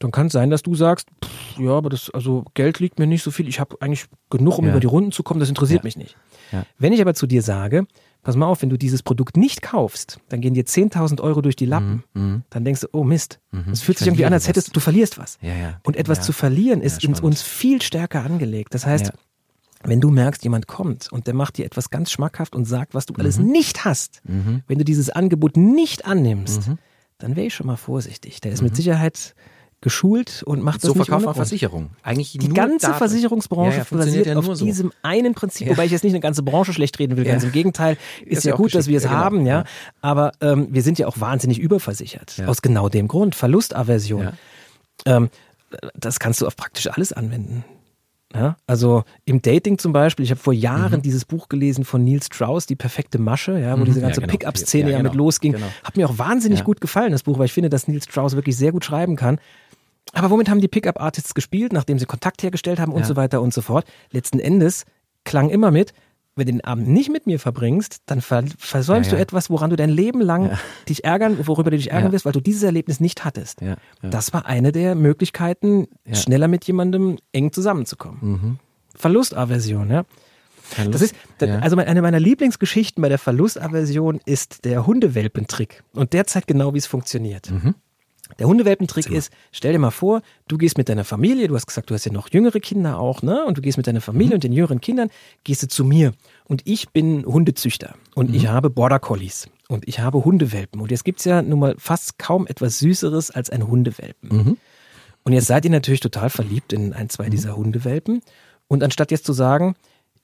Dann 0.00 0.10
kann 0.12 0.26
es 0.28 0.32
sein, 0.32 0.50
dass 0.50 0.62
du 0.62 0.74
sagst, 0.76 1.08
pff, 1.24 1.58
ja, 1.58 1.70
aber 1.72 1.88
das, 1.88 2.10
also 2.10 2.44
Geld 2.54 2.78
liegt 2.78 2.98
mir 3.00 3.06
nicht 3.06 3.22
so 3.22 3.30
viel, 3.32 3.48
ich 3.48 3.58
habe 3.58 3.76
eigentlich 3.80 4.06
genug, 4.30 4.58
um 4.58 4.64
Ja. 4.66 4.70
über 4.72 4.80
die 4.80 4.86
Runden 4.86 5.10
zu 5.12 5.22
kommen, 5.24 5.40
das 5.40 5.48
interessiert 5.48 5.82
Ja. 5.82 5.86
mich 5.86 5.96
nicht. 5.96 6.16
Wenn 6.78 6.92
ich 6.92 7.00
aber 7.00 7.14
zu 7.14 7.26
dir 7.26 7.42
sage, 7.42 7.86
pass 8.22 8.36
mal 8.36 8.46
auf, 8.46 8.62
wenn 8.62 8.68
du 8.68 8.76
dieses 8.76 9.02
Produkt 9.02 9.36
nicht 9.36 9.62
kaufst, 9.62 10.20
dann 10.28 10.40
gehen 10.40 10.54
dir 10.54 10.64
10.000 10.64 11.20
Euro 11.20 11.40
durch 11.40 11.56
die 11.56 11.66
Lappen, 11.66 12.04
Mhm. 12.14 12.42
dann 12.50 12.64
denkst 12.64 12.82
du, 12.82 12.88
oh 12.92 13.04
Mist, 13.04 13.40
es 13.72 13.80
fühlt 13.80 13.96
Ich 13.96 13.98
sich 14.00 14.08
irgendwie 14.08 14.24
an, 14.24 14.32
als 14.32 14.48
hättest 14.48 14.74
du 14.74 14.80
verlierst 14.80 15.18
was. 15.18 15.38
Ja, 15.40 15.54
ja. 15.54 15.80
Und 15.84 15.96
etwas 15.96 16.18
Ja. 16.18 16.24
zu 16.24 16.32
verlieren 16.32 16.80
ist 16.80 17.04
in 17.04 17.14
uns 17.14 17.42
viel 17.42 17.80
stärker 17.82 18.24
angelegt. 18.24 18.74
Das 18.74 18.84
heißt, 18.86 19.12
wenn 19.84 20.00
du 20.00 20.10
merkst, 20.10 20.42
jemand 20.42 20.66
kommt 20.66 21.10
und 21.12 21.26
der 21.26 21.34
macht 21.34 21.56
dir 21.56 21.64
etwas 21.64 21.90
ganz 21.90 22.10
schmackhaft 22.10 22.54
und 22.56 22.64
sagt, 22.64 22.94
was 22.94 23.06
du 23.06 23.14
mhm. 23.14 23.20
alles 23.20 23.38
nicht 23.38 23.84
hast, 23.84 24.20
mhm. 24.24 24.62
wenn 24.66 24.78
du 24.78 24.84
dieses 24.84 25.10
Angebot 25.10 25.56
nicht 25.56 26.04
annimmst, 26.04 26.68
mhm. 26.68 26.78
dann 27.18 27.36
wäre 27.36 27.46
ich 27.46 27.54
schon 27.54 27.66
mal 27.66 27.76
vorsichtig. 27.76 28.40
Der 28.40 28.52
ist 28.52 28.62
mit 28.62 28.72
mhm. 28.72 28.76
Sicherheit 28.76 29.34
geschult 29.80 30.42
und 30.42 30.62
macht 30.62 30.80
so 30.80 30.88
das 30.88 30.96
nicht 30.96 31.06
verkauft 31.06 31.26
man 31.26 31.34
Versicherung. 31.34 31.90
Eigentlich 32.02 32.32
die 32.32 32.48
ganze 32.48 32.86
dafür. 32.86 32.98
Versicherungsbranche 33.08 33.78
ja, 33.78 33.86
ja, 33.90 33.96
basiert 33.96 34.26
ja 34.26 34.36
auf 34.36 34.44
so. 34.56 34.64
diesem 34.64 34.92
einen 35.02 35.34
Prinzip, 35.34 35.68
wobei 35.68 35.84
ich 35.84 35.92
jetzt 35.92 36.02
nicht 36.02 36.14
eine 36.14 36.20
ganze 36.20 36.42
Branche 36.42 36.72
schlecht 36.72 36.98
reden 36.98 37.16
will. 37.16 37.24
Ganz 37.24 37.44
im 37.44 37.52
Gegenteil, 37.52 37.96
ist, 38.24 38.38
ist 38.38 38.44
ja 38.44 38.56
gut, 38.56 38.74
dass 38.74 38.88
wir 38.88 38.96
es 38.96 39.04
genau. 39.04 39.14
haben, 39.14 39.46
ja. 39.46 39.64
Aber 40.00 40.32
ähm, 40.40 40.68
wir 40.70 40.82
sind 40.82 40.98
ja 40.98 41.06
auch 41.06 41.20
wahnsinnig 41.20 41.58
überversichert 41.58 42.42
aus 42.46 42.62
genau 42.62 42.88
dem 42.88 43.06
Grund 43.06 43.34
Verlustaversion. 43.34 44.30
Ähm, 45.06 45.30
das 45.94 46.18
kannst 46.18 46.40
du 46.40 46.46
auf 46.46 46.56
praktisch 46.56 46.88
alles 46.88 47.12
anwenden. 47.12 47.64
Ja, 48.34 48.56
also 48.66 49.04
im 49.24 49.40
Dating 49.40 49.78
zum 49.78 49.94
Beispiel, 49.94 50.22
ich 50.22 50.30
habe 50.30 50.40
vor 50.40 50.52
Jahren 50.52 50.98
mhm. 50.98 51.02
dieses 51.02 51.24
Buch 51.24 51.48
gelesen 51.48 51.84
von 51.84 52.04
Neil 52.04 52.22
Strauss, 52.22 52.66
Die 52.66 52.76
perfekte 52.76 53.18
Masche, 53.18 53.58
ja, 53.58 53.72
wo 53.72 53.80
mhm. 53.80 53.84
diese 53.86 54.02
ganze 54.02 54.20
ja, 54.20 54.26
genau. 54.26 54.38
Pickup-Szene 54.38 54.90
ja, 54.90 54.98
genau. 54.98 55.08
ja, 55.08 55.10
mit 55.10 55.14
losging. 55.14 55.52
Genau. 55.52 55.66
Hat 55.82 55.96
mir 55.96 56.06
auch 56.06 56.18
wahnsinnig 56.18 56.62
gut 56.62 56.82
gefallen, 56.82 57.12
das 57.12 57.22
Buch, 57.22 57.38
weil 57.38 57.46
ich 57.46 57.54
finde, 57.54 57.70
dass 57.70 57.88
Neil 57.88 58.02
Strauss 58.02 58.36
wirklich 58.36 58.56
sehr 58.56 58.72
gut 58.72 58.84
schreiben 58.84 59.16
kann. 59.16 59.40
Aber 60.12 60.30
womit 60.30 60.48
haben 60.48 60.60
die 60.60 60.68
Pickup-Artists 60.68 61.34
gespielt, 61.34 61.72
nachdem 61.72 61.98
sie 61.98 62.06
Kontakt 62.06 62.42
hergestellt 62.42 62.80
haben 62.80 62.92
und 62.92 63.04
so 63.04 63.16
weiter 63.16 63.42
und 63.42 63.52
so 63.52 63.60
fort? 63.62 63.86
Letzten 64.10 64.40
Endes 64.40 64.84
klang 65.24 65.50
immer 65.50 65.70
mit, 65.70 65.92
wenn 66.38 66.46
du 66.46 66.52
den 66.52 66.64
Abend 66.64 66.88
nicht 66.88 67.10
mit 67.10 67.26
mir 67.26 67.38
verbringst, 67.38 68.02
dann 68.06 68.20
versäumst 68.20 68.88
ja, 68.88 68.96
ja. 68.96 69.16
du 69.16 69.16
etwas, 69.16 69.50
woran 69.50 69.70
du 69.70 69.76
dein 69.76 69.90
Leben 69.90 70.20
lang 70.20 70.50
ja. 70.50 70.58
dich 70.88 71.04
ärgern, 71.04 71.46
worüber 71.46 71.70
du 71.70 71.76
dich 71.76 71.90
ärgern 71.90 72.12
wirst, 72.12 72.24
weil 72.24 72.32
du 72.32 72.40
dieses 72.40 72.62
Erlebnis 72.62 73.00
nicht 73.00 73.24
hattest. 73.24 73.60
Das 74.02 74.32
war 74.32 74.46
eine 74.46 74.72
der 74.72 74.94
Möglichkeiten, 74.94 75.88
schneller 76.12 76.48
mit 76.48 76.64
jemandem 76.64 77.18
eng 77.32 77.52
zusammenzukommen. 77.52 78.18
Mhm. 78.20 78.58
Verlustaversion, 78.94 79.90
ja. 79.90 80.04
Verlust, 80.62 80.94
das 80.94 81.02
ist, 81.02 81.14
also 81.62 81.76
eine 81.76 82.02
meiner 82.02 82.20
Lieblingsgeschichten 82.20 83.00
bei 83.00 83.08
der 83.08 83.18
Verlustaversion 83.18 84.20
ist 84.26 84.64
der 84.64 84.86
Hundewelpentrick. 84.86 85.82
Und 85.94 86.12
der 86.12 86.26
zeigt 86.26 86.46
genau, 86.46 86.74
wie 86.74 86.78
es 86.78 86.86
funktioniert. 86.86 87.50
Mhm. 87.50 87.74
Der 88.38 88.46
Hundewelpentrick 88.46 89.10
ist, 89.10 89.32
stell 89.52 89.72
dir 89.72 89.78
mal 89.78 89.90
vor, 89.90 90.22
du 90.46 90.58
gehst 90.58 90.78
mit 90.78 90.88
deiner 90.88 91.04
Familie, 91.04 91.48
du 91.48 91.54
hast 91.54 91.66
gesagt, 91.66 91.90
du 91.90 91.94
hast 91.94 92.04
ja 92.04 92.12
noch 92.12 92.28
jüngere 92.30 92.60
Kinder 92.60 92.98
auch, 92.98 93.22
ne? 93.22 93.44
Und 93.44 93.58
du 93.58 93.62
gehst 93.62 93.76
mit 93.76 93.86
deiner 93.86 94.00
Familie 94.00 94.30
mhm. 94.30 94.34
und 94.34 94.44
den 94.44 94.52
jüngeren 94.52 94.80
Kindern, 94.80 95.10
gehst 95.44 95.62
du 95.62 95.68
zu 95.68 95.84
mir. 95.84 96.12
Und 96.44 96.62
ich 96.64 96.90
bin 96.90 97.24
Hundezüchter 97.24 97.94
und 98.14 98.30
mhm. 98.30 98.36
ich 98.36 98.48
habe 98.48 98.70
Border 98.70 98.98
Collies 98.98 99.48
und 99.68 99.88
ich 99.88 100.00
habe 100.00 100.24
Hundewelpen. 100.24 100.80
Und 100.80 100.90
jetzt 100.90 101.04
gibt's 101.04 101.24
ja 101.24 101.42
nun 101.42 101.58
mal 101.58 101.74
fast 101.78 102.18
kaum 102.18 102.46
etwas 102.46 102.78
Süßeres 102.78 103.30
als 103.30 103.50
ein 103.50 103.66
Hundewelpen. 103.66 104.28
Mhm. 104.28 104.56
Und 105.24 105.32
jetzt 105.32 105.46
seid 105.46 105.64
ihr 105.64 105.70
natürlich 105.70 106.00
total 106.00 106.30
verliebt 106.30 106.72
in 106.72 106.92
ein, 106.92 107.08
zwei 107.10 107.26
mhm. 107.26 107.30
dieser 107.30 107.56
Hundewelpen. 107.56 108.22
Und 108.68 108.82
anstatt 108.82 109.10
jetzt 109.10 109.26
zu 109.26 109.32
sagen, 109.32 109.74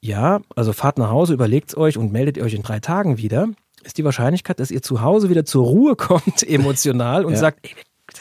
ja, 0.00 0.40
also 0.54 0.72
fahrt 0.72 0.98
nach 0.98 1.10
Hause, 1.10 1.34
überlegt's 1.34 1.76
euch 1.76 1.96
und 1.96 2.12
meldet 2.12 2.38
euch 2.38 2.54
in 2.54 2.62
drei 2.62 2.78
Tagen 2.78 3.18
wieder, 3.18 3.48
ist 3.82 3.98
die 3.98 4.04
Wahrscheinlichkeit, 4.04 4.60
dass 4.60 4.70
ihr 4.70 4.82
zu 4.82 5.00
Hause 5.00 5.30
wieder 5.30 5.44
zur 5.44 5.64
Ruhe 5.64 5.96
kommt, 5.96 6.42
emotional 6.46 7.24
und 7.24 7.32
ja. 7.32 7.38
sagt, 7.38 7.60
ey, 7.62 7.74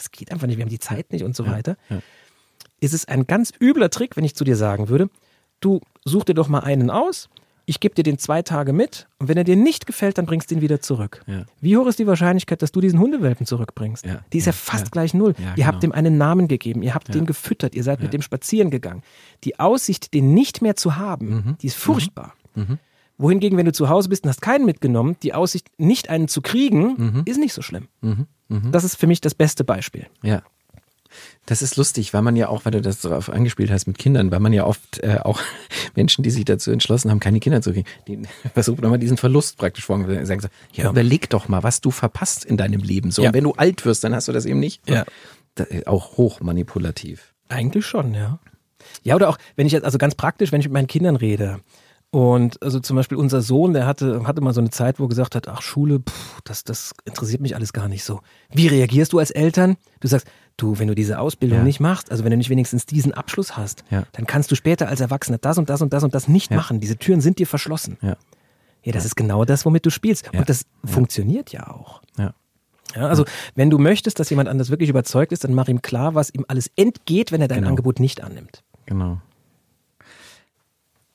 das 0.03 0.11
geht 0.11 0.31
einfach 0.31 0.47
nicht, 0.47 0.57
wir 0.57 0.63
haben 0.63 0.69
die 0.69 0.79
Zeit 0.79 1.11
nicht 1.11 1.23
und 1.23 1.35
so 1.35 1.47
weiter, 1.47 1.77
ja. 1.89 1.99
ist 2.79 2.93
es 2.93 3.05
ein 3.05 3.25
ganz 3.25 3.51
übler 3.59 3.89
Trick, 3.89 4.17
wenn 4.17 4.23
ich 4.23 4.35
zu 4.35 4.43
dir 4.43 4.55
sagen 4.55 4.89
würde, 4.89 5.09
du 5.59 5.81
such 6.03 6.25
dir 6.25 6.33
doch 6.33 6.49
mal 6.49 6.59
einen 6.59 6.89
aus, 6.89 7.29
ich 7.65 7.79
gebe 7.79 7.95
dir 7.95 8.03
den 8.03 8.17
zwei 8.17 8.41
Tage 8.41 8.73
mit 8.73 9.07
und 9.19 9.29
wenn 9.29 9.37
er 9.37 9.45
dir 9.45 9.55
nicht 9.55 9.85
gefällt, 9.85 10.17
dann 10.17 10.25
bringst 10.25 10.51
du 10.51 10.55
ihn 10.55 10.61
wieder 10.61 10.81
zurück. 10.81 11.23
Ja. 11.27 11.45
Wie 11.61 11.77
hoch 11.77 11.87
ist 11.87 11.97
die 11.97 12.07
Wahrscheinlichkeit, 12.07 12.61
dass 12.61 12.73
du 12.73 12.81
diesen 12.81 12.99
Hundewelpen 12.99 13.45
zurückbringst? 13.45 14.05
Ja. 14.05 14.19
Die 14.33 14.39
ist 14.39 14.45
ja, 14.45 14.51
ja 14.51 14.57
fast 14.57 14.91
gleich 14.91 15.13
null. 15.13 15.33
ihr 15.37 15.53
genau. 15.55 15.67
habt 15.67 15.81
dem 15.81 15.93
einen 15.93 16.17
Namen 16.17 16.49
gegeben, 16.49 16.83
ihr 16.83 16.93
habt 16.93 17.13
den 17.13 17.25
gefüttert, 17.25 17.73
ihr 17.73 17.83
seid 17.83 18.01
mit 18.01 18.11
dem 18.11 18.21
spazieren 18.21 18.69
gegangen. 18.69 19.01
Die 19.45 19.59
Aussicht, 19.59 20.13
den 20.13 20.33
nicht 20.33 20.61
mehr 20.61 20.75
zu 20.75 20.97
haben, 20.97 21.29
mhm. 21.29 21.57
die 21.61 21.67
ist 21.67 21.77
furchtbar. 21.77 22.33
Mhm. 22.55 22.63
Mhm. 22.63 22.79
Wohingegen, 23.17 23.57
wenn 23.57 23.65
du 23.65 23.73
zu 23.73 23.89
Hause 23.89 24.09
bist 24.09 24.23
und 24.23 24.29
hast 24.29 24.41
keinen 24.41 24.65
mitgenommen, 24.65 25.15
die 25.21 25.33
Aussicht, 25.33 25.67
nicht 25.77 26.09
einen 26.09 26.27
zu 26.27 26.41
kriegen, 26.41 26.95
mhm. 26.97 27.21
ist 27.25 27.37
nicht 27.37 27.53
so 27.53 27.61
schlimm. 27.61 27.87
Mhm. 28.01 28.27
Mhm. 28.49 28.71
Das 28.71 28.83
ist 28.83 28.95
für 28.95 29.07
mich 29.07 29.21
das 29.21 29.35
beste 29.35 29.63
Beispiel. 29.63 30.07
Ja. 30.23 30.41
Das 31.45 31.61
ist 31.61 31.75
lustig, 31.75 32.13
weil 32.13 32.21
man 32.21 32.35
ja 32.35 32.47
auch, 32.47 32.65
weil 32.65 32.71
du 32.71 32.81
das 32.81 33.01
darauf 33.01 33.29
angespielt 33.29 33.69
hast 33.69 33.85
mit 33.85 33.97
Kindern, 33.97 34.31
weil 34.31 34.39
man 34.39 34.53
ja 34.53 34.65
oft 34.65 34.99
äh, 35.03 35.19
auch 35.21 35.41
Menschen, 35.95 36.23
die 36.23 36.31
sich 36.31 36.45
dazu 36.45 36.71
entschlossen 36.71 37.11
haben, 37.11 37.19
keine 37.19 37.39
Kinder 37.39 37.61
zu 37.61 37.71
kriegen, 37.71 37.87
die 38.07 38.23
versuchen 38.53 38.81
nochmal 38.81 38.99
diesen 38.99 39.17
Verlust 39.17 39.57
praktisch 39.57 39.85
vor 39.85 39.99
sagen 40.25 40.41
so, 40.41 40.47
ja, 40.73 40.85
ja, 40.85 40.89
überleg 40.89 41.29
doch 41.29 41.47
mal, 41.47 41.63
was 41.63 41.81
du 41.81 41.91
verpasst 41.91 42.45
in 42.45 42.57
deinem 42.57 42.81
Leben. 42.81 43.11
So, 43.11 43.21
ja. 43.21 43.29
und 43.29 43.35
wenn 43.35 43.43
du 43.43 43.53
alt 43.53 43.85
wirst, 43.85 44.03
dann 44.03 44.15
hast 44.15 44.27
du 44.27 44.31
das 44.31 44.45
eben 44.45 44.59
nicht. 44.59 44.87
Ja. 44.89 45.05
Das, 45.55 45.67
auch 45.85 46.17
hochmanipulativ. 46.17 47.33
Eigentlich 47.49 47.85
schon, 47.85 48.13
ja. 48.13 48.39
Ja, 49.03 49.15
oder 49.15 49.29
auch, 49.29 49.37
wenn 49.55 49.67
ich 49.67 49.73
jetzt, 49.73 49.85
also 49.85 49.97
ganz 49.97 50.15
praktisch, 50.15 50.51
wenn 50.51 50.61
ich 50.61 50.67
mit 50.67 50.73
meinen 50.73 50.87
Kindern 50.87 51.15
rede, 51.15 51.59
und 52.13 52.61
also 52.61 52.79
zum 52.79 52.95
Beispiel 52.95 53.17
unser 53.17 53.41
Sohn, 53.41 53.73
der 53.73 53.87
hatte, 53.87 54.27
hatte 54.27 54.39
mal 54.39 54.53
so 54.53 54.61
eine 54.61 54.69
Zeit, 54.69 54.99
wo 54.99 55.05
er 55.05 55.09
gesagt 55.09 55.33
hat, 55.33 55.47
ach 55.47 55.63
Schule, 55.63 55.99
pff, 55.99 56.41
das, 56.43 56.63
das 56.63 56.93
interessiert 57.05 57.41
mich 57.41 57.55
alles 57.55 57.73
gar 57.73 57.87
nicht 57.87 58.03
so. 58.03 58.21
Wie 58.51 58.67
reagierst 58.67 59.13
du 59.13 59.17
als 59.17 59.31
Eltern? 59.31 59.77
Du 59.99 60.07
sagst, 60.07 60.27
du, 60.55 60.77
wenn 60.77 60.87
du 60.87 60.93
diese 60.93 61.17
Ausbildung 61.17 61.57
ja. 61.57 61.63
nicht 61.63 61.79
machst, 61.79 62.11
also 62.11 62.23
wenn 62.23 62.29
du 62.29 62.37
nicht 62.37 62.51
wenigstens 62.51 62.85
diesen 62.85 63.15
Abschluss 63.15 63.57
hast, 63.57 63.83
ja. 63.89 64.03
dann 64.11 64.27
kannst 64.27 64.51
du 64.51 64.55
später 64.55 64.89
als 64.89 65.01
Erwachsener 65.01 65.39
das 65.39 65.57
und 65.57 65.71
das 65.71 65.81
und 65.81 65.91
das 65.91 66.03
und 66.03 66.13
das 66.13 66.27
nicht 66.27 66.51
ja. 66.51 66.57
machen. 66.57 66.79
Diese 66.79 66.97
Türen 66.97 67.19
sind 67.19 67.39
dir 67.39 67.47
verschlossen. 67.47 67.97
Ja, 68.03 68.15
das 68.91 69.05
ist 69.05 69.15
genau 69.15 69.43
das, 69.43 69.65
womit 69.65 69.83
du 69.83 69.89
spielst. 69.89 70.31
Und 70.35 70.47
das 70.47 70.67
funktioniert 70.85 71.51
ja 71.51 71.67
auch. 71.71 72.03
Ja. 72.19 72.35
Ja, 72.95 73.07
also 73.07 73.25
wenn 73.55 73.71
du 73.71 73.79
möchtest, 73.79 74.19
dass 74.19 74.29
jemand 74.29 74.49
anders 74.49 74.69
wirklich 74.69 74.89
überzeugt 74.91 75.31
ist, 75.31 75.45
dann 75.45 75.55
mach 75.55 75.67
ihm 75.67 75.81
klar, 75.81 76.13
was 76.13 76.29
ihm 76.29 76.45
alles 76.47 76.69
entgeht, 76.75 77.31
wenn 77.31 77.41
er 77.41 77.47
dein 77.47 77.61
genau. 77.61 77.69
Angebot 77.69 77.99
nicht 77.99 78.23
annimmt. 78.23 78.61
Genau. 78.85 79.19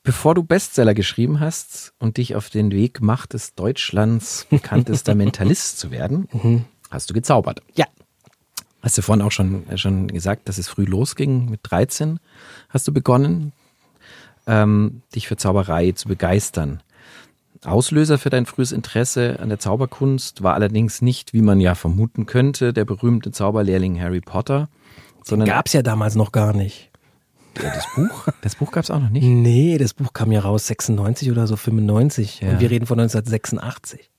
Bevor 0.08 0.34
du 0.34 0.42
Bestseller 0.42 0.94
geschrieben 0.94 1.38
hast 1.38 1.92
und 1.98 2.16
dich 2.16 2.34
auf 2.34 2.48
den 2.48 2.70
Weg 2.72 3.02
machtest, 3.02 3.58
Deutschlands 3.58 4.46
bekanntester 4.48 5.14
Mentalist 5.14 5.78
zu 5.78 5.90
werden, 5.90 6.28
mhm. 6.32 6.64
hast 6.90 7.10
du 7.10 7.14
gezaubert. 7.14 7.60
Ja. 7.74 7.84
Hast 8.80 8.96
du 8.96 9.02
vorhin 9.02 9.22
auch 9.22 9.32
schon, 9.32 9.66
schon 9.76 10.08
gesagt, 10.08 10.48
dass 10.48 10.56
es 10.56 10.66
früh 10.66 10.86
losging. 10.86 11.50
Mit 11.50 11.60
13 11.64 12.20
hast 12.70 12.88
du 12.88 12.92
begonnen, 12.94 13.52
ähm, 14.46 15.02
dich 15.14 15.28
für 15.28 15.36
Zauberei 15.36 15.92
zu 15.92 16.08
begeistern. 16.08 16.82
Auslöser 17.66 18.16
für 18.16 18.30
dein 18.30 18.46
frühes 18.46 18.72
Interesse 18.72 19.38
an 19.40 19.50
der 19.50 19.58
Zauberkunst 19.58 20.42
war 20.42 20.54
allerdings 20.54 21.02
nicht, 21.02 21.34
wie 21.34 21.42
man 21.42 21.60
ja 21.60 21.74
vermuten 21.74 22.24
könnte, 22.24 22.72
der 22.72 22.86
berühmte 22.86 23.30
Zauberlehrling 23.30 24.00
Harry 24.00 24.22
Potter. 24.22 24.70
Sondern 25.22 25.48
gab 25.50 25.66
es 25.66 25.74
ja 25.74 25.82
damals 25.82 26.14
noch 26.14 26.32
gar 26.32 26.54
nicht. 26.54 26.87
Ja, 27.56 27.74
das 27.74 27.86
Buch? 27.94 28.28
Das 28.42 28.56
Buch 28.56 28.70
gab 28.72 28.84
es 28.84 28.90
auch 28.90 29.00
noch 29.00 29.10
nicht? 29.10 29.24
Nee, 29.24 29.78
das 29.78 29.94
Buch 29.94 30.12
kam 30.12 30.32
ja 30.32 30.40
raus 30.40 30.66
96 30.66 31.30
oder 31.30 31.46
so, 31.46 31.56
95. 31.56 32.40
Ja. 32.40 32.50
Und 32.50 32.60
wir 32.60 32.70
reden 32.70 32.86
von 32.86 32.98
1986. 33.00 34.10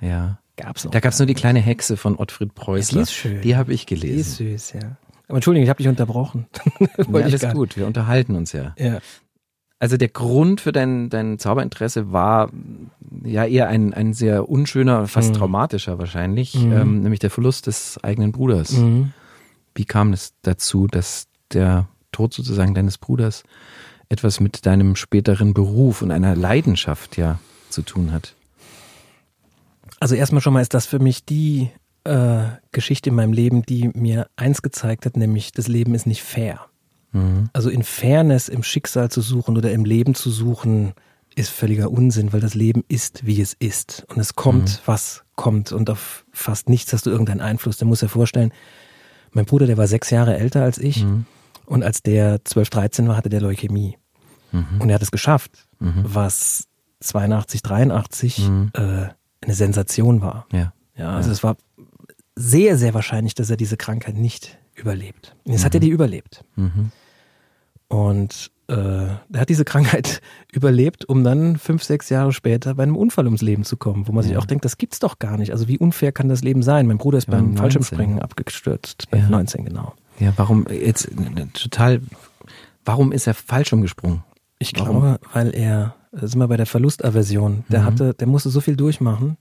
Ja. 0.00 0.38
Gab's 0.56 0.84
noch. 0.84 0.90
Da 0.90 1.00
gab 1.00 1.12
es 1.12 1.18
nur 1.18 1.26
die 1.26 1.34
kleine 1.34 1.60
Hexe 1.60 1.96
von 1.96 2.16
Ottfried 2.16 2.54
Preußler. 2.54 2.98
die 2.98 3.02
ist 3.02 3.12
schön. 3.12 3.40
Die 3.42 3.56
habe 3.56 3.72
ich 3.72 3.86
gelesen. 3.86 4.44
Die 4.44 4.52
ist 4.52 4.68
süß, 4.68 4.80
ja. 4.80 4.96
Aber 5.28 5.36
Entschuldigung, 5.36 5.64
ich 5.64 5.70
habe 5.70 5.78
dich 5.78 5.88
unterbrochen. 5.88 6.46
ja, 6.80 7.04
alles 7.12 7.48
gut, 7.52 7.76
wir 7.76 7.86
unterhalten 7.86 8.34
uns 8.34 8.52
ja. 8.52 8.74
Ja. 8.78 8.98
Also 9.78 9.96
der 9.96 10.08
Grund 10.08 10.60
für 10.60 10.72
dein, 10.72 11.08
dein 11.08 11.38
Zauberinteresse 11.38 12.12
war 12.12 12.50
ja 13.24 13.46
eher 13.46 13.68
ein, 13.68 13.94
ein 13.94 14.12
sehr 14.12 14.48
unschöner, 14.48 15.06
fast 15.06 15.30
mhm. 15.30 15.34
traumatischer 15.38 15.98
wahrscheinlich, 15.98 16.54
mhm. 16.54 16.72
ähm, 16.72 17.00
nämlich 17.00 17.20
der 17.20 17.30
Verlust 17.30 17.66
des 17.66 18.02
eigenen 18.02 18.32
Bruders. 18.32 18.72
Mhm. 18.72 19.12
Wie 19.74 19.86
kam 19.86 20.12
es 20.12 20.34
dazu, 20.42 20.86
dass 20.86 21.28
der 21.52 21.88
Tod 22.12 22.32
sozusagen 22.34 22.74
deines 22.74 22.98
Bruders 22.98 23.44
etwas 24.08 24.40
mit 24.40 24.66
deinem 24.66 24.96
späteren 24.96 25.54
Beruf 25.54 26.02
und 26.02 26.10
einer 26.10 26.34
Leidenschaft 26.34 27.16
ja 27.16 27.38
zu 27.68 27.82
tun 27.82 28.12
hat. 28.12 28.34
Also 30.00 30.14
erstmal 30.14 30.40
schon 30.40 30.52
mal 30.52 30.62
ist 30.62 30.74
das 30.74 30.86
für 30.86 30.98
mich 30.98 31.24
die 31.24 31.70
äh, 32.04 32.44
Geschichte 32.72 33.10
in 33.10 33.16
meinem 33.16 33.32
Leben, 33.32 33.62
die 33.62 33.88
mir 33.94 34.28
eins 34.36 34.62
gezeigt 34.62 35.06
hat, 35.06 35.16
nämlich 35.16 35.52
das 35.52 35.68
Leben 35.68 35.94
ist 35.94 36.06
nicht 36.06 36.22
fair. 36.22 36.66
Mhm. 37.12 37.50
Also 37.52 37.70
in 37.70 37.82
Fairness 37.82 38.48
im 38.48 38.62
Schicksal 38.62 39.10
zu 39.10 39.20
suchen 39.20 39.56
oder 39.56 39.72
im 39.72 39.84
Leben 39.84 40.14
zu 40.14 40.30
suchen, 40.30 40.94
ist 41.36 41.50
völliger 41.50 41.90
Unsinn, 41.90 42.32
weil 42.32 42.40
das 42.40 42.54
Leben 42.54 42.82
ist, 42.88 43.24
wie 43.24 43.40
es 43.40 43.54
ist. 43.54 44.04
Und 44.08 44.18
es 44.18 44.34
kommt, 44.34 44.68
mhm. 44.68 44.78
was 44.86 45.22
kommt. 45.36 45.72
Und 45.72 45.88
auf 45.90 46.24
fast 46.32 46.68
nichts 46.68 46.92
hast 46.92 47.06
du 47.06 47.10
irgendeinen 47.10 47.40
Einfluss. 47.40 47.76
Der 47.76 47.86
muss 47.86 48.00
ja 48.00 48.08
vorstellen, 48.08 48.52
mein 49.32 49.44
Bruder, 49.44 49.66
der 49.66 49.76
war 49.76 49.86
sechs 49.86 50.10
Jahre 50.10 50.36
älter 50.36 50.62
als 50.62 50.78
ich. 50.78 51.04
Mhm. 51.04 51.26
Und 51.70 51.84
als 51.84 52.02
der 52.02 52.44
12, 52.44 52.68
13 52.70 53.08
war, 53.08 53.16
hatte 53.16 53.28
der 53.28 53.40
Leukämie. 53.40 53.96
Mhm. 54.50 54.80
Und 54.80 54.88
er 54.90 54.96
hat 54.96 55.02
es 55.02 55.12
geschafft, 55.12 55.68
mhm. 55.78 56.02
was 56.02 56.66
82, 56.98 57.62
83 57.62 58.48
mhm. 58.48 58.72
äh, 58.74 58.80
eine 59.40 59.54
Sensation 59.54 60.20
war. 60.20 60.48
Ja. 60.52 60.72
Ja, 60.96 61.12
also 61.14 61.28
ja. 61.28 61.32
es 61.32 61.44
war 61.44 61.56
sehr, 62.34 62.76
sehr 62.76 62.92
wahrscheinlich, 62.92 63.34
dass 63.36 63.50
er 63.50 63.56
diese 63.56 63.76
Krankheit 63.76 64.16
nicht 64.16 64.58
überlebt. 64.74 65.36
Und 65.44 65.52
jetzt 65.52 65.64
hat 65.64 65.72
er 65.74 65.78
mhm. 65.78 65.84
die 65.84 65.90
überlebt. 65.90 66.44
Mhm. 66.56 66.90
Und 67.86 68.50
äh, 68.66 68.74
er 68.74 69.40
hat 69.40 69.48
diese 69.48 69.64
Krankheit 69.64 70.20
überlebt, 70.52 71.04
um 71.08 71.22
dann 71.22 71.56
fünf, 71.56 71.84
sechs 71.84 72.08
Jahre 72.08 72.32
später 72.32 72.74
bei 72.74 72.82
einem 72.82 72.96
Unfall 72.96 73.26
ums 73.26 73.42
Leben 73.42 73.62
zu 73.62 73.76
kommen, 73.76 74.08
wo 74.08 74.12
man 74.12 74.24
ja. 74.24 74.30
sich 74.30 74.38
auch 74.38 74.46
denkt, 74.46 74.64
das 74.64 74.76
gibt's 74.76 74.98
doch 74.98 75.20
gar 75.20 75.38
nicht. 75.38 75.52
Also 75.52 75.68
wie 75.68 75.78
unfair 75.78 76.10
kann 76.10 76.28
das 76.28 76.42
Leben 76.42 76.64
sein? 76.64 76.88
Mein 76.88 76.98
Bruder 76.98 77.18
ist 77.18 77.26
beim 77.26 77.56
Fallschirmspringen 77.56 78.18
abgestürzt, 78.18 79.08
bei 79.12 79.18
ja. 79.18 79.28
19 79.28 79.66
genau. 79.66 79.94
Ja, 80.20 80.32
warum 80.36 80.66
jetzt 80.68 81.08
total, 81.54 82.00
warum 82.84 83.12
ist 83.12 83.26
er 83.26 83.34
falsch 83.34 83.72
umgesprungen? 83.72 84.22
Ich 84.58 84.78
Warum? 84.78 85.00
glaube, 85.00 85.20
weil 85.32 85.54
er, 85.54 85.94
da 86.12 86.26
sind 86.26 86.38
wir 86.38 86.46
bei 86.46 86.58
der 86.58 86.66
Verlustaversion, 86.66 87.64
der 87.68 87.80
mhm. 87.80 87.84
hatte, 87.84 88.14
der 88.14 88.26
musste 88.26 88.50
so 88.50 88.60
viel 88.60 88.76
durchmachen 88.76 89.38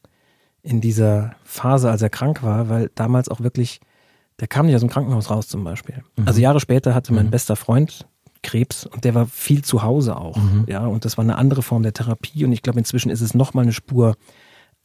in 0.64 0.82
dieser 0.82 1.36
Phase, 1.44 1.92
als 1.92 2.02
er 2.02 2.10
krank 2.10 2.42
war, 2.42 2.70
weil 2.70 2.90
damals 2.96 3.28
auch 3.28 3.42
wirklich, 3.42 3.82
der 4.40 4.48
kam 4.48 4.66
nicht 4.66 4.76
aus 4.76 4.82
dem 4.82 4.90
Krankenhaus 4.90 5.30
raus 5.30 5.50
zum 5.50 5.64
Beispiel. 5.66 6.04
Mhm. 6.16 6.28
Also 6.28 6.40
Jahre 6.40 6.62
später 6.62 6.96
hatte 6.96 7.14
mein 7.14 7.28
mhm. 7.28 7.32
bester 7.32 7.58
Freund 7.58 8.08
Krebs 8.42 8.86
und 8.86 9.04
der 9.04 9.14
war 9.14 9.26
viel 9.26 9.62
zu 9.64 9.84
Hause 9.84 10.16
auch. 10.16 10.38
Mhm. 10.38 10.64
Ja, 10.68 10.86
und 10.86 11.04
das 11.04 11.18
war 11.18 11.24
eine 11.24 11.38
andere 11.38 11.62
Form 11.62 11.84
der 11.84 11.94
Therapie 11.94 12.46
und 12.46 12.54
ich 12.54 12.62
glaube, 12.62 12.80
inzwischen 12.80 13.10
ist 13.10 13.22
es 13.22 13.34
nochmal 13.34 13.64
eine 13.64 13.74
Spur 13.74 14.16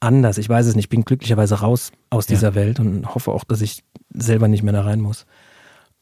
anders. 0.00 0.38
Ich 0.38 0.48
weiß 0.48 0.66
es 0.66 0.74
nicht, 0.74 0.86
ich 0.86 0.88
bin 0.90 1.04
glücklicherweise 1.04 1.60
raus 1.60 1.92
aus 2.10 2.26
dieser 2.26 2.50
ja. 2.50 2.54
Welt 2.56 2.80
und 2.80 3.14
hoffe 3.14 3.30
auch, 3.30 3.44
dass 3.44 3.60
ich 3.60 3.84
selber 4.12 4.48
nicht 4.48 4.64
mehr 4.64 4.72
da 4.72 4.82
rein 4.82 5.00
muss. 5.00 5.26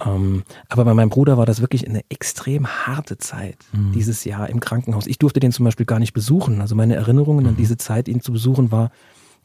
Ähm, 0.01 0.43
aber 0.69 0.85
bei 0.85 0.95
meinem 0.95 1.11
Bruder 1.11 1.39
war 1.39 1.47
das 1.47 1.61
wirklich 1.61 1.87
eine 1.87 2.03
extrem 2.09 2.67
harte 2.67 3.19
Zeit, 3.19 3.59
mhm. 3.73 3.93
dieses 3.93 4.25
Jahr 4.25 4.49
im 4.49 4.61
Krankenhaus. 4.61 5.07
Ich 5.07 5.19
durfte 5.19 5.41
den 5.41 5.53
zum 5.53 5.65
Beispiel 5.65 5.87
gar 5.87 5.99
nicht 5.99 6.13
besuchen. 6.13 6.61
Also 6.61 6.75
meine 6.75 6.95
Erinnerungen 6.95 7.45
mhm. 7.45 7.51
an 7.51 7.57
diese 7.57 7.77
Zeit, 7.77 8.09
ihn 8.09 8.21
zu 8.21 8.33
besuchen, 8.33 8.73
war, 8.73 8.91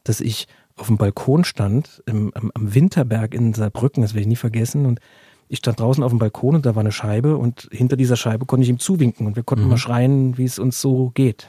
dass 0.04 0.20
ich 0.20 0.48
auf 0.76 0.86
dem 0.86 0.96
Balkon 0.96 1.44
stand, 1.44 2.02
im, 2.06 2.32
am, 2.34 2.50
am 2.54 2.74
Winterberg 2.74 3.34
in 3.34 3.52
Saarbrücken, 3.52 4.02
das 4.02 4.14
werde 4.14 4.22
ich 4.22 4.28
nie 4.28 4.36
vergessen. 4.36 4.86
Und 4.86 5.00
ich 5.48 5.58
stand 5.58 5.80
draußen 5.80 6.02
auf 6.02 6.12
dem 6.12 6.18
Balkon 6.18 6.56
und 6.56 6.66
da 6.66 6.74
war 6.74 6.80
eine 6.80 6.92
Scheibe 6.92 7.36
und 7.36 7.68
hinter 7.72 7.96
dieser 7.96 8.16
Scheibe 8.16 8.46
konnte 8.46 8.64
ich 8.64 8.68
ihm 8.68 8.78
zuwinken 8.78 9.26
und 9.26 9.36
wir 9.36 9.42
konnten 9.42 9.64
mhm. 9.64 9.70
mal 9.70 9.78
schreien, 9.78 10.38
wie 10.38 10.44
es 10.44 10.58
uns 10.58 10.80
so 10.80 11.10
geht. 11.14 11.48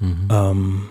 Mhm. 0.00 0.28
Ähm, 0.30 0.88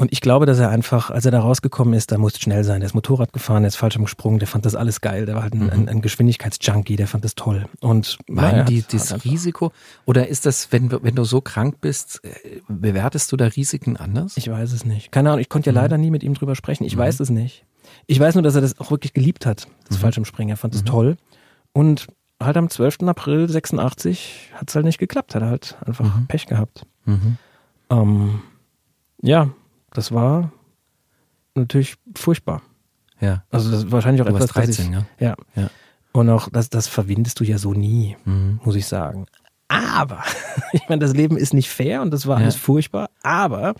und 0.00 0.12
ich 0.12 0.22
glaube, 0.22 0.46
dass 0.46 0.58
er 0.58 0.70
einfach, 0.70 1.10
als 1.10 1.26
er 1.26 1.30
da 1.30 1.40
rausgekommen 1.40 1.92
ist, 1.92 2.10
da 2.10 2.16
musste 2.16 2.40
schnell 2.40 2.64
sein. 2.64 2.80
Der 2.80 2.86
ist 2.86 2.94
Motorrad 2.94 3.34
gefahren, 3.34 3.64
der 3.64 3.68
ist 3.68 3.76
falsch 3.76 3.98
gesprungen, 3.98 4.38
der 4.38 4.48
fand 4.48 4.64
das 4.64 4.74
alles 4.74 5.02
geil. 5.02 5.26
Der 5.26 5.34
war 5.34 5.42
halt 5.42 5.52
ein, 5.52 5.64
mhm. 5.64 5.70
ein, 5.70 5.88
ein 5.90 6.00
Geschwindigkeitsjunkie, 6.00 6.96
der 6.96 7.06
fand 7.06 7.22
das 7.22 7.34
toll. 7.34 7.66
Und 7.80 8.16
war 8.26 8.64
die, 8.64 8.82
das 8.90 9.26
Risiko 9.26 9.72
oder 10.06 10.28
ist 10.28 10.46
das, 10.46 10.72
wenn, 10.72 10.90
wenn 10.90 11.14
du 11.14 11.24
so 11.24 11.42
krank 11.42 11.82
bist, 11.82 12.24
äh, 12.24 12.62
bewertest 12.66 13.30
du 13.30 13.36
da 13.36 13.44
Risiken 13.44 13.98
anders? 13.98 14.38
Ich 14.38 14.50
weiß 14.50 14.72
es 14.72 14.86
nicht. 14.86 15.12
Keine 15.12 15.28
Ahnung, 15.28 15.42
ich 15.42 15.50
konnte 15.50 15.68
ja 15.68 15.72
mhm. 15.72 15.82
leider 15.82 15.98
nie 15.98 16.10
mit 16.10 16.22
ihm 16.22 16.32
drüber 16.32 16.54
sprechen. 16.54 16.84
Ich 16.84 16.96
mhm. 16.96 17.00
weiß 17.00 17.20
es 17.20 17.28
nicht. 17.28 17.66
Ich 18.06 18.18
weiß 18.18 18.36
nur, 18.36 18.42
dass 18.42 18.54
er 18.54 18.62
das 18.62 18.80
auch 18.80 18.90
wirklich 18.90 19.12
geliebt 19.12 19.44
hat, 19.44 19.68
das 19.86 19.98
mhm. 19.98 20.00
Fallschirmspringen. 20.00 20.54
Er 20.54 20.56
fand 20.56 20.74
es 20.74 20.80
mhm. 20.80 20.86
toll. 20.86 21.16
Und 21.74 22.06
halt 22.42 22.56
am 22.56 22.70
12. 22.70 23.02
April 23.02 23.50
86 23.50 24.52
hat 24.54 24.70
es 24.70 24.74
halt 24.74 24.86
nicht 24.86 24.96
geklappt, 24.96 25.34
hat 25.34 25.42
er 25.42 25.50
halt 25.50 25.76
einfach 25.84 26.06
mhm. 26.06 26.26
Pech 26.26 26.46
gehabt. 26.46 26.86
Ähm, 27.90 28.40
ja, 29.20 29.50
das 29.92 30.12
war 30.12 30.52
natürlich 31.54 31.96
furchtbar. 32.14 32.62
Ja. 33.20 33.44
Also 33.50 33.70
das 33.70 33.84
ist 33.84 33.92
wahrscheinlich 33.92 34.22
auch 34.22 34.26
du 34.26 34.34
etwas 34.34 34.50
13, 34.50 34.86
ich, 34.86 34.92
ja. 34.92 35.06
ja. 35.18 35.34
ja. 35.54 35.70
Und 36.12 36.28
auch 36.30 36.48
das, 36.50 36.70
das 36.70 36.88
verwindest 36.88 37.40
du 37.40 37.44
ja 37.44 37.58
so 37.58 37.72
nie, 37.72 38.16
mhm. 38.24 38.60
muss 38.64 38.74
ich 38.74 38.86
sagen. 38.86 39.26
Aber, 39.68 40.24
ich 40.72 40.88
meine, 40.88 41.00
das 41.00 41.14
Leben 41.14 41.36
ist 41.36 41.54
nicht 41.54 41.70
fair 41.70 42.02
und 42.02 42.10
das 42.10 42.26
war 42.26 42.38
ja. 42.38 42.44
alles 42.44 42.56
furchtbar. 42.56 43.10
Aber 43.22 43.74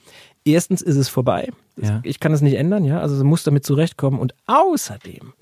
erstens 0.44 0.82
ist 0.82 0.96
es 0.96 1.08
vorbei. 1.08 1.50
Ja. 1.76 2.00
Ich 2.04 2.20
kann 2.20 2.32
es 2.32 2.42
nicht 2.42 2.54
ändern, 2.54 2.84
ja. 2.84 3.00
Also 3.00 3.22
muss 3.24 3.42
damit 3.42 3.64
zurechtkommen. 3.64 4.20
Und 4.20 4.34
außerdem 4.46 5.32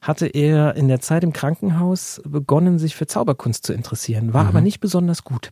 hatte 0.00 0.26
er 0.26 0.74
in 0.76 0.88
der 0.88 1.00
Zeit 1.00 1.24
im 1.24 1.32
Krankenhaus 1.32 2.20
begonnen, 2.24 2.78
sich 2.78 2.96
für 2.96 3.06
Zauberkunst 3.06 3.64
zu 3.64 3.72
interessieren, 3.72 4.32
war 4.32 4.44
mhm. 4.44 4.48
aber 4.48 4.60
nicht 4.60 4.80
besonders 4.80 5.24
gut. 5.24 5.50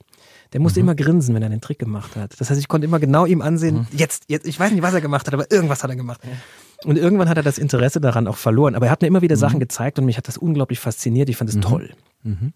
Der 0.57 0.63
musste 0.63 0.81
mhm. 0.81 0.87
immer 0.87 0.95
grinsen, 0.95 1.35
wenn 1.35 1.43
er 1.43 1.51
den 1.51 1.61
Trick 1.61 1.79
gemacht 1.79 2.17
hat. 2.17 2.41
Das 2.41 2.49
heißt, 2.49 2.59
ich 2.59 2.67
konnte 2.67 2.87
immer 2.87 2.99
genau 2.99 3.27
ihm 3.27 3.43
ansehen, 3.43 3.81
mhm. 3.81 3.87
jetzt, 3.93 4.25
jetzt, 4.29 4.47
ich 4.47 4.59
weiß 4.59 4.73
nicht, 4.73 4.81
was 4.81 4.95
er 4.95 5.03
gemacht 5.03 5.27
hat, 5.27 5.35
aber 5.35 5.53
irgendwas 5.53 5.83
hat 5.83 5.91
er 5.91 5.97
gemacht. 5.97 6.19
Und 6.83 6.97
irgendwann 6.97 7.29
hat 7.29 7.37
er 7.37 7.43
das 7.43 7.59
Interesse 7.59 8.01
daran 8.01 8.27
auch 8.27 8.39
verloren. 8.39 8.75
Aber 8.75 8.87
er 8.87 8.93
hat 8.93 9.03
mir 9.03 9.09
immer 9.09 9.21
wieder 9.21 9.37
mhm. 9.37 9.41
Sachen 9.41 9.61
gezeigt 9.61 9.99
und 9.99 10.07
mich 10.07 10.17
hat 10.17 10.29
das 10.29 10.39
unglaublich 10.39 10.81
fasziniert. 10.81 11.29
Ich 11.29 11.37
fand 11.37 11.51
es 11.51 11.57
mhm. 11.57 11.61
toll. 11.61 11.91
Mhm. 12.23 12.55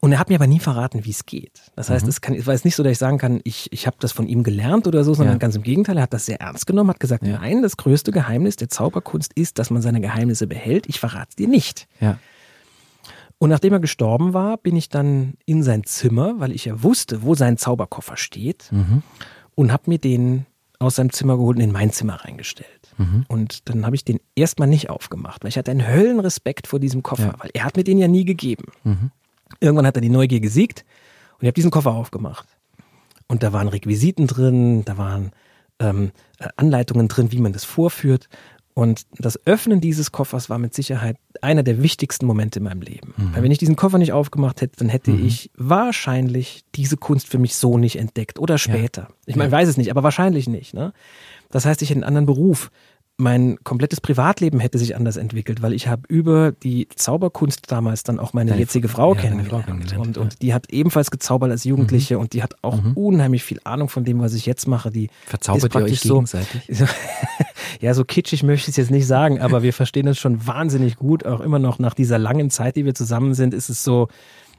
Und 0.00 0.12
er 0.12 0.18
hat 0.18 0.28
mir 0.28 0.34
aber 0.34 0.46
nie 0.46 0.60
verraten, 0.60 1.06
wie 1.06 1.10
es 1.10 1.24
geht. 1.24 1.62
Das 1.74 1.88
heißt, 1.88 2.04
mhm. 2.04 2.10
es, 2.10 2.20
kann, 2.20 2.34
es 2.34 2.46
war 2.46 2.52
jetzt 2.52 2.66
nicht 2.66 2.76
so, 2.76 2.82
dass 2.82 2.92
ich 2.92 2.98
sagen 2.98 3.16
kann, 3.16 3.40
ich, 3.44 3.72
ich 3.72 3.86
habe 3.86 3.96
das 3.98 4.12
von 4.12 4.26
ihm 4.26 4.42
gelernt 4.42 4.86
oder 4.86 5.02
so, 5.02 5.14
sondern 5.14 5.36
ja. 5.36 5.38
ganz 5.38 5.56
im 5.56 5.62
Gegenteil, 5.62 5.96
er 5.96 6.02
hat 6.02 6.12
das 6.12 6.26
sehr 6.26 6.42
ernst 6.42 6.66
genommen, 6.66 6.90
hat 6.90 7.00
gesagt, 7.00 7.26
ja. 7.26 7.38
nein, 7.38 7.62
das 7.62 7.78
größte 7.78 8.12
Geheimnis 8.12 8.56
der 8.56 8.68
Zauberkunst 8.68 9.32
ist, 9.32 9.58
dass 9.58 9.70
man 9.70 9.80
seine 9.80 10.02
Geheimnisse 10.02 10.46
behält. 10.46 10.86
Ich 10.86 11.00
verrate 11.00 11.28
es 11.30 11.36
dir 11.36 11.48
nicht. 11.48 11.88
Ja. 11.98 12.18
Und 13.38 13.50
nachdem 13.50 13.74
er 13.74 13.80
gestorben 13.80 14.32
war, 14.32 14.56
bin 14.56 14.76
ich 14.76 14.88
dann 14.88 15.34
in 15.44 15.62
sein 15.62 15.84
Zimmer, 15.84 16.34
weil 16.38 16.52
ich 16.52 16.64
ja 16.64 16.82
wusste, 16.82 17.22
wo 17.22 17.34
sein 17.34 17.58
Zauberkoffer 17.58 18.16
steht, 18.16 18.70
mhm. 18.72 19.02
und 19.54 19.72
habe 19.72 19.90
mir 19.90 19.98
den 19.98 20.46
aus 20.78 20.96
seinem 20.96 21.12
Zimmer 21.12 21.36
geholt 21.36 21.56
und 21.56 21.62
in 21.64 21.72
mein 21.72 21.90
Zimmer 21.90 22.16
reingestellt. 22.24 22.92
Mhm. 22.98 23.24
Und 23.28 23.68
dann 23.68 23.84
habe 23.86 23.96
ich 23.96 24.04
den 24.04 24.20
erstmal 24.34 24.68
nicht 24.68 24.90
aufgemacht, 24.90 25.42
weil 25.42 25.48
ich 25.48 25.58
hatte 25.58 25.70
einen 25.70 25.86
Höllenrespekt 25.86 26.66
vor 26.66 26.80
diesem 26.80 27.02
Koffer, 27.02 27.28
ja. 27.28 27.34
weil 27.38 27.50
er 27.54 27.64
hat 27.64 27.76
mir 27.76 27.84
den 27.84 27.98
ja 27.98 28.08
nie 28.08 28.24
gegeben. 28.24 28.64
Mhm. 28.84 29.10
Irgendwann 29.60 29.86
hat 29.86 29.96
er 29.96 30.02
die 30.02 30.08
Neugier 30.08 30.40
gesiegt 30.40 30.84
und 31.34 31.42
ich 31.42 31.46
habe 31.46 31.54
diesen 31.54 31.70
Koffer 31.70 31.92
aufgemacht. 31.92 32.48
Und 33.28 33.42
da 33.42 33.52
waren 33.52 33.68
Requisiten 33.68 34.26
drin, 34.26 34.84
da 34.84 34.98
waren 34.98 35.32
ähm, 35.78 36.12
Anleitungen 36.56 37.08
drin, 37.08 37.32
wie 37.32 37.40
man 37.40 37.52
das 37.52 37.64
vorführt. 37.64 38.28
Und 38.78 39.06
das 39.16 39.40
Öffnen 39.46 39.80
dieses 39.80 40.12
Koffers 40.12 40.50
war 40.50 40.58
mit 40.58 40.74
Sicherheit 40.74 41.16
einer 41.40 41.62
der 41.62 41.82
wichtigsten 41.82 42.26
Momente 42.26 42.58
in 42.58 42.64
meinem 42.64 42.82
Leben. 42.82 43.14
Mhm. 43.16 43.34
Weil 43.34 43.42
wenn 43.42 43.50
ich 43.50 43.56
diesen 43.56 43.74
Koffer 43.74 43.96
nicht 43.96 44.12
aufgemacht 44.12 44.60
hätte, 44.60 44.76
dann 44.76 44.90
hätte 44.90 45.12
mhm. 45.12 45.26
ich 45.26 45.50
wahrscheinlich 45.56 46.62
diese 46.74 46.98
Kunst 46.98 47.26
für 47.26 47.38
mich 47.38 47.56
so 47.56 47.78
nicht 47.78 47.96
entdeckt 47.96 48.38
oder 48.38 48.58
später. 48.58 49.02
Ja. 49.02 49.14
Ich 49.24 49.36
meine, 49.36 49.50
ja. 49.50 49.56
weiß 49.56 49.70
es 49.70 49.78
nicht, 49.78 49.90
aber 49.90 50.02
wahrscheinlich 50.02 50.46
nicht. 50.46 50.74
Ne? 50.74 50.92
Das 51.48 51.64
heißt, 51.64 51.80
ich 51.80 51.88
hätte 51.88 52.00
einen 52.00 52.04
anderen 52.04 52.26
Beruf 52.26 52.70
mein 53.18 53.56
komplettes 53.64 54.00
Privatleben 54.00 54.60
hätte 54.60 54.78
sich 54.78 54.94
anders 54.94 55.16
entwickelt, 55.16 55.62
weil 55.62 55.72
ich 55.72 55.88
habe 55.88 56.02
über 56.08 56.52
die 56.52 56.86
Zauberkunst 56.94 57.72
damals 57.72 58.02
dann 58.02 58.20
auch 58.20 58.34
meine 58.34 58.50
Deine 58.50 58.60
jetzige 58.60 58.88
Frau 58.88 59.14
ja, 59.14 59.20
kennengelernt. 59.22 59.64
Frau 59.64 59.72
kennengelernt. 59.72 60.06
Und, 60.06 60.18
und 60.18 60.42
die 60.42 60.52
hat 60.52 60.70
ebenfalls 60.70 61.10
gezaubert 61.10 61.50
als 61.50 61.64
Jugendliche 61.64 62.16
mhm. 62.16 62.20
und 62.20 62.32
die 62.34 62.42
hat 62.42 62.56
auch 62.62 62.82
mhm. 62.82 62.92
unheimlich 62.92 63.42
viel 63.42 63.60
Ahnung 63.64 63.88
von 63.88 64.04
dem, 64.04 64.20
was 64.20 64.34
ich 64.34 64.44
jetzt 64.44 64.68
mache. 64.68 64.90
Die 64.90 65.08
Verzaubert 65.24 65.74
ihr 65.74 65.82
euch 65.82 66.00
gegenseitig? 66.00 66.68
Ja, 67.80 67.94
so 67.94 68.04
kitschig 68.04 68.42
möchte 68.42 68.70
ich 68.70 68.74
es 68.74 68.76
jetzt 68.76 68.90
nicht 68.90 69.06
sagen, 69.06 69.40
aber 69.40 69.62
wir 69.62 69.72
verstehen 69.72 70.06
es 70.08 70.18
schon 70.18 70.46
wahnsinnig 70.46 70.96
gut. 70.96 71.24
Auch 71.24 71.40
immer 71.40 71.58
noch 71.58 71.78
nach 71.78 71.94
dieser 71.94 72.18
langen 72.18 72.50
Zeit, 72.50 72.76
die 72.76 72.84
wir 72.84 72.94
zusammen 72.94 73.34
sind, 73.34 73.54
ist 73.54 73.68
es 73.68 73.84
so, 73.84 74.08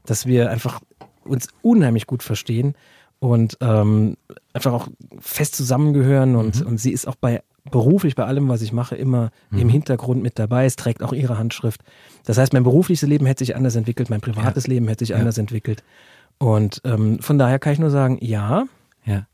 dass 0.05 0.25
wir 0.25 0.49
einfach 0.49 0.79
uns 1.23 1.47
unheimlich 1.61 2.07
gut 2.07 2.23
verstehen 2.23 2.75
und 3.19 3.57
ähm, 3.61 4.15
einfach 4.53 4.73
auch 4.73 4.87
fest 5.19 5.55
zusammengehören 5.55 6.35
und, 6.35 6.61
mhm. 6.61 6.67
und 6.67 6.77
sie 6.79 6.91
ist 6.91 7.07
auch 7.07 7.15
bei 7.15 7.41
beruflich 7.69 8.15
bei 8.15 8.25
allem, 8.25 8.47
was 8.47 8.61
ich 8.61 8.71
mache, 8.71 8.95
immer 8.95 9.31
mhm. 9.49 9.59
im 9.59 9.69
Hintergrund 9.69 10.23
mit 10.23 10.39
dabei. 10.39 10.65
Es 10.65 10.75
trägt 10.75 11.03
auch 11.03 11.13
ihre 11.13 11.37
Handschrift. 11.37 11.81
Das 12.25 12.37
heißt, 12.37 12.53
mein 12.53 12.63
berufliches 12.63 13.07
Leben 13.07 13.25
hätte 13.25 13.43
sich 13.45 13.55
anders 13.55 13.75
entwickelt, 13.75 14.09
mein 14.09 14.21
privates 14.21 14.65
ja. 14.65 14.73
Leben 14.73 14.87
hätte 14.87 15.05
sich 15.05 15.09
ja. 15.09 15.17
anders 15.17 15.37
entwickelt. 15.37 15.83
Und 16.37 16.81
ähm, 16.85 17.19
von 17.19 17.37
daher 17.37 17.59
kann 17.59 17.73
ich 17.73 17.79
nur 17.79 17.89
sagen, 17.89 18.19
ja, 18.21 18.65
ja, 19.05 19.25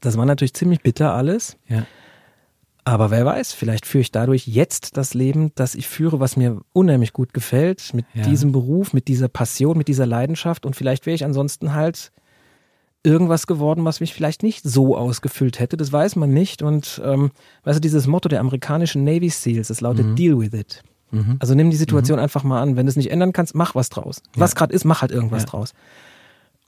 das 0.00 0.16
war 0.16 0.26
natürlich 0.26 0.54
ziemlich 0.54 0.82
bitter 0.82 1.14
alles. 1.14 1.56
Ja. 1.68 1.86
Aber 2.88 3.10
wer 3.10 3.26
weiß, 3.26 3.52
vielleicht 3.52 3.84
führe 3.84 4.00
ich 4.00 4.12
dadurch 4.12 4.46
jetzt 4.46 4.96
das 4.96 5.12
Leben, 5.12 5.52
das 5.56 5.74
ich 5.74 5.86
führe, 5.86 6.20
was 6.20 6.38
mir 6.38 6.62
unheimlich 6.72 7.12
gut 7.12 7.34
gefällt, 7.34 7.92
mit 7.92 8.06
ja. 8.14 8.22
diesem 8.22 8.50
Beruf, 8.50 8.94
mit 8.94 9.08
dieser 9.08 9.28
Passion, 9.28 9.76
mit 9.76 9.88
dieser 9.88 10.06
Leidenschaft. 10.06 10.64
Und 10.64 10.74
vielleicht 10.74 11.04
wäre 11.04 11.14
ich 11.14 11.22
ansonsten 11.22 11.74
halt 11.74 12.12
irgendwas 13.02 13.46
geworden, 13.46 13.84
was 13.84 14.00
mich 14.00 14.14
vielleicht 14.14 14.42
nicht 14.42 14.64
so 14.64 14.96
ausgefüllt 14.96 15.60
hätte. 15.60 15.76
Das 15.76 15.92
weiß 15.92 16.16
man 16.16 16.32
nicht. 16.32 16.62
Und 16.62 16.98
ähm, 17.04 17.30
weißt 17.64 17.76
du, 17.76 17.80
dieses 17.82 18.06
Motto 18.06 18.30
der 18.30 18.40
amerikanischen 18.40 19.04
Navy 19.04 19.28
Seals, 19.28 19.68
das 19.68 19.82
lautet 19.82 20.06
mhm. 20.06 20.16
Deal 20.16 20.40
with 20.40 20.58
it. 20.58 20.82
Mhm. 21.10 21.36
Also 21.40 21.54
nimm 21.54 21.68
die 21.68 21.76
Situation 21.76 22.16
mhm. 22.16 22.22
einfach 22.22 22.42
mal 22.42 22.62
an. 22.62 22.76
Wenn 22.76 22.86
du 22.86 22.90
es 22.90 22.96
nicht 22.96 23.10
ändern 23.10 23.34
kannst, 23.34 23.54
mach 23.54 23.74
was 23.74 23.90
draus. 23.90 24.22
Ja. 24.34 24.40
Was 24.40 24.54
gerade 24.54 24.72
ist, 24.72 24.86
mach 24.86 25.02
halt 25.02 25.12
irgendwas 25.12 25.42
ja. 25.42 25.50
draus. 25.50 25.74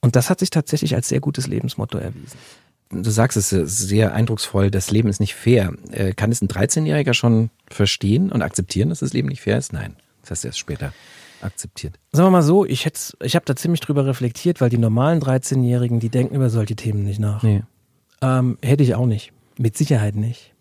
Und 0.02 0.16
das 0.16 0.28
hat 0.28 0.40
sich 0.40 0.50
tatsächlich 0.50 0.94
als 0.94 1.08
sehr 1.08 1.20
gutes 1.20 1.46
Lebensmotto 1.46 1.96
erwiesen. 1.96 2.36
Du 2.90 3.10
sagst 3.10 3.36
es 3.36 3.50
sehr 3.50 4.14
eindrucksvoll, 4.14 4.70
das 4.70 4.90
Leben 4.90 5.08
ist 5.08 5.20
nicht 5.20 5.34
fair. 5.34 5.72
Äh, 5.92 6.12
kann 6.12 6.32
es 6.32 6.42
ein 6.42 6.48
13-Jähriger 6.48 7.14
schon 7.14 7.50
verstehen 7.70 8.32
und 8.32 8.42
akzeptieren, 8.42 8.88
dass 8.88 8.98
das 8.98 9.12
Leben 9.12 9.28
nicht 9.28 9.42
fair 9.42 9.58
ist? 9.58 9.72
Nein, 9.72 9.96
das 10.22 10.32
heißt 10.32 10.44
erst 10.44 10.58
später 10.58 10.92
akzeptiert. 11.42 11.98
Sagen 12.12 12.26
wir 12.26 12.30
mal 12.30 12.42
so, 12.42 12.64
ich, 12.66 12.86
ich 13.22 13.34
habe 13.36 13.44
da 13.46 13.56
ziemlich 13.56 13.80
drüber 13.80 14.06
reflektiert, 14.06 14.60
weil 14.60 14.70
die 14.70 14.78
normalen 14.78 15.20
13-Jährigen, 15.20 16.00
die 16.00 16.08
denken 16.08 16.34
über 16.34 16.50
solche 16.50 16.76
Themen 16.76 17.04
nicht 17.04 17.20
nach. 17.20 17.42
Nee. 17.42 17.62
Ähm, 18.22 18.58
hätte 18.62 18.82
ich 18.82 18.94
auch 18.94 19.06
nicht. 19.06 19.32
Mit 19.56 19.76
Sicherheit 19.76 20.14
nicht. 20.14 20.54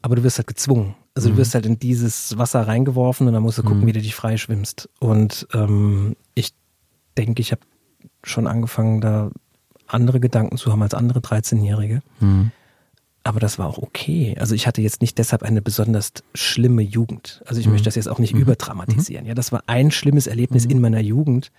Aber 0.00 0.16
du 0.16 0.22
wirst 0.22 0.38
halt 0.38 0.46
gezwungen. 0.46 0.94
Also 1.14 1.28
mhm. 1.28 1.32
du 1.32 1.38
wirst 1.38 1.54
halt 1.54 1.66
in 1.66 1.78
dieses 1.78 2.38
Wasser 2.38 2.66
reingeworfen 2.66 3.26
und 3.26 3.34
dann 3.34 3.42
musst 3.42 3.58
du 3.58 3.62
gucken, 3.62 3.80
mhm. 3.80 3.86
wie 3.86 3.92
du 3.92 4.00
dich 4.00 4.14
freischwimmst. 4.14 4.88
Und 4.98 5.46
ähm, 5.52 6.16
ich 6.34 6.54
denke, 7.16 7.42
ich 7.42 7.52
habe 7.52 7.62
schon 8.24 8.46
angefangen, 8.46 9.00
da 9.00 9.30
andere 9.86 10.20
Gedanken 10.20 10.56
zu 10.56 10.72
haben 10.72 10.82
als 10.82 10.94
andere 10.94 11.20
13-Jährige. 11.20 12.02
Mhm. 12.20 12.50
Aber 13.24 13.38
das 13.38 13.58
war 13.58 13.68
auch 13.68 13.78
okay. 13.78 14.36
Also 14.38 14.54
ich 14.54 14.66
hatte 14.66 14.82
jetzt 14.82 15.00
nicht 15.00 15.16
deshalb 15.18 15.42
eine 15.42 15.62
besonders 15.62 16.12
schlimme 16.34 16.82
Jugend. 16.82 17.42
Also 17.46 17.60
ich 17.60 17.66
mhm. 17.66 17.72
möchte 17.72 17.84
das 17.84 17.94
jetzt 17.94 18.08
auch 18.08 18.18
nicht 18.18 18.34
mhm. 18.34 18.40
überdramatisieren. 18.40 19.26
Ja, 19.26 19.34
das 19.34 19.52
war 19.52 19.62
ein 19.66 19.90
schlimmes 19.90 20.26
Erlebnis 20.26 20.64
mhm. 20.64 20.72
in 20.72 20.80
meiner 20.80 21.00
Jugend. 21.00 21.52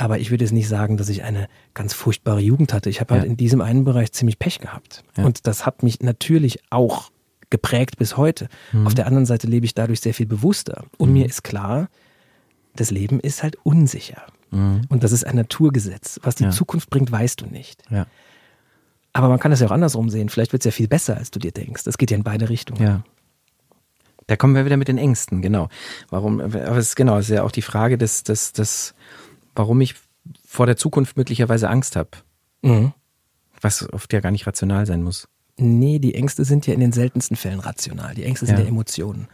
Aber 0.00 0.20
ich 0.20 0.30
würde 0.30 0.44
jetzt 0.44 0.52
nicht 0.52 0.68
sagen, 0.68 0.96
dass 0.96 1.08
ich 1.08 1.24
eine 1.24 1.48
ganz 1.74 1.92
furchtbare 1.92 2.40
Jugend 2.40 2.72
hatte. 2.72 2.88
Ich 2.88 3.00
habe 3.00 3.14
halt 3.14 3.22
ja. 3.22 3.22
halt 3.22 3.32
in 3.32 3.36
diesem 3.36 3.60
einen 3.60 3.84
Bereich 3.84 4.12
ziemlich 4.12 4.38
Pech 4.38 4.60
gehabt. 4.60 5.02
Ja. 5.16 5.24
Und 5.24 5.48
das 5.48 5.66
hat 5.66 5.82
mich 5.82 6.00
natürlich 6.00 6.60
auch 6.70 7.10
geprägt 7.50 7.98
bis 7.98 8.16
heute. 8.16 8.48
Mhm. 8.72 8.86
Auf 8.86 8.94
der 8.94 9.06
anderen 9.06 9.26
Seite 9.26 9.48
lebe 9.48 9.66
ich 9.66 9.74
dadurch 9.74 10.00
sehr 10.00 10.14
viel 10.14 10.26
bewusster. 10.26 10.84
Und 10.98 11.08
mhm. 11.08 11.14
mir 11.14 11.26
ist 11.26 11.42
klar, 11.42 11.88
das 12.76 12.92
Leben 12.92 13.18
ist 13.18 13.42
halt 13.42 13.56
unsicher. 13.64 14.22
Mhm. 14.50 14.82
Und 14.88 15.02
das 15.04 15.12
ist 15.12 15.24
ein 15.24 15.36
Naturgesetz. 15.36 16.20
Was 16.22 16.34
die 16.36 16.44
Ja. 16.44 16.50
Zukunft 16.50 16.90
bringt, 16.90 17.10
weißt 17.12 17.40
du 17.40 17.46
nicht. 17.46 17.82
Ja. 17.90 18.06
Aber 19.12 19.28
man 19.28 19.38
kann 19.40 19.50
das 19.50 19.60
ja 19.60 19.66
auch 19.66 19.72
andersrum 19.72 20.10
sehen. 20.10 20.28
Vielleicht 20.28 20.52
wird 20.52 20.62
es 20.62 20.64
ja 20.66 20.70
viel 20.70 20.88
besser, 20.88 21.16
als 21.16 21.30
du 21.30 21.38
dir 21.38 21.52
denkst. 21.52 21.84
Das 21.84 21.98
geht 21.98 22.10
ja 22.10 22.16
in 22.16 22.22
beide 22.24 22.48
Richtungen. 22.48 22.82
Ja. 22.82 23.02
Da 24.26 24.36
kommen 24.36 24.54
wir 24.54 24.64
wieder 24.66 24.76
mit 24.76 24.88
den 24.88 24.98
Ängsten, 24.98 25.40
genau. 25.40 25.68
Warum, 26.10 26.40
aber 26.40 26.76
es 26.76 26.88
ist 26.88 26.96
genau, 26.96 27.16
es 27.18 27.30
ist 27.30 27.34
ja 27.34 27.42
auch 27.44 27.50
die 27.50 27.62
Frage 27.62 27.96
des, 27.96 28.22
des, 28.24 28.52
des, 28.52 28.94
warum 29.54 29.80
ich 29.80 29.94
vor 30.46 30.66
der 30.66 30.76
Zukunft 30.76 31.16
möglicherweise 31.16 31.70
Angst 31.70 31.96
habe. 31.96 32.10
Mhm. 32.62 32.92
Was 33.60 33.90
oft 33.92 34.12
ja 34.12 34.20
gar 34.20 34.30
nicht 34.30 34.46
rational 34.46 34.84
sein 34.86 35.02
muss. 35.02 35.28
Nee, 35.56 35.98
die 35.98 36.14
Ängste 36.14 36.44
sind 36.44 36.66
ja 36.66 36.74
in 36.74 36.80
den 36.80 36.92
seltensten 36.92 37.36
Fällen 37.36 37.58
rational. 37.58 38.14
Die 38.14 38.24
Ängste 38.24 38.46
sind 38.46 38.58
Ja. 38.58 38.62
ja, 38.64 38.68
Emotionen. 38.68 39.26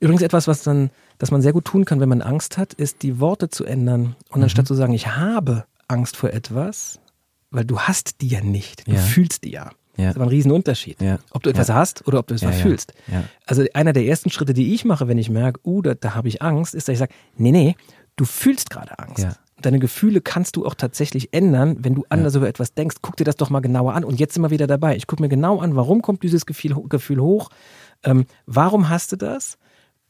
Übrigens 0.00 0.22
etwas, 0.22 0.46
was 0.48 0.62
dann, 0.62 0.90
das 1.18 1.30
man 1.30 1.42
sehr 1.42 1.52
gut 1.52 1.64
tun 1.64 1.84
kann, 1.84 2.00
wenn 2.00 2.08
man 2.08 2.22
Angst 2.22 2.58
hat, 2.58 2.72
ist 2.74 3.02
die 3.02 3.20
Worte 3.20 3.48
zu 3.48 3.64
ändern. 3.64 4.16
Und 4.30 4.38
Mhm. 4.38 4.44
anstatt 4.44 4.66
zu 4.66 4.74
sagen, 4.74 4.92
ich 4.92 5.08
habe 5.16 5.64
Angst 5.88 6.16
vor 6.16 6.30
etwas, 6.30 6.98
weil 7.50 7.64
du 7.64 7.78
hast 7.80 8.20
die 8.20 8.28
ja 8.28 8.40
nicht, 8.40 8.86
du 8.88 8.92
Ja. 8.92 8.98
fühlst 8.98 9.44
die 9.44 9.50
ja. 9.52 9.70
Ja. 9.96 10.06
Das 10.06 10.10
ist 10.10 10.16
aber 10.16 10.24
ein 10.24 10.30
Riesenunterschied. 10.30 11.00
Ja. 11.00 11.18
Ob 11.30 11.44
du 11.44 11.50
etwas 11.50 11.68
Ja. 11.68 11.74
hast 11.76 12.06
oder 12.08 12.18
ob 12.18 12.26
du 12.26 12.34
etwas 12.34 12.50
Ja, 12.50 12.56
ja. 12.56 12.62
fühlst. 12.62 12.94
Ja. 13.06 13.22
Also 13.46 13.64
einer 13.74 13.92
der 13.92 14.04
ersten 14.06 14.28
Schritte, 14.30 14.52
die 14.52 14.74
ich 14.74 14.84
mache, 14.84 15.06
wenn 15.06 15.18
ich 15.18 15.30
merke, 15.30 15.60
uh, 15.64 15.82
da, 15.82 15.94
da 15.94 16.14
habe 16.16 16.26
ich 16.26 16.42
Angst, 16.42 16.74
ist, 16.74 16.88
dass 16.88 16.94
ich 16.94 16.98
sage, 16.98 17.14
nee, 17.36 17.52
nee, 17.52 17.76
du 18.16 18.24
fühlst 18.24 18.70
gerade 18.70 18.98
Angst. 18.98 19.28
Deine 19.62 19.78
Gefühle 19.78 20.20
kannst 20.20 20.56
du 20.56 20.66
auch 20.66 20.74
tatsächlich 20.74 21.32
ändern, 21.32 21.76
wenn 21.78 21.94
du 21.94 22.04
anders 22.08 22.34
über 22.34 22.48
etwas 22.48 22.74
denkst. 22.74 22.96
Guck 23.02 23.16
dir 23.16 23.24
das 23.24 23.36
doch 23.36 23.50
mal 23.50 23.60
genauer 23.60 23.94
an. 23.94 24.02
Und 24.04 24.18
jetzt 24.18 24.34
sind 24.34 24.42
wir 24.42 24.50
wieder 24.50 24.66
dabei. 24.66 24.96
Ich 24.96 25.06
gucke 25.06 25.22
mir 25.22 25.28
genau 25.28 25.60
an, 25.60 25.76
warum 25.76 26.02
kommt 26.02 26.24
dieses 26.24 26.44
Gefühl, 26.44 26.74
Gefühl 26.88 27.20
hoch? 27.20 27.50
Ähm, 28.02 28.26
warum 28.46 28.88
hast 28.88 29.12
du 29.12 29.16
das? 29.16 29.58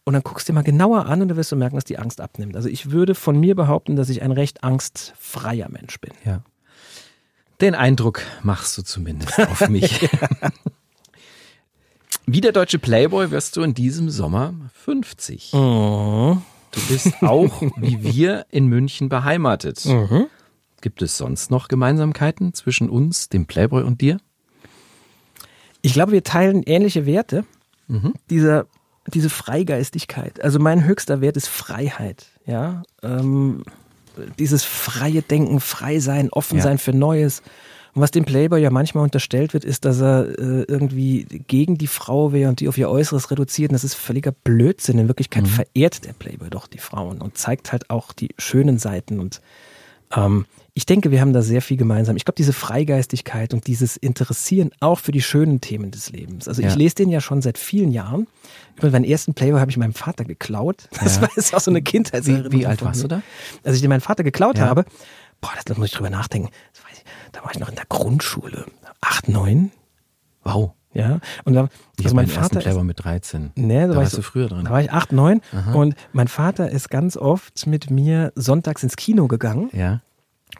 Und 0.04 0.12
dann 0.12 0.22
guckst 0.22 0.48
du 0.48 0.52
dir 0.52 0.56
mal 0.56 0.62
genauer 0.62 1.06
an 1.06 1.22
und 1.22 1.28
dann 1.28 1.36
wirst 1.36 1.50
du 1.50 1.56
merken, 1.56 1.76
dass 1.76 1.84
die 1.84 1.98
Angst 1.98 2.20
abnimmt. 2.20 2.56
Also 2.56 2.68
ich 2.68 2.90
würde 2.90 3.14
von 3.14 3.40
mir 3.40 3.54
behaupten, 3.54 3.96
dass 3.96 4.10
ich 4.10 4.20
ein 4.22 4.32
recht 4.32 4.62
angstfreier 4.62 5.68
Mensch 5.70 5.98
bin. 5.98 6.12
Ja. 6.24 6.42
Den 7.60 7.74
Eindruck 7.74 8.20
machst 8.42 8.76
du 8.76 8.82
zumindest 8.82 9.38
auf 9.38 9.68
mich. 9.68 10.08
Wie 12.26 12.40
der 12.40 12.52
deutsche 12.52 12.78
Playboy 12.78 13.30
wirst 13.30 13.56
du 13.56 13.62
in 13.62 13.74
diesem 13.74 14.10
Sommer 14.10 14.54
50. 14.74 15.52
Mhm. 15.54 16.42
Du 16.72 16.80
bist 16.88 17.22
auch 17.22 17.62
wie 17.76 18.02
wir 18.02 18.46
in 18.50 18.66
München 18.66 19.08
beheimatet. 19.08 19.84
Mhm. 19.86 20.26
Gibt 20.80 21.00
es 21.00 21.16
sonst 21.16 21.50
noch 21.50 21.68
Gemeinsamkeiten 21.68 22.52
zwischen 22.52 22.90
uns, 22.90 23.30
dem 23.30 23.46
Playboy 23.46 23.84
und 23.84 24.00
dir? 24.00 24.18
Ich 25.80 25.92
glaube, 25.94 26.12
wir 26.12 26.24
teilen 26.24 26.62
ähnliche 26.62 27.06
Werte. 27.06 27.44
Dieser, 28.30 28.66
diese 29.12 29.30
Freigeistigkeit. 29.30 30.42
Also 30.42 30.58
mein 30.58 30.84
höchster 30.84 31.20
Wert 31.20 31.36
ist 31.36 31.48
Freiheit. 31.48 32.26
Ja, 32.46 32.82
ähm, 33.02 33.62
dieses 34.38 34.64
freie 34.64 35.22
Denken, 35.22 35.60
frei 35.60 35.98
sein, 35.98 36.30
offen 36.30 36.58
Ja. 36.58 36.62
sein 36.64 36.78
für 36.78 36.92
Neues. 36.92 37.42
Und 37.94 38.02
was 38.02 38.10
dem 38.10 38.24
Playboy 38.24 38.60
ja 38.60 38.70
manchmal 38.70 39.04
unterstellt 39.04 39.54
wird, 39.54 39.64
ist, 39.64 39.84
dass 39.84 40.00
er 40.00 40.26
äh, 40.38 40.62
irgendwie 40.66 41.24
gegen 41.46 41.78
die 41.78 41.86
Frau 41.86 42.32
wäre 42.32 42.48
und 42.48 42.58
die 42.60 42.68
auf 42.68 42.76
ihr 42.76 42.90
Äußeres 42.90 43.30
reduziert. 43.30 43.70
Und 43.70 43.74
das 43.74 43.84
ist 43.84 43.94
völliger 43.94 44.32
Blödsinn. 44.32 44.98
In 44.98 45.08
Wirklichkeit 45.08 45.46
verehrt 45.46 46.04
der 46.04 46.12
Playboy 46.12 46.50
doch 46.50 46.66
die 46.66 46.78
Frauen 46.78 47.20
und 47.20 47.38
zeigt 47.38 47.70
halt 47.72 47.90
auch 47.90 48.12
die 48.12 48.30
schönen 48.36 48.78
Seiten. 48.78 49.20
Und 49.20 49.40
ähm, 50.16 50.46
ich 50.76 50.86
denke, 50.86 51.10
wir 51.12 51.20
haben 51.20 51.32
da 51.32 51.40
sehr 51.42 51.62
viel 51.62 51.76
gemeinsam. 51.76 52.16
Ich 52.16 52.24
glaube, 52.24 52.34
diese 52.36 52.52
Freigeistigkeit 52.52 53.54
und 53.54 53.66
dieses 53.68 53.96
Interessieren 53.96 54.70
auch 54.80 54.98
für 54.98 55.12
die 55.12 55.22
schönen 55.22 55.60
Themen 55.60 55.90
des 55.92 56.10
Lebens. 56.10 56.48
Also 56.48 56.62
Ja. 56.62 56.68
ich 56.68 56.74
lese 56.74 56.96
den 56.96 57.08
ja 57.10 57.20
schon 57.20 57.42
seit 57.42 57.58
vielen 57.58 57.92
Jahren. 57.92 58.26
Übrigens, 58.76 58.92
meinen 58.92 59.04
ersten 59.04 59.34
Playboy 59.34 59.60
habe 59.60 59.70
ich 59.70 59.76
meinem 59.76 59.94
Vater 59.94 60.24
geklaut. 60.24 60.88
Das 61.00 61.16
Ja. 61.16 61.22
war 61.22 61.30
jetzt 61.36 61.54
auch 61.54 61.60
so 61.60 61.70
eine 61.70 61.80
Kindheitserinnerung. 61.82 62.52
Wie- 62.52 62.58
wie 62.60 62.66
alt 62.66 62.82
warst 62.84 63.04
du 63.04 63.08
da? 63.08 63.22
Als 63.62 63.76
ich 63.76 63.82
den 63.82 63.88
meinem 63.88 64.00
Vater 64.00 64.24
geklaut 64.24 64.58
Ja. 64.58 64.66
habe, 64.66 64.84
boah, 65.40 65.50
das, 65.54 65.64
da 65.64 65.74
muss 65.76 65.86
ich 65.88 65.92
drüber 65.94 66.10
nachdenken. 66.10 66.48
Ich, 66.92 67.04
da 67.32 67.42
war 67.44 67.52
ich 67.52 67.60
noch 67.60 67.68
in 67.68 67.76
der 67.76 67.86
Grundschule. 67.88 68.66
Acht, 69.00 69.28
neun. 69.28 69.70
Wow. 70.42 70.72
Ja. 70.92 71.20
Und 71.44 71.54
dann, 71.54 71.68
Ich 71.98 72.04
also 72.06 72.14
mein 72.16 72.26
Vater 72.28 72.64
ist, 72.64 72.82
mit 72.82 73.02
13. 73.04 73.52
Nee, 73.56 73.80
da, 73.80 73.80
da 73.80 73.88
war 73.88 73.90
ich 73.94 73.96
warst 73.98 74.10
so, 74.12 74.16
du 74.18 74.22
früher 74.22 74.48
dran. 74.48 74.64
Da 74.64 74.70
war 74.70 74.80
ich 74.80 74.90
acht, 74.92 75.12
neun. 75.12 75.40
Und 75.72 75.94
mein 76.12 76.28
Vater 76.28 76.70
ist 76.70 76.88
ganz 76.90 77.16
oft 77.16 77.66
mit 77.66 77.90
mir 77.90 78.32
sonntags 78.36 78.82
ins 78.84 78.96
Kino 78.96 79.26
gegangen. 79.28 79.70
Ja. 79.72 80.02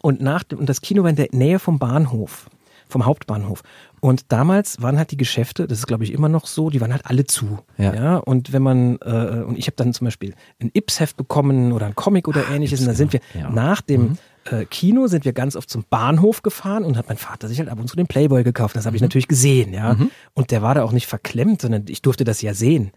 Und 0.04 0.20
nach 0.20 0.42
dem, 0.42 0.58
und 0.58 0.68
das 0.68 0.82
Kino 0.82 1.02
war 1.02 1.08
in 1.08 1.16
der 1.16 1.28
Nähe 1.32 1.58
vom 1.58 1.78
Bahnhof, 1.78 2.50
vom 2.90 3.06
Hauptbahnhof. 3.06 3.62
Und 4.00 4.30
damals 4.32 4.82
waren 4.82 4.98
halt 4.98 5.10
die 5.12 5.16
Geschäfte, 5.16 5.66
das 5.66 5.78
ist 5.78 5.86
glaube 5.86 6.04
ich 6.04 6.12
immer 6.12 6.28
noch 6.28 6.46
so, 6.46 6.68
die 6.68 6.82
waren 6.82 6.92
halt 6.92 7.06
alle 7.06 7.24
zu. 7.24 7.58
Ja. 7.78 8.18
und 8.18 8.52
wenn 8.52 8.60
man, 8.62 8.98
äh, 9.00 9.42
und 9.46 9.56
ich 9.56 9.66
habe 9.66 9.76
dann 9.76 9.94
zum 9.94 10.04
Beispiel 10.04 10.34
ein 10.60 10.70
Ips-Heft 10.74 11.16
bekommen 11.16 11.72
oder 11.72 11.86
ein 11.86 11.94
Comic 11.94 12.28
oder 12.28 12.42
ähnliches. 12.50 12.80
und 12.80 12.86
dann 12.88 12.96
sind 12.96 13.14
wir. 13.14 13.20
Ja. 13.32 13.48
nach 13.48 13.80
dem 13.80 14.18
äh, 14.44 14.66
Kino 14.66 15.06
sind 15.06 15.24
wir 15.24 15.32
ganz 15.32 15.56
oft 15.56 15.70
zum 15.70 15.86
Bahnhof 15.88 16.42
gefahren 16.42 16.84
und 16.84 16.98
hat 16.98 17.08
mein 17.08 17.16
Vater 17.16 17.48
sich 17.48 17.58
halt 17.58 17.70
ab 17.70 17.80
und 17.80 17.88
zu 17.88 17.96
den 17.96 18.06
Playboy 18.06 18.44
gekauft. 18.44 18.76
Das 18.76 18.84
habe 18.84 18.96
ich 18.96 19.00
Mhm. 19.00 19.06
natürlich 19.06 19.26
gesehen, 19.28 19.72
ja. 19.72 19.96
Und 20.34 20.50
der 20.50 20.60
war 20.60 20.74
da 20.74 20.82
auch 20.84 20.92
nicht 20.92 21.06
verklemmt, 21.06 21.62
sondern 21.62 21.86
ich 21.88 22.02
durfte 22.02 22.24
das 22.24 22.42
ja 22.42 22.52
sehen. 22.52 22.90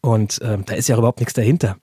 Und 0.00 0.40
ähm, 0.42 0.64
da 0.66 0.74
ist 0.74 0.88
ja 0.88 0.96
überhaupt 0.98 1.20
nichts 1.20 1.34
dahinter. 1.34 1.76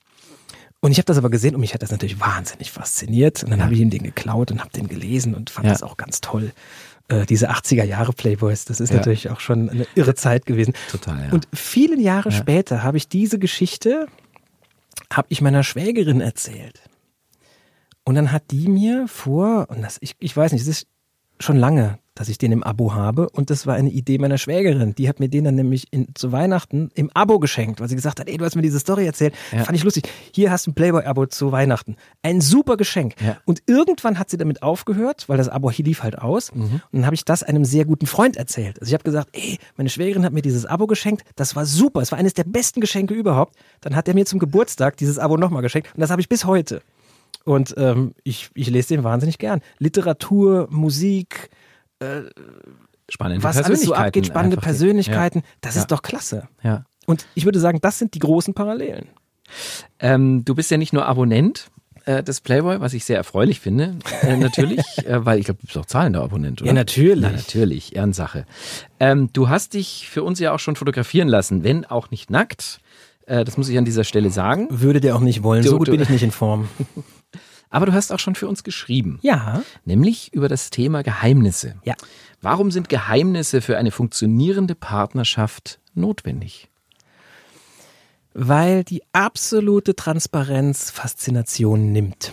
Und 0.80 0.92
ich 0.92 0.98
habe 0.98 1.06
das 1.06 1.18
aber 1.18 1.28
gesehen 1.30 1.54
und 1.54 1.60
mich 1.60 1.74
hat 1.74 1.82
das 1.82 1.90
natürlich 1.90 2.20
wahnsinnig 2.20 2.70
fasziniert. 2.70 3.42
Und 3.42 3.50
dann 3.50 3.62
habe 3.64 3.74
ich 3.74 3.80
ihm 3.80 3.90
den 3.90 4.02
geklaut 4.04 4.52
und 4.52 4.60
habe 4.60 4.70
den 4.70 4.86
gelesen 4.86 5.34
und 5.34 5.50
fand 5.50 5.66
Ja. 5.66 5.72
das 5.72 5.82
auch 5.82 5.96
ganz 5.96 6.20
toll. 6.20 6.52
Äh, 7.08 7.26
diese 7.26 7.50
80er 7.50 7.84
Jahre 7.84 8.12
Playboys, 8.12 8.64
das 8.64 8.78
ist 8.80 8.90
Ja. 8.90 8.96
natürlich 8.96 9.30
auch 9.30 9.40
schon 9.40 9.68
eine 9.70 9.86
irre 9.96 10.14
Zeit 10.14 10.46
gewesen. 10.46 10.74
Total, 10.90 11.26
ja. 11.26 11.32
Und 11.32 11.48
viele 11.52 11.98
Jahre 12.00 12.30
später 12.30 12.82
habe 12.84 12.96
ich 12.96 13.08
diese 13.08 13.38
Geschichte, 13.40 14.06
habe 15.12 15.26
ich 15.30 15.40
meiner 15.40 15.64
Schwägerin 15.64 16.20
erzählt. 16.20 16.80
Und 18.04 18.14
dann 18.14 18.30
hat 18.30 18.50
die 18.52 18.68
mir 18.68 19.08
vor, 19.08 19.66
und 19.70 19.82
das, 19.82 19.98
ich, 20.00 20.14
ich 20.20 20.36
weiß 20.36 20.52
nicht, 20.52 20.62
es 20.62 20.68
ist 20.68 20.86
schon 21.40 21.56
lange, 21.56 21.98
dass 22.18 22.28
ich 22.28 22.38
den 22.38 22.50
im 22.50 22.62
Abo 22.64 22.94
habe. 22.94 23.28
Und 23.30 23.50
das 23.50 23.66
war 23.66 23.74
eine 23.74 23.90
Idee 23.90 24.18
meiner 24.18 24.38
Schwägerin. 24.38 24.94
Die 24.96 25.08
hat 25.08 25.20
mir 25.20 25.28
den 25.28 25.44
dann 25.44 25.54
nämlich 25.54 25.86
in, 25.92 26.08
zu 26.14 26.32
Weihnachten 26.32 26.90
im 26.94 27.10
Abo 27.14 27.38
geschenkt, 27.38 27.80
weil 27.80 27.88
sie 27.88 27.94
gesagt 27.94 28.18
hat, 28.18 28.28
ey, 28.28 28.36
du 28.36 28.44
hast 28.44 28.56
mir 28.56 28.62
diese 28.62 28.80
Story 28.80 29.06
erzählt. 29.06 29.34
Ja. 29.52 29.64
Fand 29.64 29.78
ich 29.78 29.84
lustig. 29.84 30.08
Hier 30.34 30.50
hast 30.50 30.66
du 30.66 30.72
ein 30.72 30.74
Playboy-Abo 30.74 31.26
zu 31.26 31.52
Weihnachten. 31.52 31.96
Ein 32.22 32.40
super 32.40 32.76
Geschenk. 32.76 33.14
Ja. 33.24 33.38
Und 33.44 33.62
irgendwann 33.66 34.18
hat 34.18 34.30
sie 34.30 34.36
damit 34.36 34.62
aufgehört, 34.62 35.28
weil 35.28 35.38
das 35.38 35.48
Abo 35.48 35.70
hier 35.70 35.84
lief 35.84 36.02
halt 36.02 36.18
aus. 36.18 36.52
Mhm. 36.52 36.62
Und 36.62 36.82
dann 36.92 37.06
habe 37.06 37.14
ich 37.14 37.24
das 37.24 37.44
einem 37.44 37.64
sehr 37.64 37.84
guten 37.84 38.06
Freund 38.06 38.36
erzählt. 38.36 38.80
Also 38.80 38.90
ich 38.90 38.94
habe 38.94 39.04
gesagt, 39.04 39.28
ey, 39.32 39.58
meine 39.76 39.88
Schwägerin 39.88 40.24
hat 40.24 40.32
mir 40.32 40.42
dieses 40.42 40.66
Abo 40.66 40.88
geschenkt. 40.88 41.22
Das 41.36 41.54
war 41.54 41.66
super. 41.66 42.00
Es 42.00 42.10
war 42.10 42.18
eines 42.18 42.34
der 42.34 42.44
besten 42.44 42.80
Geschenke 42.80 43.14
überhaupt. 43.14 43.54
Dann 43.80 43.94
hat 43.94 44.08
er 44.08 44.14
mir 44.14 44.26
zum 44.26 44.40
Geburtstag 44.40 44.96
dieses 44.96 45.18
Abo 45.18 45.36
nochmal 45.36 45.62
geschenkt. 45.62 45.94
Und 45.94 46.00
das 46.00 46.10
habe 46.10 46.20
ich 46.20 46.28
bis 46.28 46.44
heute. 46.44 46.82
Und 47.44 47.74
ähm, 47.78 48.14
ich, 48.24 48.50
ich 48.54 48.68
lese 48.68 48.88
den 48.88 49.04
wahnsinnig 49.04 49.38
gern. 49.38 49.60
Literatur, 49.78 50.66
Musik, 50.70 51.50
Spannende 53.10 53.42
was 53.42 53.56
alles 53.62 53.82
so 53.82 53.94
abgeht, 53.94 54.26
spannende 54.26 54.56
Persönlichkeiten, 54.58 55.42
das 55.60 55.74
Ja. 55.76 55.80
ist 55.82 55.90
doch 55.90 56.02
klasse. 56.02 56.48
Ja. 56.62 56.70
ja. 56.70 56.84
Und 57.06 57.26
ich 57.34 57.44
würde 57.46 57.58
sagen, 57.58 57.78
das 57.80 57.98
sind 57.98 58.14
die 58.14 58.18
großen 58.18 58.52
Parallelen. 58.54 59.08
Ähm, 59.98 60.44
du 60.44 60.54
bist 60.54 60.70
ja 60.70 60.76
nicht 60.76 60.92
nur 60.92 61.06
Abonnent 61.06 61.70
äh, 62.04 62.22
des 62.22 62.42
Playboy, 62.42 62.80
was 62.80 62.92
ich 62.92 63.06
sehr 63.06 63.16
erfreulich 63.16 63.60
finde, 63.60 63.96
äh, 64.20 64.36
natürlich, 64.36 64.84
äh, 65.06 65.24
weil 65.24 65.38
ich 65.38 65.46
glaube, 65.46 65.60
du 65.62 65.66
bist 65.66 65.78
auch 65.78 65.86
zahlender 65.86 66.22
Abonnent, 66.22 66.60
oder? 66.60 66.68
Ja, 66.68 66.74
natürlich. 66.74 67.22
Na, 67.22 67.30
natürlich, 67.30 67.96
Ehrensache. 67.96 68.44
Ähm, 69.00 69.30
du 69.32 69.48
hast 69.48 69.72
dich 69.72 70.06
für 70.10 70.22
uns 70.22 70.38
ja 70.38 70.52
auch 70.52 70.58
schon 70.58 70.76
fotografieren 70.76 71.28
lassen, 71.28 71.64
wenn 71.64 71.86
auch 71.86 72.10
nicht 72.10 72.30
nackt. 72.30 72.80
Äh, 73.24 73.44
das 73.46 73.56
muss 73.56 73.70
ich 73.70 73.78
an 73.78 73.86
dieser 73.86 74.04
Stelle 74.04 74.28
sagen. 74.30 74.66
Würde 74.70 75.00
der 75.00 75.16
auch 75.16 75.20
nicht 75.20 75.42
wollen. 75.42 75.62
Du- 75.62 75.70
so 75.70 75.78
gut 75.78 75.88
du- 75.88 75.92
bin 75.92 76.02
ich 76.02 76.10
nicht 76.10 76.22
in 76.22 76.30
Form. 76.30 76.68
Aber 77.70 77.86
du 77.86 77.92
hast 77.92 78.12
auch 78.12 78.18
schon 78.18 78.34
für 78.34 78.48
uns 78.48 78.64
geschrieben, 78.64 79.18
Ja. 79.22 79.62
nämlich 79.84 80.32
über 80.32 80.48
das 80.48 80.70
Thema 80.70 81.02
Geheimnisse. 81.02 81.74
Ja. 81.84 81.94
Warum 82.40 82.70
sind 82.70 82.88
Geheimnisse 82.88 83.60
für 83.60 83.76
eine 83.76 83.90
funktionierende 83.90 84.74
Partnerschaft 84.74 85.78
notwendig? 85.94 86.68
Weil 88.34 88.84
die 88.84 89.02
absolute 89.12 89.96
Transparenz 89.96 90.90
Faszination 90.90 91.92
nimmt. 91.92 92.32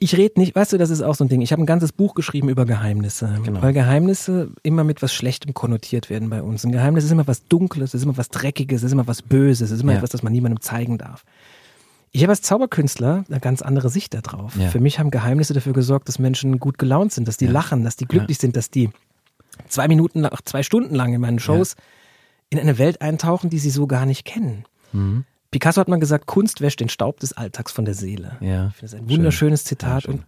Ich 0.00 0.16
rede 0.16 0.40
nicht, 0.40 0.56
weißt 0.56 0.72
du, 0.72 0.78
das 0.78 0.90
ist 0.90 1.02
auch 1.02 1.14
so 1.14 1.22
ein 1.24 1.28
Ding. 1.28 1.40
Ich 1.40 1.52
habe 1.52 1.62
ein 1.62 1.66
ganzes 1.66 1.92
Buch 1.92 2.14
geschrieben 2.14 2.48
über 2.48 2.64
Geheimnisse, 2.64 3.38
Genau. 3.44 3.62
weil 3.62 3.72
Geheimnisse 3.72 4.50
immer 4.64 4.82
mit 4.82 5.02
was 5.02 5.14
Schlechtem 5.14 5.54
konnotiert 5.54 6.10
werden 6.10 6.30
bei 6.30 6.42
uns. 6.42 6.64
Ein 6.64 6.72
Geheimnis 6.72 7.04
ist 7.04 7.12
immer 7.12 7.28
was 7.28 7.46
Dunkles, 7.46 7.90
es 7.90 8.00
ist 8.00 8.02
immer 8.02 8.16
was 8.16 8.28
Dreckiges, 8.28 8.80
es 8.80 8.86
ist 8.86 8.92
immer 8.92 9.06
was 9.06 9.22
Böses, 9.22 9.70
es 9.70 9.76
ist 9.76 9.82
immer 9.82 9.92
Ja. 9.92 9.98
etwas, 9.98 10.10
das 10.10 10.24
man 10.24 10.32
niemandem 10.32 10.60
zeigen 10.60 10.98
darf. 10.98 11.24
Ich 12.14 12.22
habe 12.22 12.30
als 12.32 12.42
Zauberkünstler 12.42 13.24
eine 13.28 13.40
ganz 13.40 13.62
andere 13.62 13.88
Sicht 13.88 14.12
darauf. 14.14 14.54
Ja. 14.56 14.68
Für 14.68 14.80
mich 14.80 14.98
haben 14.98 15.10
Geheimnisse 15.10 15.54
dafür 15.54 15.72
gesorgt, 15.72 16.08
dass 16.08 16.18
Menschen 16.18 16.58
gut 16.58 16.78
gelaunt 16.78 17.12
sind, 17.12 17.26
dass 17.26 17.38
die 17.38 17.46
lachen, 17.46 17.84
dass 17.84 17.96
die 17.96 18.04
glücklich 18.06 18.38
sind, 18.38 18.54
dass 18.56 18.70
die 18.70 18.90
zwei 19.68 19.88
Minuten, 19.88 20.20
lang- 20.20 20.36
zwei 20.44 20.62
Stunden 20.62 20.94
lang 20.94 21.14
in 21.14 21.20
meinen 21.22 21.38
Shows 21.38 21.74
in 22.50 22.58
eine 22.58 22.76
Welt 22.78 23.00
eintauchen, 23.00 23.48
die 23.48 23.58
sie 23.58 23.70
so 23.70 23.86
gar 23.86 24.04
nicht 24.04 24.26
kennen. 24.26 24.64
Mhm. 24.92 25.24
Picasso 25.50 25.80
hat 25.80 25.88
mal 25.88 25.98
gesagt, 25.98 26.26
Kunst 26.26 26.60
wäscht 26.60 26.80
den 26.80 26.90
Staub 26.90 27.18
des 27.20 27.32
Alltags 27.34 27.72
von 27.72 27.84
der 27.86 27.94
Seele. 27.94 28.36
Ja. 28.40 28.68
Ich 28.68 28.74
finde 28.76 28.92
das 28.92 28.94
ein 28.94 29.08
wunderschönes 29.08 29.64
Zitat. 29.64 30.02
schön. 30.02 30.14
und 30.14 30.26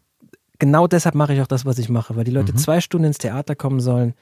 genau 0.58 0.86
deshalb 0.86 1.14
mache 1.14 1.34
ich 1.34 1.42
auch 1.42 1.46
das, 1.46 1.66
was 1.66 1.78
ich 1.78 1.90
mache, 1.90 2.16
weil 2.16 2.24
die 2.24 2.30
Leute 2.30 2.54
zwei 2.54 2.80
Stunden 2.80 3.08
ins 3.08 3.18
Theater 3.18 3.54
kommen 3.54 3.80
sollen 3.80 4.14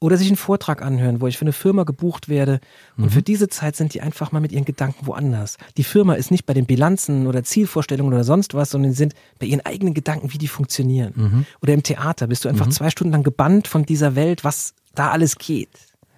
oder 0.00 0.16
sich 0.16 0.28
einen 0.28 0.36
Vortrag 0.36 0.82
anhören, 0.82 1.20
wo 1.20 1.26
ich 1.26 1.36
für 1.36 1.44
eine 1.44 1.52
Firma 1.52 1.84
gebucht 1.84 2.28
werde. 2.28 2.60
Und 2.96 3.04
mhm. 3.04 3.10
für 3.10 3.22
diese 3.22 3.48
Zeit 3.48 3.76
sind 3.76 3.92
die 3.92 4.00
einfach 4.00 4.32
mal 4.32 4.40
mit 4.40 4.50
ihren 4.50 4.64
Gedanken 4.64 5.06
woanders. 5.06 5.58
Die 5.76 5.84
Firma 5.84 6.14
ist 6.14 6.30
nicht 6.30 6.46
bei 6.46 6.54
den 6.54 6.64
Bilanzen 6.64 7.26
oder 7.26 7.44
Zielvorstellungen 7.44 8.12
oder 8.12 8.24
sonst 8.24 8.54
was, 8.54 8.70
sondern 8.70 8.94
sind 8.94 9.14
bei 9.38 9.46
ihren 9.46 9.64
eigenen 9.64 9.92
Gedanken, 9.92 10.32
wie 10.32 10.38
die 10.38 10.48
funktionieren. 10.48 11.12
Mhm. 11.14 11.46
Oder 11.62 11.74
im 11.74 11.82
Theater 11.82 12.28
bist 12.28 12.44
du 12.44 12.48
einfach 12.48 12.66
mhm. 12.66 12.72
zwei 12.72 12.88
Stunden 12.88 13.12
lang 13.12 13.22
gebannt 13.22 13.68
von 13.68 13.84
dieser 13.84 14.16
Welt, 14.16 14.42
was 14.42 14.74
da 14.94 15.10
alles 15.10 15.36
geht. 15.36 15.68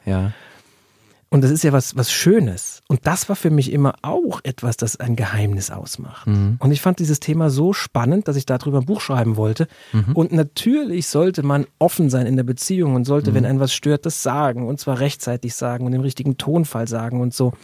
Ja. 0.06 0.32
Und 1.32 1.42
das 1.42 1.50
ist 1.50 1.64
ja 1.64 1.72
was, 1.72 1.96
was 1.96 2.12
Schönes. 2.12 2.82
Und 2.88 3.06
das 3.06 3.30
war 3.30 3.36
für 3.36 3.48
mich 3.48 3.72
immer 3.72 3.94
auch 4.02 4.42
etwas, 4.44 4.76
das 4.76 5.00
ein 5.00 5.16
Geheimnis 5.16 5.70
ausmacht. 5.70 6.26
Mhm. 6.26 6.56
Und 6.58 6.72
ich 6.72 6.82
fand 6.82 6.98
dieses 6.98 7.20
Thema 7.20 7.48
so 7.48 7.72
spannend, 7.72 8.28
dass 8.28 8.36
ich 8.36 8.44
darüber 8.44 8.80
ein 8.80 8.84
Buch 8.84 9.00
schreiben 9.00 9.38
wollte. 9.38 9.66
Mhm. 9.94 10.12
Und 10.12 10.32
natürlich 10.32 11.06
sollte 11.06 11.42
man 11.42 11.66
offen 11.78 12.10
sein 12.10 12.26
in 12.26 12.36
der 12.36 12.42
Beziehung 12.42 12.94
und 12.94 13.06
sollte, 13.06 13.30
mhm. 13.30 13.36
wenn 13.36 13.46
ein 13.46 13.60
was 13.60 13.72
stört, 13.72 14.04
das 14.04 14.22
sagen. 14.22 14.68
Und 14.68 14.78
zwar 14.78 15.00
rechtzeitig 15.00 15.54
sagen 15.54 15.86
und 15.86 15.94
im 15.94 16.02
richtigen 16.02 16.36
Tonfall 16.36 16.86
sagen 16.86 17.22
und 17.22 17.32
so. 17.32 17.54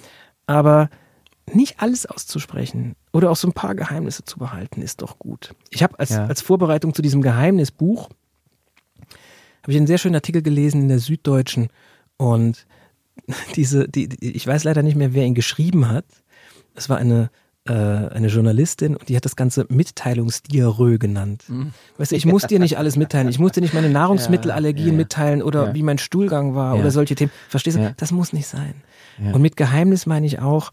Aber 0.47 0.89
nicht 1.53 1.83
alles 1.83 2.07
auszusprechen 2.07 2.95
oder 3.13 3.31
auch 3.31 3.37
so 3.37 3.49
ein 3.49 3.53
paar 3.53 3.75
Geheimnisse 3.75 4.25
zu 4.25 4.39
behalten, 4.39 4.81
ist 4.81 5.03
doch 5.03 5.19
gut. 5.19 5.55
Ich 5.69 5.83
habe 5.83 5.99
als, 5.99 6.09
ja. 6.09 6.25
als 6.25 6.41
Vorbereitung 6.41 6.95
zu 6.95 7.03
diesem 7.03 7.21
Geheimnisbuch, 7.21 8.09
habe 9.63 9.73
ich 9.73 9.77
einen 9.77 9.87
sehr 9.87 9.99
schönen 9.99 10.15
Artikel 10.15 10.41
gelesen 10.41 10.81
in 10.81 10.89
der 10.89 11.01
Süddeutschen 11.01 11.69
und 12.17 12.67
diese, 13.57 13.89
die, 13.89 14.09
die, 14.09 14.33
ich 14.33 14.47
weiß 14.47 14.65
leider 14.65 14.83
nicht 14.83 14.97
mehr, 14.97 15.15
wer 15.15 15.25
ihn 15.25 15.35
geschrieben 15.35 15.89
hat. 15.89 16.05
Es 16.75 16.89
war 16.89 16.99
eine, 16.99 17.31
äh, 17.67 17.73
eine 17.73 18.29
Journalistin 18.29 18.97
und 18.97 19.09
die 19.09 19.17
hat 19.17 19.25
das 19.25 19.37
Ganze 19.37 19.67
Mitteilungsdiarrhoe 19.69 20.99
genannt. 20.99 21.45
Mhm. 21.49 21.73
Weißt 21.97 22.13
du, 22.13 22.17
ich 22.17 22.27
muss 22.27 22.43
dir 22.43 22.59
nicht 22.59 22.79
alles 22.79 22.97
mitteilen. 22.97 23.29
Ich 23.29 23.39
muss 23.39 23.53
dir 23.53 23.61
nicht 23.61 23.75
meine 23.75 23.91
Nahrungsmittelallergien 23.91 24.87
ja, 24.87 24.93
ja, 24.93 24.97
mitteilen 24.97 25.43
oder 25.43 25.69
ja. 25.69 25.75
wie 25.75 25.83
mein 25.83 25.99
Stuhlgang 25.99 26.55
war 26.55 26.77
oder 26.77 26.91
solche 26.91 27.15
Themen. 27.15 27.33
Verstehst 27.49 27.77
du? 27.77 27.95
Das 27.97 28.13
muss 28.13 28.33
nicht 28.33 28.47
sein. 28.47 28.75
Und 29.33 29.43
mit 29.43 29.57
Geheimnis 29.57 30.07
meine 30.07 30.27
ich 30.27 30.39
auch, 30.39 30.71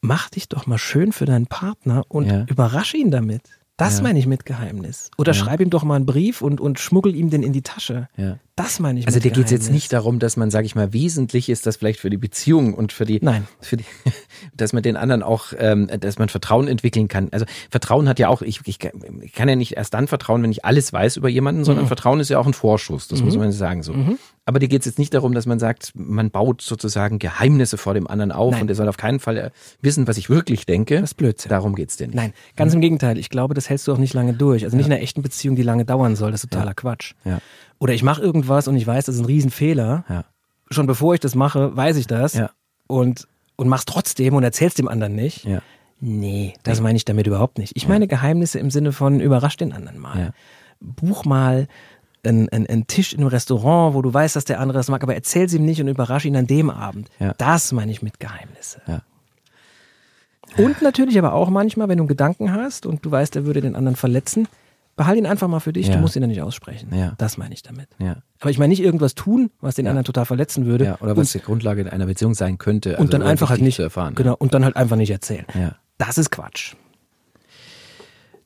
mach 0.00 0.30
dich 0.30 0.48
doch 0.48 0.66
mal 0.66 0.78
schön 0.78 1.12
für 1.12 1.26
deinen 1.26 1.46
Partner 1.46 2.04
und 2.08 2.48
überrasche 2.48 2.96
ihn 2.96 3.10
damit. 3.10 3.42
Das 3.76 3.98
ja. 3.98 4.02
meine 4.02 4.18
ich 4.18 4.26
mit 4.26 4.44
Geheimnis. 4.44 5.10
Oder 5.16 5.32
ja. 5.32 5.38
schreib 5.38 5.60
ihm 5.60 5.70
doch 5.70 5.84
mal 5.84 5.94
einen 5.94 6.06
Brief 6.06 6.42
und, 6.42 6.60
und 6.60 6.80
schmuggel 6.80 7.14
ihm 7.14 7.30
den 7.30 7.44
in 7.44 7.52
die 7.52 7.62
Tasche. 7.62 8.08
Ja. 8.58 8.64
Das 8.64 8.80
meine 8.80 9.00
ich 9.00 9.06
also. 9.06 9.16
Also 9.16 9.28
dir 9.28 9.34
geht 9.34 9.46
es 9.46 9.50
jetzt 9.50 9.70
nicht 9.70 9.92
darum, 9.92 10.18
dass 10.18 10.36
man, 10.36 10.50
sage 10.50 10.66
ich 10.66 10.74
mal, 10.74 10.92
wesentlich 10.92 11.48
ist, 11.48 11.66
das 11.66 11.76
vielleicht 11.76 12.00
für 12.00 12.10
die 12.10 12.16
Beziehung 12.16 12.74
und 12.74 12.92
für 12.92 13.04
die, 13.04 13.18
Nein. 13.22 13.46
für 13.60 13.76
die, 13.76 13.84
dass 14.56 14.72
man 14.72 14.82
den 14.82 14.96
anderen 14.96 15.22
auch, 15.22 15.52
ähm, 15.58 15.88
dass 16.00 16.18
man 16.18 16.28
Vertrauen 16.28 16.68
entwickeln 16.68 17.08
kann. 17.08 17.28
Also 17.32 17.46
Vertrauen 17.70 18.08
hat 18.08 18.18
ja 18.18 18.28
auch, 18.28 18.42
ich, 18.42 18.60
ich, 18.64 18.78
ich 19.22 19.32
kann 19.32 19.48
ja 19.48 19.56
nicht 19.56 19.76
erst 19.76 19.94
dann 19.94 20.08
vertrauen, 20.08 20.42
wenn 20.42 20.52
ich 20.52 20.64
alles 20.64 20.92
weiß 20.92 21.16
über 21.16 21.28
jemanden, 21.28 21.64
sondern 21.64 21.84
mhm. 21.84 21.88
Vertrauen 21.88 22.20
ist 22.20 22.28
ja 22.28 22.38
auch 22.38 22.46
ein 22.46 22.54
Vorschuss. 22.54 23.08
Das 23.08 23.20
mhm. 23.20 23.26
muss 23.26 23.36
man 23.36 23.52
sagen 23.52 23.82
so. 23.82 23.92
Mhm. 23.92 24.18
Aber 24.48 24.60
dir 24.60 24.68
geht 24.68 24.80
es 24.80 24.86
jetzt 24.86 24.98
nicht 24.98 25.12
darum, 25.12 25.34
dass 25.34 25.44
man 25.44 25.58
sagt, 25.58 25.92
man 25.94 26.30
baut 26.30 26.62
sozusagen 26.62 27.18
Geheimnisse 27.18 27.76
vor 27.76 27.92
dem 27.92 28.06
anderen 28.06 28.32
auf 28.32 28.52
Nein. 28.52 28.62
und 28.62 28.68
er 28.70 28.76
soll 28.76 28.88
auf 28.88 28.96
keinen 28.96 29.20
Fall 29.20 29.36
äh, 29.36 29.50
wissen, 29.82 30.08
was 30.08 30.16
ich 30.16 30.30
wirklich 30.30 30.64
denke. 30.64 31.02
Das 31.02 31.10
ist 31.10 31.16
Blödsinn. 31.16 31.50
Darum 31.50 31.74
geht 31.74 31.90
es 31.90 31.98
dir 31.98 32.06
nicht. 32.06 32.16
Nein, 32.16 32.32
ganz 32.56 32.72
im 32.72 32.80
Gegenteil. 32.80 33.18
Ich 33.18 33.28
glaube, 33.28 33.52
das 33.52 33.68
hältst 33.68 33.86
du 33.86 33.92
auch 33.92 33.98
nicht 33.98 34.14
lange 34.14 34.32
durch. 34.32 34.64
Also 34.64 34.74
nicht 34.74 34.86
in 34.86 34.92
einer 34.92 35.02
echten 35.02 35.20
Beziehung, 35.20 35.54
die 35.54 35.62
lange 35.62 35.84
dauern 35.84 36.16
soll. 36.16 36.32
Das 36.32 36.44
ist 36.44 36.50
totaler 36.50 36.70
ja. 36.70 36.74
Quatsch. 36.74 37.12
Ja. 37.26 37.40
Oder 37.78 37.94
ich 37.94 38.02
mache 38.02 38.20
irgendwas 38.20 38.68
und 38.68 38.76
ich 38.76 38.86
weiß, 38.86 39.06
das 39.06 39.16
ist 39.16 39.20
ein 39.20 39.26
Riesenfehler. 39.26 40.04
Ja. 40.08 40.24
Schon 40.70 40.86
bevor 40.86 41.14
ich 41.14 41.20
das 41.20 41.34
mache, 41.34 41.76
weiß 41.76 41.96
ich 41.96 42.06
das. 42.06 42.34
Ja. 42.34 42.50
Und, 42.86 43.28
und 43.56 43.68
mach's 43.68 43.84
trotzdem 43.84 44.34
und 44.34 44.42
erzählst 44.42 44.78
dem 44.78 44.88
anderen 44.88 45.14
nicht. 45.14 45.44
Ja. 45.44 45.60
Nee, 46.00 46.54
das 46.62 46.80
meine 46.80 46.96
ich 46.96 47.04
damit 47.04 47.26
überhaupt 47.26 47.58
nicht. 47.58 47.76
Ich 47.76 47.88
meine 47.88 48.06
Geheimnisse 48.06 48.58
im 48.60 48.70
Sinne 48.70 48.92
von 48.92 49.20
überrasch 49.20 49.56
den 49.56 49.72
anderen 49.72 49.98
mal. 49.98 50.32
Buch 50.80 51.24
mal 51.24 51.66
ein, 52.24 52.48
ein, 52.50 52.66
ein 52.66 52.86
Tisch 52.86 53.12
in 53.12 53.20
einem 53.20 53.28
Restaurant, 53.28 53.94
wo 53.94 54.02
du 54.02 54.12
weißt, 54.12 54.36
dass 54.36 54.44
der 54.44 54.60
andere 54.60 54.78
das 54.78 54.88
mag, 54.88 55.02
aber 55.02 55.14
erzähl 55.14 55.52
ihm 55.52 55.64
nicht 55.64 55.80
und 55.80 55.88
überrasch 55.88 56.24
ihn 56.24 56.36
an 56.36 56.46
dem 56.46 56.70
Abend. 56.70 57.08
Das 57.38 57.72
meine 57.72 57.90
ich 57.90 58.02
mit 58.02 58.20
Geheimnisse. 58.20 58.80
Ja. 58.86 59.02
Und 60.56 60.82
natürlich 60.82 61.18
aber 61.18 61.34
auch 61.34 61.50
manchmal, 61.50 61.88
wenn 61.88 61.98
du 61.98 62.02
einen 62.02 62.08
Gedanken 62.08 62.52
hast 62.52 62.86
und 62.86 63.04
du 63.04 63.10
weißt, 63.10 63.36
er 63.36 63.44
würde 63.44 63.60
den 63.60 63.76
anderen 63.76 63.96
verletzen, 63.96 64.48
behalte 64.98 65.18
ihn 65.20 65.26
einfach 65.26 65.48
mal 65.48 65.60
für 65.60 65.72
dich, 65.72 65.86
ja. 65.86 65.94
du 65.94 66.00
musst 66.00 66.16
ihn 66.16 66.20
dann 66.20 66.28
nicht 66.28 66.42
aussprechen. 66.42 66.94
Ja. 66.94 67.14
Das 67.16 67.38
meine 67.38 67.54
ich 67.54 67.62
damit. 67.62 67.88
Ja. 67.98 68.16
Aber 68.40 68.50
ich 68.50 68.58
meine 68.58 68.68
nicht 68.68 68.82
irgendwas 68.82 69.14
tun, 69.14 69.50
was 69.60 69.76
den 69.76 69.86
anderen 69.86 70.04
total 70.04 70.26
verletzen 70.26 70.66
würde. 70.66 70.84
Ja, 70.84 70.98
oder 71.00 71.16
was 71.16 71.34
und, 71.34 71.40
die 71.40 71.46
Grundlage 71.46 71.90
einer 71.90 72.06
Beziehung 72.06 72.34
sein 72.34 72.58
könnte. 72.58 72.90
Also 72.90 73.02
und 73.02 73.14
dann 73.14 73.22
einfach 73.22 73.48
halt 73.48 73.62
nicht 73.62 73.76
zu 73.76 73.82
erfahren. 73.82 74.14
Genau, 74.16 74.34
und 74.36 74.52
dann 74.52 74.64
halt 74.64 74.76
einfach 74.76 74.96
nicht 74.96 75.10
erzählen. 75.10 75.46
Ja. 75.54 75.76
Das 75.96 76.18
ist 76.18 76.30
Quatsch. 76.30 76.74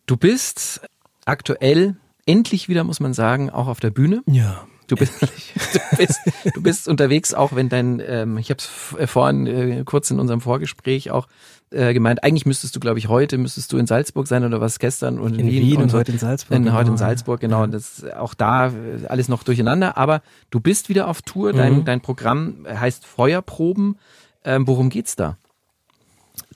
Du 0.06 0.16
bist 0.16 0.82
aktuell 1.24 1.96
endlich 2.26 2.68
wieder, 2.68 2.84
muss 2.84 3.00
man 3.00 3.14
sagen, 3.14 3.50
auch 3.50 3.66
auf 3.66 3.80
der 3.80 3.90
Bühne. 3.90 4.22
Ja. 4.26 4.64
Du 4.88 4.96
bist, 4.96 5.22
du 5.22 5.96
bist, 5.96 6.20
du 6.54 6.62
bist 6.62 6.88
unterwegs, 6.88 7.32
auch 7.32 7.54
wenn 7.54 7.70
dein, 7.70 8.02
ähm, 8.06 8.36
ich 8.36 8.50
habe 8.50 8.58
es 8.98 9.10
vorhin 9.10 9.46
äh, 9.46 9.82
kurz 9.84 10.10
in 10.10 10.20
unserem 10.20 10.42
Vorgespräch 10.42 11.10
auch 11.10 11.28
äh, 11.72 11.94
gemeint, 11.94 12.22
eigentlich 12.22 12.46
müsstest 12.46 12.76
du, 12.76 12.80
glaube 12.80 12.98
ich, 12.98 13.08
heute 13.08 13.38
müsstest 13.38 13.72
du 13.72 13.78
in 13.78 13.86
Salzburg 13.86 14.26
sein 14.26 14.44
oder 14.44 14.60
was 14.60 14.78
gestern 14.78 15.18
und 15.18 15.34
in, 15.34 15.40
in 15.40 15.46
Wien, 15.46 15.62
Wien 15.62 15.76
und, 15.76 15.82
und, 15.84 15.94
heute 15.94 16.12
in 16.12 16.18
Salzburg. 16.18 16.56
In, 16.56 16.64
genau. 16.64 16.76
Heute 16.76 16.90
in 16.90 16.96
Salzburg, 16.96 17.40
genau. 17.40 17.60
Ja. 17.62 17.66
Das 17.66 18.04
auch 18.16 18.34
da 18.34 18.68
äh, 18.68 19.06
alles 19.08 19.28
noch 19.28 19.42
durcheinander. 19.42 19.96
Aber 19.96 20.22
du 20.50 20.60
bist 20.60 20.88
wieder 20.88 21.08
auf 21.08 21.22
Tour. 21.22 21.52
Dein, 21.52 21.78
mhm. 21.78 21.84
dein 21.84 22.00
Programm 22.00 22.66
heißt 22.68 23.06
Feuerproben. 23.06 23.96
Ähm, 24.44 24.66
worum 24.66 24.90
geht's 24.90 25.16
da? 25.16 25.36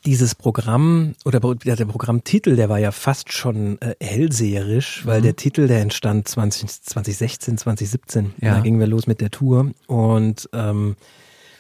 dieses 0.05 0.37
Programm 0.37 1.15
oder 1.25 1.41
der 1.41 1.85
Programmtitel, 1.85 2.55
der 2.55 2.69
war 2.69 2.79
ja 2.79 2.93
fast 2.93 3.33
schon 3.33 3.81
äh, 3.81 3.95
hellseherisch, 4.01 5.05
weil 5.05 5.19
mhm. 5.19 5.25
der 5.25 5.37
Titel, 5.37 5.67
der 5.67 5.81
entstand 5.81 6.29
20, 6.29 6.83
2016, 6.83 7.59
2017. 7.59 8.33
Ja. 8.41 8.55
Da 8.55 8.61
gingen 8.61 8.79
wir 8.79 8.87
los 8.87 9.07
mit 9.07 9.21
der 9.21 9.31
Tour 9.31 9.73
und 9.87 10.49
ähm, 10.53 10.97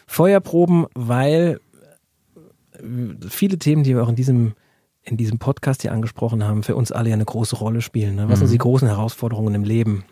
Feuerproben, 0.06 0.86
weil 0.94 1.60
viele 3.28 3.58
Themen, 3.58 3.82
die 3.82 3.94
wir 3.94 4.02
auch 4.02 4.08
in 4.08 4.16
diesem 4.16 4.54
in 5.02 5.16
diesem 5.16 5.38
Podcast 5.38 5.82
hier 5.82 5.92
angesprochen 5.92 6.42
haben, 6.42 6.64
für 6.64 6.74
uns 6.74 6.90
alle 6.90 7.10
ja 7.10 7.14
eine 7.14 7.24
große 7.24 7.56
Rolle 7.56 7.80
spielen. 7.80 8.16
Ne? 8.16 8.28
Was 8.28 8.40
mhm. 8.40 8.46
sind 8.46 8.52
die 8.54 8.58
großen 8.58 8.88
Herausforderungen 8.88 9.54
im 9.54 9.62
Leben? 9.62 10.04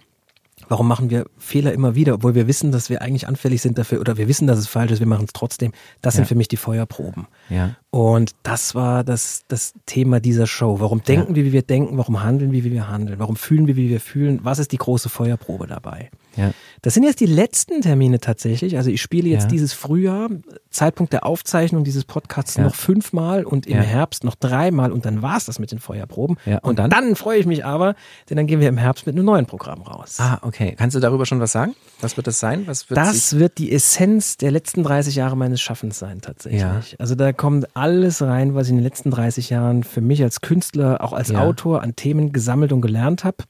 Warum 0.68 0.86
machen 0.86 1.10
wir 1.10 1.26
Fehler 1.36 1.72
immer 1.72 1.96
wieder, 1.96 2.14
obwohl 2.14 2.34
wir 2.36 2.46
wissen, 2.46 2.70
dass 2.70 2.88
wir 2.88 3.02
eigentlich 3.02 3.26
anfällig 3.26 3.60
sind 3.60 3.76
dafür 3.76 4.00
oder 4.00 4.16
wir 4.16 4.28
wissen, 4.28 4.46
dass 4.46 4.58
es 4.58 4.68
falsch 4.68 4.92
ist, 4.92 5.00
wir 5.00 5.06
machen 5.06 5.24
es 5.24 5.32
trotzdem. 5.32 5.72
Das 6.00 6.14
ja. 6.14 6.18
sind 6.18 6.26
für 6.26 6.36
mich 6.36 6.48
die 6.48 6.56
Feuerproben. 6.56 7.26
Ja. 7.50 7.76
Und 7.94 8.34
das 8.42 8.74
war 8.74 9.04
das, 9.04 9.44
das 9.46 9.72
Thema 9.86 10.18
dieser 10.18 10.48
Show. 10.48 10.80
Warum 10.80 11.04
denken 11.04 11.28
ja. 11.28 11.36
wir, 11.36 11.44
wie 11.44 11.52
wir 11.52 11.62
denken? 11.62 11.96
Warum 11.96 12.24
handeln 12.24 12.50
wir, 12.50 12.64
wie 12.64 12.72
wir 12.72 12.88
handeln? 12.88 13.20
Warum 13.20 13.36
fühlen 13.36 13.68
wir, 13.68 13.76
wie 13.76 13.88
wir 13.88 14.00
fühlen? 14.00 14.40
Was 14.42 14.58
ist 14.58 14.72
die 14.72 14.78
große 14.78 15.08
Feuerprobe 15.08 15.68
dabei? 15.68 16.10
Ja. 16.34 16.50
Das 16.82 16.94
sind 16.94 17.04
jetzt 17.04 17.20
die 17.20 17.26
letzten 17.26 17.82
Termine 17.82 18.18
tatsächlich. 18.18 18.76
Also 18.76 18.90
ich 18.90 19.00
spiele 19.00 19.28
jetzt 19.28 19.44
ja. 19.44 19.48
dieses 19.50 19.74
Frühjahr, 19.74 20.28
Zeitpunkt 20.70 21.12
der 21.12 21.24
Aufzeichnung 21.24 21.84
dieses 21.84 22.04
Podcasts 22.04 22.58
noch 22.58 22.74
fünfmal 22.74 23.44
und 23.44 23.68
im 23.68 23.78
Herbst 23.78 24.24
noch 24.24 24.34
dreimal 24.34 24.90
und 24.90 25.06
dann 25.06 25.22
war's 25.22 25.44
das 25.44 25.60
mit 25.60 25.70
den 25.70 25.78
Feuerproben. 25.78 26.36
Und, 26.62 26.80
dann? 26.80 26.90
dann 26.90 27.14
freue 27.14 27.38
ich 27.38 27.46
mich 27.46 27.64
aber, 27.64 27.94
denn 28.28 28.36
dann 28.36 28.48
gehen 28.48 28.58
wir 28.58 28.68
im 28.68 28.76
Herbst 28.76 29.06
mit 29.06 29.14
einem 29.14 29.24
neuen 29.24 29.46
Programm 29.46 29.82
raus. 29.82 30.16
Ah, 30.18 30.40
okay. 30.42 30.74
Kannst 30.76 30.96
du 30.96 31.00
darüber 31.00 31.26
schon 31.26 31.38
was 31.38 31.52
sagen? 31.52 31.76
Was 32.00 32.16
wird 32.16 32.26
das 32.26 32.40
sein? 32.40 32.66
Was 32.66 32.90
wird 32.90 32.98
das 32.98 33.38
wird 33.38 33.58
die 33.58 33.70
Essenz 33.70 34.36
der 34.36 34.50
letzten 34.50 34.82
30 34.82 35.14
Jahre 35.14 35.36
meines 35.36 35.60
Schaffens 35.60 36.00
sein 36.00 36.20
tatsächlich. 36.20 36.96
Also 36.98 37.14
da 37.14 37.32
kommt 37.32 37.74
alles 37.84 38.22
rein, 38.22 38.54
was 38.54 38.66
ich 38.66 38.70
in 38.70 38.78
den 38.78 38.84
letzten 38.84 39.10
30 39.10 39.50
Jahren 39.50 39.84
für 39.84 40.00
mich 40.00 40.22
als 40.22 40.40
Künstler, 40.40 41.04
auch 41.04 41.12
als 41.12 41.34
Autor 41.34 41.82
an 41.82 41.96
Themen 41.96 42.32
gesammelt 42.32 42.72
und 42.72 42.80
gelernt 42.80 43.24
habe. 43.24 43.44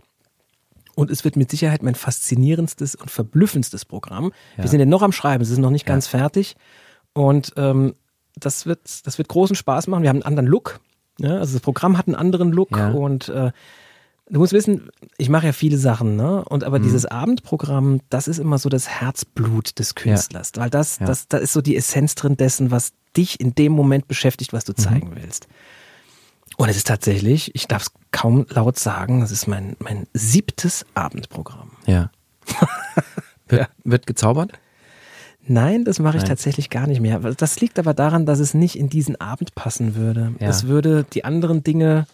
Und 0.96 1.12
es 1.12 1.22
wird 1.22 1.36
mit 1.36 1.52
Sicherheit 1.52 1.84
mein 1.84 1.94
faszinierendstes 1.94 2.96
und 2.96 3.12
verblüffendstes 3.12 3.84
Programm. 3.84 4.32
Ja. 4.56 4.64
Wir 4.64 4.70
sind 4.70 4.80
ja 4.80 4.86
noch 4.86 5.02
am 5.02 5.12
Schreiben, 5.12 5.40
es 5.40 5.50
ist 5.50 5.58
noch 5.58 5.70
nicht 5.70 5.86
ganz 5.86 6.08
fertig. 6.08 6.56
Und 7.12 7.52
ähm, 7.56 7.94
das, 8.34 8.66
wird, 8.66 9.06
das 9.06 9.18
wird 9.18 9.28
großen 9.28 9.54
Spaß 9.54 9.86
machen. 9.86 10.02
Wir 10.02 10.08
haben 10.08 10.16
einen 10.16 10.24
anderen 10.24 10.48
Look. 10.48 10.80
Ja? 11.20 11.38
Also 11.38 11.52
das 11.52 11.62
Programm 11.62 11.96
hat 11.96 12.08
einen 12.08 12.16
anderen 12.16 12.50
Look 12.50 12.76
ja. 12.76 12.90
und 12.90 13.28
äh, 13.28 13.52
Du 14.30 14.40
musst 14.40 14.54
wissen, 14.54 14.88
ich 15.18 15.28
mache 15.28 15.44
ja 15.44 15.52
viele 15.52 15.76
Sachen, 15.76 16.16
ne? 16.16 16.42
Und 16.46 16.64
aber 16.64 16.78
mhm. 16.78 16.84
dieses 16.84 17.04
Abendprogramm, 17.04 18.00
das 18.08 18.26
ist 18.26 18.38
immer 18.38 18.56
so 18.56 18.70
das 18.70 18.88
Herzblut 18.88 19.78
des 19.78 19.94
Künstlers, 19.94 20.52
ja. 20.56 20.62
weil 20.62 20.70
das, 20.70 20.98
ja. 20.98 21.04
das, 21.04 21.28
da 21.28 21.36
ist 21.36 21.52
so 21.52 21.60
die 21.60 21.76
Essenz 21.76 22.14
drin 22.14 22.38
dessen, 22.38 22.70
was 22.70 22.94
dich 23.16 23.40
in 23.40 23.54
dem 23.54 23.72
Moment 23.72 24.08
beschäftigt, 24.08 24.52
was 24.52 24.64
du 24.64 24.72
mhm. 24.72 24.76
zeigen 24.76 25.10
mhm. 25.10 25.16
willst. 25.16 25.48
Und 26.56 26.68
es 26.68 26.76
ist 26.76 26.86
tatsächlich, 26.86 27.54
ich 27.54 27.66
darf 27.66 27.82
es 27.82 27.92
kaum 28.12 28.46
laut 28.50 28.78
sagen, 28.78 29.22
es 29.22 29.30
ist 29.30 29.46
mein, 29.46 29.76
mein 29.80 30.06
siebtes 30.12 30.86
Abendprogramm. 30.94 31.72
Ja. 31.86 32.10
wird, 33.48 33.62
ja. 33.62 33.68
wird 33.82 34.06
gezaubert? 34.06 34.52
Nein, 35.46 35.84
das 35.84 35.98
mache 35.98 36.16
ich 36.16 36.22
Nein. 36.22 36.30
tatsächlich 36.30 36.70
gar 36.70 36.86
nicht 36.86 37.00
mehr. 37.00 37.18
Das 37.18 37.60
liegt 37.60 37.78
aber 37.78 37.92
daran, 37.92 38.24
dass 38.24 38.38
es 38.38 38.54
nicht 38.54 38.78
in 38.78 38.88
diesen 38.88 39.20
Abend 39.20 39.54
passen 39.54 39.94
würde. 39.94 40.34
Ja. 40.38 40.48
Es 40.48 40.66
würde 40.66 41.04
die 41.12 41.24
anderen 41.24 41.62
Dinge, 41.62 42.06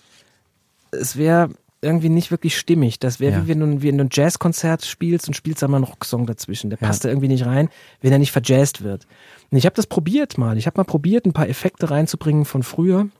es 0.90 1.16
wäre 1.16 1.50
irgendwie 1.82 2.08
nicht 2.08 2.30
wirklich 2.30 2.58
stimmig. 2.58 2.98
Das 2.98 3.20
wäre 3.20 3.32
ja. 3.32 3.44
wie 3.44 3.48
wenn 3.48 3.60
du, 3.60 3.82
wie 3.82 3.88
wenn 3.88 3.98
du 3.98 4.04
ein 4.04 4.10
Jazzkonzert 4.10 4.84
spielst 4.84 5.28
und 5.28 5.34
spielst 5.34 5.62
da 5.62 5.68
mal 5.68 5.76
einen 5.76 5.84
Rocksong 5.84 6.26
dazwischen. 6.26 6.70
Der 6.70 6.78
ja. 6.80 6.86
passt 6.86 7.04
da 7.04 7.08
irgendwie 7.08 7.28
nicht 7.28 7.46
rein, 7.46 7.68
wenn 8.00 8.12
er 8.12 8.18
nicht 8.18 8.32
verjazzt 8.32 8.82
wird. 8.82 9.06
Ich 9.50 9.66
habe 9.66 9.74
das 9.74 9.86
probiert 9.86 10.38
mal. 10.38 10.56
Ich 10.58 10.66
habe 10.66 10.78
mal 10.78 10.84
probiert, 10.84 11.26
ein 11.26 11.32
paar 11.32 11.48
Effekte 11.48 11.90
reinzubringen 11.90 12.44
von 12.44 12.62
früher. 12.62 13.00
Und 13.00 13.12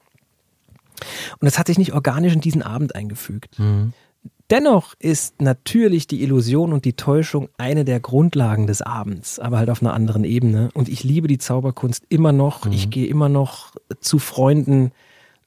das 1.40 1.58
hat 1.58 1.66
sich 1.66 1.78
nicht 1.78 1.92
organisch 1.92 2.32
in 2.32 2.40
diesen 2.40 2.62
Abend 2.62 2.94
eingefügt. 2.94 3.58
Mhm. 3.58 3.92
Dennoch 4.50 4.94
ist 4.98 5.40
natürlich 5.40 6.08
die 6.08 6.22
Illusion 6.22 6.72
und 6.72 6.84
die 6.84 6.94
Täuschung 6.94 7.48
eine 7.56 7.84
der 7.84 8.00
Grundlagen 8.00 8.66
des 8.66 8.82
Abends, 8.82 9.38
aber 9.38 9.58
halt 9.58 9.70
auf 9.70 9.80
einer 9.80 9.94
anderen 9.94 10.24
Ebene. 10.24 10.70
Und 10.74 10.88
ich 10.88 11.04
liebe 11.04 11.28
die 11.28 11.38
Zauberkunst 11.38 12.04
immer 12.08 12.32
noch. 12.32 12.64
Mhm. 12.64 12.72
Ich 12.72 12.90
gehe 12.90 13.06
immer 13.06 13.28
noch 13.28 13.72
zu 14.00 14.18
Freunden, 14.18 14.90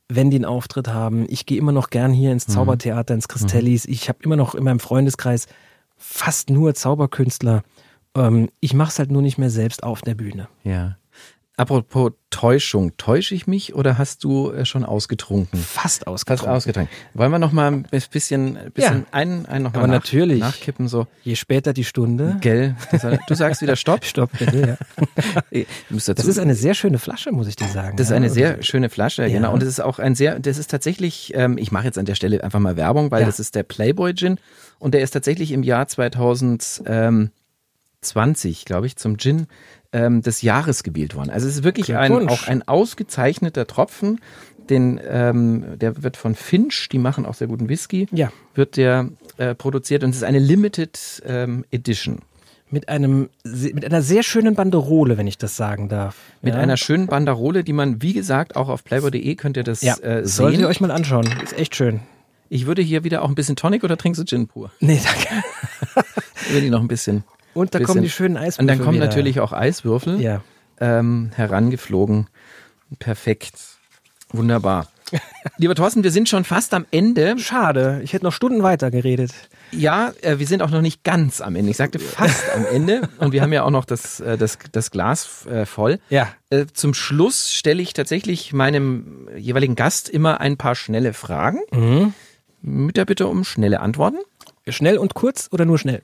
wenn 0.08 0.30
die 0.30 0.38
einen 0.38 0.46
Auftritt 0.46 0.88
haben. 0.88 1.26
Ich 1.28 1.46
gehe 1.46 1.58
immer 1.58 1.74
noch 1.74 1.90
gern 1.90 2.14
hier 2.14 2.32
ins 2.32 2.48
mhm. 2.48 2.54
Zaubertheater, 2.54 3.14
ins 3.14 3.28
Christellis. 3.28 3.86
Ich 3.86 4.08
habe 4.08 4.20
immer 4.24 4.38
noch 4.38 4.56
in 4.56 4.64
meinem 4.64 4.80
Freundeskreis 4.80 5.48
fast 5.98 6.50
nur 6.50 6.74
Zauberkünstler. 6.74 7.64
Ähm, 8.16 8.50
ich 8.60 8.74
mache 8.74 8.90
es 8.90 9.00
halt 9.00 9.12
nur 9.12 9.22
nicht 9.22 9.38
mehr 9.38 9.50
selbst 9.50 9.84
auf 9.84 10.02
der 10.02 10.16
Bühne. 10.16 10.48
Ja. 10.64 10.98
Apropos 11.56 12.14
Täuschung, 12.32 12.98
täusche 12.98 13.36
ich 13.36 13.46
mich 13.46 13.76
oder 13.76 14.00
hast 14.00 14.24
du 14.24 14.52
äh, 14.52 14.66
schon 14.66 14.84
ausgetrunken? 14.84 15.60
Fast 15.60 16.08
ausgetrunken. 16.08 16.46
Fast 16.46 16.56
ausgetrunken. 16.56 16.92
Wollen 17.14 17.32
wir 17.32 17.38
noch 17.38 17.52
mal 17.52 17.72
ein 17.72 17.84
bisschen, 18.10 18.58
bisschen 18.74 19.02
ja. 19.02 19.06
einen, 19.12 19.46
einen 19.46 19.66
noch 19.66 19.74
mal 19.74 19.80
Aber 19.82 19.88
nach, 19.88 19.94
natürlich. 20.00 20.40
nachkippen 20.40 20.88
so? 20.88 21.06
Je 21.22 21.36
später 21.36 21.72
die 21.72 21.84
Stunde. 21.84 22.38
Gell? 22.42 22.76
Du 23.28 23.36
sagst 23.36 23.62
wieder 23.62 23.76
Stopp. 23.76 24.04
Stopp, 24.06 24.32
bitte, 24.40 24.78
ja. 25.52 25.66
das 25.92 26.08
ist 26.08 26.40
eine 26.40 26.56
sehr 26.56 26.74
schöne 26.74 26.98
Flasche, 26.98 27.32
muss 27.32 27.46
ich 27.48 27.56
dir 27.56 27.68
sagen. 27.68 27.98
Das 27.98 28.08
ist 28.08 28.14
eine 28.14 28.32
sehr 28.32 28.64
schöne 28.64 28.90
Flasche, 28.90 29.22
ja. 29.22 29.30
genau. 29.30 29.54
Und 29.54 29.62
es 29.62 29.70
ist 29.70 29.80
auch 29.80 30.00
ein 30.00 30.16
sehr, 30.16 30.40
das 30.40 30.58
ist 30.58 30.72
tatsächlich, 30.72 31.34
ähm, 31.36 31.60
ich 31.60 31.72
mache 31.72 31.86
jetzt 31.86 32.00
an 32.00 32.06
der 32.06 32.16
Stelle 32.16 32.44
einfach 32.44 32.60
mal 32.60 32.78
Werbung, 32.78 33.12
weil 33.12 33.22
ja. 33.22 33.28
das 33.28 33.40
ist 33.40 33.54
der 33.54 33.62
Playboy 33.62 34.16
Gin 34.16 34.40
und 34.80 34.96
der 34.96 35.02
ist 35.02 35.12
tatsächlich 35.12 35.52
im 35.52 35.62
Jahr 35.62 35.88
2020, 38.04 38.66
glaube 38.66 38.88
ich, 38.88 38.96
zum 38.96 39.18
Gin 39.18 39.48
ähm, 39.94 40.22
des 40.22 40.42
Jahres 40.42 40.84
gewählt 40.84 41.16
worden. 41.16 41.30
Also 41.30 41.48
es 41.48 41.56
ist 41.56 41.64
wirklich 41.64 41.96
ein, 41.96 42.28
auch 42.28 42.48
ein 42.48 42.68
ausgezeichneter 42.68 43.68
Tropfen. 43.68 44.20
Den, 44.70 45.00
ähm, 45.10 45.78
der 45.78 46.04
wird 46.04 46.16
von 46.16 46.36
Finch, 46.36 46.88
die 46.90 46.98
machen 46.98 47.26
auch 47.26 47.34
sehr 47.34 47.48
guten 47.48 47.68
Whisky, 47.68 48.08
ja. 48.12 48.32
wird 48.56 48.78
der 48.78 49.10
äh, 49.38 49.56
produziert 49.56 50.06
und 50.06 50.12
es 50.12 50.18
ist 50.18 50.24
eine 50.24 50.40
Limited 50.40 51.22
ähm, 51.26 51.66
Edition. 51.72 52.20
Mit 52.70 52.88
einem 52.90 53.30
mit 53.44 53.86
einer 53.86 54.02
sehr 54.02 54.24
schönen 54.24 54.56
Banderole, 54.56 55.18
wenn 55.18 55.28
ich 55.28 55.38
das 55.38 55.58
sagen 55.58 55.90
darf. 55.90 56.16
Mit 56.42 56.56
ja. 56.56 56.60
einer 56.60 56.78
schönen 56.78 57.06
Banderole, 57.08 57.64
die 57.64 57.74
man, 57.74 58.02
wie 58.02 58.14
gesagt, 58.14 58.56
auch 58.56 58.70
auf 58.70 58.84
playboy.de 58.84 59.36
könnt 59.36 59.58
ihr 59.58 59.64
das 59.64 59.82
ja, 59.82 59.96
äh, 59.98 60.26
sehen. 60.26 60.28
Solltet 60.28 60.62
ihr 60.62 60.68
euch 60.68 60.82
mal 60.82 60.90
anschauen. 60.90 61.30
Ist 61.44 61.56
echt 61.56 61.76
schön. 61.76 62.00
Ich 62.50 62.66
würde 62.66 62.82
hier 62.82 63.04
wieder 63.04 63.22
auch 63.22 63.30
ein 63.30 63.36
bisschen 63.36 63.56
Tonic 63.56 63.84
oder 63.84 63.98
trinkst 63.98 64.22
du 64.22 64.26
Gin 64.26 64.48
pur? 64.48 64.72
Nee, 64.80 65.00
danke. 65.04 65.44
ich 66.48 66.54
würde 66.54 66.70
noch 66.70 66.82
ein 66.82 66.88
bisschen 66.88 67.24
und 67.54 67.76
da 67.76 67.80
kommen 67.80 68.02
die 68.02 68.10
schönen 68.10 68.38
Eiswürfel. 68.38 68.62
Und 68.62 68.68
dann 68.68 68.80
kommen 68.80 68.98
wieder. 68.98 69.08
natürlich 69.08 69.40
auch 69.40 69.54
Eiswürfel 69.54 70.22
ja. 70.22 70.42
ähm, 70.80 71.32
herangeflogen. 71.36 72.28
Perfekt. 73.00 73.56
Wunderbar. 74.32 74.88
Lieber 75.58 75.76
Thorsten, 75.76 76.04
wir 76.04 76.12
sind 76.12 76.30
schon 76.30 76.44
fast 76.44 76.74
am 76.74 76.86
Ende. 76.92 77.38
Schade, 77.38 78.02
ich 78.04 78.14
hätte 78.14 78.26
noch 78.26 78.34
Stunden 78.34 78.64
weiter 78.64 78.92
geredet. 78.92 79.32
Ja, 79.72 80.12
äh, 80.22 80.40
wir 80.40 80.48
sind 80.48 80.62
auch 80.62 80.70
noch 80.70 80.82
nicht 80.82 81.04
ganz 81.04 81.42
am 81.42 81.56
Ende. 81.56 81.72
Ich 81.72 81.78
sagte 81.78 82.00
fast 82.00 82.44
am 82.56 82.66
Ende. 82.66 83.10
Und 83.20 83.32
wir 83.32 83.42
haben 83.42 83.54
ja 83.54 83.64
auch 83.64 83.70
noch 83.70 83.86
das, 83.86 84.20
äh, 84.20 84.38
das, 84.38 84.58
das 84.72 84.92
Glas 84.92 85.46
äh, 85.46 85.66
voll. 85.66 86.00
Ja. 86.10 86.30
Zum 86.74 86.94
Schluss 86.94 87.52
stelle 87.52 87.82
ich 87.82 87.94
tatsächlich 87.94 88.54
meinem 88.54 89.28
jeweiligen 89.36 89.76
Gast 89.76 90.08
immer 90.08 90.40
ein 90.40 90.58
paar 90.58 90.76
schnelle 90.76 91.14
Fragen. 91.14 91.62
Mhm. 91.72 92.14
Mit 92.62 92.98
der 92.98 93.06
Bitte 93.06 93.28
um 93.28 93.44
schnelle 93.44 93.80
Antworten. 93.80 94.20
Schnell 94.68 94.98
und 94.98 95.14
kurz 95.14 95.50
oder 95.52 95.66
nur 95.66 95.78
schnell? 95.78 96.02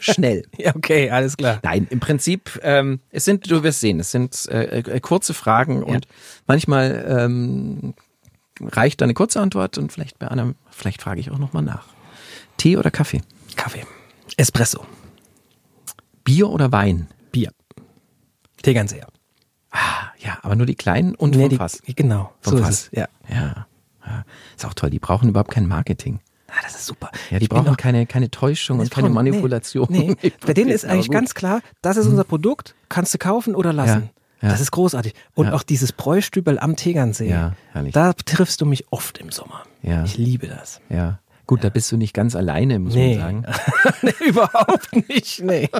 Schnell. 0.00 0.44
Ja, 0.58 0.74
okay, 0.76 1.10
alles 1.10 1.36
klar. 1.36 1.60
Nein, 1.62 1.86
im 1.90 2.00
Prinzip, 2.00 2.60
ähm, 2.62 3.00
es 3.10 3.24
sind, 3.24 3.50
du 3.50 3.62
wirst 3.62 3.80
sehen, 3.80 3.98
es 4.00 4.10
sind 4.10 4.46
äh, 4.48 4.80
äh, 4.80 5.00
kurze 5.00 5.34
Fragen 5.34 5.80
ja. 5.80 5.94
und 5.94 6.06
manchmal 6.46 7.04
ähm, 7.08 7.94
reicht 8.60 9.02
eine 9.02 9.14
kurze 9.14 9.40
Antwort 9.40 9.78
und 9.78 9.92
vielleicht 9.92 10.18
bei 10.18 10.28
einem, 10.28 10.54
vielleicht 10.70 11.02
frage 11.02 11.20
ich 11.20 11.30
auch 11.30 11.38
nochmal 11.38 11.62
nach. 11.62 11.86
Tee 12.56 12.76
oder 12.76 12.90
Kaffee? 12.90 13.22
Kaffee. 13.56 13.84
Espresso. 14.36 14.84
Bier 16.24 16.50
oder 16.50 16.70
Wein? 16.72 17.08
Bier. 17.32 17.52
Tee 18.62 18.74
ganz 18.74 18.92
eher. 18.92 19.08
Ah, 19.70 20.10
ja, 20.18 20.38
aber 20.42 20.56
nur 20.56 20.66
die 20.66 20.74
kleinen 20.74 21.14
und 21.14 21.36
nee, 21.36 21.48
vom 21.48 21.58
Fass. 21.58 21.82
Genau, 21.86 22.32
vom 22.40 22.58
so 22.58 22.62
Fass. 22.62 22.70
ist 22.70 22.88
es. 22.92 22.98
Ja. 22.98 23.08
ja. 23.28 23.66
ja. 24.06 24.24
Ist 24.56 24.66
auch 24.66 24.74
toll, 24.74 24.90
die 24.90 24.98
brauchen 24.98 25.28
überhaupt 25.28 25.52
kein 25.52 25.66
Marketing. 25.66 26.20
Ah, 26.50 26.60
das 26.62 26.74
ist 26.74 26.86
super. 26.86 27.10
Ja, 27.30 27.38
die 27.38 27.44
ich 27.44 27.48
brauchen 27.48 27.76
keine, 27.76 28.06
keine 28.06 28.30
Täuschung 28.30 28.80
und 28.80 28.90
keine 28.90 29.08
Manipulation. 29.08 29.86
Nee, 29.90 30.16
nee. 30.22 30.32
Bei 30.44 30.54
denen 30.54 30.70
ist 30.70 30.84
eigentlich 30.84 31.10
ganz 31.10 31.34
klar, 31.34 31.60
das 31.82 31.96
ist 31.96 32.06
unser 32.06 32.24
Produkt, 32.24 32.74
kannst 32.88 33.14
du 33.14 33.18
kaufen 33.18 33.54
oder 33.54 33.72
lassen. 33.72 34.10
Ja, 34.42 34.48
ja. 34.48 34.48
Das 34.48 34.60
ist 34.60 34.70
großartig. 34.70 35.14
Und 35.34 35.50
auch 35.50 35.62
dieses 35.62 35.92
Bräustübel 35.92 36.58
am 36.58 36.76
Tegernsee, 36.76 37.50
da 37.92 38.12
triffst 38.12 38.60
du 38.60 38.66
mich 38.66 38.90
oft 38.90 39.18
im 39.18 39.30
Sommer. 39.30 39.62
Ja. 39.82 40.04
Ich 40.04 40.16
liebe 40.16 40.46
das. 40.46 40.80
Ja. 40.88 41.20
Gut, 41.46 41.64
da 41.64 41.68
bist 41.68 41.90
du 41.90 41.96
nicht 41.96 42.14
ganz 42.14 42.36
alleine, 42.36 42.78
muss 42.78 42.94
nee. 42.94 43.16
man 43.18 43.42
sagen. 43.42 43.46
nee, 44.02 44.28
überhaupt 44.28 45.08
nicht. 45.08 45.42
Nee. 45.42 45.68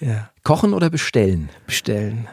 Ja. 0.00 0.30
Kochen 0.42 0.74
oder 0.74 0.90
bestellen? 0.90 1.48
Bestellen. 1.64 2.26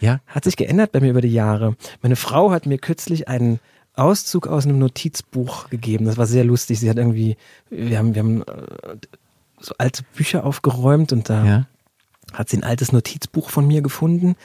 Ja. 0.00 0.18
Hat 0.26 0.42
sich 0.42 0.56
geändert 0.56 0.90
bei 0.90 0.98
mir 0.98 1.10
über 1.10 1.20
die 1.20 1.32
Jahre. 1.32 1.76
Meine 2.02 2.16
Frau 2.16 2.50
hat 2.50 2.66
mir 2.66 2.78
kürzlich 2.78 3.28
einen 3.28 3.60
Auszug 3.96 4.46
aus 4.46 4.64
einem 4.64 4.78
Notizbuch 4.78 5.68
gegeben. 5.70 6.04
Das 6.06 6.16
war 6.16 6.26
sehr 6.26 6.44
lustig. 6.44 6.78
Sie 6.80 6.88
hat 6.90 6.96
irgendwie, 6.96 7.36
wir 7.70 7.98
haben, 7.98 8.14
wir 8.14 8.22
haben 8.22 8.42
äh, 8.42 8.96
so 9.60 9.74
alte 9.78 10.02
Bücher 10.14 10.44
aufgeräumt 10.44 11.12
und 11.12 11.30
da 11.30 11.44
ja. 11.44 11.66
hat 12.32 12.48
sie 12.48 12.56
ein 12.56 12.64
altes 12.64 12.90
Notizbuch 12.92 13.50
von 13.50 13.66
mir 13.66 13.82
gefunden. 13.82 14.36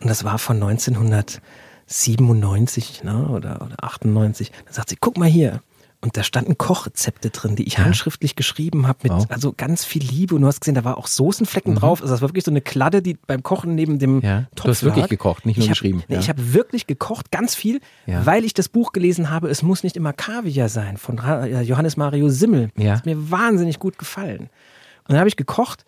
Und 0.00 0.08
das 0.08 0.24
war 0.24 0.38
von 0.38 0.62
1997 0.62 3.04
ne, 3.04 3.28
oder, 3.28 3.60
oder 3.62 3.76
98. 3.82 4.50
Da 4.66 4.72
sagt 4.72 4.88
sie, 4.90 4.96
guck 4.96 5.18
mal 5.18 5.28
hier. 5.28 5.60
Und 6.02 6.16
da 6.16 6.22
standen 6.22 6.58
Kochrezepte 6.58 7.30
drin, 7.30 7.56
die 7.56 7.64
ich 7.64 7.74
ja. 7.74 7.84
handschriftlich 7.84 8.36
geschrieben 8.36 8.86
habe, 8.86 8.98
mit 9.04 9.12
wow. 9.12 9.26
also 9.30 9.52
ganz 9.56 9.84
viel 9.84 10.02
Liebe. 10.02 10.34
Und 10.34 10.42
du 10.42 10.46
hast 10.46 10.60
gesehen, 10.60 10.74
da 10.74 10.84
war 10.84 10.98
auch 10.98 11.06
Soßenflecken 11.06 11.72
mhm. 11.72 11.78
drauf. 11.78 12.02
Also 12.02 12.12
das 12.14 12.22
war 12.22 12.28
wirklich 12.28 12.44
so 12.44 12.50
eine 12.50 12.60
Kladde, 12.60 13.02
die 13.02 13.14
beim 13.14 13.42
Kochen 13.42 13.74
neben 13.74 13.98
dem 13.98 14.20
ja. 14.20 14.46
Topf 14.54 14.64
Du 14.66 14.70
hast 14.70 14.82
wirklich 14.82 15.02
lag. 15.04 15.08
gekocht, 15.08 15.46
nicht 15.46 15.56
nur 15.56 15.64
ich 15.64 15.70
hab, 15.70 15.74
geschrieben. 15.74 16.02
Nee, 16.08 16.14
ja. 16.14 16.20
Ich 16.20 16.28
habe 16.28 16.52
wirklich 16.52 16.86
gekocht, 16.86 17.30
ganz 17.30 17.54
viel, 17.54 17.80
weil 18.06 18.44
ich 18.44 18.54
das 18.54 18.68
Buch 18.68 18.92
gelesen 18.92 19.30
habe, 19.30 19.48
es 19.48 19.62
muss 19.62 19.82
nicht 19.82 19.96
immer 19.96 20.12
Kaviar 20.12 20.68
sein, 20.68 20.96
von 20.96 21.16
Johannes 21.62 21.96
Mario 21.96 22.28
Simmel. 22.28 22.70
Ja. 22.76 22.90
Das 22.90 22.98
hat 23.00 23.06
mir 23.06 23.30
wahnsinnig 23.30 23.78
gut 23.78 23.98
gefallen. 23.98 24.42
Und 24.42 25.10
dann 25.12 25.18
habe 25.18 25.28
ich 25.28 25.36
gekocht, 25.36 25.84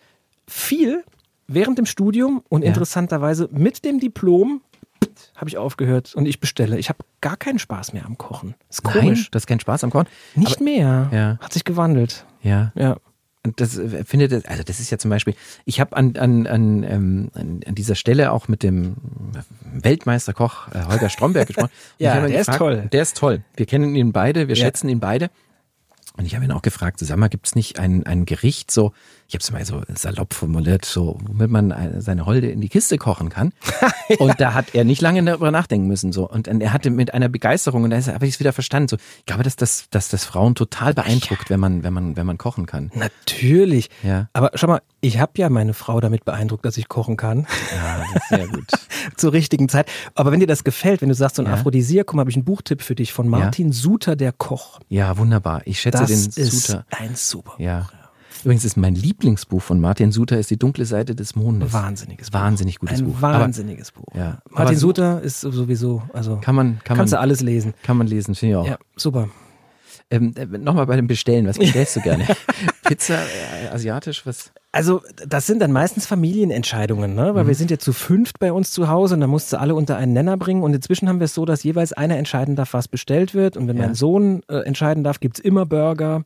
viel 0.47 1.03
während 1.47 1.77
dem 1.77 1.85
Studium 1.85 2.43
und 2.49 2.63
interessanterweise 2.63 3.49
mit 3.51 3.83
dem 3.83 3.99
Diplom 3.99 4.61
habe 5.35 5.49
ich 5.49 5.57
aufgehört 5.57 6.15
und 6.15 6.25
ich 6.25 6.39
bestelle. 6.39 6.77
Ich 6.77 6.89
habe 6.89 6.99
gar 7.21 7.37
keinen 7.37 7.59
Spaß 7.59 7.93
mehr 7.93 8.05
am 8.05 8.17
Kochen. 8.17 8.55
ist 8.69 8.83
komisch. 8.83 9.03
Nein, 9.03 9.27
du 9.31 9.35
hast 9.35 9.47
keinen 9.47 9.59
Spaß 9.59 9.83
am 9.83 9.89
Kochen? 9.89 10.07
Nicht 10.35 10.57
Aber, 10.57 10.63
mehr. 10.63 11.09
Ja. 11.11 11.37
Hat 11.39 11.53
sich 11.53 11.63
gewandelt. 11.63 12.25
Ja. 12.41 12.71
Ja. 12.75 12.97
Und 13.45 13.61
das 13.61 13.77
äh, 13.77 14.03
findet, 14.03 14.47
also 14.47 14.63
das 14.63 14.79
ist 14.79 14.89
ja 14.89 14.97
zum 14.97 15.09
Beispiel, 15.09 15.33
ich 15.65 15.79
habe 15.79 15.95
an, 15.95 16.17
an, 16.17 16.45
an, 16.45 16.83
ähm, 16.83 17.31
an 17.33 17.75
dieser 17.75 17.95
Stelle 17.95 18.31
auch 18.31 18.47
mit 18.47 18.63
dem 18.63 18.97
Weltmeisterkoch 19.73 20.67
äh, 20.73 20.83
Holger 20.85 21.09
Stromberg 21.09 21.47
gesprochen. 21.47 21.71
ja, 21.97 22.19
der 22.19 22.29
gefragt, 22.29 22.49
ist 22.49 22.57
toll. 22.57 22.89
Der 22.91 23.01
ist 23.01 23.17
toll. 23.17 23.43
Wir 23.55 23.65
kennen 23.65 23.95
ihn 23.95 24.11
beide, 24.11 24.47
wir 24.47 24.55
ja. 24.55 24.65
schätzen 24.65 24.89
ihn 24.89 24.99
beide. 24.99 25.29
Und 26.17 26.25
ich 26.25 26.35
habe 26.35 26.43
ihn 26.43 26.51
auch 26.51 26.61
gefragt, 26.61 26.99
sag 26.99 27.17
mal, 27.17 27.29
gibt 27.29 27.47
es 27.47 27.55
nicht 27.55 27.79
ein, 27.79 28.05
ein 28.05 28.25
Gericht 28.25 28.71
so, 28.71 28.91
ich 29.29 29.35
habe 29.35 29.43
es 29.43 29.51
mal 29.51 29.63
so 29.63 29.83
salopp 29.93 30.33
formuliert, 30.33 30.85
so, 30.85 31.19
womit 31.21 31.51
man 31.51 32.01
seine 32.01 32.25
Holde 32.25 32.49
in 32.49 32.61
die 32.61 32.69
Kiste 32.69 32.97
kochen 32.97 33.29
kann. 33.29 33.53
ja. 34.09 34.17
Und 34.17 34.41
da 34.41 34.55
hat 34.55 34.73
er 34.73 34.83
nicht 34.83 35.01
lange 35.01 35.23
darüber 35.23 35.51
nachdenken 35.51 35.87
müssen. 35.87 36.11
so. 36.11 36.27
Und 36.27 36.47
er 36.47 36.73
hatte 36.73 36.89
mit 36.89 37.13
einer 37.13 37.29
Begeisterung, 37.29 37.83
und 37.83 37.91
da 37.91 38.01
habe 38.01 38.25
ich 38.25 38.33
es 38.33 38.39
wieder 38.39 38.53
verstanden. 38.53 38.87
So, 38.87 38.97
ich 39.19 39.25
glaube, 39.27 39.43
dass 39.43 39.55
das, 39.55 39.85
dass 39.91 40.09
das 40.09 40.25
Frauen 40.25 40.55
total 40.55 40.95
beeindruckt, 40.95 41.43
ja. 41.43 41.49
wenn 41.51 41.59
man, 41.59 41.83
wenn 41.83 41.93
man, 41.93 42.15
wenn 42.15 42.25
man 42.25 42.39
kochen 42.39 42.65
kann. 42.65 42.89
Natürlich. 42.95 43.91
Ja. 44.01 44.29
Aber 44.33 44.49
schau 44.55 44.65
mal, 44.65 44.81
ich 44.99 45.19
habe 45.19 45.33
ja 45.35 45.49
meine 45.49 45.75
Frau 45.75 45.99
damit 45.99 46.25
beeindruckt, 46.25 46.65
dass 46.65 46.75
ich 46.77 46.89
kochen 46.89 47.15
kann. 47.15 47.45
Ja, 47.75 47.99
das 47.99 48.23
ist 48.23 48.29
sehr 48.29 48.47
gut. 48.47 48.65
Zur 49.15 49.31
richtigen 49.31 49.69
Zeit. 49.69 49.91
Aber 50.15 50.31
wenn 50.31 50.39
dir 50.39 50.47
das 50.47 50.63
gefällt, 50.63 51.01
wenn 51.01 51.09
du 51.09 51.15
sagst, 51.15 51.35
so 51.35 51.43
ein 51.43 51.45
ja. 51.45 51.53
Aphrodisiakum, 51.53 52.19
habe 52.19 52.31
ich 52.31 52.35
einen 52.35 52.45
Buchtipp 52.45 52.81
für 52.81 52.95
dich 52.95 53.13
von 53.13 53.27
Martin 53.27 53.67
ja. 53.67 53.73
Suter, 53.73 54.15
der 54.15 54.31
Koch. 54.31 54.79
Ja, 54.89 55.19
wunderbar. 55.19 55.61
Ich 55.65 55.79
schätze 55.79 55.99
das 55.99 56.07
den 56.07 56.43
ist 56.43 56.65
Suter. 56.65 56.85
Ein 56.89 57.15
super. 57.15 57.53
Ja. 57.59 57.87
Übrigens 58.43 58.65
ist 58.65 58.77
mein 58.77 58.95
Lieblingsbuch 58.95 59.61
von 59.61 59.79
Martin 59.79 60.11
Suter 60.11 60.39
ist 60.39 60.49
die 60.49 60.57
dunkle 60.57 60.85
Seite 60.85 61.15
des 61.15 61.35
Mondes. 61.35 61.73
Wahnsinniges. 61.73 62.31
Wahnsinnig 62.31 62.79
gutes 62.79 62.99
Ein 62.99 63.05
Buch. 63.05 63.21
Wahnsinniges 63.21 63.91
aber, 63.93 64.03
Buch. 64.03 64.15
Ja. 64.15 64.39
Martin 64.49 64.77
Suter 64.77 65.21
ist 65.21 65.41
sowieso, 65.41 66.03
also 66.13 66.37
kann 66.37 66.55
man, 66.55 66.79
kann 66.83 66.97
kannst 66.97 67.11
man, 67.11 67.19
du 67.19 67.21
alles 67.21 67.41
lesen. 67.41 67.73
Kann 67.83 67.97
man 67.97 68.07
lesen, 68.07 68.35
finde 68.35 68.51
ich 68.53 68.57
auch. 68.57 68.67
Ja, 68.67 68.77
super. 68.95 69.29
Ähm, 70.11 70.33
äh, 70.35 70.45
Nochmal 70.45 70.87
bei 70.87 70.95
dem 70.95 71.07
Bestellen, 71.07 71.45
was 71.47 71.57
bestellst 71.59 71.95
du 71.97 72.01
gerne? 72.01 72.25
Pizza, 72.83 73.15
äh, 73.15 73.67
asiatisch, 73.71 74.25
was? 74.25 74.51
Also 74.71 75.01
das 75.27 75.47
sind 75.47 75.59
dann 75.59 75.71
meistens 75.71 76.05
Familienentscheidungen, 76.05 77.15
ne? 77.15 77.35
weil 77.35 77.43
mhm. 77.43 77.47
wir 77.47 77.55
sind 77.55 77.71
ja 77.71 77.79
zu 77.79 77.91
fünft 77.91 78.39
bei 78.39 78.51
uns 78.53 78.71
zu 78.71 78.87
Hause 78.87 79.15
und 79.15 79.21
da 79.21 79.27
musst 79.27 79.51
du 79.51 79.59
alle 79.59 79.75
unter 79.75 79.97
einen 79.97 80.13
Nenner 80.13 80.37
bringen 80.37 80.63
und 80.63 80.73
inzwischen 80.73 81.09
haben 81.09 81.19
wir 81.19 81.25
es 81.25 81.33
so, 81.33 81.45
dass 81.45 81.63
jeweils 81.63 81.93
einer 81.93 82.17
entscheiden 82.17 82.55
darf, 82.55 82.73
was 82.73 82.87
bestellt 82.87 83.33
wird 83.33 83.57
und 83.57 83.67
wenn 83.67 83.77
ja. 83.77 83.85
mein 83.85 83.95
Sohn 83.95 84.41
äh, 84.47 84.57
entscheiden 84.59 85.03
darf, 85.03 85.19
gibt's 85.19 85.39
immer 85.39 85.65
Burger. 85.65 86.23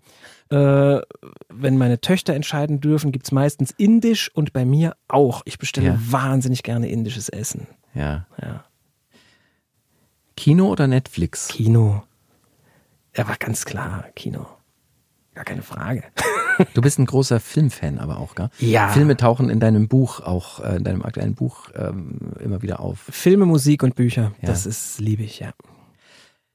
Äh, 0.53 1.01
wenn 1.49 1.77
meine 1.77 1.99
Töchter 2.01 2.33
entscheiden 2.33 2.79
dürfen, 2.79 3.11
gibt's 3.11 3.31
meistens 3.31 3.71
Indisch 3.71 4.29
und 4.35 4.53
bei 4.53 4.65
mir 4.65 4.95
auch. 5.07 5.41
Ich 5.45 5.57
bestelle 5.57 5.87
Ja. 5.87 5.97
wahnsinnig 5.99 6.61
gerne 6.63 6.89
indisches 6.89 7.29
Essen. 7.29 7.67
Ja. 7.95 8.27
Ja. 8.41 8.63
Kino 10.35 10.67
oder 10.69 10.87
Netflix? 10.87 11.47
Kino. 11.47 12.03
Er 13.13 13.27
war 13.27 13.35
ganz 13.37 13.65
klar 13.65 14.05
Kino. 14.15 14.45
Gar 15.35 15.45
keine 15.45 15.61
Frage. 15.63 16.03
Du 16.75 16.81
bist 16.81 16.99
ein 16.99 17.07
großer 17.07 17.39
Filmfan 17.39 17.97
aber 17.97 18.17
auch, 18.19 18.35
gell? 18.35 18.49
Ja. 18.59 18.89
Filme 18.89 19.17
tauchen 19.17 19.49
in 19.49 19.59
deinem 19.59 19.87
Buch, 19.87 20.19
auch 20.19 20.59
äh, 20.59 20.75
in 20.75 20.83
deinem 20.83 21.01
aktuellen 21.01 21.33
Buch, 21.33 21.69
ähm, 21.75 22.19
immer 22.39 22.61
wieder 22.61 22.79
auf. 22.79 22.99
Filme, 23.09 23.45
Musik 23.47 23.81
und 23.81 23.95
Bücher, 23.95 24.33
Ja. 24.41 24.47
das 24.49 24.67
ist 24.67 24.99
liebe 24.99 25.23
ich, 25.23 25.39
ja. 25.39 25.51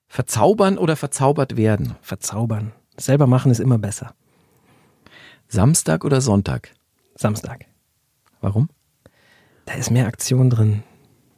Verzaubern 0.07 0.79
oder 0.79 0.95
verzaubert 0.95 1.57
werden? 1.57 1.97
Verzaubern. 2.01 2.71
Selber 2.99 3.27
machen 3.27 3.51
ist 3.51 3.61
immer 3.61 3.79
besser. 3.79 4.15
Samstag 5.49 6.05
oder 6.05 6.21
Sonntag? 6.21 6.75
Samstag. 7.15 7.67
Warum? 8.41 8.69
Da 9.65 9.75
ist 9.75 9.91
mehr 9.91 10.07
Aktion 10.07 10.51
drin. 10.51 10.83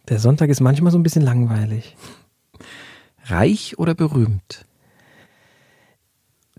Der 0.08 0.18
Sonntag 0.18 0.50
ist 0.50 0.60
manchmal 0.60 0.90
so 0.92 0.98
ein 0.98 1.02
bisschen 1.02 1.22
langweilig. 1.22 1.96
Reich 3.24 3.78
oder 3.78 3.94
berühmt? 3.94 4.66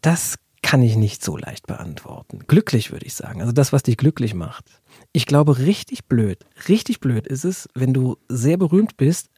Das 0.01 0.37
kann 0.61 0.83
ich 0.83 0.95
nicht 0.95 1.23
so 1.23 1.35
leicht 1.37 1.67
beantworten. 1.67 2.39
Glücklich 2.47 2.91
würde 2.91 3.05
ich 3.05 3.13
sagen. 3.13 3.41
Also 3.41 3.51
das, 3.51 3.73
was 3.73 3.83
dich 3.83 3.97
glücklich 3.97 4.33
macht. 4.33 4.65
Ich 5.11 5.25
glaube, 5.25 5.57
richtig 5.57 6.05
blöd, 6.05 6.45
richtig 6.69 6.99
blöd 6.99 7.27
ist 7.27 7.43
es, 7.43 7.67
wenn 7.73 7.93
du 7.93 8.17
sehr 8.29 8.57
berühmt 8.57 8.95
bist, 8.97 9.29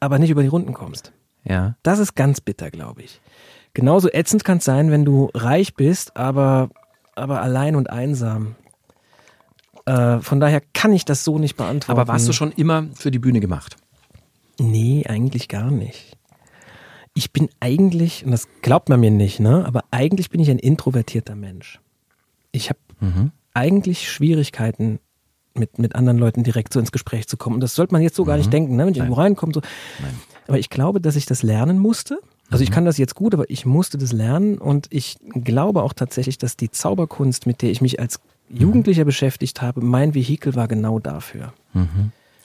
aber 0.00 0.18
nicht 0.18 0.30
über 0.30 0.42
die 0.42 0.48
Runden 0.48 0.74
kommst. 0.74 1.12
Ja. 1.44 1.76
Das 1.82 1.98
ist 1.98 2.14
ganz 2.14 2.40
bitter, 2.40 2.70
glaube 2.70 3.02
ich. 3.02 3.20
Genauso 3.76 4.08
ätzend 4.10 4.42
kann 4.42 4.56
es 4.56 4.64
sein, 4.64 4.90
wenn 4.90 5.04
du 5.04 5.28
reich 5.34 5.74
bist, 5.74 6.16
aber, 6.16 6.70
aber 7.14 7.42
allein 7.42 7.76
und 7.76 7.90
einsam. 7.90 8.54
Äh, 9.84 10.20
von 10.20 10.40
daher 10.40 10.62
kann 10.72 10.94
ich 10.94 11.04
das 11.04 11.24
so 11.24 11.38
nicht 11.38 11.58
beantworten. 11.58 12.00
Aber 12.00 12.08
warst 12.10 12.26
du 12.26 12.32
schon 12.32 12.52
immer 12.52 12.86
für 12.94 13.10
die 13.10 13.18
Bühne 13.18 13.38
gemacht? 13.38 13.76
Nee, 14.58 15.04
eigentlich 15.06 15.48
gar 15.48 15.70
nicht. 15.70 16.16
Ich 17.12 17.34
bin 17.34 17.50
eigentlich, 17.60 18.24
und 18.24 18.30
das 18.30 18.48
glaubt 18.62 18.88
man 18.88 18.98
mir 18.98 19.10
nicht, 19.10 19.40
ne, 19.40 19.66
aber 19.66 19.84
eigentlich 19.90 20.30
bin 20.30 20.40
ich 20.40 20.50
ein 20.50 20.58
introvertierter 20.58 21.34
Mensch. 21.34 21.78
Ich 22.52 22.70
habe 22.70 22.78
eigentlich 23.52 24.10
Schwierigkeiten, 24.10 25.00
mit, 25.52 25.78
mit 25.78 25.94
anderen 25.94 26.16
Leuten 26.16 26.44
direkt 26.44 26.72
so 26.72 26.80
ins 26.80 26.92
Gespräch 26.92 27.28
zu 27.28 27.36
kommen. 27.36 27.56
Und 27.56 27.60
das 27.60 27.74
sollte 27.74 27.92
man 27.92 28.00
jetzt 28.00 28.16
so 28.16 28.24
gar 28.24 28.38
nicht 28.38 28.50
denken, 28.50 28.76
ne, 28.76 28.86
wenn 28.86 28.92
ich 28.92 28.98
irgendwo 29.00 29.20
reinkomme. 29.20 29.52
So. 29.52 29.60
Aber 30.48 30.58
ich 30.58 30.70
glaube, 30.70 31.02
dass 31.02 31.14
ich 31.14 31.26
das 31.26 31.42
lernen 31.42 31.78
musste. 31.78 32.20
Also 32.50 32.62
ich 32.62 32.70
kann 32.70 32.84
das 32.84 32.96
jetzt 32.98 33.14
gut, 33.14 33.34
aber 33.34 33.50
ich 33.50 33.66
musste 33.66 33.98
das 33.98 34.12
lernen 34.12 34.58
und 34.58 34.86
ich 34.90 35.16
glaube 35.34 35.82
auch 35.82 35.92
tatsächlich, 35.92 36.38
dass 36.38 36.56
die 36.56 36.70
Zauberkunst, 36.70 37.46
mit 37.46 37.60
der 37.62 37.70
ich 37.70 37.80
mich 37.80 37.98
als 37.98 38.20
Jugendlicher 38.48 39.04
beschäftigt 39.04 39.62
habe, 39.62 39.80
mein 39.80 40.14
Vehikel 40.14 40.54
war 40.54 40.68
genau 40.68 40.98
dafür. 41.00 41.52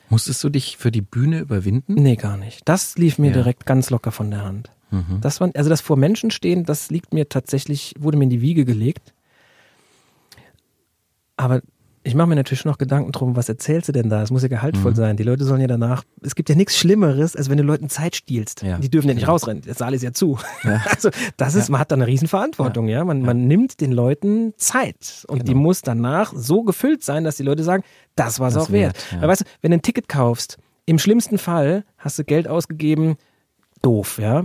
Musstest 0.10 0.44
du 0.44 0.50
dich 0.50 0.78
für 0.78 0.92
die 0.92 1.02
Bühne 1.02 1.40
überwinden? 1.40 1.94
Nee, 1.94 2.16
gar 2.16 2.36
nicht. 2.38 2.62
Das 2.68 2.98
lief 2.98 3.20
mir 3.20 3.28
Ja. 3.28 3.34
direkt 3.34 3.66
ganz 3.66 3.90
locker 3.92 4.12
von 4.12 4.32
der 4.32 4.44
Hand. 4.44 4.72
Das 5.22 5.40
war, 5.40 5.50
also 5.54 5.70
das 5.70 5.80
vor 5.80 5.96
Menschen 5.96 6.32
stehen, 6.32 6.66
das 6.66 6.90
liegt 6.90 7.14
mir 7.14 7.30
tatsächlich, 7.30 7.94
wurde 7.98 8.18
mir 8.18 8.26
in 8.26 8.30
die 8.30 8.42
Wiege 8.42 8.66
gelegt. 8.66 9.14
Aber 11.38 11.62
ich 12.04 12.16
mache 12.16 12.28
mir 12.28 12.36
natürlich 12.36 12.62
schon 12.62 12.72
noch 12.72 12.80
Gedanken 12.80 13.12
drum, 13.12 13.36
was 13.36 13.48
erzählst 13.48 13.88
du 13.88 13.92
denn 13.92 14.10
da? 14.10 14.24
Es 14.24 14.32
muss 14.32 14.42
ja 14.42 14.48
gehaltvoll 14.48 14.96
sein. 14.96 15.18
Die 15.18 15.24
Leute 15.24 15.44
sollen 15.44 15.62
ja 15.62 15.68
danach, 15.68 16.04
es 16.22 16.34
gibt 16.34 16.50
ja 16.50 16.56
nichts 16.56 16.76
Schlimmeres, 16.78 17.36
als 17.36 17.50
wenn 17.50 17.58
du 17.58 17.64
Leuten 17.64 17.90
Zeit 17.90 18.16
stiehlst. 18.16 18.64
Ja. 18.64 18.80
Die 18.80 18.90
dürfen 18.90 19.08
ja 19.08 19.14
nicht 19.14 19.28
rausrennen. 19.28 19.62
Der 19.62 19.76
Saal 19.76 19.94
ist 19.94 20.02
ja 20.02 20.12
zu. 20.12 20.38
Also 20.90 21.10
das 21.38 21.56
ist, 21.56 21.70
man 21.70 21.80
hat 21.80 21.92
da 21.92 21.96
eine 21.96 22.08
Riesenverantwortung, 22.08 22.88
ja. 22.88 23.04
Man, 23.06 23.22
man 23.22 23.48
nimmt 23.48 23.82
den 23.82 23.92
Leuten 23.92 24.54
Zeit 24.58 25.26
und 25.28 25.48
die 25.48 25.54
muss 25.54 25.82
danach 25.82 26.34
so 26.36 26.64
gefüllt 26.64 27.04
sein, 27.04 27.24
dass 27.24 27.38
die 27.38 27.44
Leute 27.44 27.64
sagen, 27.64 27.84
das 28.16 28.40
war 28.40 28.50
es 28.50 28.58
auch 28.58 28.72
wert. 28.72 28.96
wert, 29.12 29.22
ja. 29.22 29.28
Weißt 29.28 29.42
du, 29.42 29.46
wenn 29.62 29.72
du 29.72 29.78
ein 29.78 29.82
Ticket 29.82 30.10
kaufst, 30.10 30.58
im 30.86 30.98
schlimmsten 30.98 31.38
Fall 31.38 31.84
hast 31.98 32.18
du 32.20 32.24
Geld 32.24 32.48
ausgegeben, 32.48 33.18
doof, 33.82 34.20
ja. 34.20 34.44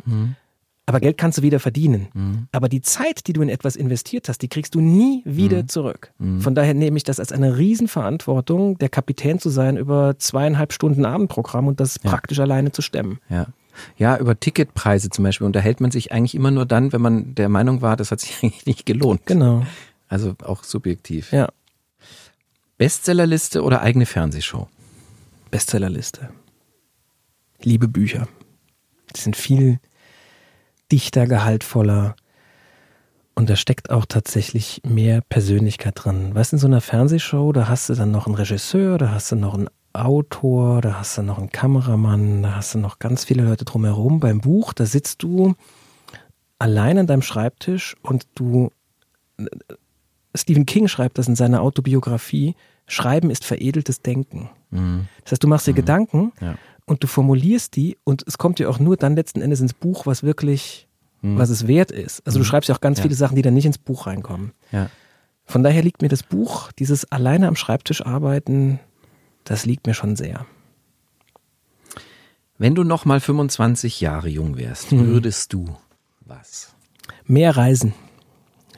Aber 0.89 1.01
Geld 1.01 1.19
kannst 1.19 1.39
du 1.39 1.43
wieder 1.43 1.59
verdienen. 1.59 2.49
Aber 2.53 2.69
die 2.69 2.81
Zeit, 2.81 3.27
die 3.27 3.33
du 3.33 3.43
in 3.43 3.49
etwas 3.49 3.75
investiert 3.75 4.29
hast, 4.29 4.41
die 4.43 4.49
kriegst 4.49 4.77
du 4.77 4.81
nie 4.81 5.21
wieder 5.25 5.67
zurück. 5.67 6.13
Von 6.39 6.55
daher 6.55 6.75
nehme 6.75 6.97
ich 6.97 7.03
das 7.03 7.19
als 7.19 7.33
eine 7.33 7.59
Riesenverantwortung, 7.59 8.79
der 8.79 8.89
Kapitän 8.89 9.41
zu 9.41 9.51
sein 9.51 9.77
über 9.77 10.17
zweieinhalb 10.19 10.73
Stunden 10.73 11.05
Abendprogramm 11.05 11.67
und 11.67 11.81
das 11.81 11.99
praktisch 11.99 12.39
alleine 12.39 12.71
zu 12.71 12.83
stemmen. 12.83 13.19
Ja. 13.29 13.49
Ja, 13.99 14.17
über 14.17 14.39
Ticketpreise 14.39 15.11
zum 15.11 15.25
Beispiel 15.25 15.47
unterhält 15.47 15.81
man 15.81 15.91
sich 15.91 16.13
eigentlich 16.13 16.35
immer 16.35 16.51
nur 16.51 16.67
dann, 16.67 16.93
wenn 16.93 17.03
man 17.03 17.35
der 17.35 17.49
Meinung 17.49 17.83
war, 17.83 17.97
das 17.97 18.11
hat 18.11 18.21
sich 18.21 18.37
eigentlich 18.43 18.67
nicht 18.67 18.87
gelohnt. 18.87 19.27
Genau. 19.27 19.67
Also 20.09 20.35
auch 20.45 20.65
subjektiv. 20.65 21.33
Ja. 21.33 21.49
Bestsellerliste 22.79 23.63
oder 23.63 23.83
eigene 23.83 24.07
Fernsehshow? 24.07 24.69
Bestsellerliste. 25.51 26.31
Liebe 27.63 27.89
Bücher. 27.89 28.29
Die 29.15 29.21
sind 29.21 29.37
viel 29.37 29.79
dichter, 30.93 31.27
gehaltvoller. 31.27 32.17
Und 33.35 33.51
da 33.51 33.57
steckt 33.57 33.91
auch 33.91 34.07
tatsächlich 34.07 34.81
mehr 34.85 35.21
Persönlichkeit 35.21 35.95
drin. 35.97 36.35
Weißt 36.35 36.53
du, 36.53 36.57
in 36.57 36.61
so 36.61 36.67
einer 36.67 36.81
Fernsehshow, 36.81 37.53
da 37.53 37.69
hast 37.69 37.89
du 37.89 37.95
dann 37.95 38.11
noch 38.11 38.27
einen 38.27 38.35
Regisseur, 38.35 38.97
da 38.97 39.11
hast 39.11 39.33
du 39.33 39.37
noch 39.37 39.55
einen 39.55 39.69
Autor, 39.93 40.81
da 40.81 40.99
hast 40.99 41.19
du 41.19 41.23
noch 41.23 41.39
einen 41.39 41.51
Kameramann, 41.51 42.43
da 42.43 42.57
hast 42.57 42.75
du 42.75 42.79
noch 42.79 42.99
ganz 42.99 43.25
viele 43.25 43.45
Leute 43.45 43.65
drumherum. 43.65 44.21
Beim 44.21 44.41
Buch, 44.41 44.73
da 44.73 44.87
sitzt 44.87 45.23
du 45.23 45.55
allein 46.59 46.99
an 46.99 47.07
deinem 47.07 47.23
Schreibtisch 47.23 47.97
und 48.03 48.27
du 48.35 48.71
Stephen 50.35 50.67
King 50.67 50.89
schreibt 50.89 51.19
das 51.19 51.29
in 51.29 51.37
seiner 51.37 51.63
Autobiografie, 51.63 52.55
Schreiben 52.87 53.31
ist 53.31 53.45
veredeltes 53.45 54.01
Denken. 54.01 54.49
Das 55.25 55.33
heißt, 55.33 55.45
du 55.45 55.49
machst 55.49 55.67
dir 55.67 55.75
Gedanken 55.75 56.33
Ja. 56.41 56.57
Und 56.87 57.03
du 57.03 57.07
formulierst 57.07 57.77
die 57.77 57.99
und 58.05 58.25
es 58.27 58.39
kommt 58.39 58.59
dir 58.59 58.71
auch 58.71 58.79
nur 58.79 58.97
dann 58.97 59.15
letzten 59.17 59.43
Endes 59.43 59.61
ins 59.61 59.75
Buch, 59.75 60.07
was 60.07 60.23
wirklich, 60.23 60.89
was 61.23 61.51
es 61.51 61.67
wert 61.67 61.91
ist. 61.91 62.25
Also 62.27 62.39
du 62.39 62.45
schreibst 62.45 62.69
ja 62.69 62.75
auch 62.75 62.81
ganz 62.81 62.99
Ja. 62.99 63.03
viele 63.03 63.15
Sachen, 63.17 63.35
die 63.37 63.43
dann 63.43 63.55
nicht 63.55 63.67
ins 63.67 63.79
Buch 63.79 64.07
reinkommen. 64.07 64.53
Ja. 64.73 64.89
Von 65.45 65.63
daher 65.63 65.83
liegt 65.83 66.01
mir 66.03 66.09
das 66.09 66.23
Buch, 66.23 66.71
dieses 66.73 67.11
alleine 67.13 67.49
am 67.49 67.57
Schreibtisch 67.57 68.05
arbeiten, 68.07 68.79
das 69.45 69.65
liegt 69.67 69.87
mir 69.87 69.95
schon 69.95 70.17
sehr. 70.17 70.47
Wenn 72.59 72.75
du 72.75 72.85
noch 72.85 73.05
mal 73.05 73.21
25 73.21 74.01
Jahre 74.01 74.29
jung 74.29 74.57
wärst, 74.57 74.93
Mhm. 74.93 75.07
würdest 75.09 75.53
du 75.53 75.77
was? 76.25 76.75
Mehr 77.25 77.57
reisen. 77.57 77.93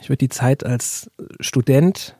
Ich 0.01 0.09
würde 0.09 0.17
die 0.17 0.29
Zeit 0.29 0.65
als 0.65 1.09
Student 1.39 2.15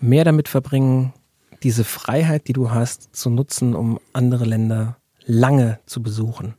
mehr 0.00 0.24
damit 0.24 0.48
verbringen, 0.48 1.12
diese 1.62 1.84
Freiheit, 1.84 2.48
die 2.48 2.52
du 2.52 2.70
hast, 2.70 3.14
zu 3.14 3.30
nutzen, 3.30 3.74
um 3.74 3.98
andere 4.12 4.44
Länder 4.44 4.96
lange 5.24 5.78
zu 5.86 6.02
besuchen. 6.02 6.54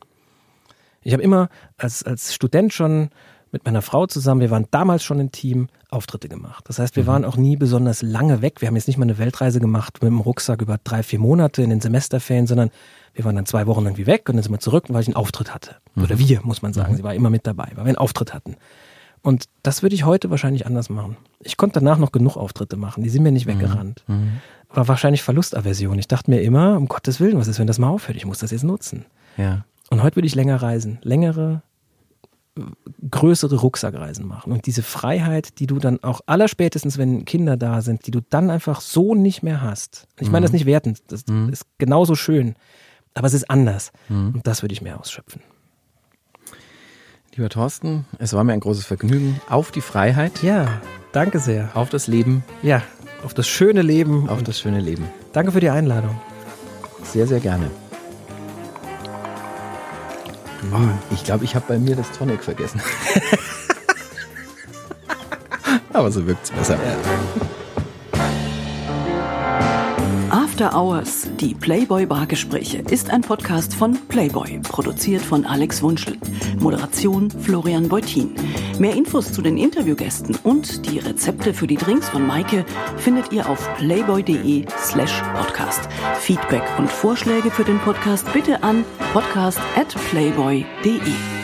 Ich 1.02 1.12
habe 1.12 1.22
immer 1.22 1.48
als, 1.76 2.02
als 2.04 2.34
Student 2.34 2.72
schon 2.72 3.10
mit 3.50 3.66
meiner 3.66 3.82
Frau 3.82 4.06
zusammen, 4.06 4.40
wir 4.40 4.50
waren 4.50 4.66
damals 4.70 5.04
schon 5.04 5.20
ein 5.20 5.30
Team, 5.30 5.68
Auftritte 5.90 6.28
gemacht. 6.28 6.64
Das 6.68 6.78
heißt, 6.78 6.96
wir 6.96 7.06
waren 7.06 7.26
auch 7.26 7.36
nie 7.36 7.56
besonders 7.56 8.00
lange 8.00 8.40
weg. 8.40 8.62
Wir 8.62 8.68
haben 8.68 8.76
jetzt 8.76 8.86
nicht 8.86 8.96
mal 8.96 9.04
eine 9.04 9.18
Weltreise 9.18 9.60
gemacht 9.60 9.98
mit 10.00 10.10
dem 10.10 10.20
Rucksack 10.20 10.62
über 10.62 10.78
drei, 10.82 11.02
vier 11.02 11.18
Monate 11.18 11.62
in 11.62 11.68
den 11.68 11.82
Semesterferien, 11.82 12.46
sondern 12.46 12.70
wir 13.12 13.26
waren 13.26 13.36
dann 13.36 13.44
zwei 13.44 13.66
Wochen 13.66 13.84
irgendwie 13.84 14.06
weg 14.06 14.26
und 14.30 14.36
dann 14.36 14.42
sind 14.42 14.52
wir 14.52 14.58
zurück, 14.58 14.86
weil 14.88 15.02
ich 15.02 15.08
einen 15.08 15.16
Auftritt 15.16 15.52
hatte. 15.52 15.76
Oder 15.96 16.18
wir, 16.18 16.40
muss 16.44 16.62
man 16.62 16.72
sagen. 16.72 16.96
Sie 16.96 17.02
war 17.02 17.14
immer 17.14 17.28
mit 17.28 17.46
dabei, 17.46 17.68
weil 17.74 17.84
wir 17.84 17.88
einen 17.88 17.98
Auftritt 17.98 18.32
hatten. 18.32 18.56
Und 19.20 19.44
das 19.62 19.82
würde 19.82 19.94
ich 19.94 20.04
heute 20.04 20.30
wahrscheinlich 20.30 20.66
anders 20.66 20.88
machen. 20.88 21.18
Ich 21.40 21.58
konnte 21.58 21.80
danach 21.80 21.98
noch 21.98 22.10
genug 22.10 22.36
Auftritte 22.38 22.76
machen, 22.76 23.04
die 23.04 23.10
sind 23.10 23.22
mir 23.22 23.32
nicht 23.32 23.46
weggerannt. 23.46 24.02
War 24.74 24.88
wahrscheinlich 24.88 25.22
Verlustaversion. 25.22 25.98
Ich 25.98 26.08
dachte 26.08 26.30
mir 26.30 26.40
immer, 26.42 26.76
um 26.76 26.88
Gottes 26.88 27.20
Willen, 27.20 27.38
was 27.38 27.48
ist, 27.48 27.58
wenn 27.58 27.66
das 27.66 27.78
mal 27.78 27.88
aufhört? 27.88 28.16
Ich 28.16 28.24
muss 28.26 28.38
das 28.38 28.50
jetzt 28.50 28.64
nutzen. 28.64 29.04
Ja. 29.36 29.64
Und 29.90 30.02
heute 30.02 30.16
würde 30.16 30.26
ich 30.26 30.34
länger 30.34 30.62
reisen, 30.62 30.98
längere, 31.02 31.62
größere 33.10 33.56
Rucksackreisen 33.56 34.26
machen. 34.26 34.52
Und 34.52 34.66
diese 34.66 34.82
Freiheit, 34.82 35.58
die 35.58 35.66
du 35.66 35.78
dann 35.78 36.02
auch 36.02 36.20
allerspätestens, 36.26 36.96
wenn 36.96 37.24
Kinder 37.26 37.56
da 37.56 37.82
sind, 37.82 38.06
die 38.06 38.10
du 38.10 38.20
dann 38.30 38.50
einfach 38.50 38.80
so 38.80 39.14
nicht 39.14 39.42
mehr 39.42 39.60
hast. 39.60 40.06
Ich 40.20 40.30
meine 40.30 40.44
das 40.44 40.52
nicht 40.52 40.66
wertend, 40.66 41.02
das 41.08 41.24
ist 41.50 41.66
genauso 41.78 42.14
schön, 42.14 42.54
aber 43.14 43.26
es 43.26 43.34
ist 43.34 43.50
anders. 43.50 43.92
Und 44.08 44.40
das 44.44 44.62
würde 44.62 44.72
ich 44.72 44.80
mehr 44.82 44.98
ausschöpfen. 44.98 45.42
Lieber 47.34 47.48
Thorsten, 47.48 48.04
es 48.18 48.34
war 48.34 48.44
mir 48.44 48.52
ein 48.52 48.60
großes 48.60 48.84
Vergnügen. 48.84 49.40
Auf 49.48 49.70
die 49.70 49.80
Freiheit, 49.80 50.42
Ja, 50.42 50.68
danke 51.12 51.38
sehr. 51.38 51.70
auf 51.74 51.88
das 51.88 52.06
Leben, 52.06 52.44
Ja, 52.62 52.82
auf 53.24 53.34
das 53.34 53.46
schöne 53.48 53.82
Leben. 53.82 54.28
auf 54.28 54.42
das 54.42 54.58
schöne 54.58 54.80
Leben. 54.80 55.08
danke 55.32 55.52
für 55.52 55.60
die 55.60 55.70
Einladung. 55.70 56.20
Sehr, 57.04 57.26
sehr 57.26 57.40
gerne. 57.40 57.70
Ich 61.10 61.24
glaube, 61.24 61.44
ich 61.44 61.54
habe 61.54 61.64
bei 61.68 61.78
mir 61.78 61.96
das 61.96 62.10
Tonic 62.12 62.44
vergessen. 62.44 62.80
Aber 65.92 66.10
so 66.10 66.26
wirkt 66.26 66.44
es 66.44 66.50
besser. 66.50 66.78
After 70.52 70.78
Hours, 70.78 71.30
die 71.40 71.54
Playboy-Bargespräche, 71.54 72.82
ist 72.90 73.08
ein 73.08 73.22
Podcast 73.22 73.74
von 73.74 73.98
Playboy, 74.08 74.60
produziert 74.62 75.22
von 75.22 75.46
Alex 75.46 75.82
Wunschel. 75.82 76.18
Moderation 76.58 77.30
Florian 77.30 77.88
Beutin. 77.88 78.34
Mehr 78.78 78.94
Infos 78.94 79.32
zu 79.32 79.40
den 79.40 79.56
Interviewgästen 79.56 80.36
und 80.42 80.90
die 80.90 80.98
Rezepte 80.98 81.54
für 81.54 81.66
die 81.66 81.78
Drinks 81.78 82.10
von 82.10 82.26
Maike 82.26 82.66
findet 82.98 83.32
ihr 83.32 83.48
auf 83.48 83.66
playboy.de 83.78 84.66
slash 84.76 85.22
podcast. 85.34 85.88
Feedback 86.20 86.64
und 86.76 86.90
Vorschläge 86.90 87.50
für 87.50 87.64
den 87.64 87.78
Podcast 87.78 88.30
bitte 88.34 88.62
an 88.62 88.84
podcast 89.14 89.58
at 89.74 89.88
playboy.de. 90.10 91.41